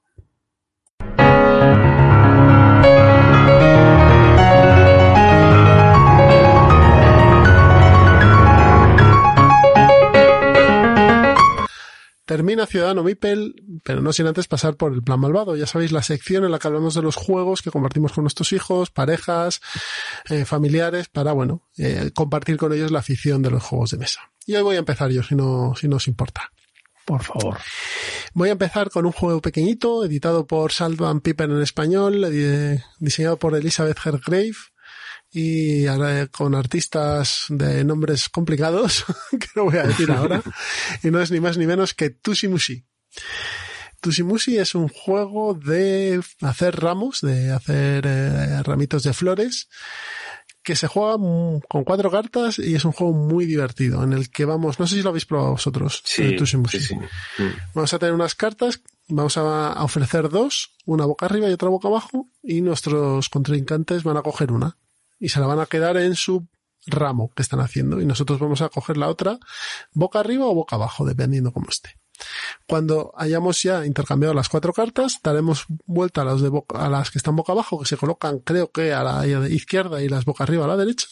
Termina 12.26 12.66
Ciudadano 12.66 13.04
Mipel, 13.04 13.56
pero 13.84 14.02
no 14.02 14.12
sin 14.12 14.26
antes 14.26 14.48
pasar 14.48 14.76
por 14.76 14.92
el 14.92 15.04
plan 15.04 15.20
malvado. 15.20 15.56
Ya 15.56 15.68
sabéis, 15.68 15.92
la 15.92 16.02
sección 16.02 16.44
en 16.44 16.52
la 16.52 16.58
que 16.58 16.68
hablamos 16.68 16.96
de 16.96 17.04
los 17.04 17.16
juegos 17.16 17.62
que 17.62 17.70
compartimos 17.70 18.14
con 18.14 18.24
nuestros 18.24 18.52
hijos, 18.52 18.90
parejas, 18.90 19.62
eh, 20.30 20.44
familiares, 20.44 21.08
para, 21.08 21.34
bueno, 21.34 21.62
eh, 21.78 22.10
compartir 22.14 22.58
con 22.58 22.74
ellos 22.74 22.92
la 22.92 23.00
afición 23.00 23.44
de 23.44 23.52
los 23.52 23.64
juegos 23.64 23.92
de 23.92 24.00
mesa. 24.00 24.32
Y 24.48 24.56
hoy 24.56 24.64
voy 24.64 24.76
a 24.76 24.80
empezar 24.80 25.12
yo, 25.12 25.22
si 25.22 25.36
no, 25.36 25.76
si 25.80 25.88
no 25.88 25.98
os 25.98 26.08
importa. 26.08 26.52
Por 27.06 27.24
favor. 27.24 27.60
Voy 28.34 28.50
a 28.50 28.54
empezar 28.54 28.90
con 28.90 29.06
un 29.06 29.12
juego 29.12 29.40
pequeñito, 29.40 30.04
editado 30.04 30.48
por 30.48 30.72
Salvan 30.72 31.22
Piper 31.22 31.52
en 31.52 31.62
español, 31.62 32.28
diseñado 33.00 33.38
por 33.38 33.56
Elizabeth 33.56 34.00
Hergrave 34.04 34.56
y 35.32 35.86
con 36.32 36.56
artistas 36.56 37.46
de 37.50 37.84
nombres 37.84 38.30
complicados, 38.30 39.06
que 39.32 39.48
no 39.56 39.66
voy 39.66 39.78
a 39.78 39.84
decir 39.84 40.12
ahora, 40.12 40.42
y 41.04 41.12
no 41.12 41.22
es 41.22 41.30
ni 41.30 41.40
más 41.40 41.58
ni 41.58 41.68
menos 41.68 41.94
que 41.94 42.10
Tusimushi. 42.10 42.86
Tusimushi 44.02 44.58
es 44.58 44.76
un 44.76 44.88
juego 44.88 45.54
de 45.54 46.22
hacer 46.42 46.80
ramos, 46.80 47.22
de 47.22 47.52
hacer 47.52 48.06
eh, 48.08 48.64
ramitos 48.64 49.04
de 49.04 49.14
flores, 49.14 49.68
que 50.66 50.76
se 50.76 50.88
juega 50.88 51.18
con 51.70 51.84
cuatro 51.86 52.12
cartas 52.12 52.60
y 52.60 52.76
es 52.76 52.84
un 52.84 52.92
juego 52.92 53.14
muy 53.14 53.46
divertido, 53.46 54.04
en 54.04 54.12
el 54.12 54.30
que 54.30 54.44
vamos, 54.44 54.80
no 54.80 54.88
sé 54.88 54.96
si 54.96 55.02
lo 55.04 55.10
habéis 55.10 55.26
probado 55.26 55.52
vosotros, 55.52 56.02
sí, 56.04 56.36
sí, 56.46 56.58
mm. 56.96 57.44
Vamos 57.74 57.94
a 57.94 58.00
tener 58.00 58.14
unas 58.14 58.36
cartas 58.36 58.82
Vamos 59.08 59.38
a 59.38 59.84
ofrecer 59.84 60.30
dos, 60.30 60.74
una 60.86 61.06
boca 61.06 61.28
arriba 61.28 61.48
y 61.48 61.54
otra 61.54 61.70
boca 61.70 61.88
abajo, 61.88 62.28
y 62.42 62.62
nuestros 62.62 63.30
contrincantes 63.30 64.02
van 64.02 64.18
a 64.18 64.24
coger 64.24 64.52
una 64.52 64.78
y 65.20 65.30
se 65.30 65.40
la 65.40 65.46
van 65.46 65.60
a 65.60 65.68
quedar 65.68 65.98
en 65.98 66.16
su 66.16 66.48
ramo 66.88 67.32
que 67.36 67.44
están 67.44 67.60
haciendo 67.60 68.02
y 68.02 68.06
nosotros 68.06 68.40
vamos 68.40 68.62
a 68.62 68.70
coger 68.70 68.98
la 68.98 69.08
otra 69.08 69.40
boca 69.94 70.20
arriba 70.20 70.46
o 70.46 70.56
boca 70.56 70.76
abajo, 70.76 71.06
dependiendo 71.06 71.52
cómo 71.52 71.68
esté. 71.70 72.00
Cuando 72.68 73.14
hayamos 73.16 73.62
ya 73.62 73.86
intercambiado 73.86 74.34
las 74.34 74.50
cuatro 74.50 74.74
cartas, 74.74 75.20
daremos 75.24 75.66
vuelta 75.86 76.22
a 76.22 76.26
las, 76.26 76.42
de 76.42 76.52
a 76.74 76.90
las 76.90 77.12
que 77.12 77.18
están 77.18 77.36
boca 77.36 77.54
abajo, 77.54 77.80
que 77.80 77.86
se 77.86 77.98
colocan 77.98 78.40
creo 78.40 78.72
que 78.72 78.94
a 78.94 79.04
la 79.04 79.26
izquierda 79.48 80.02
y 80.02 80.10
las 80.10 80.26
boca 80.26 80.44
arriba 80.44 80.66
a 80.66 80.68
la 80.68 80.78
derecha, 80.78 81.08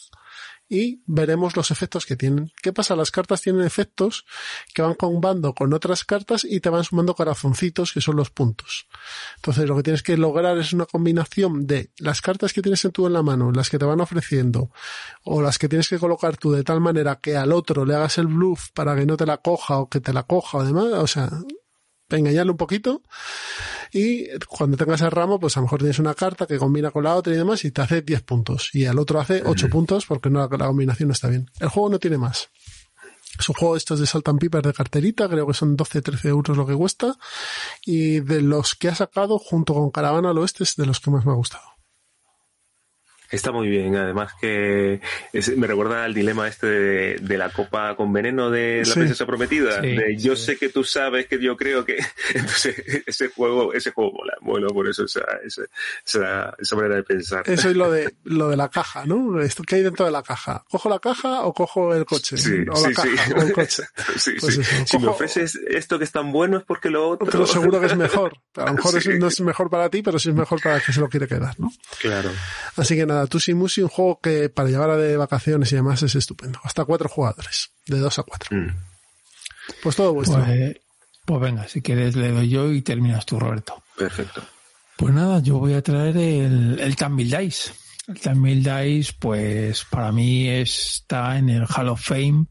y 0.68 1.02
veremos 1.06 1.56
los 1.56 1.70
efectos 1.70 2.06
que 2.06 2.16
tienen. 2.16 2.50
¿Qué 2.62 2.72
pasa? 2.72 2.96
Las 2.96 3.10
cartas 3.10 3.42
tienen 3.42 3.62
efectos 3.62 4.24
que 4.72 4.82
van 4.82 4.94
combando 4.94 5.54
con 5.54 5.72
otras 5.74 6.04
cartas 6.04 6.44
y 6.44 6.60
te 6.60 6.70
van 6.70 6.84
sumando 6.84 7.14
corazoncitos 7.14 7.92
que 7.92 8.00
son 8.00 8.16
los 8.16 8.30
puntos. 8.30 8.86
Entonces 9.36 9.68
lo 9.68 9.76
que 9.76 9.82
tienes 9.82 10.02
que 10.02 10.16
lograr 10.16 10.56
es 10.58 10.72
una 10.72 10.86
combinación 10.86 11.66
de 11.66 11.90
las 11.98 12.20
cartas 12.20 12.52
que 12.52 12.62
tienes 12.62 12.84
en 12.84 12.92
tú 12.92 13.06
en 13.06 13.12
la 13.12 13.22
mano, 13.22 13.52
las 13.52 13.70
que 13.70 13.78
te 13.78 13.84
van 13.84 14.00
ofreciendo 14.00 14.70
o 15.22 15.42
las 15.42 15.58
que 15.58 15.68
tienes 15.68 15.88
que 15.88 15.98
colocar 15.98 16.36
tú 16.36 16.52
de 16.52 16.64
tal 16.64 16.80
manera 16.80 17.16
que 17.16 17.36
al 17.36 17.52
otro 17.52 17.84
le 17.84 17.94
hagas 17.94 18.18
el 18.18 18.26
bluff 18.26 18.70
para 18.72 18.96
que 18.96 19.06
no 19.06 19.16
te 19.16 19.26
la 19.26 19.38
coja 19.38 19.78
o 19.78 19.88
que 19.88 20.00
te 20.00 20.12
la 20.12 20.22
coja 20.22 20.58
o 20.58 20.64
demás. 20.64 20.86
O 20.94 21.06
sea, 21.06 21.30
engañarle 22.08 22.52
un 22.52 22.58
poquito 22.58 23.02
y 23.94 24.26
cuando 24.48 24.76
tengas 24.76 25.00
el 25.02 25.12
ramo, 25.12 25.38
pues 25.38 25.56
a 25.56 25.60
lo 25.60 25.66
mejor 25.66 25.78
tienes 25.78 26.00
una 26.00 26.14
carta 26.14 26.48
que 26.48 26.58
combina 26.58 26.90
con 26.90 27.04
la 27.04 27.14
otra 27.14 27.32
y 27.32 27.36
demás 27.36 27.64
y 27.64 27.70
te 27.70 27.80
hace 27.80 28.02
10 28.02 28.22
puntos 28.22 28.70
y 28.72 28.86
al 28.86 28.98
otro 28.98 29.20
hace 29.20 29.44
8 29.46 29.68
puntos 29.70 30.04
porque 30.06 30.30
no, 30.30 30.40
la 30.40 30.48
combinación 30.66 31.08
no 31.08 31.12
está 31.12 31.28
bien. 31.28 31.48
El 31.60 31.68
juego 31.68 31.90
no 31.90 32.00
tiene 32.00 32.18
más. 32.18 32.50
Es 33.38 33.48
un 33.48 33.54
juego 33.54 33.76
estos 33.76 34.00
de 34.00 34.06
Salt 34.06 34.28
and 34.28 34.40
Piper 34.40 34.62
de 34.62 34.72
carterita, 34.72 35.28
creo 35.28 35.46
que 35.46 35.54
son 35.54 35.76
12-13 35.76 36.24
euros 36.28 36.56
lo 36.56 36.66
que 36.66 36.74
cuesta 36.74 37.14
y 37.84 38.18
de 38.18 38.42
los 38.42 38.74
que 38.74 38.88
ha 38.88 38.96
sacado 38.96 39.38
junto 39.38 39.74
con 39.74 39.92
Caravana 39.92 40.30
al 40.30 40.38
Oeste 40.38 40.64
es 40.64 40.74
de 40.74 40.86
los 40.86 40.98
que 40.98 41.12
más 41.12 41.24
me 41.24 41.30
ha 41.30 41.36
gustado. 41.36 41.73
Está 43.34 43.50
muy 43.50 43.68
bien, 43.68 43.96
además 43.96 44.32
que 44.40 45.00
me 45.56 45.66
recuerda 45.66 46.04
al 46.04 46.14
dilema 46.14 46.46
este 46.46 46.66
de, 46.66 47.38
la 47.38 47.50
copa 47.50 47.96
con 47.96 48.12
veneno 48.12 48.48
de 48.48 48.84
la 48.86 48.94
princesa 48.94 49.26
prometida. 49.26 49.80
de 49.80 50.16
yo 50.16 50.36
sé 50.36 50.56
que 50.56 50.68
tú 50.68 50.84
sabes 50.84 51.26
que 51.26 51.42
yo 51.42 51.56
creo 51.56 51.84
que. 51.84 51.98
Entonces, 52.34 52.76
ese 53.06 53.28
juego, 53.28 53.72
ese 53.72 53.90
juego 53.90 54.12
mola. 54.12 54.34
Bueno, 54.40 54.68
por 54.68 54.88
eso 54.88 55.04
esa, 55.04 55.24
esa, 55.44 56.54
esa, 56.58 56.76
manera 56.76 56.96
de 56.96 57.02
pensar. 57.02 57.42
Eso 57.46 57.70
es 57.70 57.76
lo 57.76 57.90
de, 57.90 58.14
lo 58.22 58.48
de 58.48 58.56
la 58.56 58.68
caja, 58.68 59.04
¿no? 59.04 59.40
Esto 59.40 59.64
que 59.64 59.76
hay 59.76 59.82
dentro 59.82 60.06
de 60.06 60.12
la 60.12 60.22
caja. 60.22 60.64
¿Cojo 60.70 60.88
la 60.88 61.00
caja 61.00 61.42
o 61.42 61.52
cojo 61.52 61.92
el 61.94 62.04
coche? 62.04 62.36
Sí, 62.36 62.64
o 62.70 62.88
la 62.88 62.92
caja, 62.92 63.34
O 63.36 63.42
el 63.42 63.52
coche. 63.52 63.82
sí, 64.16 64.32
pues 64.40 64.60
Si 64.86 64.98
me 64.98 65.08
ofreces 65.08 65.56
esto 65.68 65.98
que 65.98 66.04
es 66.04 66.12
tan 66.12 66.30
bueno 66.30 66.58
es 66.58 66.64
porque 66.64 66.88
lo 66.88 67.08
otro. 67.08 67.26
Pero 67.26 67.46
seguro 67.46 67.80
que 67.80 67.86
es 67.86 67.96
mejor. 67.96 68.38
A 68.56 68.66
lo 68.66 68.74
mejor 68.74 69.18
no 69.18 69.26
es 69.26 69.40
mejor 69.40 69.70
para 69.70 69.90
ti, 69.90 70.02
pero 70.02 70.18
sí 70.18 70.28
es 70.28 70.34
mejor 70.34 70.60
para 70.62 70.76
el 70.76 70.82
que 70.82 70.92
se 70.92 71.00
lo 71.00 71.08
quiere 71.08 71.26
quedar, 71.26 71.58
¿no? 71.58 71.72
Claro. 72.00 72.30
Así 72.76 72.96
que 72.96 73.06
nada, 73.06 73.23
Tusi 73.26 73.52
un 73.52 73.88
juego 73.88 74.20
que 74.20 74.48
para 74.48 74.68
llevar 74.68 74.90
a 74.90 74.96
de 74.96 75.16
vacaciones 75.16 75.72
y 75.72 75.76
demás 75.76 76.02
es 76.02 76.14
estupendo. 76.14 76.60
Hasta 76.62 76.84
cuatro 76.84 77.08
jugadores, 77.08 77.70
de 77.86 77.98
dos 77.98 78.18
a 78.18 78.22
cuatro. 78.22 78.56
Mm. 78.56 78.74
Pues 79.82 79.96
todo 79.96 80.12
vuestro. 80.14 80.44
Pues, 80.44 80.76
pues, 81.24 81.40
venga, 81.40 81.68
si 81.68 81.80
quieres 81.80 82.16
le 82.16 82.30
doy 82.30 82.48
yo 82.48 82.70
y 82.70 82.82
terminas 82.82 83.24
tú, 83.26 83.38
Roberto. 83.38 83.82
Perfecto. 83.96 84.42
Pues 84.96 85.14
nada, 85.14 85.40
yo 85.40 85.58
voy 85.58 85.74
a 85.74 85.82
traer 85.82 86.16
el, 86.16 86.78
el 86.78 86.96
Tamil 86.96 87.30
Dice. 87.30 87.72
El 88.06 88.20
Tamil 88.20 88.62
Dice, 88.62 89.12
pues 89.18 89.84
para 89.90 90.12
mí 90.12 90.48
está 90.48 91.38
en 91.38 91.48
el 91.48 91.66
Hall 91.66 91.88
of 91.88 92.02
Fame 92.02 92.46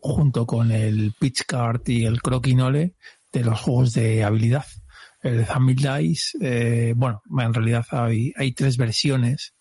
junto 0.00 0.46
con 0.46 0.70
el 0.70 1.14
Pitch 1.18 1.44
Card 1.46 1.88
y 1.88 2.04
el 2.04 2.20
Croquinole 2.20 2.94
de 3.32 3.44
los 3.44 3.60
juegos 3.60 3.94
de 3.94 4.22
habilidad 4.22 4.66
el 5.22 5.46
Tamil 5.46 5.76
Dice, 5.76 6.38
eh, 6.40 6.94
bueno, 6.96 7.22
en 7.38 7.54
realidad 7.54 7.86
hay, 7.90 8.32
hay 8.36 8.52
tres 8.52 8.76
versiones 8.76 9.54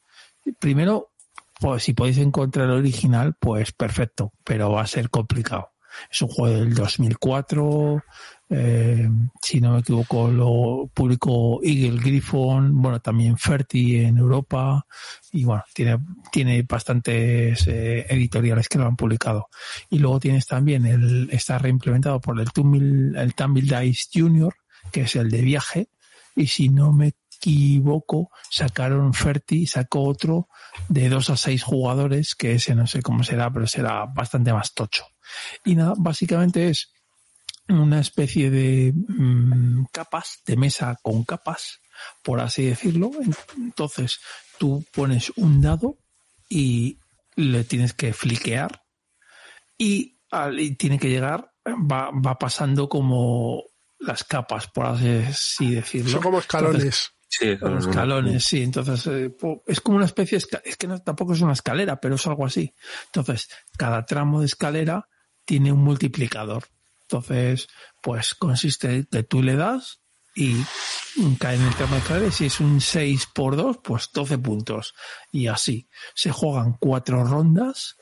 primero, 0.59 1.11
pues 1.59 1.83
si 1.83 1.93
podéis 1.93 2.17
encontrar 2.17 2.65
el 2.65 2.77
original, 2.77 3.35
pues 3.39 3.71
perfecto, 3.71 4.33
pero 4.43 4.71
va 4.71 4.81
a 4.81 4.87
ser 4.87 5.09
complicado. 5.09 5.71
Es 6.09 6.21
un 6.21 6.29
juego 6.29 6.55
del 6.55 6.73
2004, 6.73 8.03
eh, 8.49 9.09
si 9.41 9.61
no 9.61 9.73
me 9.73 9.79
equivoco, 9.79 10.29
lo 10.29 10.89
publicó 10.93 11.61
Eagle 11.63 12.01
Griffon, 12.01 12.81
bueno, 12.81 12.99
también 12.99 13.37
Ferti 13.37 13.97
en 13.97 14.17
Europa, 14.17 14.85
y 15.31 15.43
bueno, 15.45 15.63
tiene, 15.73 15.97
tiene 16.31 16.63
bastantes 16.63 17.67
eh, 17.67 18.05
editoriales 18.09 18.67
que 18.67 18.77
lo 18.77 18.87
han 18.87 18.95
publicado. 18.95 19.49
Y 19.89 19.99
luego 19.99 20.19
tienes 20.19 20.45
también 20.45 20.85
el, 20.85 21.29
está 21.31 21.57
reimplementado 21.57 22.19
por 22.19 22.39
el 22.39 22.51
Tumble, 22.51 23.19
el 23.21 23.33
Tumble 23.35 23.79
Dice 23.81 24.07
Junior, 24.13 24.55
que 24.91 25.01
es 25.01 25.15
el 25.15 25.29
de 25.29 25.41
viaje, 25.41 25.89
y 26.35 26.47
si 26.47 26.69
no 26.69 26.91
me 26.93 27.13
equivoco, 27.41 28.29
sacaron 28.49 29.13
Ferti, 29.13 29.65
sacó 29.65 30.03
otro 30.03 30.47
de 30.87 31.09
dos 31.09 31.29
a 31.29 31.37
seis 31.37 31.63
jugadores, 31.63 32.35
que 32.35 32.53
ese 32.53 32.75
no 32.75 32.85
sé 32.85 33.01
cómo 33.01 33.23
será, 33.23 33.51
pero 33.51 33.65
será 33.67 34.05
bastante 34.05 34.53
más 34.53 34.73
tocho. 34.73 35.05
Y 35.65 35.75
nada, 35.75 35.93
básicamente 35.97 36.69
es 36.69 36.91
una 37.67 37.99
especie 37.99 38.51
de 38.51 38.93
mm, 38.93 39.85
capas, 39.91 40.41
de 40.45 40.55
mesa 40.55 40.97
con 41.01 41.23
capas, 41.23 41.79
por 42.23 42.39
así 42.39 42.65
decirlo. 42.65 43.11
Entonces, 43.57 44.19
tú 44.59 44.85
pones 44.93 45.31
un 45.35 45.61
dado 45.61 45.97
y 46.49 46.99
le 47.35 47.63
tienes 47.63 47.93
que 47.93 48.13
fliquear 48.13 48.83
y, 49.77 50.19
y 50.57 50.75
tiene 50.75 50.99
que 50.99 51.09
llegar, 51.09 51.51
va, 51.65 52.11
va 52.11 52.37
pasando 52.37 52.87
como 52.87 53.63
las 53.99 54.23
capas, 54.23 54.67
por 54.67 54.85
así 54.85 55.75
decirlo. 55.75 56.11
Son 56.11 56.21
como 56.21 56.39
escalones. 56.39 57.11
Sí, 57.31 57.55
los 57.61 57.87
escalones, 57.87 58.43
sí. 58.43 58.61
Entonces, 58.61 59.07
eh, 59.07 59.33
es 59.65 59.79
como 59.79 59.95
una 59.95 60.05
especie, 60.05 60.37
es 60.37 60.77
que 60.77 60.87
no, 60.87 61.01
tampoco 61.01 61.31
es 61.31 61.39
una 61.39 61.53
escalera, 61.53 61.99
pero 62.01 62.15
es 62.15 62.27
algo 62.27 62.45
así. 62.45 62.75
Entonces, 63.05 63.49
cada 63.77 64.05
tramo 64.05 64.41
de 64.41 64.47
escalera 64.47 65.07
tiene 65.45 65.71
un 65.71 65.81
multiplicador. 65.81 66.65
Entonces, 67.03 67.69
pues 68.01 68.35
consiste 68.35 68.93
en 68.93 69.05
que 69.05 69.23
tú 69.23 69.41
le 69.41 69.55
das 69.55 70.01
y 70.35 70.61
cae 71.39 71.55
en 71.55 71.61
el 71.61 71.75
tramo 71.75 71.93
de 71.93 72.01
escalera. 72.01 72.31
Si 72.31 72.47
es 72.47 72.59
un 72.59 72.81
6 72.81 73.27
por 73.33 73.55
2, 73.55 73.77
pues 73.81 74.09
12 74.13 74.37
puntos. 74.37 74.93
Y 75.31 75.47
así. 75.47 75.87
Se 76.13 76.31
juegan 76.31 76.75
cuatro 76.81 77.23
rondas 77.23 77.95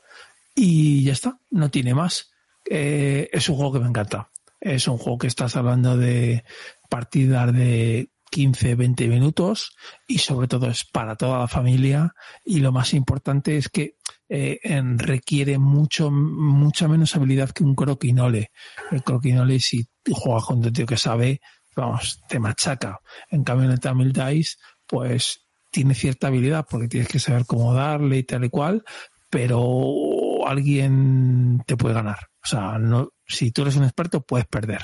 y 0.55 1.03
ya 1.03 1.13
está. 1.13 1.39
No 1.51 1.69
tiene 1.69 1.93
más. 1.93 2.31
Eh, 2.67 3.29
es 3.31 3.47
un 3.47 3.57
juego 3.57 3.73
que 3.73 3.79
me 3.79 3.89
encanta. 3.89 4.31
Es 4.59 4.87
un 4.87 4.97
juego 4.97 5.19
que 5.19 5.27
estás 5.27 5.55
hablando 5.55 5.97
de 5.97 6.43
partidas 6.89 7.53
de 7.53 8.09
15, 8.29 8.75
20 8.75 9.07
minutos 9.07 9.75
y 10.07 10.19
sobre 10.19 10.47
todo 10.47 10.67
es 10.69 10.85
para 10.85 11.15
toda 11.15 11.39
la 11.39 11.47
familia 11.47 12.13
y 12.45 12.59
lo 12.59 12.71
más 12.71 12.93
importante 12.93 13.57
es 13.57 13.69
que 13.69 13.95
eh, 14.27 14.59
requiere 14.97 15.57
mucho, 15.57 16.11
mucha 16.11 16.87
menos 16.87 17.15
habilidad 17.15 17.49
que 17.49 17.63
un 17.63 17.75
croquinole. 17.75 18.51
El 18.91 19.03
croquinole 19.03 19.59
si 19.59 19.87
juega 20.11 20.41
con 20.41 20.65
un 20.65 20.73
tío 20.73 20.85
que 20.85 20.97
sabe, 20.97 21.41
vamos, 21.75 22.21
te 22.27 22.39
machaca. 22.39 22.99
En 23.29 23.43
cambio 23.43 23.65
en 23.65 23.71
el 23.71 23.79
Tamil 23.79 24.13
Dice, 24.13 24.57
pues 24.85 25.45
tiene 25.71 25.93
cierta 25.93 26.27
habilidad 26.27 26.65
porque 26.69 26.87
tienes 26.87 27.09
que 27.09 27.19
saber 27.19 27.45
cómo 27.45 27.73
darle 27.73 28.17
y 28.17 28.23
tal 28.23 28.45
y 28.45 28.49
cual, 28.49 28.83
pero 29.29 30.47
alguien 30.47 31.61
te 31.65 31.77
puede 31.77 31.95
ganar. 31.95 32.29
O 32.43 32.47
sea, 32.47 32.77
no, 32.77 33.09
si 33.27 33.51
tú 33.51 33.63
eres 33.63 33.75
un 33.75 33.83
experto 33.83 34.21
puedes 34.21 34.47
perder. 34.47 34.81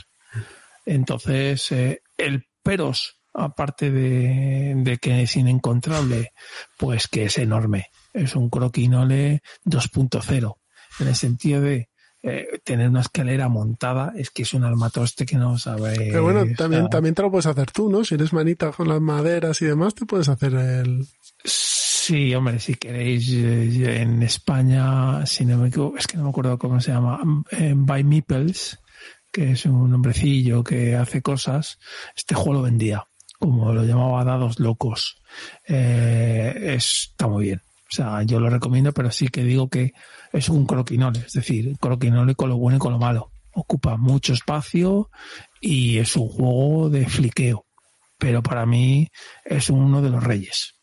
Entonces, 0.86 1.72
eh, 1.72 2.02
el 2.18 2.46
peros 2.62 3.22
aparte 3.36 3.92
de, 3.92 4.98
que 5.02 5.22
es 5.22 5.36
inencontrable, 5.36 6.34
pues 6.78 7.08
que 7.08 7.26
es 7.26 7.38
enorme. 7.38 7.92
Es 8.14 8.36
un 8.36 8.50
croquinole 8.50 9.42
2.0, 9.66 10.56
en 11.00 11.08
el 11.08 11.16
sentido 11.16 11.62
de 11.62 11.90
eh, 12.24 12.60
tener 12.64 12.90
una 12.90 13.02
escalera 13.02 13.50
montada, 13.50 14.14
es 14.16 14.32
que 14.32 14.44
es 14.44 14.54
un 14.54 14.64
armatoste 14.64 15.26
que 15.26 15.36
no 15.36 15.58
sabe. 15.58 15.96
Pero 15.98 16.24
bueno, 16.24 16.46
también, 16.58 16.90
también 16.90 17.14
te 17.14 17.22
lo 17.22 17.30
puedes 17.30 17.46
hacer 17.46 17.72
tú, 17.72 17.92
¿no? 17.92 18.04
Si 18.04 18.16
eres 18.16 18.34
manita 18.34 18.72
con 18.72 18.88
las 18.88 19.02
maderas 19.02 19.62
y 19.62 19.66
demás, 19.66 19.94
te 19.94 20.06
puedes 20.06 20.30
hacer 20.30 20.54
el. 20.56 21.06
Sí, 21.44 22.34
hombre, 22.34 22.60
si 22.60 22.76
queréis, 22.76 23.30
eh, 23.32 24.02
en 24.02 24.24
España, 24.24 25.26
si 25.26 25.46
no 25.46 25.58
me 25.58 25.68
equivoco, 25.68 25.98
es 25.98 26.08
que 26.08 26.18
no 26.18 26.24
me 26.24 26.30
acuerdo 26.30 26.58
cómo 26.58 26.80
se 26.80 26.92
llama, 26.92 27.20
eh, 27.52 27.74
By 27.76 28.04
Meeples, 28.04 28.80
que 29.32 29.52
es 29.52 29.66
un 29.66 29.94
hombrecillo 29.94 30.64
que 30.64 30.96
hace 30.96 31.22
cosas, 31.22 31.80
este 32.16 32.34
juego 32.34 32.54
lo 32.54 32.62
vendía 32.62 33.06
como 33.46 33.72
lo 33.74 33.84
llamaba 33.84 34.24
Dados 34.24 34.60
Locos. 34.60 35.22
Eh, 35.68 36.74
está 36.76 37.28
muy 37.28 37.44
bien. 37.46 37.62
O 37.62 37.96
sea, 37.96 38.24
yo 38.24 38.40
lo 38.40 38.50
recomiendo, 38.50 38.92
pero 38.92 39.12
sí 39.12 39.28
que 39.28 39.44
digo 39.44 39.70
que 39.70 39.94
es 40.34 40.50
un 40.50 40.66
croquinole, 40.66 41.20
es 41.20 41.34
decir, 41.34 41.78
croquinole 41.80 42.34
con 42.34 42.50
lo 42.50 42.58
bueno 42.58 42.78
y 42.78 42.80
con 42.80 42.94
lo 42.94 42.98
malo. 42.98 43.32
Ocupa 43.54 43.98
mucho 43.98 44.34
espacio 44.34 45.12
y 45.62 46.00
es 46.00 46.16
un 46.16 46.28
juego 46.28 46.90
de 46.90 47.06
fliqueo. 47.06 47.66
Pero 48.18 48.42
para 48.42 48.66
mí 48.66 49.08
es 49.44 49.70
uno 49.70 50.02
de 50.02 50.10
los 50.10 50.24
reyes. 50.24 50.75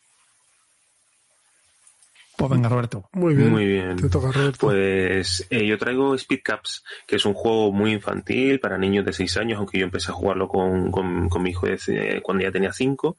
Pues 2.49 2.59
venga, 2.59 2.69
Roberto. 2.69 3.09
Muy 3.13 3.35
bien. 3.35 3.51
Muy 3.51 3.67
bien. 3.67 3.97
Te 3.97 4.09
toca, 4.09 4.33
Roberto. 4.33 4.59
Pues 4.67 5.47
eh, 5.49 5.65
yo 5.65 5.79
traigo 5.79 6.15
Speed 6.17 6.41
Caps, 6.43 6.83
que 7.07 7.17
es 7.17 7.25
un 7.25 7.35
juego 7.35 7.71
muy 7.71 7.93
infantil 7.93 8.59
para 8.59 8.77
niños 8.79 9.05
de 9.05 9.13
6 9.13 9.37
años, 9.37 9.59
aunque 9.59 9.79
yo 9.79 9.85
empecé 9.85 10.11
a 10.11 10.15
jugarlo 10.15 10.49
con, 10.49 10.91
con, 10.91 11.29
con 11.29 11.43
mi 11.43 11.51
hijo 11.51 11.67
de, 11.67 11.79
eh, 11.87 12.21
cuando 12.21 12.43
ya 12.43 12.51
tenía 12.51 12.73
5. 12.73 13.17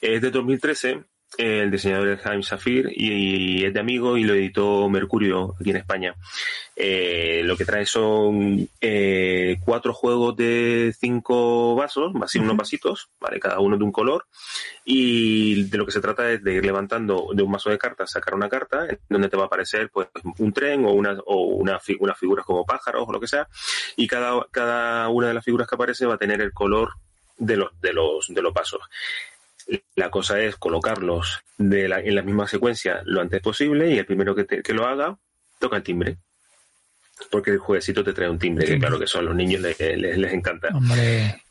Es 0.00 0.20
de 0.20 0.30
2013 0.32 1.04
el 1.38 1.70
diseñador 1.70 2.08
es 2.08 2.20
Jaime 2.20 2.42
Safir 2.42 2.90
y, 2.94 3.64
es 3.64 3.74
de 3.74 3.80
amigo 3.80 4.16
y 4.16 4.24
lo 4.24 4.34
editó 4.34 4.88
Mercurio 4.88 5.54
aquí 5.60 5.70
en 5.70 5.76
España. 5.76 6.14
Eh, 6.74 7.42
lo 7.44 7.56
que 7.56 7.64
trae 7.64 7.86
son 7.86 8.68
eh, 8.80 9.56
cuatro 9.64 9.92
juegos 9.92 10.36
de 10.36 10.94
cinco 10.98 11.74
vasos, 11.74 12.12
así 12.22 12.38
unos 12.38 12.56
vasitos, 12.56 13.08
¿vale? 13.20 13.40
cada 13.40 13.60
uno 13.60 13.76
de 13.76 13.84
un 13.84 13.92
color. 13.92 14.26
Y 14.84 15.64
de 15.64 15.78
lo 15.78 15.84
que 15.84 15.92
se 15.92 16.00
trata 16.00 16.30
es 16.30 16.42
de 16.42 16.54
ir 16.54 16.64
levantando 16.64 17.28
de 17.32 17.42
un 17.42 17.52
vaso 17.52 17.70
de 17.70 17.78
cartas, 17.78 18.10
sacar 18.10 18.34
una 18.34 18.48
carta, 18.48 18.86
donde 19.08 19.28
te 19.28 19.36
va 19.36 19.44
a 19.44 19.46
aparecer 19.46 19.90
pues 19.90 20.08
un 20.38 20.52
tren 20.52 20.84
o 20.84 20.92
una, 20.92 21.18
o 21.26 21.42
una, 21.56 21.78
unas 21.98 22.18
figuras 22.18 22.46
como 22.46 22.64
pájaros 22.64 23.04
o 23.06 23.12
lo 23.12 23.20
que 23.20 23.28
sea. 23.28 23.48
Y 23.96 24.06
cada, 24.06 24.46
cada 24.50 25.08
una 25.08 25.28
de 25.28 25.34
las 25.34 25.44
figuras 25.44 25.68
que 25.68 25.74
aparece 25.74 26.06
va 26.06 26.14
a 26.14 26.18
tener 26.18 26.40
el 26.40 26.52
color 26.52 26.90
de 27.38 27.56
los, 27.56 27.80
de 27.80 27.92
los, 27.92 28.26
de 28.28 28.42
los 28.42 28.54
vasos. 28.54 28.80
La 29.94 30.10
cosa 30.10 30.40
es 30.40 30.56
colocarlos 30.56 31.40
de 31.58 31.88
la, 31.88 32.00
en 32.00 32.14
la 32.14 32.22
misma 32.22 32.46
secuencia 32.46 33.02
lo 33.04 33.20
antes 33.20 33.40
posible 33.40 33.90
y 33.90 33.98
el 33.98 34.06
primero 34.06 34.34
que, 34.34 34.44
te, 34.44 34.62
que 34.62 34.72
lo 34.72 34.86
haga 34.86 35.18
toca 35.58 35.76
el 35.76 35.82
timbre. 35.82 36.18
Porque 37.30 37.50
el 37.50 37.58
jueguecito 37.58 38.04
te 38.04 38.12
trae 38.12 38.28
un 38.28 38.38
timbre, 38.38 38.66
que 38.66 38.78
claro 38.78 38.98
que 38.98 39.06
son 39.06 39.24
los 39.24 39.34
niños 39.34 39.62
les, 39.62 39.78
les, 39.80 40.18
les 40.18 40.32
encanta. 40.32 40.68
Hombre, 40.68 41.42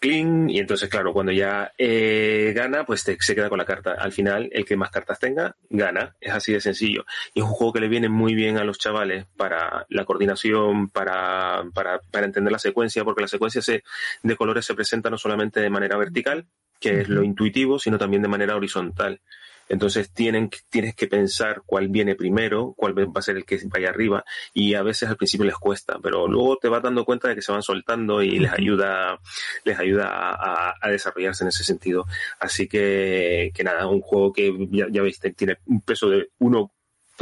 Clean, 0.00 0.50
y 0.50 0.58
entonces, 0.58 0.88
claro, 0.90 1.12
cuando 1.12 1.32
ya 1.32 1.72
eh, 1.78 2.52
gana, 2.54 2.84
pues 2.84 3.02
te, 3.04 3.16
se 3.18 3.34
queda 3.34 3.48
con 3.48 3.58
la 3.58 3.64
carta. 3.64 3.92
Al 3.98 4.12
final, 4.12 4.50
el 4.52 4.64
que 4.64 4.76
más 4.76 4.90
cartas 4.90 5.18
tenga, 5.18 5.56
gana. 5.70 6.14
Es 6.20 6.32
así 6.32 6.52
de 6.52 6.60
sencillo. 6.60 7.06
Y 7.32 7.40
es 7.40 7.44
un 7.46 7.52
juego 7.52 7.72
que 7.72 7.80
le 7.80 7.88
viene 7.88 8.08
muy 8.08 8.34
bien 8.34 8.58
a 8.58 8.64
los 8.64 8.78
chavales 8.78 9.24
para 9.36 9.86
la 9.88 10.04
coordinación, 10.04 10.88
para, 10.90 11.64
para, 11.72 12.00
para 12.10 12.26
entender 12.26 12.52
la 12.52 12.58
secuencia, 12.58 13.04
porque 13.04 13.22
la 13.22 13.28
secuencia 13.28 13.62
se, 13.62 13.82
de 14.22 14.36
colores 14.36 14.66
se 14.66 14.74
presenta 14.74 15.08
no 15.08 15.16
solamente 15.16 15.60
de 15.60 15.70
manera 15.70 15.96
vertical, 15.96 16.46
que 16.78 17.00
es 17.00 17.08
lo 17.08 17.22
intuitivo, 17.22 17.78
sino 17.78 17.98
también 17.98 18.22
de 18.22 18.28
manera 18.28 18.56
horizontal. 18.56 19.20
Entonces 19.68 20.12
tienen, 20.12 20.50
tienes 20.68 20.94
que 20.94 21.06
pensar 21.06 21.62
cuál 21.66 21.88
viene 21.88 22.14
primero, 22.14 22.74
cuál 22.76 22.96
va 22.98 23.10
a 23.14 23.22
ser 23.22 23.36
el 23.36 23.44
que 23.44 23.58
vaya 23.66 23.90
arriba, 23.90 24.24
y 24.54 24.74
a 24.74 24.82
veces 24.82 25.08
al 25.08 25.16
principio 25.16 25.46
les 25.46 25.56
cuesta, 25.56 25.98
pero 26.02 26.28
luego 26.28 26.56
te 26.56 26.68
vas 26.68 26.82
dando 26.82 27.04
cuenta 27.04 27.28
de 27.28 27.34
que 27.34 27.42
se 27.42 27.52
van 27.52 27.62
soltando 27.62 28.22
y 28.22 28.38
les 28.38 28.52
ayuda, 28.52 29.18
les 29.64 29.78
ayuda 29.78 30.08
a, 30.08 30.74
a 30.80 30.90
desarrollarse 30.90 31.44
en 31.44 31.48
ese 31.48 31.64
sentido. 31.64 32.06
Así 32.38 32.68
que, 32.68 33.50
que 33.54 33.64
nada, 33.64 33.86
un 33.86 34.00
juego 34.00 34.32
que 34.32 34.52
ya, 34.70 34.86
ya 34.90 35.02
veis, 35.02 35.20
tiene 35.36 35.58
un 35.66 35.80
peso 35.80 36.08
de 36.08 36.28
uno 36.38 36.72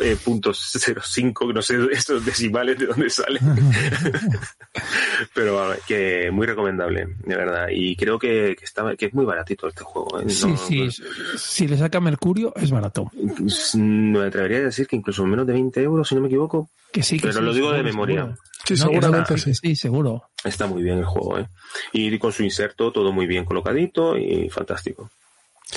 eh, 0.03 0.17
puntos 0.23 0.73
05, 1.03 1.53
no 1.53 1.63
sé 1.63 1.77
estos 1.93 2.25
decimales 2.25 2.79
de 2.79 2.87
dónde 2.87 3.11
salen. 3.11 3.41
Pero 5.35 5.75
que 5.87 6.31
muy 6.33 6.47
recomendable, 6.47 7.07
de 7.25 7.37
verdad. 7.37 7.67
Y 7.71 7.97
creo 7.97 8.19
que, 8.19 8.57
que, 8.59 8.65
está, 8.65 8.95
que 8.97 9.07
es 9.07 9.15
muy 9.15 9.25
baratito 9.25 9.69
este 9.69 9.85
juego. 9.85 10.21
¿eh? 10.21 10.29
sí, 10.29 10.47
No- 10.49 10.57
sí, 10.57 10.89
si 11.37 11.69
le 11.69 11.77
saca 11.79 12.01
Mercurio 12.01 12.53
es 12.57 12.71
barato. 12.71 13.11
pues, 13.39 13.75
me 13.77 14.25
atrevería 14.27 14.59
a 14.59 14.63
decir 14.63 14.87
que 14.87 14.97
incluso 14.97 15.25
menos 15.25 15.47
de 15.47 15.53
20 15.53 15.83
euros, 15.83 16.09
si 16.09 16.15
no 16.15 16.21
me 16.21 16.29
equivoco. 16.29 16.69
Que 16.93 17.03
sí, 17.03 17.17
que 17.19 17.29
Pero 17.29 17.41
sí, 17.41 17.45
lo 17.45 17.53
digo 17.55 17.69
de 17.73 17.79
seguro, 17.79 17.93
memoria. 17.93 18.21
seguro. 18.23 18.39
Sí, 18.65 18.75
No, 18.75 18.79
seguramente 18.81 19.39
sí. 19.39 19.55
Sí, 19.55 19.77
seguro. 19.77 20.23
Está 20.45 20.67
muy 20.67 20.83
bien 20.83 20.99
el 20.99 21.05
juego, 21.05 21.39
¿eh? 21.39 21.49
Y 21.93 22.19
con 22.19 22.33
su 22.33 22.43
inserto 22.45 22.93
todo 22.93 23.13
muy 23.13 23.27
bien 23.27 23.45
colocadito 23.45 24.17
y 24.17 24.49
fantástico. 24.49 25.11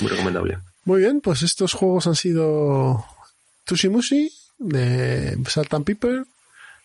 Muy 0.00 0.10
recomendable. 0.10 0.58
Muy 0.84 1.00
bien, 1.00 1.20
pues 1.20 1.42
estos 1.42 1.72
juegos 1.74 2.06
han 2.06 2.14
sido 2.14 3.04
Tushimushi 3.68 4.32
de 4.58 5.38
Salt 5.46 5.74
and 5.74 5.84
Pepper, 5.84 6.24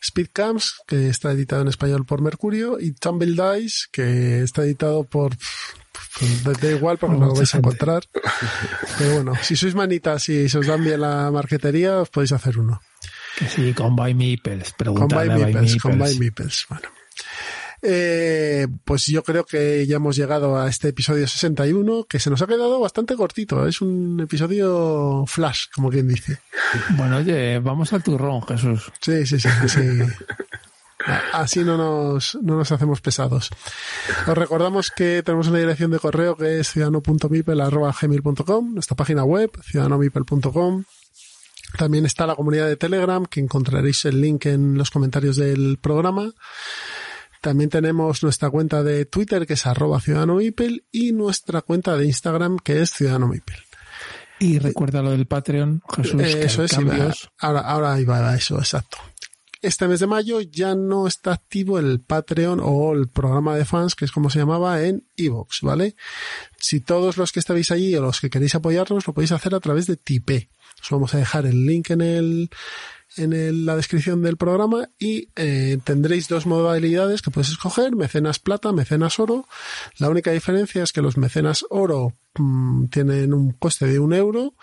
Speed 0.01 0.27
Camps, 0.33 0.81
que 0.85 1.07
está 1.07 1.31
editado 1.31 1.61
en 1.61 1.69
español 1.69 2.05
por 2.05 2.21
Mercurio, 2.21 2.77
y 2.79 2.91
Tumble 2.91 3.31
Dice, 3.31 3.87
que 3.91 4.43
está 4.43 4.63
editado 4.63 5.05
por... 5.05 5.35
pues, 6.43 6.59
Da 6.59 6.69
igual 6.69 6.97
porque 6.97 7.17
no 7.17 7.27
lo 7.27 7.35
vais 7.35 7.55
a 7.55 7.57
encontrar. 7.59 8.03
Pero 8.99 9.13
bueno, 9.15 9.33
si 9.41 9.55
sois 9.55 9.73
manitas 9.75 10.27
y 10.27 10.49
se 10.49 10.57
os 10.59 10.67
dan 10.67 10.83
bien 10.83 10.99
la 10.99 11.31
marquetería, 11.31 12.01
os 12.01 12.09
podéis 12.09 12.33
hacer 12.33 12.59
uno. 12.59 12.81
Que 13.39 13.47
sí, 13.47 13.73
con 13.73 13.95
Buy 13.95 14.13
Meeples. 14.13 14.69
Con 14.71 14.77
Pregúntale 14.77 15.31
a 15.31 15.37
Buy 15.37 15.45
Meeples, 15.45 15.81
con 15.81 15.97
Buy. 15.97 16.19
Meeples. 16.19 16.65
Bueno. 16.69 16.89
Eh, 17.85 18.65
pues 18.85 19.07
yo 19.07 19.23
creo 19.23 19.45
que 19.45 19.85
ya 19.85 19.97
hemos 19.97 20.15
llegado 20.15 20.57
a 20.57 20.69
este 20.69 20.89
episodio 20.89 21.27
61, 21.27 22.05
que 22.05 22.19
se 22.19 22.29
nos 22.29 22.41
ha 22.41 22.47
quedado 22.47 22.79
bastante 22.79 23.15
cortito. 23.15 23.67
Es 23.67 23.81
un 23.81 24.21
episodio 24.21 25.25
flash, 25.27 25.65
como 25.75 25.89
quien 25.89 26.07
dice. 26.07 26.39
Bueno, 26.91 27.17
oye, 27.17 27.59
vamos 27.59 27.91
al 27.91 28.01
turrón, 28.01 28.41
Jesús. 28.43 28.89
Sí, 29.01 29.25
sí, 29.25 29.37
sí, 29.37 29.49
sí. 29.67 29.99
Así 31.33 31.65
no 31.65 31.75
nos, 31.75 32.35
no 32.41 32.55
nos 32.55 32.71
hacemos 32.71 33.01
pesados. 33.01 33.49
Os 34.25 34.37
recordamos 34.37 34.89
que 34.89 35.21
tenemos 35.21 35.47
una 35.47 35.59
dirección 35.59 35.91
de 35.91 35.99
correo 35.99 36.37
que 36.37 36.61
es 36.61 36.71
ciudadano.mipel.gmail.com, 36.71 38.73
nuestra 38.73 38.95
página 38.95 39.25
web, 39.25 39.51
ciudadanomipel.com. 39.61 40.85
También 41.77 42.05
está 42.05 42.27
la 42.27 42.35
comunidad 42.35 42.67
de 42.67 42.77
Telegram, 42.77 43.25
que 43.25 43.41
encontraréis 43.41 44.05
el 44.05 44.21
link 44.21 44.45
en 44.45 44.77
los 44.77 44.91
comentarios 44.91 45.35
del 45.35 45.79
programa. 45.81 46.31
También 47.43 47.69
tenemos 47.69 48.23
nuestra 48.23 48.49
cuenta 48.49 48.83
de 48.83 49.03
Twitter, 49.03 49.45
que 49.45 49.55
es 49.55 49.65
arroba 49.65 49.99
ciudadanomipel, 49.99 50.85
y 50.93 51.11
nuestra 51.11 51.61
cuenta 51.61 51.97
de 51.97 52.05
Instagram, 52.05 52.57
que 52.57 52.81
es 52.81 52.91
ciudadanomipel. 52.91 53.57
Y 54.39 54.59
recuerda 54.59 55.01
lo 55.01 55.11
del 55.11 55.25
Patreon, 55.27 55.83
Jesús. 55.93 56.21
Eh, 56.21 56.45
eso 56.45 56.63
es, 56.63 56.71
iba- 56.79 56.95
ahora, 57.39 57.59
ahora 57.59 57.99
iba 57.99 58.29
a 58.29 58.33
eso, 58.35 58.57
exacto. 58.59 58.97
Este 59.61 59.89
mes 59.89 59.99
de 59.99 60.07
mayo 60.07 60.39
ya 60.39 60.73
no 60.73 61.05
está 61.05 61.33
activo 61.33 61.79
el 61.79 61.99
Patreon 61.99 62.61
o 62.63 62.93
el 62.93 63.09
programa 63.09 63.57
de 63.57 63.65
fans, 63.65 63.95
que 63.95 64.05
es 64.05 64.11
como 64.13 64.29
se 64.29 64.39
llamaba, 64.39 64.81
en 64.81 65.05
Evox, 65.17 65.59
¿vale? 65.63 65.97
Si 66.57 66.79
todos 66.79 67.17
los 67.17 67.33
que 67.33 67.41
estáis 67.41 67.71
allí 67.71 67.93
o 67.97 68.01
los 68.01 68.21
que 68.21 68.29
queréis 68.29 68.55
apoyarnos, 68.55 69.05
lo 69.05 69.13
podéis 69.13 69.33
hacer 69.33 69.53
a 69.53 69.59
través 69.59 69.85
de 69.85 69.97
Tipe. 69.97 70.49
Os 70.83 70.89
vamos 70.89 71.13
a 71.13 71.17
dejar 71.17 71.45
el 71.45 71.65
link 71.65 71.89
en 71.91 72.01
el, 72.01 72.49
en 73.17 73.33
el- 73.33 73.65
la 73.65 73.75
descripción 73.75 74.21
del 74.21 74.37
programa 74.37 74.89
y 74.99 75.29
eh, 75.35 75.77
tendréis 75.83 76.27
dos 76.27 76.45
modalidades 76.45 77.21
que 77.21 77.31
podéis 77.31 77.51
escoger, 77.51 77.95
mecenas 77.95 78.39
plata, 78.39 78.71
mecenas 78.71 79.19
oro. 79.19 79.47
La 79.97 80.09
única 80.09 80.31
diferencia 80.31 80.83
es 80.83 80.91
que 80.91 81.01
los 81.01 81.17
mecenas 81.17 81.65
oro 81.69 82.13
mm, 82.37 82.85
tienen 82.87 83.33
un 83.33 83.51
coste 83.53 83.85
de 83.87 83.99
un 83.99 84.13
euro 84.13 84.55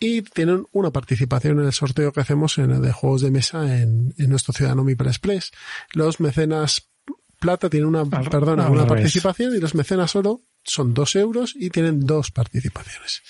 y 0.00 0.22
tienen 0.22 0.66
una 0.72 0.90
participación 0.90 1.60
en 1.60 1.66
el 1.66 1.72
sorteo 1.72 2.12
que 2.12 2.20
hacemos 2.20 2.58
en 2.58 2.70
el 2.72 2.82
de 2.82 2.92
juegos 2.92 3.22
de 3.22 3.30
mesa 3.30 3.78
en, 3.80 4.12
en 4.18 4.28
nuestro 4.30 4.52
Ciudadano 4.52 4.84
Mipel 4.84 5.06
Express. 5.06 5.52
Los 5.92 6.20
mecenas 6.20 6.90
plata 7.40 7.70
tienen 7.70 7.88
una, 7.88 8.00
Al- 8.00 8.28
perdona, 8.28 8.66
al 8.66 8.72
una 8.72 8.82
participación 8.88 9.54
y 9.54 9.60
los 9.60 9.74
mecenas 9.74 10.14
oro 10.16 10.42
son 10.64 10.94
dos 10.94 11.14
euros 11.14 11.54
y 11.54 11.70
tienen 11.70 12.00
dos 12.00 12.30
participaciones. 12.32 13.22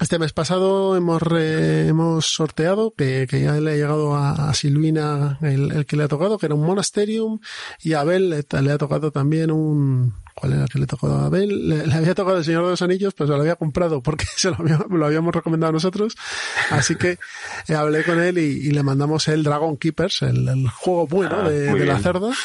Este 0.00 0.18
mes 0.18 0.32
pasado 0.32 0.96
hemos, 0.96 1.22
re- 1.22 1.86
hemos 1.86 2.26
sorteado, 2.26 2.92
que, 2.96 3.28
que 3.30 3.42
ya 3.42 3.52
le 3.60 3.70
ha 3.70 3.74
llegado 3.76 4.16
a, 4.16 4.50
a 4.50 4.54
Silvina 4.54 5.38
el, 5.40 5.70
el 5.70 5.86
que 5.86 5.96
le 5.96 6.02
ha 6.02 6.08
tocado, 6.08 6.36
que 6.36 6.46
era 6.46 6.56
un 6.56 6.66
Monasterium, 6.66 7.38
y 7.80 7.92
a 7.92 8.00
Abel 8.00 8.28
le, 8.28 8.44
le 8.62 8.72
ha 8.72 8.78
tocado 8.78 9.12
también 9.12 9.50
un... 9.52 10.14
¿Cuál 10.34 10.54
era 10.54 10.62
el 10.64 10.68
que 10.68 10.80
le 10.80 10.86
tocó 10.88 11.06
a 11.06 11.26
Abel? 11.26 11.68
Le, 11.68 11.86
le 11.86 11.94
había 11.94 12.12
tocado 12.16 12.38
el 12.38 12.44
Señor 12.44 12.64
de 12.64 12.70
los 12.70 12.82
Anillos, 12.82 13.14
pues 13.14 13.28
se 13.30 13.34
lo 13.36 13.40
había 13.40 13.54
comprado 13.54 14.02
porque 14.02 14.24
se 14.36 14.50
lo, 14.50 14.56
había- 14.58 14.84
lo 14.90 15.06
habíamos 15.06 15.32
recomendado 15.32 15.72
nosotros. 15.72 16.16
Así 16.70 16.96
que 16.96 17.18
eh, 17.68 17.74
hablé 17.76 18.02
con 18.02 18.20
él 18.20 18.38
y, 18.38 18.42
y 18.66 18.70
le 18.72 18.82
mandamos 18.82 19.28
el 19.28 19.44
Dragon 19.44 19.76
Keepers, 19.76 20.22
el, 20.22 20.48
el 20.48 20.68
juego 20.70 21.06
bueno 21.06 21.36
Ah, 21.42 21.48
de, 21.48 21.86
la 21.86 22.00
cerda. 22.00 22.30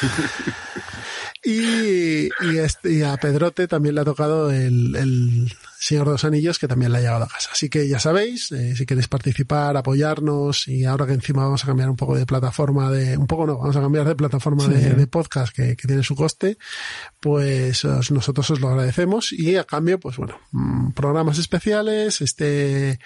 Y, 1.42 2.26
y, 2.26 2.58
este- 2.58 2.92
y 2.92 3.02
a 3.02 3.16
Pedrote 3.16 3.66
también 3.66 3.94
le 3.94 4.02
ha 4.02 4.04
tocado 4.04 4.50
el, 4.50 4.94
el 4.94 5.50
Señor 5.82 6.04
de 6.06 6.12
los 6.12 6.24
Anillos, 6.24 6.58
que 6.58 6.68
también 6.68 6.92
le 6.92 6.98
ha 6.98 7.00
llegado 7.00 7.24
a 7.24 7.28
casa. 7.28 7.48
Así 7.52 7.70
que 7.70 7.88
ya 7.88 7.98
sabéis, 7.98 8.52
eh, 8.52 8.76
si 8.76 8.84
queréis 8.84 9.08
participar, 9.08 9.76
apoyarnos, 9.78 10.68
y 10.68 10.84
ahora 10.84 11.06
que 11.06 11.14
encima 11.14 11.44
vamos 11.44 11.64
a 11.64 11.66
cambiar 11.68 11.88
un 11.88 11.96
poco 11.96 12.14
de 12.16 12.26
plataforma 12.26 12.90
de, 12.90 13.16
un 13.16 13.26
poco 13.26 13.46
no, 13.46 13.56
vamos 13.56 13.76
a 13.76 13.80
cambiar 13.80 14.06
de 14.06 14.14
plataforma 14.14 14.64
Sí, 14.66 14.72
de, 14.72 14.90
sí. 14.90 14.94
de 14.94 15.06
podcast 15.06 15.54
que, 15.56 15.76
que 15.76 15.86
tiene 15.88 16.02
su 16.02 16.14
coste, 16.14 16.58
pues 17.18 17.84
os- 17.86 18.10
nosotros 18.10 18.50
os 18.50 18.60
lo 18.60 18.68
agradecemos 18.68 19.32
y 19.32 19.56
a 19.56 19.64
cambio, 19.64 19.98
pues 19.98 20.18
bueno, 20.18 20.38
mm, 20.52 20.90
programas 20.92 21.38
especiales, 21.38 22.20
este, 22.20 22.98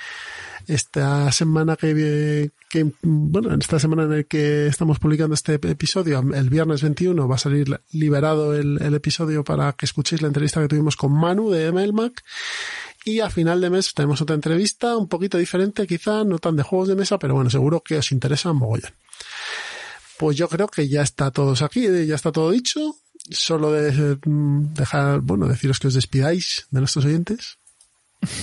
esta 0.66 1.30
semana 1.32 1.76
que, 1.76 2.50
bueno, 3.02 3.52
en 3.52 3.60
esta 3.60 3.78
semana 3.78 4.04
en 4.04 4.12
el 4.12 4.26
que 4.26 4.66
estamos 4.66 4.98
publicando 4.98 5.34
este 5.34 5.54
episodio, 5.54 6.24
el 6.34 6.50
viernes 6.50 6.82
21 6.82 7.28
va 7.28 7.34
a 7.34 7.38
salir 7.38 7.80
liberado 7.92 8.54
el, 8.54 8.80
el 8.82 8.94
episodio 8.94 9.44
para 9.44 9.72
que 9.72 9.86
escuchéis 9.86 10.22
la 10.22 10.28
entrevista 10.28 10.60
que 10.60 10.68
tuvimos 10.68 10.96
con 10.96 11.12
Manu 11.12 11.50
de 11.50 11.70
MLMAC 11.72 12.22
Y 13.04 13.20
a 13.20 13.30
final 13.30 13.60
de 13.60 13.70
mes 13.70 13.94
tenemos 13.94 14.20
otra 14.22 14.34
entrevista, 14.34 14.96
un 14.96 15.08
poquito 15.08 15.38
diferente, 15.38 15.86
quizá, 15.86 16.24
no 16.24 16.38
tan 16.38 16.56
de 16.56 16.62
juegos 16.62 16.88
de 16.88 16.96
mesa, 16.96 17.18
pero 17.18 17.34
bueno, 17.34 17.50
seguro 17.50 17.82
que 17.82 17.98
os 17.98 18.12
interesa 18.12 18.52
mogollón. 18.52 18.92
Pues 20.18 20.36
yo 20.36 20.48
creo 20.48 20.68
que 20.68 20.88
ya 20.88 21.02
está 21.02 21.30
todos 21.30 21.62
aquí, 21.62 21.86
ya 22.06 22.14
está 22.14 22.32
todo 22.32 22.50
dicho. 22.50 22.96
Solo 23.30 23.72
de, 23.72 24.18
mm, 24.24 24.74
dejar, 24.74 25.20
bueno, 25.20 25.48
deciros 25.48 25.78
que 25.78 25.88
os 25.88 25.94
despidáis 25.94 26.66
de 26.70 26.80
nuestros 26.80 27.04
oyentes. 27.04 27.58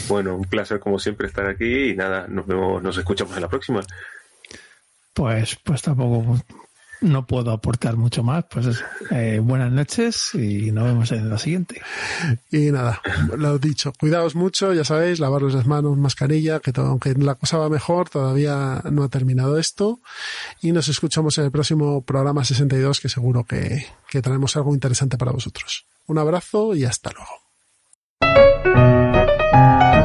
Bueno, 0.07 0.35
un 0.35 0.45
placer 0.45 0.79
como 0.79 0.99
siempre 0.99 1.27
estar 1.27 1.47
aquí 1.47 1.89
y 1.91 1.95
nada, 1.95 2.27
nos 2.27 2.45
vemos, 2.47 2.81
nos 2.81 2.97
escuchamos 2.97 3.35
en 3.35 3.41
la 3.41 3.49
próxima. 3.49 3.81
Pues, 5.13 5.57
pues 5.63 5.81
tampoco 5.81 6.37
no 7.01 7.25
puedo 7.25 7.51
aportar 7.51 7.97
mucho 7.97 8.23
más. 8.23 8.45
Pues 8.49 8.83
eh, 9.09 9.39
buenas 9.43 9.71
noches 9.71 10.33
y 10.35 10.71
nos 10.71 10.85
vemos 10.85 11.11
en 11.11 11.29
la 11.29 11.37
siguiente. 11.37 11.81
Y 12.51 12.71
nada, 12.71 13.01
lo 13.37 13.57
dicho, 13.59 13.91
cuidaos 13.99 14.35
mucho, 14.35 14.73
ya 14.73 14.85
sabéis, 14.85 15.19
lavaros 15.19 15.53
las 15.53 15.65
manos, 15.65 15.97
mascarilla, 15.97 16.59
que 16.59 16.71
todo, 16.71 16.87
aunque 16.87 17.13
la 17.15 17.35
cosa 17.35 17.57
va 17.57 17.69
mejor, 17.69 18.09
todavía 18.09 18.81
no 18.89 19.03
ha 19.03 19.09
terminado 19.09 19.57
esto. 19.57 19.99
Y 20.61 20.71
nos 20.71 20.87
escuchamos 20.87 21.37
en 21.37 21.45
el 21.45 21.51
próximo 21.51 22.03
programa 22.03 22.45
62, 22.45 23.01
que 23.01 23.09
seguro 23.09 23.43
que, 23.43 23.85
que 24.09 24.21
traemos 24.21 24.55
algo 24.55 24.73
interesante 24.73 25.17
para 25.17 25.31
vosotros. 25.31 25.85
Un 26.07 26.19
abrazo 26.19 26.75
y 26.75 26.85
hasta 26.85 27.11
luego. 27.11 28.90
Thank 29.51 29.95
you. 29.95 30.00